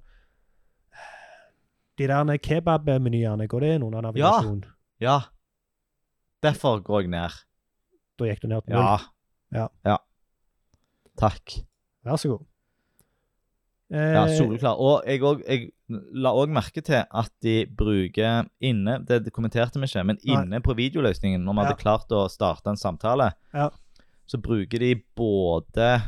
De 1.98 2.08
der 2.08 2.38
kebabmenyene, 2.38 3.48
går 3.48 3.60
det 3.60 3.74
inn 3.76 3.84
under 3.84 4.02
navigasjon? 4.02 4.64
Ja. 5.00 5.22
Derfor 6.44 6.82
går 6.84 7.02
jeg 7.06 7.10
ned. 7.10 7.30
Da 8.20 8.26
gikk 8.26 8.42
du 8.42 8.48
ned 8.48 8.62
til 8.66 8.74
null. 8.76 8.84
Ja. 8.84 8.98
Ja. 9.54 9.68
ja. 9.86 9.98
Takk. 11.20 11.60
Vær 12.06 12.18
så 12.22 12.30
god. 12.36 12.46
Eh, 13.94 14.14
Ja, 14.16 14.24
soleklar. 14.34 14.80
Og 14.82 15.04
jeg, 15.06 15.22
og, 15.24 15.42
jeg 15.48 15.70
la 16.18 16.32
òg 16.34 16.50
merke 16.50 16.82
til 16.82 17.04
at 17.06 17.30
de 17.46 17.66
bruker 17.78 18.48
inne 18.66 18.96
Det, 19.06 19.20
det 19.28 19.34
kommenterte 19.34 19.78
vi 19.80 19.86
ikke, 19.86 20.04
men 20.10 20.18
inne 20.26 20.60
på 20.66 20.74
videoløsningen, 20.76 21.44
når 21.46 21.54
vi 21.54 21.60
Ja. 21.62 21.66
hadde 21.70 21.82
klart 21.84 22.10
å 22.12 22.24
starte 22.30 22.68
en 22.74 22.78
samtale, 22.82 23.34
Ja. 23.54 23.70
så 24.28 24.42
bruker 24.42 24.80
de 24.80 24.96
både 25.16 26.02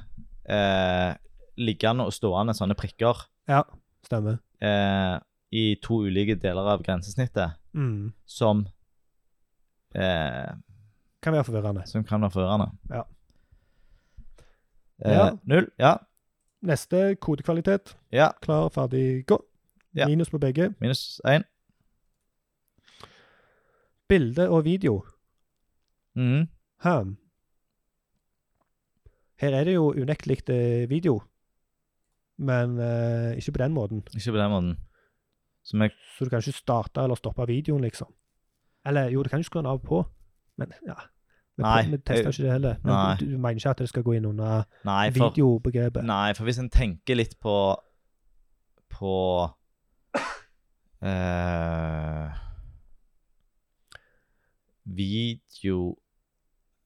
eh, 0.49 1.13
liggende 1.57 2.05
og 2.07 2.13
stående 2.13 2.53
sånne 2.55 2.75
prikker 2.75 3.25
Ja, 3.47 3.63
stemmer. 4.03 4.39
eh, 4.61 5.19
i 5.51 5.75
to 5.75 6.01
ulike 6.07 6.35
deler 6.39 6.67
av 6.73 6.81
grensesnittet 6.83 7.55
Mm. 7.75 8.13
som 8.25 8.65
eh, 9.95 10.53
Kan 11.21 11.33
være 11.33 11.43
forvirrende. 11.43 11.87
som 11.87 12.03
kan 12.03 12.21
være 12.21 12.31
forvirrende. 12.31 12.71
Ja. 12.89 13.01
Eh, 15.05 15.11
Ja. 15.11 15.29
Null. 15.45 15.67
Ja. 15.79 15.95
Neste 16.61 17.15
kodekvalitet. 17.15 17.95
ja. 18.11 18.29
Klar, 18.41 18.69
ferdig, 18.69 19.25
gå. 19.25 19.37
Ja. 19.95 20.07
Minus 20.07 20.29
på 20.29 20.37
begge. 20.39 20.73
Minus 20.79 21.21
én. 21.25 21.43
Bilde 24.09 24.49
og 24.49 24.63
video. 24.65 25.03
Mhm. 26.15 26.47
Her. 26.83 27.15
Her 29.37 29.53
er 29.53 29.63
det 29.63 29.73
jo 29.75 29.91
unektelig 29.93 30.49
eh, 30.49 30.89
video, 30.89 31.21
men 32.37 32.79
eh, 32.79 33.35
ikke 33.37 33.51
på 33.51 33.57
den 33.63 33.73
måten. 33.73 34.03
Ikke 34.15 34.31
på 34.31 34.37
den 34.37 34.51
måten. 34.51 34.77
Så 35.63 35.77
jeg 35.77 35.91
Så 36.17 36.25
du 36.25 36.29
kan 36.29 36.39
ikke 36.39 36.51
starte 36.57 37.01
eller 37.03 37.15
stoppe 37.15 37.45
videoen, 37.47 37.81
liksom. 37.81 38.07
Eller 38.87 39.11
jo, 39.11 39.23
du 39.23 39.29
kan 39.29 39.41
jo 39.43 39.47
skru 39.47 39.59
den 39.59 39.69
av 39.69 39.81
og 39.81 39.85
på, 39.87 40.01
men 40.61 40.73
ja. 40.87 40.97
Vi, 41.57 41.63
Nei, 41.65 41.87
vi 41.89 41.97
tester 42.05 42.29
ikke 42.29 42.43
det 42.45 42.51
heller. 42.51 42.75
Men 42.83 43.17
du, 43.17 43.25
du 43.25 43.37
mener 43.41 43.57
ikke 43.57 43.71
at 43.73 43.79
det 43.81 43.87
skal 43.89 44.03
gå 44.05 44.13
inn 44.19 44.27
under 44.29 44.67
Nei, 44.85 45.07
for 45.09 45.31
videobegrepet? 45.31 46.05
Nei, 46.05 46.33
for 46.37 46.45
hvis 46.45 46.59
en 46.61 46.69
tenker 46.69 47.17
litt 47.17 47.33
på 47.41 47.55
På 48.93 49.13
uh, 51.01 52.27
Video 54.85 55.79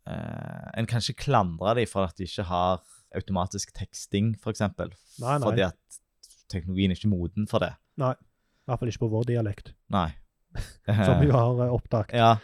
uh, 0.07 0.69
En 0.79 0.87
kan 0.87 1.03
ikke 1.03 1.27
klandre 1.27 1.75
dem 1.81 1.91
for 1.91 2.07
at 2.07 2.15
de 2.15 2.29
ikke 2.29 2.47
har 2.47 2.79
automatisk 3.11 3.73
teksting, 3.75 4.37
f.eks. 4.39 4.63
Nei, 4.63 4.71
nei. 5.19 5.35
Fordi 5.43 5.67
at 5.67 5.99
teknologien 6.47 6.93
er 6.93 6.95
ikke 6.95 7.11
moden 7.11 7.43
for 7.51 7.59
det. 7.59 7.73
Nei. 7.99 8.15
I 8.15 8.71
hvert 8.71 8.79
fall 8.79 8.91
ikke 8.93 9.03
på 9.03 9.11
vår 9.11 9.27
dialekt, 9.33 9.73
Nei. 9.91 10.07
som 11.05 11.19
vi 11.21 11.29
har 11.31 11.61
eh, 11.65 11.73
oppdaget. 11.73 12.17
Ja. 12.17 12.35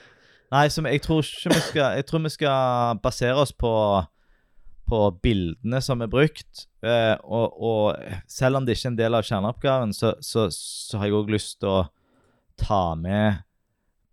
Nei, 0.51 0.67
som, 0.71 0.85
jeg 0.87 1.01
tror 1.03 1.25
vi 1.27 1.59
skal 1.59 1.97
Jeg 1.99 2.05
tror 2.07 2.21
vi 2.23 2.29
skal 2.31 2.99
basere 3.03 3.35
oss 3.41 3.51
på 3.51 3.71
på 4.87 4.99
bildene 5.19 5.81
som 5.83 5.99
er 5.99 6.07
brukt. 6.07 6.61
Eh, 6.79 7.17
og, 7.27 7.57
og 7.59 8.21
selv 8.31 8.55
om 8.55 8.63
det 8.63 8.77
ikke 8.77 8.85
er 8.87 8.91
en 8.93 8.99
del 9.01 9.17
av 9.17 9.25
kjerneoppgaven, 9.27 9.91
så, 9.91 10.13
så, 10.23 10.45
så 10.53 11.01
har 11.01 11.09
jeg 11.09 11.17
òg 11.17 11.33
lyst 11.33 11.57
til 11.59 11.73
å 11.73 11.81
ta 12.55 12.95
med 12.95 13.41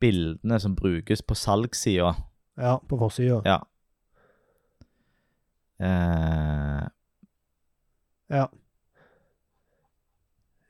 bildene 0.03 0.59
som 0.59 0.75
brukes 0.75 1.23
på 1.23 1.37
salgssida. 1.39 2.11
Ja, 2.59 2.75
på 2.91 2.99
forsida. 2.99 3.39
Ja. 3.47 3.61
Eh, 5.79 6.83
Ja. 8.35 8.49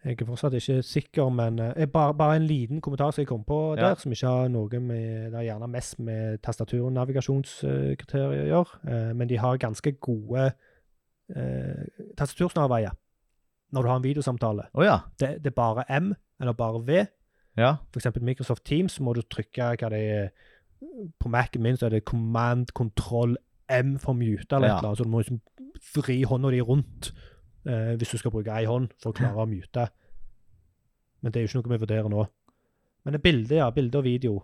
Jeg 0.05 0.21
er 0.21 0.27
fortsatt 0.29 0.53
ikke 0.59 0.83
sikker, 0.85 1.31
men 1.33 1.59
eh, 1.59 1.87
bare, 1.89 2.13
bare 2.15 2.37
en 2.37 2.47
liten 2.47 2.81
kommentar 2.85 3.11
som 3.15 3.23
jeg 3.23 3.29
kom 3.29 3.45
på 3.45 3.75
Ja. 3.79 3.89
der, 3.89 3.95
som 4.03 4.13
ikke 4.13 4.27
har 4.29 4.49
noe 4.53 4.81
med 4.81 5.33
Det 5.33 5.39
er 5.41 5.47
gjerne 5.49 5.69
mest 5.73 5.99
med 5.99 6.43
tastatur- 6.43 6.85
og 6.85 6.93
navigasjonskriterier 6.93 8.45
å 8.45 8.51
gjøre, 8.51 8.81
eh, 8.89 9.13
men 9.17 9.29
de 9.29 9.39
har 9.41 9.57
ganske 9.59 9.93
gode 10.01 10.53
eh, 11.35 11.85
tastatursnarveier 12.19 12.93
når 13.73 13.83
du 13.83 13.89
har 13.89 13.97
en 13.97 14.05
videosamtale. 14.05 14.67
Oh, 14.75 14.85
ja. 14.85 14.99
Det, 15.19 15.39
det 15.43 15.47
er 15.51 15.57
bare 15.57 15.85
M 15.89 16.13
eller 16.41 16.53
bare 16.53 16.83
V. 16.87 17.07
Ja. 17.57 17.77
For 17.93 17.99
eksempel 18.01 18.23
Microsoft 18.23 18.65
Teams 18.67 19.01
må 19.01 19.15
du 19.15 19.23
trykke 19.23 19.73
hva 19.81 19.89
det 19.91 20.03
er 20.11 20.29
På 21.19 21.29
Mac-en 21.33 21.63
min 21.63 21.77
så 21.81 21.87
er 21.87 21.95
det 21.97 22.05
command 22.05 22.67
control 22.77 23.37
M 23.73 23.95
for 23.99 24.13
mute 24.13 24.53
eller 24.55 24.69
Ja. 24.69 24.75
et 24.77 24.79
eller 24.83 24.89
annet, 24.91 24.99
så 24.99 25.05
du 25.05 25.09
må 25.11 25.23
liksom 25.23 25.41
vri 25.97 26.23
hånda 26.29 26.51
di 26.53 26.61
rundt 26.61 27.13
eh, 27.67 27.95
hvis 27.99 28.11
du 28.15 28.19
skal 28.21 28.31
bruke 28.35 28.53
ei 28.55 28.65
hånd 28.69 28.91
for 29.03 29.13
å 29.13 29.17
klare 29.19 29.45
å 29.45 29.47
mute. 29.49 29.87
Men 31.23 31.33
det 31.33 31.41
er 31.41 31.47
jo 31.47 31.51
ikke 31.61 31.69
noe 31.69 31.77
vi 31.79 31.83
vurderer 31.87 32.11
nå. 32.13 32.27
Men 33.05 33.13
det 33.15 33.21
er 33.21 33.25
bilde, 33.29 33.55
ja. 33.61 33.71
Bilde 33.75 33.99
og 34.01 34.05
video. 34.05 34.35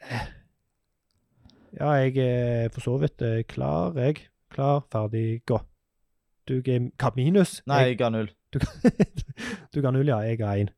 Eh. 0.00 0.26
Ja, 1.78 1.90
jeg 2.00 2.16
er 2.22 2.68
for 2.74 2.80
så 2.82 2.96
vidt 3.02 3.22
eh, 3.22 3.42
klar, 3.46 3.92
jeg. 3.98 4.24
Klar, 4.50 4.80
ferdig, 4.90 5.42
gå. 5.46 5.58
Du 6.48 6.60
ga 6.64 7.10
minus? 7.14 7.58
Nei, 7.68 7.82
Jeg, 7.82 7.88
jeg 7.92 7.98
ga 8.00 8.08
null. 8.14 8.30
du, 8.54 8.58
du 9.74 9.80
ga 9.84 9.90
null, 9.92 10.08
ja. 10.08 10.22
Jeg 10.24 10.38
ga 10.40 10.54
én. 10.62 10.70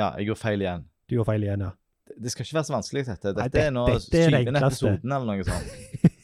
Ja, 0.00 0.10
jeg 0.18 0.26
gjorde 0.32 0.40
feil 0.42 0.64
igjen. 0.64 0.88
Du 1.08 1.14
gjorde 1.18 1.30
feil 1.30 1.46
igjen, 1.46 1.60
ja. 1.68 1.70
Det- 2.12 2.32
skal 2.32 2.44
ikke 2.44 2.58
være 2.58 2.68
så 2.68 2.74
vanskelig, 2.74 3.04
dette. 3.06 3.28
Dette 3.32 3.40
Nei, 3.40 3.48
det- 3.54 3.62
er 3.66 3.70
nå 3.76 3.86
dette 3.86 4.18
er 4.18 4.30
det 4.34 4.40
syvende 4.42 4.60
episoden 4.66 5.12
eller 5.16 5.26
noe 5.30 5.44
sånt. 5.46 6.10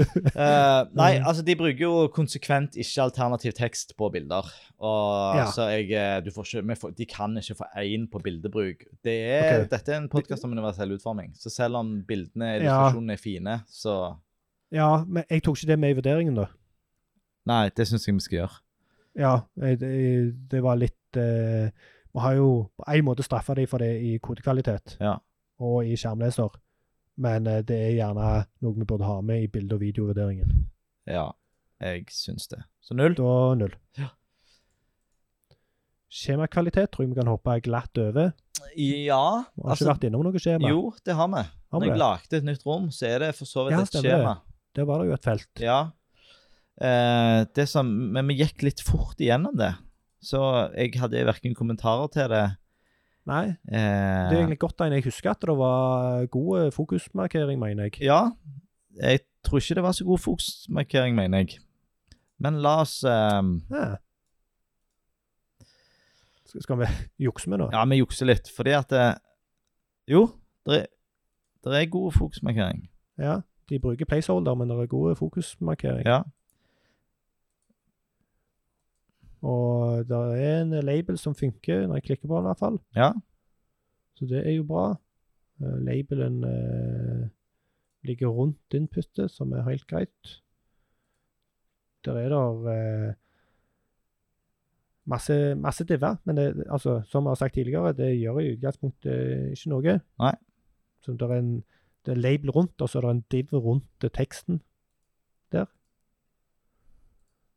Eh, 0.36 0.82
nei, 0.96 1.12
altså 1.20 1.42
de 1.46 1.54
bruker 1.56 1.80
jo 1.82 1.92
konsekvent 2.14 2.76
ikke 2.76 3.02
alternativ 3.06 3.52
tekst 3.56 3.94
på 3.96 4.10
bilder. 4.12 4.48
Og 4.78 5.36
Ja. 5.38 5.46
så 5.54 5.68
jeg 5.72 5.90
eh, 5.96 6.20
du 6.24 6.30
får 6.34 6.44
ikke, 6.62 6.76
får, 6.82 6.94
De 6.98 7.06
kan 7.06 7.36
ikke 7.40 7.54
få 7.62 7.68
én 7.82 8.06
på 8.12 8.20
bildebruk. 8.22 8.84
Det 9.04 9.14
er, 9.24 9.46
okay. 9.46 9.68
Dette 9.70 9.92
er 9.92 9.96
en 10.02 10.08
podkast 10.12 10.44
om 10.44 10.52
universell 10.52 10.92
utforming. 10.96 11.32
Så 11.34 11.50
selv 11.50 11.76
om 11.80 12.02
bildene 12.08 12.52
Ja. 12.54 12.58
illustrasjonene 12.60 13.12
er 13.12 13.22
fine, 13.22 13.60
så 13.68 14.16
Ja, 14.72 15.04
men 15.06 15.24
jeg 15.30 15.42
tok 15.42 15.56
ikke 15.62 15.66
det 15.72 15.78
med 15.78 15.90
i 15.94 15.98
vurderingen, 16.00 16.34
da. 16.34 16.46
Nei, 17.46 17.68
det 17.76 17.86
syns 17.86 18.06
jeg 18.06 18.14
vi 18.16 18.20
skal 18.24 18.38
gjøre. 18.40 18.56
Ja, 19.16 19.34
det, 19.56 19.78
det 20.50 20.62
var 20.62 20.76
litt 20.76 21.16
eh, 21.16 21.70
Vi 22.12 22.20
har 22.20 22.34
jo 22.36 22.48
på 22.76 22.84
en 22.92 23.04
måte 23.06 23.22
straffa 23.24 23.54
dem 23.54 23.66
for 23.70 23.78
det 23.78 23.92
i 24.02 24.18
kodekvalitet 24.18 24.96
Ja. 25.00 25.14
og 25.60 25.84
i 25.86 25.94
skjermleser, 25.96 26.50
men 27.16 27.46
eh, 27.46 27.62
det 27.66 27.76
er 27.88 27.94
gjerne 27.98 28.30
noe 28.62 28.74
vi 28.76 28.84
burde 28.88 29.04
ha 29.08 29.20
med 29.24 29.42
i 29.46 29.50
bilde- 29.52 29.74
og 29.78 29.80
videovurderingen. 29.82 30.66
Ja, 31.08 31.30
jeg 31.80 32.06
syns 32.12 32.48
det. 32.52 32.62
Så 32.82 32.94
null. 32.96 33.14
Da 33.18 33.54
null. 33.58 33.74
Ja. 33.98 34.10
Skjemakvalitet 36.16 36.92
tror 36.94 37.04
jeg 37.04 37.12
vi 37.12 37.18
kan 37.18 37.28
hoppe 37.30 37.56
glatt 37.64 37.98
over. 38.00 38.30
Ja, 38.76 38.76
Vi 38.78 39.08
har 39.10 39.72
altså 39.72 39.84
ikke 39.84 39.92
vært 39.92 40.06
innom 40.08 40.22
noe 40.24 40.40
skjema. 40.40 40.70
Jo, 40.70 40.92
det 41.04 41.16
har 41.18 41.28
vi. 41.32 41.42
Har 41.72 41.80
Når 41.82 41.90
jeg 41.90 42.00
lagde 42.00 42.38
et 42.38 42.46
nytt 42.46 42.64
rom, 42.66 42.86
så 42.94 43.08
er 43.10 43.24
det 43.26 43.32
for 43.36 43.48
så 43.48 43.66
vidt 43.66 43.76
Ja, 43.76 43.80
et 43.82 43.90
stemmer 43.90 44.06
det. 44.08 44.14
skjema. 44.20 44.34
Der 44.76 44.86
var 44.88 45.00
det 45.02 45.08
jo 45.10 45.16
et 45.16 45.26
felt. 45.26 45.50
Ja. 45.60 45.78
Eh, 46.80 47.40
det 47.56 47.66
som, 47.68 47.90
men 48.12 48.28
vi 48.30 48.38
gikk 48.38 48.62
litt 48.64 48.80
fort 48.84 49.18
igjennom 49.20 49.56
det. 49.58 49.72
Så 50.24 50.40
jeg 50.76 50.94
hadde 51.00 51.24
verken 51.28 51.54
kommentarer 51.58 52.08
til 52.12 52.28
det 52.32 52.44
Nei, 53.26 53.46
eh, 53.48 54.26
det 54.30 54.36
er 54.36 54.38
egentlig 54.38 54.60
godt. 54.62 54.80
Jeg 54.86 55.04
husker 55.04 55.32
at 55.32 55.42
det 55.42 55.56
var 55.58 56.26
god 56.30 56.70
fokusmarkering, 56.70 57.58
mener 57.58 57.88
jeg. 57.88 58.02
Ja. 58.06 58.20
Jeg 58.96 59.20
tror 59.44 59.58
ikke 59.58 59.74
det 59.74 59.82
var 59.82 59.92
så 59.92 60.04
god 60.04 60.18
fokusmarkering, 60.18 61.16
mener 61.16 61.38
jeg. 61.38 61.58
Men 62.38 62.60
la 62.62 62.80
oss 62.84 63.00
um... 63.04 63.62
Ja. 63.70 63.96
Skal, 66.46 66.62
skal 66.62 66.78
vi 66.78 66.90
jukse 67.26 67.50
med 67.50 67.58
nå? 67.58 67.70
Ja, 67.72 67.84
vi 67.84 67.98
jukser 67.98 68.30
litt, 68.30 68.50
fordi 68.56 68.76
at 68.78 68.90
det... 68.94 69.06
Jo, 70.06 70.28
det 70.66 70.84
er, 70.84 70.86
det 71.66 71.80
er 71.80 71.90
god 71.90 72.12
fokusmarkering. 72.14 72.84
Ja, 73.18 73.40
de 73.68 73.80
bruker 73.82 74.06
placeholder, 74.06 74.54
men 74.54 74.70
det 74.70 74.78
er 74.78 74.86
god 74.86 75.16
fokusmarkering. 75.18 76.06
Ja. 76.06 76.22
Og 79.42 80.04
det 80.08 80.20
er 80.40 80.62
en 80.62 80.74
label 80.84 81.18
som 81.18 81.34
funker 81.36 81.86
når 81.86 82.00
jeg 82.00 82.06
klikker 82.10 82.28
på 82.28 82.36
den, 82.36 82.46
i 82.46 82.50
hvert 82.50 82.62
fall. 82.62 82.78
Ja. 82.96 83.10
Så 84.16 84.28
det 84.30 84.42
er 84.46 84.56
jo 84.56 84.64
bra. 84.68 84.94
Uh, 85.60 85.76
labelen 85.84 86.42
uh, 86.44 87.28
ligger 88.04 88.32
rundt 88.32 88.74
inputet, 88.74 89.30
som 89.30 89.52
er 89.52 89.68
helt 89.68 89.86
greit. 89.86 90.40
Der 92.04 92.16
er 92.20 92.32
det 92.32 92.40
uh, 92.64 93.14
masse, 95.04 95.54
masse 95.54 95.84
diver, 95.84 96.16
men 96.24 96.36
det, 96.36 96.64
altså, 96.70 97.02
som 97.06 97.24
jeg 97.24 97.30
har 97.30 97.34
sagt 97.34 97.54
tidligere, 97.54 97.92
det 97.92 98.18
gjør 98.18 98.38
i 98.40 98.52
utgangspunktet 98.56 99.56
ikke 99.56 99.72
noe. 99.72 100.00
Nei. 100.20 100.34
Så 101.04 101.12
det 101.12 101.28
er 101.30 101.38
en 101.38 101.56
det 102.06 102.12
er 102.12 102.20
label 102.22 102.50
rundt, 102.50 102.80
og 102.80 102.88
så 102.88 102.98
er 102.98 103.02
det 103.02 103.10
en 103.10 103.24
div 103.30 103.52
rundt 103.52 104.04
eh, 104.04 104.10
teksten 104.14 104.62
der. 105.52 105.66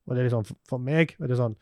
Og 0.09 0.15
det 0.15 0.23
er 0.25 0.29
liksom, 0.29 0.57
for- 0.67 0.81
meg 0.81 1.15
er 1.21 1.27
det 1.29 1.37
sånn 1.37 1.55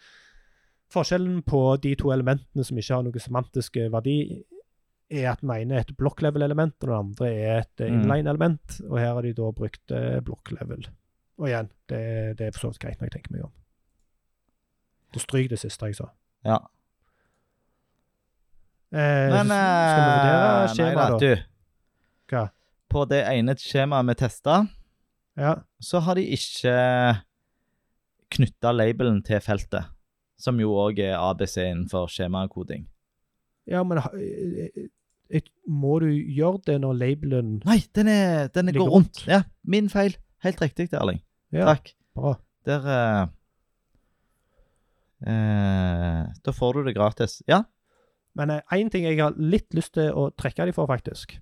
Forskjellen 0.87 1.41
på 1.43 1.59
de 1.83 1.89
to 1.99 2.13
elementene 2.15 2.63
som 2.63 2.77
ikke 2.79 2.95
har 2.95 3.03
noe 3.03 3.19
semantisk 3.19 3.75
eh, 3.75 3.89
verdi, 3.91 4.13
er 5.11 5.25
at 5.33 5.41
den 5.43 5.51
ene 5.51 5.75
er 5.75 5.83
et 5.83 5.91
blokklevel-element, 5.99 6.77
og 6.79 6.87
den 6.87 6.95
andre 6.95 7.27
er 7.33 7.57
et 7.65 7.81
eh, 7.83 7.89
Mm. 7.91 8.05
inline-element. 8.05 8.77
Og 8.89 8.95
her 8.99 9.11
har 9.13 9.21
de 9.21 9.33
da 9.35 9.49
brukt 9.51 9.91
eh, 9.91 10.21
blokklevel. 10.23 10.87
Og 11.39 11.49
igjen, 11.49 11.67
det, 11.91 12.37
det 12.39 12.47
er 12.47 12.51
for 12.55 12.59
så 12.61 12.71
vidt 12.71 12.79
greit 12.79 13.01
når 13.01 13.09
jeg 13.09 13.15
tenker 13.17 13.35
meg 13.35 13.43
om. 13.49 13.51
Så 15.13 15.19
stryk 15.25 15.49
det 15.51 15.59
siste 15.59 15.85
jeg 15.91 15.95
sa. 15.99 16.07
ja. 16.47 16.57
Eh, 18.95 19.27
Men 19.33 19.49
skal 19.51 19.99
vi 19.99 20.11
vurdere 20.15 20.47
eh, 20.47 20.59
Nei 20.63 20.73
skjemaet, 20.77 21.19
da. 21.19 21.35
Hva? 22.31 22.43
På 22.87 23.03
det 23.11 23.19
ene 23.27 23.55
skjemaet 23.59 24.07
vi 24.07 24.15
testa, 24.23 24.61
Ja. 25.37 25.55
så 25.83 25.99
har 26.01 26.15
de 26.15 26.23
ikke 26.31 26.77
knytta 28.29 28.71
labelen 28.75 29.21
til 29.23 29.39
feltet, 29.39 29.85
som 30.37 30.59
jo 30.59 30.73
òg 30.75 30.99
er 30.99 31.15
ABC 31.17 31.57
innenfor 31.63 32.07
skjemakoding. 32.11 32.87
ja, 33.67 33.83
men 33.83 33.97
ha- 33.99 34.13
eh, 34.15 34.69
eh, 35.29 35.41
må 35.67 35.99
du 35.99 36.07
gjøre 36.07 36.61
det 36.65 36.81
når 36.81 36.93
labelen 36.97 37.61
Nei, 37.65 37.79
den, 37.93 38.07
er, 38.07 38.47
den 38.47 38.71
går 38.73 38.89
rundt. 38.89 39.25
Ja, 39.27 39.43
min 39.63 39.89
feil. 39.89 40.15
Helt 40.43 40.59
riktig, 40.61 40.91
Erling. 40.93 41.21
Ja, 41.51 41.65
Takk. 41.73 41.93
bra. 42.15 42.35
Der 42.65 42.85
eh, 42.87 43.27
eh, 45.27 46.27
Da 46.43 46.51
får 46.53 46.73
du 46.73 46.83
det 46.85 46.95
gratis. 46.95 47.41
Ja. 47.47 47.63
Men 48.35 48.49
én 48.71 48.89
ting 48.91 49.03
jeg 49.07 49.17
har 49.19 49.33
litt 49.37 49.73
lyst 49.73 49.93
til 49.97 50.11
å 50.13 50.29
trekke 50.37 50.65
dem 50.67 50.73
for, 50.73 50.85
faktisk, 50.87 51.39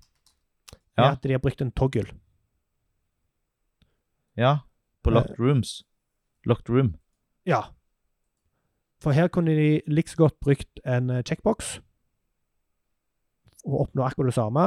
er 0.96 1.02
Ja. 1.04 1.10
at 1.12 1.20
de 1.22 1.32
har 1.32 1.38
brukt 1.40 1.60
en 1.60 1.70
toggle. 1.72 2.06
Ja. 4.36 4.60
På 5.04 5.10
Eh. 5.10 5.14
locked 5.14 5.38
rooms. 5.38 5.82
Locked 6.46 6.70
room. 6.70 6.94
Ja. 7.46 7.60
For 9.02 9.12
her 9.12 9.28
kunne 9.28 9.52
de 9.56 9.80
like 9.86 10.10
så 10.10 10.16
godt 10.16 10.38
brukt 10.40 10.80
en 10.86 11.10
eh, 11.10 11.22
checkbox 11.26 11.80
og 13.66 13.80
oppnå 13.80 14.04
akkurat 14.06 14.30
det 14.30 14.34
samme, 14.36 14.64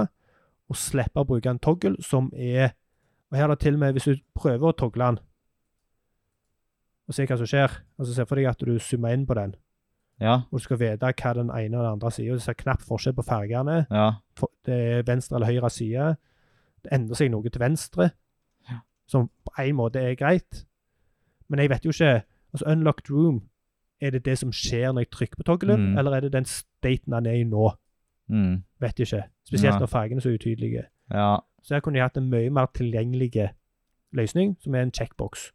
og 0.69 0.75
slippe 0.77 1.21
å 1.21 1.25
bruke 1.25 1.49
en 1.49 1.59
toggle 1.59 1.95
som 2.03 2.31
er 2.35 2.73
Og 3.31 3.37
her 3.37 3.43
er 3.45 3.53
det 3.53 3.59
til 3.61 3.73
og 3.77 3.79
med, 3.79 3.91
hvis 3.93 4.03
du 4.09 4.15
prøver 4.35 4.69
å 4.71 4.75
togle 4.75 5.05
den 5.05 5.19
og 7.09 7.13
se 7.15 7.25
hva 7.25 7.37
som 7.39 7.47
skjer 7.49 7.71
altså 7.97 8.13
Se 8.13 8.25
for 8.29 8.37
deg 8.37 8.45
at 8.51 8.59
du 8.61 8.75
zoomer 8.79 9.13
inn 9.15 9.25
på 9.25 9.33
den, 9.37 9.55
Ja. 10.21 10.33
og 10.51 10.59
du 10.59 10.63
skal 10.63 10.77
vite 10.77 11.09
hva 11.13 11.33
den 11.33 11.49
ene 11.49 11.77
og 11.77 11.83
den 11.83 11.91
andre 11.93 12.07
og 12.07 12.13
Du 12.35 12.39
ser 12.39 12.53
knapt 12.53 12.83
forskjell 12.85 13.15
på 13.15 13.23
fargene. 13.25 13.85
Ja. 13.89 14.11
Det 14.65 14.73
er 14.99 15.03
venstre 15.07 15.35
eller 15.37 15.47
høyre 15.47 15.69
side. 15.69 16.17
Det 16.83 16.91
endrer 16.93 17.15
seg 17.15 17.31
noe 17.31 17.49
til 17.49 17.59
venstre, 17.59 18.11
Ja. 18.69 18.79
som 19.07 19.29
på 19.45 19.51
en 19.63 19.75
måte 19.75 19.95
er 19.99 20.15
greit. 20.15 20.65
Men 21.49 21.59
jeg 21.59 21.69
vet 21.69 21.85
jo 21.85 21.89
ikke 21.89 22.23
altså 22.53 22.65
Unlocked 22.71 23.09
room, 23.11 23.41
er 24.01 24.09
det 24.11 24.23
det 24.25 24.37
som 24.37 24.51
skjer 24.51 24.91
når 24.93 25.01
jeg 25.05 25.09
trykker 25.11 25.35
på 25.37 25.43
toggelen, 25.43 25.79
Mm. 25.91 25.97
eller 25.97 26.11
er 26.15 26.19
det 26.21 26.31
den 26.31 26.45
staten 26.45 27.13
han 27.13 27.25
er 27.25 27.31
i 27.33 27.43
nå? 27.43 27.71
Mm. 28.29 28.63
Vet 28.79 28.99
ikke. 28.99 29.23
Spesielt 29.47 29.73
ja. 29.73 29.79
når 29.79 29.87
fargene 29.87 30.17
er 30.17 30.21
så 30.21 30.29
utydelige. 30.33 30.83
ja. 31.11 31.37
Så 31.63 31.73
her 31.73 31.81
kunne 31.81 31.95
de 31.99 32.01
hatt 32.01 32.17
en 32.17 32.29
mye 32.29 32.49
mer 32.49 32.65
tilgjengelig 32.73 33.49
løsning, 34.13 34.55
som 34.63 34.75
er 34.75 34.81
en 34.81 34.91
checkbox. 34.91 35.51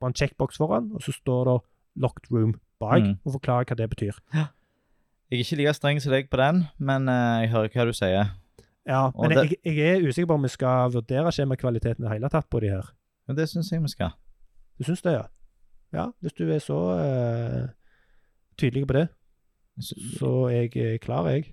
Bare 0.00 0.08
en 0.10 0.14
checkbox 0.14 0.56
foran, 0.56 0.90
og 0.94 1.02
så 1.02 1.12
står 1.12 1.44
det 1.44 1.60
locked 2.02 2.30
room 2.32 2.54
bak, 2.80 3.02
Mm. 3.02 3.18
og 3.24 3.32
forklarer 3.32 3.64
hva 3.64 3.76
det 3.76 3.90
betyr. 3.90 4.12
Jeg 4.34 4.46
er 5.30 5.38
ikke 5.44 5.56
like 5.56 5.72
streng 5.74 6.00
som 6.02 6.12
deg 6.12 6.28
på 6.30 6.36
den, 6.36 6.64
men 6.78 7.08
uh, 7.08 7.40
jeg 7.42 7.50
hører 7.50 7.68
hva 7.68 7.84
du 7.86 7.92
sier. 7.92 8.26
Ja, 8.86 9.10
Men 9.20 9.30
det- 9.30 9.50
jeg, 9.64 9.76
jeg 9.76 9.96
er 9.96 10.08
usikker 10.08 10.26
på 10.26 10.34
om 10.34 10.42
vi 10.42 10.48
skal 10.48 10.90
vurdere 10.92 11.32
skjemakvaliteten 11.32 12.04
i 12.04 12.08
det 12.08 12.12
hele 12.12 12.28
tatt 12.28 12.50
på 12.50 12.60
de 12.60 12.68
her. 12.68 12.90
Men 13.26 13.36
det 13.36 13.48
syns 13.48 13.70
jeg 13.72 13.82
vi 13.82 13.88
skal. 13.88 14.10
Du 14.78 14.84
syns 14.84 15.02
det, 15.02 15.12
ja? 15.16 15.26
Ja, 15.92 16.10
hvis 16.20 16.34
du 16.36 16.44
er 16.50 16.58
så 16.60 16.78
uh, 16.98 17.68
tydelig 18.58 18.86
på 18.88 18.96
det, 18.98 19.06
så 19.80 20.48
er 20.48 20.66
jeg 20.66 20.76
eh, 20.76 20.98
klar, 20.98 21.28
jeg. 21.28 21.52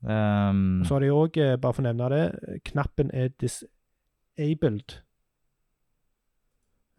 Um, 0.00 0.84
Så 0.84 0.94
har 0.94 1.04
de 1.04 1.10
òg, 1.12 1.36
bare 1.60 1.74
for 1.76 1.82
å 1.82 1.86
nevne 1.88 2.08
det, 2.12 2.24
knappen 2.70 3.10
er 3.12 3.34
disabled 3.42 4.96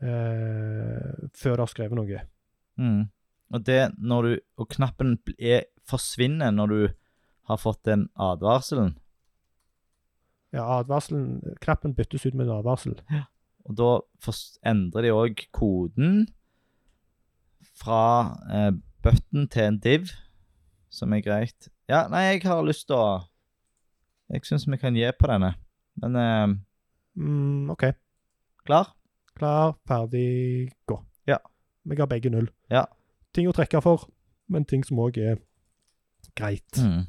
uh, 0.05 1.30
før 1.34 1.57
du 1.57 1.63
har 1.65 1.72
skrevet 1.72 1.97
noe. 1.97 2.23
mm. 2.77 3.01
Og 3.51 3.65
det 3.68 3.81
når 3.99 4.23
du 4.23 4.34
Og 4.63 4.69
knappen 4.72 5.18
er, 5.38 5.65
forsvinner 5.84 6.51
når 6.55 6.68
du 6.68 6.81
har 7.49 7.57
fått 7.57 7.84
den 7.84 8.07
advarselen. 8.15 8.93
Ja, 10.53 10.65
advarselen, 10.82 11.41
Knappen 11.64 11.94
byttes 11.95 12.26
ut 12.28 12.34
med 12.36 12.48
en 12.49 12.57
advarsel. 12.60 12.98
Ja. 13.11 13.23
Og 13.69 13.76
da 13.78 13.90
endrer 14.68 15.06
de 15.06 15.11
òg 15.15 15.44
koden 15.56 16.26
fra 17.82 17.99
eh, 18.52 18.72
button 19.03 19.48
til 19.52 19.64
en 19.69 19.78
div, 19.82 20.10
som 20.91 21.14
er 21.15 21.22
greit. 21.26 21.69
Ja, 21.90 22.06
nei, 22.11 22.26
jeg 22.34 22.44
har 22.48 22.64
lyst 22.65 22.88
til 22.90 22.98
å 22.99 23.22
Jeg 24.32 24.45
syns 24.48 24.64
vi 24.69 24.78
kan 24.80 24.95
gi 24.95 25.07
på 25.19 25.28
denne. 25.28 25.53
Men 26.02 26.15
eh, 26.15 26.57
Mm, 27.19 27.69
OK. 27.73 27.90
klar? 28.64 28.94
Klar, 29.36 29.73
ferdig, 29.88 30.72
gå. 30.88 30.95
Ja. 31.28 31.38
Vi 31.84 31.95
har 31.99 32.07
begge 32.07 32.30
null. 32.32 32.48
Ja. 32.72 32.86
Ting 33.36 33.48
å 33.49 33.53
trekke 33.56 33.82
for, 33.84 34.06
men 34.48 34.64
ting 34.65 34.84
som 34.88 34.99
òg 35.03 35.18
er 35.19 35.41
greit. 36.40 36.80
Mm. 36.80 37.03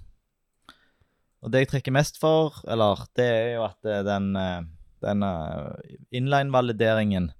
Og 1.42 1.50
det 1.50 1.64
jeg 1.64 1.70
trekker 1.72 1.94
mest 1.94 2.20
for, 2.22 2.54
eller 2.70 3.02
det 3.18 3.26
er 3.26 3.48
jo 3.56 3.64
at 3.66 3.88
eh, 3.90 4.02
den, 4.06 4.28
eh, 4.38 4.62
den 5.02 5.24
eh, 5.26 5.96
inline-valideringen 6.14 7.30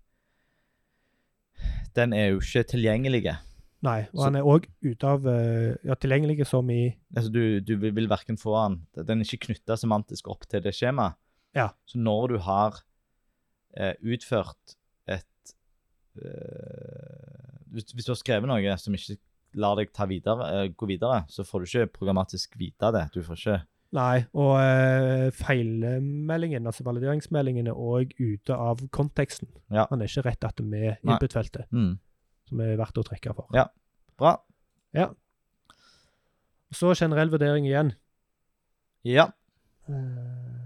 Den 1.95 2.15
er 2.17 2.31
jo 2.33 2.41
ikke 2.41 2.65
tilgjengelig. 2.73 3.37
Nei, 3.83 3.99
og 4.13 4.19
Så- 4.19 4.25
han 4.25 4.37
er 4.37 4.47
òg 4.47 4.67
ute 4.83 5.05
av 5.07 5.25
Ja, 5.85 5.95
tilgjengelig 5.95 6.47
som 6.47 6.71
i 6.71 6.97
Altså, 7.15 7.31
du, 7.33 7.61
du 7.61 7.77
vil, 7.77 8.09
verken 8.09 8.39
få 8.39 8.55
den 8.69 9.07
Den 9.07 9.21
er 9.21 9.25
ikke 9.25 9.47
knytta 9.49 9.77
semantisk 9.77 10.29
opp 10.29 10.47
til 10.49 10.63
det 10.63 10.73
skjemaet. 10.75 11.15
Ja. 11.55 11.69
Så 11.87 11.99
når 11.99 12.29
du 12.29 12.39
har 12.39 12.81
eh, 13.77 13.95
utført 14.03 14.77
et 15.07 15.55
eh, 16.17 17.59
hvis, 17.73 17.93
hvis 17.93 18.05
du 18.07 18.13
har 18.13 18.21
skrevet 18.21 18.49
noe 18.49 18.79
som 18.79 18.95
ikke 18.95 19.19
lar 19.55 19.77
deg 19.77 19.93
ta 19.93 20.07
videre, 20.09 20.69
gå 20.77 20.87
videre, 20.89 21.27
så 21.29 21.45
får 21.45 21.61
du 21.61 21.67
ikke 21.69 21.93
programmatisk 21.99 22.57
vite 22.57 22.91
det. 22.93 23.07
Du 23.13 23.21
får 23.23 23.37
ikke 23.37 23.59
Nei, 23.93 24.23
og 24.33 24.55
uh, 24.57 25.27
feilmeldingen, 25.37 26.65
altså 26.69 26.85
valideringsmeldingen, 26.87 27.69
er 27.69 27.77
òg 27.77 28.15
ute 28.17 28.57
av 28.57 28.81
konteksten. 28.95 29.51
Ja. 29.69 29.85
Han 29.91 30.01
er 30.01 30.09
ikke 30.09 30.25
rett 30.31 30.47
at 30.49 30.63
med 30.65 30.95
Nei. 31.03 31.13
input-feltet, 31.13 31.69
mm. 31.69 31.91
som 32.49 32.63
er 32.65 32.79
verdt 32.81 33.03
å 33.03 33.05
trekke 33.05 33.35
for. 33.37 33.51
Ja. 33.57 33.67
Bra. 34.21 34.39
Så 36.73 36.95
generell 36.97 37.29
vurdering 37.33 37.69
igjen. 37.69 37.93
Ja. 39.05 39.29
Eh, 39.91 40.63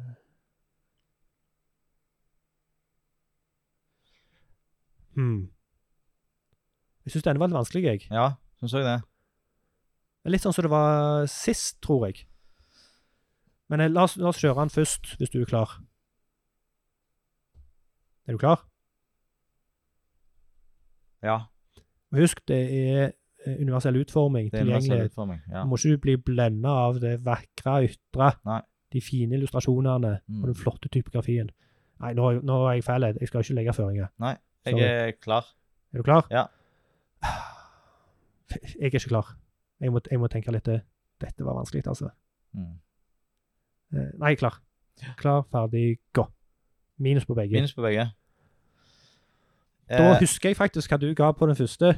Hmm. 5.17 5.49
Jeg 7.07 7.15
syns 7.15 7.25
denne 7.25 7.41
var 7.41 7.49
litt 7.49 7.57
vanskelig, 7.57 7.85
jeg. 7.87 8.07
Ja, 8.13 8.35
syns 8.61 8.75
jeg 8.77 8.85
det. 8.85 8.99
Er 10.27 10.35
Litt 10.35 10.45
sånn 10.45 10.53
som 10.53 10.67
det 10.67 10.73
var 10.73 11.29
sist, 11.31 11.79
tror 11.85 12.09
jeg. 12.09 12.27
Men 13.69 13.81
eh, 13.81 13.89
la 13.91 14.03
oss, 14.07 14.17
la 14.17 14.29
oss 14.31 14.39
kjøre 14.43 14.61
den 14.61 14.71
først, 14.71 15.17
hvis 15.19 15.31
du 15.33 15.41
er 15.41 15.49
klar. 15.51 15.77
Er 18.27 18.33
du 18.33 18.39
klar? 18.39 18.63
Ja. 21.23 21.39
Husk, 22.15 22.41
det 22.49 22.59
er 22.71 23.05
eh, 23.47 23.57
universell 23.61 23.97
utforming, 24.01 24.51
Det 24.53 24.61
er 24.61 24.65
universell 24.69 25.05
utforming. 25.09 25.41
Ja. 25.51 25.63
Du 25.65 25.71
må 25.73 25.79
ikke 25.81 25.99
bli 26.03 26.17
blenda 26.17 26.69
av 26.87 27.01
det 27.03 27.17
vakre 27.27 27.79
ytre, 27.89 28.33
Nei. 28.47 28.61
de 28.93 29.01
fine 29.03 29.35
illustrasjonene 29.39 30.21
Mm. 30.29 30.41
og 30.43 30.47
den 30.53 30.55
flotte 30.55 30.89
typografien. 30.89 31.51
Nei, 32.01 32.13
nå, 32.15 32.41
nå 32.45 32.61
er 32.69 32.73
jeg 32.79 32.85
feil. 32.85 33.03
Jeg 33.21 33.29
skal 33.29 33.41
ikke 33.41 33.55
legge 33.55 33.73
føringer. 33.73 34.09
Nei, 34.19 34.37
Jeg 34.67 34.73
Sorry. 34.73 34.83
er 34.85 35.11
klar. 35.23 35.45
Er 35.95 35.97
du 35.99 36.03
klar? 36.03 36.27
Ja. 36.31 36.47
Jeg 38.51 38.81
er 38.81 38.85
ikke 38.91 39.09
klar. 39.09 39.37
Jeg 39.81 39.93
må, 39.93 40.01
jeg 40.11 40.19
må 40.21 40.27
tenke 40.29 40.53
litt. 40.53 40.65
Dette 41.21 41.45
var 41.45 41.55
vanskelig, 41.55 41.87
altså. 41.87 42.11
Mm. 42.53 42.79
Eh, 43.95 44.11
Nei, 44.19 44.35
klar. 44.37 44.59
Klar, 45.21 45.43
ferdig, 45.53 45.99
gå. 46.17 46.25
Minus 46.99 47.25
på 47.29 47.35
begge. 47.37 47.53
Minus 47.59 47.75
på 47.77 47.83
begge. 47.85 48.09
Da 49.89 50.01
Eh, 50.15 50.21
husker 50.21 50.49
jeg 50.51 50.57
faktisk 50.59 50.91
hva 50.91 50.99
du 50.99 51.13
ga 51.15 51.29
på 51.33 51.47
den 51.47 51.55
første. 51.57 51.93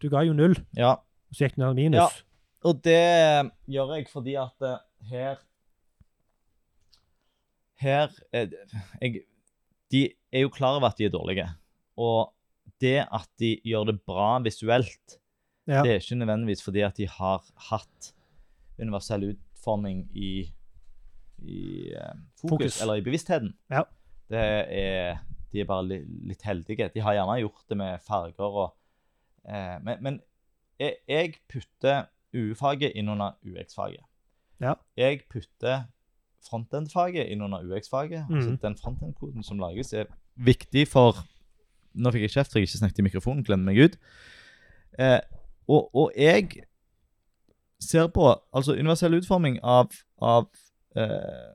Du 0.00 0.08
ga 0.08 0.20
jo 0.22 0.32
null, 0.32 0.54
ja. 0.76 0.92
og 0.94 1.34
så 1.34 1.46
gikk 1.48 1.56
den 1.56 1.64
ned 1.66 1.74
minus. 1.74 1.98
Ja. 1.98 2.26
Og 2.70 2.82
det 2.84 3.50
gjør 3.72 3.94
jeg 3.96 4.06
fordi 4.12 4.34
at 4.36 4.62
eh, 4.62 4.78
her 5.10 5.36
Her 7.80 8.08
er 8.32 8.44
det- 8.46 8.58
jeg, 9.00 9.22
De 9.90 10.12
er 10.32 10.40
jo 10.42 10.48
klar 10.50 10.76
over 10.76 10.86
at 10.88 10.96
de 10.98 11.04
er 11.06 11.10
dårlige. 11.10 11.48
Og 11.96 12.32
det 12.80 13.06
at 13.12 13.28
de 13.38 13.56
gjør 13.64 13.86
det 13.86 14.04
bra 14.06 14.38
visuelt, 14.38 15.18
Ja. 15.66 15.82
det 15.82 15.90
er 15.90 15.98
ikke 15.98 16.14
nødvendigvis 16.24 16.62
fordi 16.62 16.80
at 16.84 16.94
de 16.96 17.06
har 17.08 17.42
hatt 17.70 18.12
universell 18.78 19.24
utforming 19.34 20.08
i, 20.14 20.52
i 21.42 21.92
eh, 21.94 22.14
fokus, 22.40 22.50
Fokus. 22.50 22.80
eller 22.82 22.94
i 23.00 23.04
bevisstheten. 23.06 23.54
Ja. 23.70 23.82
Det 24.30 24.38
er, 24.40 25.18
de 25.52 25.60
er 25.60 25.64
bare 25.66 25.84
litt 26.28 26.42
heldige. 26.46 26.90
De 26.94 27.00
har 27.00 27.14
gjerne 27.16 27.40
gjort 27.40 27.64
det 27.68 27.76
med 27.76 27.98
farger 28.06 28.40
og 28.64 28.74
eh, 29.48 29.78
Men, 29.82 29.96
men 30.02 30.20
jeg, 30.80 30.94
jeg 31.08 31.34
putter 31.50 32.04
UU-faget 32.34 32.92
inn 32.94 33.08
under 33.08 33.34
UX-faget. 33.44 34.04
Ja. 34.60 34.74
Jeg 34.96 35.22
putter 35.30 35.82
frontend-faget 36.48 37.26
inn 37.32 37.42
under 37.42 37.58
UX-faget. 37.64 38.26
Altså 38.30 38.50
Mhm. 38.50 38.58
den 38.62 38.76
frontend-koden 38.76 39.42
som 39.42 39.58
lages, 39.58 39.92
er 39.92 40.04
viktig 40.36 40.88
for 40.88 41.16
Nå 41.94 42.10
fikk 42.14 42.22
jeg 42.22 42.30
kjeft 42.30 42.52
for 42.52 42.58
jeg 42.60 42.68
ikke 42.68 42.78
snakket 42.78 42.98
i 42.98 43.02
mikrofonen, 43.02 43.42
glemmer 43.44 43.72
meg 43.72 43.80
ut. 43.84 43.96
Eh, 44.98 45.18
og, 45.68 45.90
og 45.94 46.12
jeg 46.16 46.62
ser 47.80 48.06
på 48.14 48.28
altså 48.54 48.76
universell 48.78 49.14
utforming 49.18 49.58
av, 49.64 49.90
av 50.22 50.46
eh, 50.96 51.50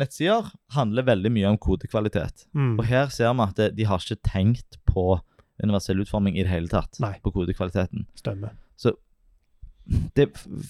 nettsider 0.00 0.50
handler 0.74 1.02
veldig 1.06 1.32
mye 1.32 1.48
om 1.52 1.58
kodekvalitet. 1.58 2.46
Mm. 2.54 2.78
Og 2.78 2.84
her 2.88 3.08
ser 3.12 3.32
vi 3.36 3.42
at 3.44 3.56
det, 3.56 3.68
de 3.76 3.84
har 3.86 3.98
ikke 4.00 4.20
tenkt 4.26 4.78
på 4.88 5.20
universell 5.62 6.00
utforming 6.00 6.38
i 6.38 6.42
det 6.42 6.50
hele 6.50 6.68
tatt. 6.72 6.96
Nei. 7.00 7.14
På 7.22 7.30
kodekvaliteten. 7.34 8.06
Stemmer. 8.16 8.54
Det, 10.16 10.28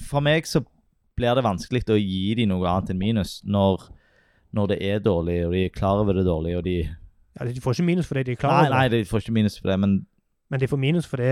for 0.09 0.21
meg 0.25 0.47
så 0.49 0.63
blir 1.19 1.35
det 1.37 1.43
vanskelig 1.45 1.83
å 1.93 1.97
gi 1.99 2.35
dem 2.39 2.49
noe 2.55 2.69
annet 2.71 2.93
enn 2.95 3.01
minus 3.01 3.41
når, 3.45 3.83
når 4.57 4.71
det 4.73 4.79
er 4.87 5.03
dårlig, 5.05 5.35
og 5.47 5.53
de 5.53 5.65
er 5.67 5.75
klar 5.75 6.01
over 6.01 6.17
det 6.17 6.25
dårlig, 6.25 6.55
og 6.57 6.65
de 6.65 6.77
Ja, 7.37 7.45
de 7.47 7.61
får 7.61 7.77
ikke 7.77 7.85
minus 7.91 8.09
fordi 8.09 8.23
de 8.31 8.33
er 8.33 8.41
klar 8.41 8.55
Nei, 8.57 8.63
det. 8.65 8.71
nei, 8.71 8.79
nei, 8.89 9.03
de 9.05 9.09
får 9.11 9.21
ikke 9.25 9.35
minus 9.37 9.59
for 9.61 9.69
det, 9.73 9.77
men 9.83 9.99
men 10.51 10.61
de 10.61 10.67
får 10.67 10.81
minus 10.83 11.07
fordi 11.07 11.29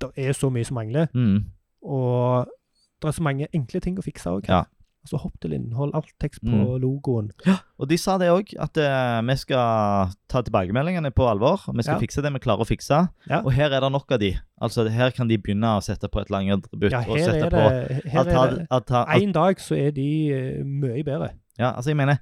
det 0.00 0.08
er 0.16 0.32
så 0.34 0.48
mye 0.50 0.64
som 0.66 0.74
mangler. 0.80 1.06
mm, 1.14 1.44
Og 1.86 2.48
det 3.02 3.08
er 3.08 3.12
så 3.18 3.22
mange 3.22 3.46
enkle 3.54 3.80
ting 3.80 3.98
å 3.98 4.02
fikse 4.02 4.30
òg. 4.32 4.48
Ja. 4.48 4.64
Altså 5.08 5.22
hopp 5.22 5.38
til 5.40 5.54
innhold, 5.56 5.94
alt 5.96 6.10
tekst 6.20 6.42
på 6.44 6.52
Mm. 6.52 6.80
logoen. 6.82 7.30
Og 7.80 7.88
de 7.88 7.96
sa 7.96 8.18
det 8.20 8.28
òg, 8.28 8.50
at 8.60 8.76
uh, 8.76 9.22
vi 9.24 9.36
skal 9.40 10.10
ta 10.28 10.42
tilbakemeldingene 10.44 11.08
på 11.16 11.24
alvor. 11.24 11.62
og 11.66 11.74
Vi 11.78 11.82
skal 11.82 11.94
Ja. 11.96 12.00
fikse 12.02 12.20
det 12.22 12.32
vi 12.34 12.38
klarer 12.44 12.60
å 12.60 12.68
fikse. 12.68 13.08
Ja. 13.30 13.40
Og 13.40 13.52
her 13.56 13.72
er 13.72 13.80
det 13.80 13.90
nok 13.90 14.12
av 14.12 14.18
de. 14.20 14.34
Altså 14.60 14.84
Her 14.90 15.10
kan 15.16 15.26
de 15.28 15.38
begynne 15.38 15.64
å 15.78 15.80
sette 15.80 16.10
på 16.12 16.20
et 16.20 16.28
langattributt. 16.28 16.92
Ja, 16.92 17.00
og 17.08 17.16
her 17.16 17.32
er 17.32 17.48
på 17.48 17.56
det, 17.56 18.04
her 18.12 18.20
er 18.20 18.24
det 18.58 18.66
altar, 18.70 19.06
alt, 19.08 19.22
En 19.22 19.32
dag 19.32 19.56
så 19.56 19.76
er 19.78 19.90
de 19.96 20.60
uh, 20.60 20.64
mye 20.64 21.02
bedre. 21.02 21.30
Ja, 21.58 21.72
altså 21.72 21.88
jeg 21.88 21.96
mener 21.96 22.18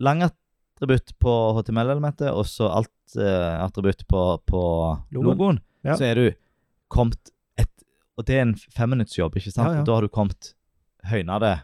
langattributt 0.00 1.12
på 1.20 1.34
HTML-elementet, 1.58 2.30
og 2.32 2.46
så 2.48 2.70
alt 2.72 3.16
eh, 3.20 3.64
attributt 3.64 4.06
på, 4.08 4.22
på 4.46 4.62
Logoen. 5.12 5.28
logoen. 5.36 5.60
Ja. 5.84 5.94
Så 5.98 6.04
er 6.08 6.14
du 6.14 6.30
kommet 6.88 7.30
et 7.58 7.68
Og 8.16 8.24
det 8.24 8.36
er 8.38 8.42
en 8.46 8.54
femminuttsjobb, 8.54 9.34
ikke 9.36 9.52
sant? 9.52 9.68
Ja, 9.68 9.74
ja. 9.80 9.84
Da 9.84 9.94
har 9.98 10.02
du 10.02 10.08
kommet 10.08 10.54
høyna 11.10 11.38
det 11.42 11.54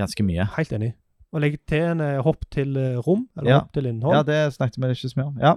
ganske 0.00 0.24
mye. 0.26 0.46
Helt 0.56 0.72
enig. 0.76 0.92
Og 1.32 1.40
legge 1.44 1.60
til 1.70 1.84
en 1.92 2.00
eh, 2.02 2.18
hopp 2.26 2.42
til 2.50 2.76
eh, 2.76 2.96
rom, 3.06 3.28
eller 3.38 3.50
Ja. 3.52 3.58
hopp 3.60 3.72
til 3.76 3.86
innhold, 3.86 4.16
Ja, 4.16 4.22
det 4.26 4.38
snakket 4.56 4.80
vi 4.82 4.88
ikke 4.96 5.10
så 5.12 5.20
mye 5.20 5.26
om. 5.30 5.36
Ja. 5.40 5.52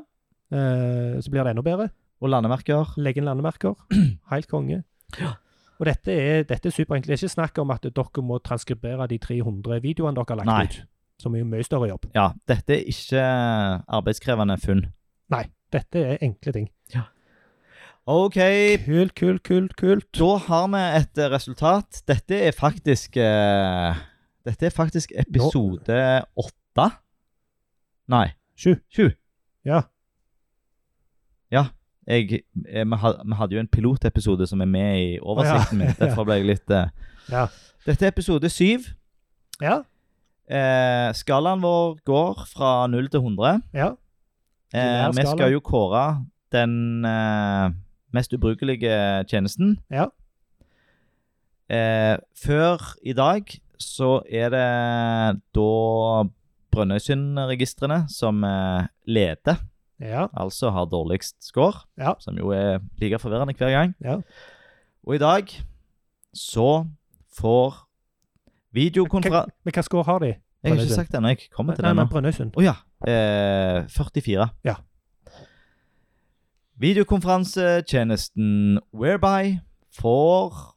eh, 0.54 1.20
så 1.24 1.32
blir 1.34 1.44
det 1.44 1.56
enda 1.56 1.64
bedre. 1.66 1.90
Og 2.22 2.30
landemerker. 2.30 2.94
Legge 3.02 3.20
inn 3.20 3.26
landemerker. 3.28 3.74
Helt 4.32 4.48
konge. 4.48 4.84
Ja. 5.20 5.34
Og 5.82 5.88
dette 5.90 6.14
er, 6.14 6.44
dette 6.48 6.70
er 6.70 6.72
superenkelt. 6.72 7.10
Det 7.10 7.18
er 7.18 7.26
ikke 7.26 7.34
snakk 7.34 7.58
om 7.60 7.72
at 7.74 7.82
dere 7.90 8.22
må 8.24 8.38
transkribere 8.46 9.08
de 9.10 9.18
300 9.20 9.82
videoene 9.84 10.16
dere 10.16 10.30
har 10.30 10.38
lagt 10.44 10.48
Nei. 10.48 10.64
ut, 10.70 10.78
som 11.20 11.34
er 11.36 11.40
jo 11.42 11.46
mye 11.50 11.66
større 11.66 11.90
jobb. 11.90 12.06
Ja, 12.16 12.30
dette 12.48 12.78
er 12.78 12.86
ikke 12.94 13.26
arbeidskrevende 13.90 14.60
funn. 14.62 14.86
Dette 15.74 15.98
er 16.06 16.18
enkle 16.22 16.54
ting. 16.54 16.68
OK, 18.06 18.36
Kult, 18.86 19.14
kult, 19.16 19.44
kult, 19.48 19.76
kult. 19.80 20.08
da 20.20 20.32
har 20.48 20.66
vi 20.74 20.82
et 21.00 21.18
eh, 21.24 21.30
resultat. 21.32 22.02
Dette 22.06 22.36
er 22.50 22.52
faktisk 22.52 23.16
eh, 23.18 23.96
Dette 24.44 24.68
er 24.68 24.76
faktisk 24.76 25.12
episode 25.16 26.00
åtte. 26.36 26.88
Nei, 28.12 28.28
Sju. 28.60 28.76
sju. 28.92 29.10
Ja. 29.66 29.82
Jeg, 32.08 32.44
jeg, 32.68 32.88
vi, 32.88 33.36
hadde 33.36 33.56
jo 33.56 33.62
en 33.62 33.68
pilotepisode 33.72 34.48
som 34.48 34.62
er 34.62 34.68
med 34.68 35.00
i 35.00 35.20
oversikten 35.22 35.80
min. 35.80 35.94
Derfor 36.00 36.28
ble 36.28 36.42
jeg 36.42 36.50
litt 36.50 36.74
uh, 36.74 36.90
Ja. 37.32 37.48
Dette 37.86 38.08
er 38.08 38.12
episode 38.12 38.50
syv. 38.52 38.90
Ja. 39.62 39.82
Eh, 40.44 41.10
skalaen 41.16 41.64
vår 41.64 42.02
går 42.08 42.44
fra 42.52 42.88
null 42.92 43.08
til 43.12 43.24
100. 43.24 43.62
ja. 43.74 43.94
Eh, 44.74 45.08
vi 45.14 45.26
skal 45.30 45.52
jo 45.54 45.60
kåre 45.62 46.26
den 46.52 47.06
eh, 47.06 47.74
mest 48.16 48.34
ubrukelige 48.34 49.24
tjenesten. 49.30 49.78
Ja. 49.92 50.08
Eh, 51.70 52.18
før 52.34 52.82
i 53.06 53.14
dag 53.14 53.54
så 53.82 54.22
er 54.30 54.50
det 54.54 54.70
da 55.56 56.24
Brønnøysundregistrene 56.74 58.06
som 58.10 58.44
eh, 58.44 58.88
leder, 59.06 59.56
Ja. 60.02 60.26
altså 60.34 60.70
har 60.74 60.86
dårligst 60.90 61.36
score. 61.46 61.74
Ja. 61.98 62.14
Som 62.20 62.38
jo 62.38 62.50
er 62.52 62.80
like 63.00 63.20
forvirrende 63.20 63.54
hver 63.58 63.70
gang. 63.72 63.96
Ja. 64.04 64.18
Og 65.08 65.16
i 65.16 65.20
dag 65.22 65.48
så 66.34 66.86
får 67.38 67.76
videokonferanse 68.74 69.52
Men 69.66 69.74
hva 69.74 69.82
score 69.86 70.04
har 70.04 70.20
de? 70.20 70.34
Jeg 70.64 70.72
har 70.74 70.80
ikke 70.82 70.94
sagt 70.96 71.12
det 71.12 71.18
ennå. 71.20 71.28
Jeg 71.36 71.50
kommer 71.54 71.76
til 71.76 71.84
Nei, 71.84 71.90
det 71.94 71.98
nå. 71.98 72.06
Brønnøysund. 72.10 72.52
Å 72.58 72.62
ja. 72.64 72.74
Eh, 73.06 73.84
44. 73.92 74.50
Ja. 74.64 74.76
Videokonferansetjenesten 76.80 78.80
Whereby 78.94 79.60
får 80.00 80.73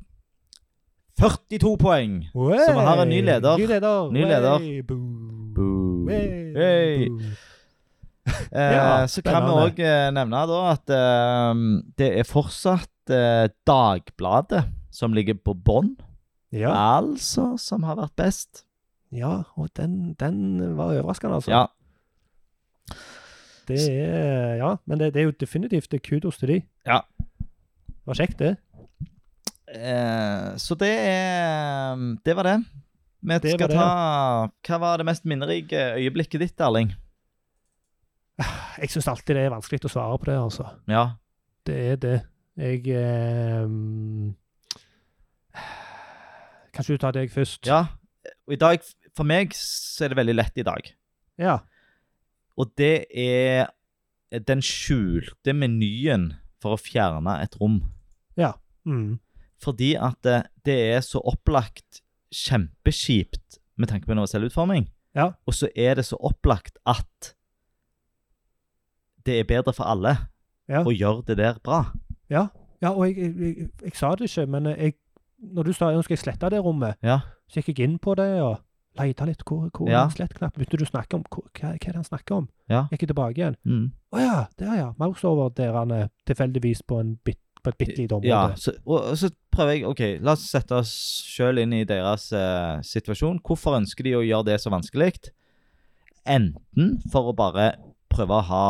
42 1.20 1.76
poeng. 1.80 2.16
Så 2.34 2.72
vi 2.76 2.84
har 2.86 3.02
en 3.02 3.08
ny 3.08 3.20
leder. 3.24 3.56
Ny 3.58 3.66
leder. 3.70 4.10
Ny 4.12 4.24
leder. 4.28 4.58
Wey, 4.60 4.82
boo. 4.82 6.04
Wey. 6.06 7.06
Eh, 7.06 8.72
Ja, 8.74 9.06
så 9.06 9.22
kan 9.22 9.44
vi 9.46 9.52
òg 9.54 9.78
eh, 9.86 10.08
nevne 10.10 10.40
da 10.50 10.56
at 10.72 10.90
eh, 10.90 11.60
det 11.98 12.08
er 12.18 12.26
fortsatt 12.26 13.12
eh, 13.14 13.46
Dagbladet 13.68 14.64
som 14.90 15.14
ligger 15.14 15.38
på 15.38 15.54
bånn, 15.54 15.92
Ja. 16.52 16.72
altså, 16.98 17.52
som 17.60 17.84
har 17.86 17.96
vært 18.00 18.16
best. 18.18 18.64
ja, 19.14 19.42
og 19.56 19.68
den, 19.76 20.14
den 20.18 20.76
var 20.76 20.90
overraskende, 20.96 21.34
altså. 21.38 21.50
Ja. 21.54 21.66
Det 23.68 23.78
er, 23.90 24.56
ja, 24.60 24.76
men 24.86 24.98
det, 24.98 25.12
det 25.14 25.20
er 25.22 25.24
jo 25.30 25.34
definitivt 25.40 25.94
kudos 26.02 26.38
til 26.38 26.48
de. 26.48 26.58
Ja. 26.86 27.00
Det 27.38 28.06
var 28.06 28.14
kjekt, 28.20 28.38
det. 28.38 28.56
Eh, 29.76 30.56
så 30.62 30.74
det 30.80 30.92
er 30.92 31.96
Det 32.24 32.36
var 32.36 32.48
det. 32.48 32.56
Vi 33.26 33.38
Det 33.42 33.52
skal 33.56 33.68
var 33.68 33.68
det, 33.68 33.76
ta 33.76 34.50
Hva 34.68 34.78
var 34.80 34.98
det 34.98 35.06
mest 35.08 35.24
minnerike 35.24 35.80
øyeblikket 35.98 36.40
ditt, 36.40 36.60
Erling? 36.60 36.94
Jeg 38.80 38.90
syns 38.92 39.08
alltid 39.08 39.36
det 39.36 39.44
er 39.46 39.54
vanskelig 39.54 39.84
å 39.88 39.92
svare 39.92 40.18
på 40.20 40.28
det, 40.28 40.36
altså. 40.38 40.66
Ja. 40.88 41.04
Det 41.66 41.76
er 41.92 41.96
det. 41.96 42.16
Jeg 42.56 42.82
eh, 42.92 43.66
Kanskje 46.76 46.96
du 46.96 47.02
tar 47.02 47.16
deg 47.16 47.32
først? 47.32 47.66
ja. 47.66 47.86
Og 48.46 48.52
i 48.54 48.58
dag, 48.58 48.82
for 49.16 49.26
meg, 49.26 49.54
så 49.58 50.04
er 50.04 50.12
det 50.12 50.16
veldig 50.20 50.34
lett 50.36 50.58
i 50.60 50.64
dag. 50.66 50.88
Ja. 51.38 51.56
Og 52.58 52.70
det 52.78 53.06
er 53.10 53.66
den 54.46 54.62
skjulte 54.62 55.54
menyen 55.54 56.28
for 56.62 56.76
å 56.76 56.78
fjerne 56.80 57.40
et 57.42 57.56
rom. 57.58 57.80
Ja. 58.38 58.52
Mm. 58.86 59.18
Fordi 59.62 59.94
at 59.94 60.18
det, 60.24 60.42
det 60.66 60.76
er 60.96 61.00
så 61.00 61.18
opplagt 61.24 62.02
kjempekjipt 62.34 63.58
med 63.76 63.88
tanke 63.88 64.06
på 64.06 64.12
universell 64.12 64.44
utforming. 64.48 64.88
Ja. 65.16 65.30
Og 65.46 65.54
så 65.54 65.68
er 65.76 65.94
det 65.96 66.04
så 66.04 66.16
opplagt 66.20 66.76
at 66.86 67.32
det 69.26 69.40
er 69.40 69.44
bedre 69.48 69.72
for 69.74 69.84
alle 69.90 70.16
Ja. 70.68 70.82
å 70.82 70.90
gjøre 70.90 71.24
det 71.26 71.36
der 71.38 71.58
bra. 71.62 71.92
Ja, 72.30 72.48
og 72.90 73.06
jeg, 73.06 73.16
jeg, 73.16 73.56
jeg, 73.58 73.68
jeg 73.82 73.92
sa 73.96 74.10
det 74.14 74.26
ikke, 74.30 74.46
men 74.50 74.66
jeg, 74.66 74.94
når 75.38 75.62
du 75.62 75.72
sa 75.72 75.90
nå 75.94 76.02
skal 76.04 76.16
jeg 76.16 76.22
slette 76.24 76.50
det 76.50 76.60
rommet, 76.62 76.96
Ja. 77.02 77.20
så 77.48 77.60
gikk 77.62 77.78
jeg 77.78 77.88
inn 77.88 77.98
på 77.98 78.14
det 78.18 78.40
og 78.42 78.58
leita 78.98 79.24
litt. 79.28 79.42
Hvor, 79.46 79.70
hvor 79.70 79.88
Ja. 79.90 80.04
er 80.04 80.10
slettknappen? 80.10 80.58
Begynte 80.60 80.76
du 80.78 80.84
å 80.84 80.90
snakke 80.90 81.14
om 81.14 81.24
hva, 81.30 81.42
hva 81.54 81.72
er 81.74 81.78
det 81.78 81.94
han 81.94 82.04
snakker 82.04 82.34
om? 82.36 82.48
Ja. 82.68 82.86
Gikk 82.90 83.02
jeg 83.06 83.08
tilbake 83.14 83.38
igjen. 83.38 83.56
Mm. 83.64 83.92
oh, 84.12 84.20
ja, 84.20 84.46
der 84.58 84.74
ja. 84.76 84.92
Mouseover 84.98 85.48
der 85.54 85.72
han 85.72 85.90
er 85.90 86.08
tilfeldigvis 86.26 86.82
på, 86.86 87.00
en 87.00 87.16
bit, 87.24 87.38
på 87.66 87.72
et 87.74 87.78
bitte 87.82 87.98
lite 88.00 88.16
område. 88.16 88.30
Ja, 88.30 88.42
så, 88.60 88.72
og, 88.86 89.10
og 89.12 89.18
så 89.20 89.30
prøver 89.54 89.74
jeg 89.76 89.86
OK, 89.90 90.02
la 90.24 90.34
oss 90.36 90.46
sette 90.52 90.76
oss 90.78 90.92
sjøl 91.26 91.60
inn 91.62 91.74
i 91.76 91.84
deres 91.88 92.28
eh, 92.36 92.78
situasjon. 92.86 93.40
Hvorfor 93.46 93.76
ønsker 93.80 94.06
de 94.06 94.14
å 94.18 94.24
gjøre 94.26 94.48
det 94.52 94.60
så 94.62 94.72
vanskelig? 94.72 95.12
Enten 96.26 96.96
for 97.12 97.30
å 97.30 97.36
bare 97.36 97.70
prøve 98.12 98.38
å 98.40 98.44
ha 98.48 98.66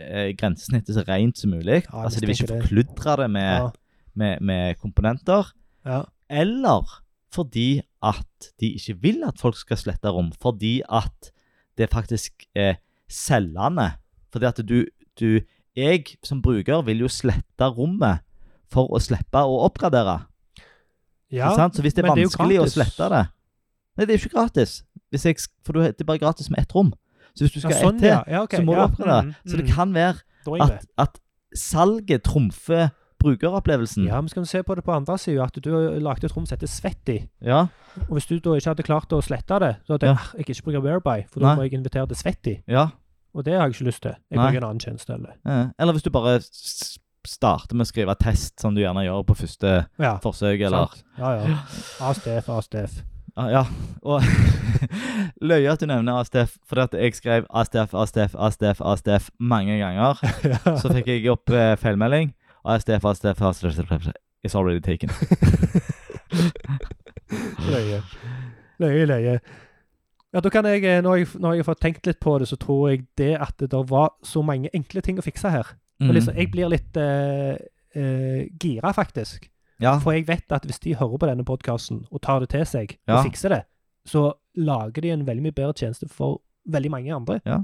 eh, 0.00 0.30
grensesnittet 0.36 0.96
så 0.96 1.04
rent 1.08 1.40
som 1.40 1.52
mulig. 1.54 1.82
Ja, 1.86 2.04
altså 2.04 2.20
De 2.20 2.28
vil 2.28 2.36
ikke 2.36 2.56
forkludre 2.58 3.16
det 3.22 3.28
med, 3.36 3.52
Ja, 3.54 3.68
med, 4.18 4.40
med 4.42 4.80
komponenter. 4.82 5.52
ja. 5.86 6.04
Eller 6.28 6.84
fordi 7.32 7.80
at 8.04 8.48
de 8.60 8.74
ikke 8.76 8.94
vil 9.00 9.22
at 9.24 9.38
folk 9.40 9.56
skal 9.56 9.78
slette 9.80 10.10
rom. 10.12 10.28
Fordi 10.40 10.82
at 10.84 11.30
det 11.80 11.88
faktisk 11.92 12.44
er 12.56 12.74
selgende. 13.08 13.94
Fordi 14.32 14.48
at 14.48 14.60
du, 14.68 14.82
du 15.20 15.40
Jeg 15.76 16.04
som 16.26 16.42
bruker 16.42 16.82
vil 16.84 17.04
jo 17.04 17.08
slette 17.08 17.68
rommet 17.72 18.20
for 18.72 18.90
å 18.92 19.00
slippe 19.00 19.40
å 19.40 19.58
oppgradere. 19.66 20.18
ja? 21.30 21.50
Så 21.72 21.82
hvis 21.84 21.94
det 21.96 22.04
er 22.04 22.10
vanskelig 22.12 22.56
det 22.56 22.62
er 22.62 22.66
å 22.66 22.70
slette 22.72 23.10
det 23.14 23.24
Nei, 23.98 24.06
det 24.06 24.14
er 24.14 24.18
jo 24.20 24.28
ikke 24.28 24.36
gratis. 24.36 24.72
Hvis 25.10 25.24
jeg, 25.26 25.40
for 25.66 25.74
du, 25.74 25.80
det 25.82 26.04
er 26.04 26.06
bare 26.06 26.20
gratis 26.22 26.46
med 26.54 26.60
ett 26.62 26.70
rom. 26.76 26.92
Så 27.34 27.42
hvis 27.42 27.56
du 27.56 27.58
skal 27.58 27.72
ja, 27.74 27.80
sånn, 27.82 27.96
ett 27.96 28.04
til, 28.04 28.12
ja. 28.12 28.20
ja, 28.30 28.42
okay, 28.46 28.60
så 28.60 28.66
må 28.68 28.76
du 28.76 28.82
oppgradere. 28.84 29.24
mm, 29.26 29.32
Så 29.50 29.56
det 29.58 29.64
mm. 29.66 29.72
kan 29.74 29.94
være 29.96 30.62
at, 30.62 30.84
at 31.02 31.18
salget 31.58 32.22
trumfer 32.28 32.92
brukeropplevelsen. 33.18 34.06
Ja, 34.06 34.20
men 34.22 34.30
skal 34.30 34.44
vi 34.44 34.50
se 34.52 34.62
på 34.62 34.76
det 34.78 34.84
på 34.86 34.94
andre 34.94 35.16
sida, 35.18 35.48
at 35.50 35.58
du 35.64 35.66
har 35.74 35.98
lagd 35.98 36.22
et 36.28 36.36
rom 36.36 36.46
som 36.46 36.54
heter 36.54 36.70
Svetti. 36.70 37.16
Ja. 37.42 37.64
Og 38.06 38.12
hvis 38.20 38.28
du 38.30 38.36
da 38.38 38.54
ikke 38.54 38.70
hadde 38.70 38.86
klart 38.86 39.10
å 39.10 39.18
slette 39.24 39.58
det, 39.64 39.72
så 39.88 39.96
hadde 39.96 40.06
Ja. 40.06 40.14
jeg 40.14 40.22
«Ah, 40.22 40.30
jeg 40.38 40.46
ikke 40.54 40.66
bruker 40.68 40.84
Whereby, 40.86 41.18
for 41.32 41.42
da 41.42 41.56
må 41.58 41.66
jeg 41.66 41.74
invitere 41.80 42.06
til 42.06 42.16
Svetti. 42.22 42.56
ja. 42.70 42.88
Og 43.34 43.44
det 43.44 43.52
har 43.58 43.66
jeg 43.68 43.74
ikke 43.76 43.84
lyst 43.90 44.02
til. 44.02 44.14
Jeg 44.30 44.38
Nei. 44.38 44.46
bruker 44.46 44.62
en 44.62 44.68
annen 44.70 44.80
tjeneste. 44.80 45.12
Eller. 45.14 45.34
ja. 45.46 45.58
Eller 45.78 45.92
hvis 45.92 46.02
du 46.02 46.10
bare 46.10 46.38
s- 47.28 47.34
starter 47.36 47.76
med 47.76 47.84
å 47.86 47.90
skrive 47.92 48.14
test, 48.18 48.56
som 48.60 48.74
du 48.74 48.80
gjerne 48.80 49.04
gjør 49.04 49.22
på 49.28 49.36
første 49.36 49.74
Ja, 50.00 50.14
forsøk, 50.24 50.60
eller 50.64 50.86
sant. 50.88 51.04
Ja, 51.18 51.32
ja. 51.44 51.58
ASTF, 52.08 52.48
ASTF. 52.56 52.96
Ah, 53.38 53.50
ja. 53.52 53.60
Og 54.02 54.22
løye 55.42 55.70
at 55.70 55.78
du 55.78 55.86
nevner 55.86 56.18
ASTF, 56.18 56.56
fordi 56.66 56.82
at 56.88 56.96
jeg 56.98 57.14
skrev 57.14 57.44
ASTF, 57.54 57.92
ASTF, 57.94 58.34
ASTF, 58.34 58.80
ASTF 58.82 59.28
mange 59.38 59.76
ganger. 59.78 60.18
Så 60.82 60.90
fikk 60.96 61.06
jeg 61.12 61.28
opp 61.30 61.50
eh, 61.54 61.76
feilmelding. 61.78 62.32
ASTF, 62.66 63.04
ASTF, 63.04 63.42
ASTF 63.52 64.08
It's 64.46 64.54
already 64.58 64.80
taken. 64.80 65.10
Løye. 67.68 68.02
Løye, 68.78 69.06
løye. 69.10 69.38
Ja, 70.34 70.40
da 70.44 70.50
kan 70.52 70.66
jeg, 70.68 70.84
eh, 70.84 71.00
når 71.02 71.16
jeg, 71.22 71.28
når 71.40 71.52
jeg 71.56 71.62
har 71.64 71.68
fått 71.72 71.80
tenkt 71.82 72.06
litt 72.06 72.20
på 72.20 72.36
det, 72.38 72.48
så 72.50 72.56
tror 72.60 72.90
jeg 72.90 73.06
det 73.18 73.32
at 73.40 73.54
det 73.58 73.80
var 73.90 74.12
så 74.26 74.42
mange 74.44 74.70
enkle 74.76 75.00
ting 75.02 75.18
å 75.18 75.24
fikse 75.24 75.50
her. 75.50 75.70
Og 76.00 76.14
liksom, 76.14 76.34
jeg 76.38 76.50
blir 76.52 76.68
litt 76.70 76.96
uh, 76.96 77.56
uh, 77.96 78.42
gira, 78.62 78.92
faktisk. 78.94 79.48
ja. 79.82 79.96
For 79.98 80.12
jeg 80.14 80.26
vet 80.28 80.52
at 80.52 80.64
hvis 80.64 80.78
de 80.84 80.94
hører 80.94 81.18
på 81.18 81.26
denne 81.26 81.44
podkasten 81.44 82.04
og 82.10 82.20
tar 82.22 82.40
det 82.40 82.48
til 82.50 82.64
seg 82.66 82.96
Ja. 83.08 83.18
og 83.18 83.24
fikser 83.26 83.48
det, 83.48 83.62
så 84.06 84.32
lager 84.56 85.02
de 85.02 85.10
en 85.10 85.26
veldig 85.26 85.42
mye 85.42 85.52
bedre 85.56 85.74
tjeneste 85.74 86.08
for 86.08 86.40
veldig 86.70 86.90
mange 86.90 87.14
andre. 87.14 87.40
Ja. 87.46 87.58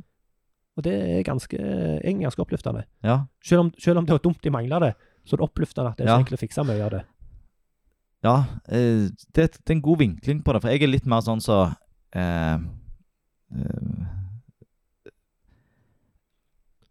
Og 0.76 0.82
det 0.84 0.92
er 0.94 1.22
ganske, 1.22 1.54
egentlig 2.02 2.26
ganske 2.26 2.42
oppløftende. 2.42 2.84
ja. 3.04 3.20
Selv 3.44 3.60
om, 3.60 3.72
selv 3.78 3.98
om 3.98 4.06
det 4.06 4.12
var 4.12 4.18
dumt 4.24 4.42
de 4.42 4.50
mangla 4.50 4.78
det, 4.80 4.94
så 5.24 5.34
er 5.34 5.36
det 5.38 5.46
oppløftende 5.48 5.90
at 5.90 5.98
det 5.98 6.04
er 6.06 6.10
så 6.10 6.18
enkelt 6.20 6.38
å 6.38 6.42
fikse 6.42 6.64
mye 6.66 6.82
av 6.84 6.90
det. 6.90 7.02
Ja, 8.24 8.36
eh, 8.68 9.06
det, 9.36 9.50
det 9.62 9.70
er 9.70 9.76
en 9.76 9.82
god 9.82 9.98
vinkling 9.98 10.42
på 10.44 10.52
det. 10.52 10.62
For 10.64 10.70
jeg 10.72 10.82
er 10.82 10.90
litt 10.90 11.06
mer 11.06 11.20
sånn 11.22 11.40
så 11.44 11.58
eh, 12.16 12.58
eh, 13.54 14.04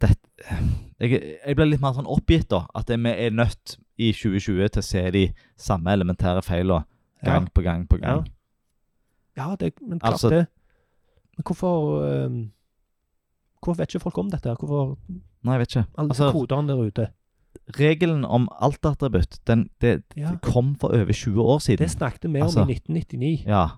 det, 0.02 0.10
jeg, 1.12 1.38
jeg 1.46 1.56
ble 1.56 1.66
litt 1.70 1.82
mer 1.82 1.94
sånn 1.94 2.08
oppgitt, 2.10 2.48
da. 2.50 2.66
At 2.76 2.88
vi 2.90 3.10
er 3.12 3.30
nødt 3.32 3.78
i 3.98 4.12
2020 4.12 4.70
til 4.74 4.82
å 4.82 4.86
se 4.88 5.04
de 5.12 5.24
samme 5.60 5.92
elementære 5.94 6.42
feilene 6.44 6.86
gang 7.24 7.48
på 7.54 7.62
gang 7.64 7.86
på 7.88 8.00
gang. 8.02 8.26
Ja, 9.38 9.56
det, 9.56 9.74
men 9.82 10.00
klart 10.00 10.14
Altså- 10.14 10.30
det. 10.30 10.48
Men 11.38 11.44
hvorfor 11.44 12.04
ehm, 12.06 12.52
Hvorfor 13.64 13.78
vet 13.80 13.94
ikke 13.96 14.02
folk 14.04 14.18
om 14.18 14.30
dette? 14.30 14.52
Hvorfor 14.60 14.98
Nei, 15.44 15.54
jeg 15.56 15.60
vet 15.60 15.70
ikke. 15.76 15.86
alle 15.98 16.10
Altså, 16.10 16.32
kodene 16.32 16.68
der 16.68 16.84
ute? 16.84 17.08
regelen 17.78 18.26
om 18.26 18.50
altattributt, 18.62 19.40
den 19.48 19.70
det, 19.80 20.04
Ja. 20.18 20.36
kom 20.42 20.76
for 20.76 20.90
over 20.90 21.14
20 21.14 21.40
år 21.42 21.60
siden. 21.62 21.78
Det 21.88 21.92
snakket 21.92 22.24
vi 22.34 22.42
om 22.42 22.48
Altså- 22.48 22.62
i 22.68 22.74
1999. 22.74 23.44
Ja. 23.48 23.70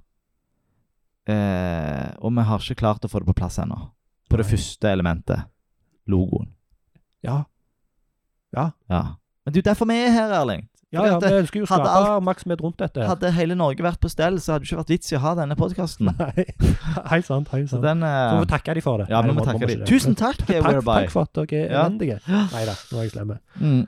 Eh, 1.28 2.12
og 2.22 2.32
vi 2.36 2.42
har 2.46 2.60
ikke 2.60 2.76
klart 2.80 3.06
å 3.06 3.10
få 3.10 3.20
det 3.20 3.28
på 3.28 3.36
plass 3.36 3.58
ennå. 3.58 3.78
På 4.30 4.38
det 4.38 4.46
Nei. 4.46 4.52
første 4.56 4.92
elementet. 4.92 5.46
Logoen. 6.08 6.52
Ja. 7.26 7.42
Ja. 8.56 8.70
ja. 8.90 9.02
Men 9.46 9.54
det 9.54 9.60
er 9.60 9.64
jo 9.64 9.70
derfor 9.74 9.90
vi 9.92 9.98
er 10.06 10.12
her, 10.16 10.32
Erling. 10.42 10.64
Ja, 10.96 11.04
ja, 11.10 11.16
vi 11.20 11.28
ønsker 11.42 11.60
jo 11.60 11.66
å 11.66 11.68
skape 11.68 11.92
oppmerksomhet 12.16 12.62
rundt 12.64 12.78
dette. 12.80 13.02
her. 13.02 13.10
Hadde 13.10 13.32
hele 13.36 13.56
Norge 13.60 13.84
vært 13.84 14.00
på 14.00 14.08
stell, 14.08 14.38
så 14.40 14.54
hadde 14.54 14.64
det 14.64 14.70
ikke 14.70 14.78
vært 14.80 14.94
vits 14.94 15.12
i 15.12 15.18
å 15.18 15.20
ha 15.26 15.34
denne 15.36 15.58
podkasten. 15.60 16.08
Helt 17.12 17.28
sant. 17.28 17.50
hei 17.52 17.66
Så 17.66 17.74
sant. 17.76 17.84
den 17.84 18.00
Så 18.06 18.08
må 18.08 18.38
eh, 18.40 18.46
vi 18.46 18.50
takke 18.54 18.76
dem 18.78 18.86
for 18.86 19.02
det. 19.04 19.08
Ja, 19.12 19.20
vi 19.26 19.34
må 19.34 19.42
må- 19.42 19.48
takke 19.50 19.68
dem. 19.68 19.84
Tusen 19.90 20.16
takk, 20.16 20.40
Takk, 20.48 20.64
Whereby. 20.64 20.96
takk 21.04 21.12
for 21.12 21.28
at 21.28 21.34
dere 21.42 21.66
er 21.66 21.74
Ja. 21.74 21.84
elendige. 21.84 22.20
Nei 22.30 22.64
da, 22.70 22.78
nå 22.94 23.02
er 23.02 23.04
jeg 23.10 23.12
slemme. 23.18 23.40
Mm. 23.60 23.82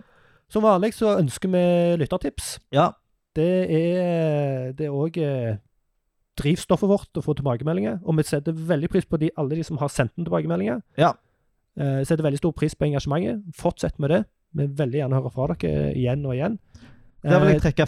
Som 0.51 0.63
vanlig 0.67 0.91
så 0.97 1.13
ønsker 1.21 1.53
vi 1.53 1.63
lyttertips. 2.03 2.57
Ja. 2.75 2.89
Det 3.37 3.47
er 3.71 4.73
det 4.75 4.89
er 4.89 4.97
òg 4.97 5.15
drivstoffet 6.37 6.89
vårt 6.91 7.17
å 7.17 7.23
få 7.25 7.33
tilbakemeldinger. 7.39 8.01
Og 8.05 8.17
vi 8.19 8.23
setter 8.27 8.51
veldig 8.53 8.89
pris 8.93 9.07
på 9.09 9.17
de, 9.21 9.31
alle 9.37 9.55
de 9.57 9.63
som 9.65 9.79
har 9.81 9.89
sendt 9.93 10.11
inn 10.17 10.27
tilbakemeldinger. 10.27 10.83
Ja. 10.99 11.13
Eh, 11.77 12.03
setter 12.03 12.23
veldig 12.25 12.39
stor 12.41 12.51
pris 12.57 12.73
på 12.75 12.87
engasjementet. 12.89 13.43
Fortsett 13.55 13.99
med 13.99 14.09
det. 14.09 14.23
Vi 14.55 14.65
vil 14.65 14.75
veldig 14.79 15.01
gjerne 15.03 15.19
høre 15.21 15.31
fra 15.33 15.47
dere 15.53 15.93
igjen 15.93 16.25
og 16.25 16.33
igjen. 16.33 16.57
Der 17.23 17.39
vil 17.39 17.49
jeg 17.53 17.57
Eh, 17.61 17.65
trekke 17.71 17.87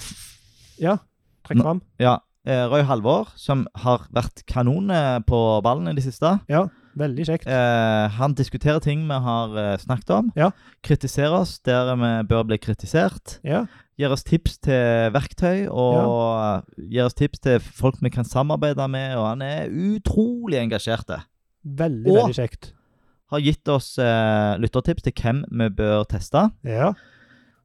ja, 0.79 0.97
trekk 1.47 1.61
fram. 1.63 1.81
ja, 1.99 2.17
Røy 2.45 2.83
Halvor, 2.83 3.27
som 3.35 3.67
har 3.75 4.05
vært 4.13 4.43
kanon 4.47 4.89
eh, 4.91 5.19
på 5.27 5.61
ballen 5.63 5.87
i 5.89 5.93
det 5.93 6.03
siste. 6.03 6.39
Ja, 6.49 6.67
veldig 6.97 7.25
kjekt. 7.27 7.47
Eh, 7.47 8.07
han 8.17 8.33
diskuterer 8.33 8.79
ting 8.81 9.07
vi 9.07 9.13
har 9.25 9.57
eh, 9.57 9.77
snakket 9.77 10.09
om. 10.15 10.31
Ja. 10.35 10.51
Kritiserer 10.83 11.41
oss 11.41 11.59
der 11.59 11.95
vi 11.95 12.11
bør 12.27 12.45
bli 12.47 12.57
kritisert. 12.57 13.39
Ja, 13.43 13.65
Gir 13.99 14.13
oss 14.15 14.23
tips 14.23 14.57
til 14.63 15.11
verktøy, 15.11 15.67
og 15.67 16.63
gir 16.77 17.03
oss 17.03 17.13
tips 17.19 17.39
til 17.43 17.59
folk 17.59 17.97
vi 18.01 18.09
kan 18.09 18.23
samarbeide 18.23 18.85
med. 18.87 19.17
Og 19.17 19.25
han 19.27 19.41
er 19.43 19.67
utrolig 19.67 20.55
engasjert. 20.61 21.09
veldig, 21.65 22.07
Og- 22.07 22.29
veldig 22.29 22.35
kjekt. 22.37 22.71
Har 23.29 23.39
gitt 23.45 23.67
oss 23.69 23.97
eh, 24.01 24.57
lyttertips 24.57 25.03
til 25.05 25.13
hvem 25.21 25.43
vi 25.51 25.67
bør 25.69 26.03
teste. 26.09 26.47
Ja, 26.65 26.93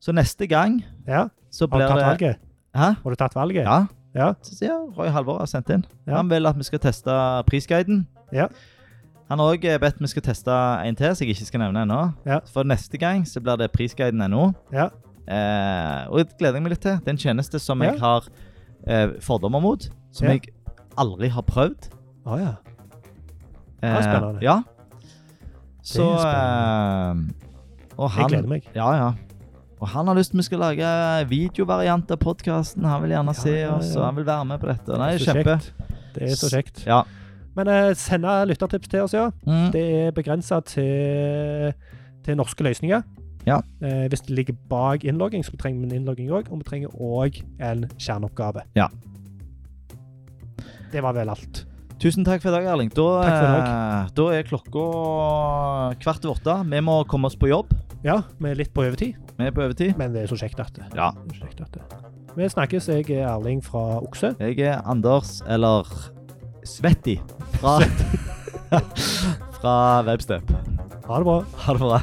Så 0.00 0.12
neste 0.12 0.46
gang 0.46 0.82
ja. 1.08 1.28
så 1.50 1.64
Har 1.64 1.70
du 1.70 1.76
blir 1.78 1.88
tatt 1.88 1.96
det 1.98 2.06
valget? 2.06 2.36
Hæ? 2.74 2.88
Har 3.02 3.10
du 3.10 3.16
tatt 3.16 3.34
valget? 3.34 3.64
Ja. 3.64 3.86
Ja. 4.14 4.32
Så 4.42 4.54
sier 4.58 4.76
Roy 4.98 5.08
Halvor 5.10 5.38
har 5.40 5.46
sendt 5.50 5.70
inn. 5.74 5.84
Ja. 6.06 6.16
Han 6.20 6.28
vil 6.30 6.46
at 6.46 6.56
vi 6.58 6.62
skal 6.68 6.78
teste 6.78 7.10
prisguiden. 7.48 8.06
Ja. 8.32 8.46
Han 9.30 9.38
har 9.40 9.54
òg 9.56 9.64
bedt 9.80 10.00
vi 10.04 10.06
skal 10.12 10.22
teste 10.22 10.52
en 10.84 10.94
til, 10.94 11.14
som 11.16 11.24
jeg 11.24 11.34
ikke 11.34 11.46
skal 11.48 11.60
nevne 11.64 11.82
ennå. 11.86 12.00
Ja. 12.26 12.38
For 12.52 12.62
neste 12.62 12.98
gang 13.00 13.24
så 13.26 13.40
blir 13.40 13.56
det 13.56 13.70
prisguiden.no. 13.72 14.52
Ja. 14.72 14.90
Eh, 15.24 16.10
og 16.12 16.18
det 16.20 16.36
gleder 16.38 16.54
jeg 16.60 16.62
meg 16.66 16.74
litt 16.74 16.82
til. 16.84 16.98
Det 17.00 17.08
er 17.08 17.16
en 17.16 17.22
tjeneste 17.24 17.58
som 17.58 17.82
Ja. 17.82 17.90
jeg 17.92 18.00
har 18.00 18.28
eh, 18.86 19.08
fordommer 19.20 19.60
mot. 19.64 19.88
Som 20.12 20.26
Ja. 20.28 20.32
jeg 20.36 20.52
aldri 20.98 21.28
har 21.28 21.42
prøvd. 21.42 21.88
Å 22.26 22.38
ja. 22.38 22.52
Det 23.80 23.90
er 23.90 24.02
spennende. 24.02 24.42
Ja. 24.42 24.60
Så 25.84 26.04
Det 26.16 26.32
eh, 26.32 28.08
Jeg 28.16 28.28
gleder 28.32 28.50
meg. 28.50 28.68
Ja, 28.74 28.88
ja. 28.96 29.12
Og 29.82 29.90
han 29.92 30.08
har 30.08 30.16
lyst 30.16 30.32
til 30.32 30.40
vi 30.40 30.46
skal 30.46 30.62
lage 30.62 30.90
videovariant 31.28 32.10
av 32.10 32.20
podkasten. 32.22 32.86
Han 32.88 33.02
vil 33.04 33.12
gjerne 33.12 33.34
Ja, 33.34 33.42
se 33.42 33.56
oss, 33.68 33.90
og 33.98 34.06
han 34.06 34.16
vil 34.16 34.26
være 34.26 34.46
med 34.48 34.62
på 34.62 34.70
dette. 34.70 34.96
Nei, 34.96 35.10
er 35.14 35.24
kjempe. 35.26 35.58
kjekt. 35.60 35.90
Det 36.14 36.22
er 36.30 36.38
så 36.40 36.48
kjekt. 36.48 36.80
Ja. 36.88 37.02
Men 37.54 37.68
uh, 37.68 37.90
sende 37.98 38.32
lyttertips 38.48 38.88
til 38.88 39.04
oss, 39.04 39.14
ja. 39.14 39.28
Mm. 39.44 39.68
Det 39.74 39.82
er 39.98 40.16
begrensa 40.16 40.60
til, 40.64 41.74
til 42.24 42.40
norske 42.40 42.64
løsninger. 42.64 43.04
Ja. 43.44 43.60
Uh, 43.84 44.06
hvis 44.08 44.24
det 44.24 44.38
ligger 44.38 44.56
bak 44.70 45.04
innlogging, 45.04 45.44
så 45.44 45.52
vi 45.52 45.60
trenger 45.60 45.84
vi 45.84 45.90
en 45.90 46.00
innlogging 46.00 46.32
òg. 46.32 46.48
Og 46.48 46.62
vi 46.62 46.68
trenger 46.70 46.96
òg 46.96 47.42
en 47.60 47.84
kjerneoppgave. 47.98 48.64
Ja. 48.78 48.88
Det 50.94 51.02
var 51.02 51.12
vel 51.12 51.28
alt. 51.34 51.66
Tusen 52.04 52.20
takk 52.20 52.42
for 52.44 52.52
i 52.52 52.52
dag, 52.52 52.66
Erling. 52.68 52.90
Da, 52.92 53.04
i 53.24 53.28
eh, 53.32 54.08
da 54.12 54.24
er 54.36 54.42
klokka 54.44 54.82
kvart 56.02 56.26
over 56.28 56.36
åtte. 56.36 56.56
Vi 56.68 56.80
må 56.84 56.98
komme 57.08 57.30
oss 57.30 57.36
på 57.40 57.48
jobb. 57.48 57.72
Ja, 58.04 58.18
vi 58.36 58.50
er 58.50 58.58
litt 58.58 58.74
på 58.76 58.84
overtid, 58.84 59.16
Vi 59.38 59.46
er 59.46 59.54
på 59.56 59.64
overtid. 59.64 59.96
men 59.96 60.12
det 60.12 60.26
er 60.26 60.28
så 60.28 60.36
kjekt 60.36 60.60
at 60.60 60.76
det. 60.76 60.84
Ja. 60.92 61.14
det 61.24 61.40
kjekt 61.40 61.64
at 61.64 61.72
det. 61.72 61.80
Vi 62.36 62.44
snakkes. 62.44 62.90
Jeg 62.92 63.08
er 63.08 63.24
Erling 63.30 63.64
fra 63.64 64.02
Okse. 64.04 64.34
Jeg 64.36 64.60
er 64.60 64.84
Anders, 64.84 65.40
eller 65.48 65.88
Svetti, 66.68 67.16
fra, 67.56 67.80
fra 69.62 70.04
Webstep. 70.04 70.44
Ha 71.08 71.16
det 71.16 71.24
bra. 71.24 71.40
Ha 71.64 71.72
det 71.72 71.80
bra. 71.80 72.00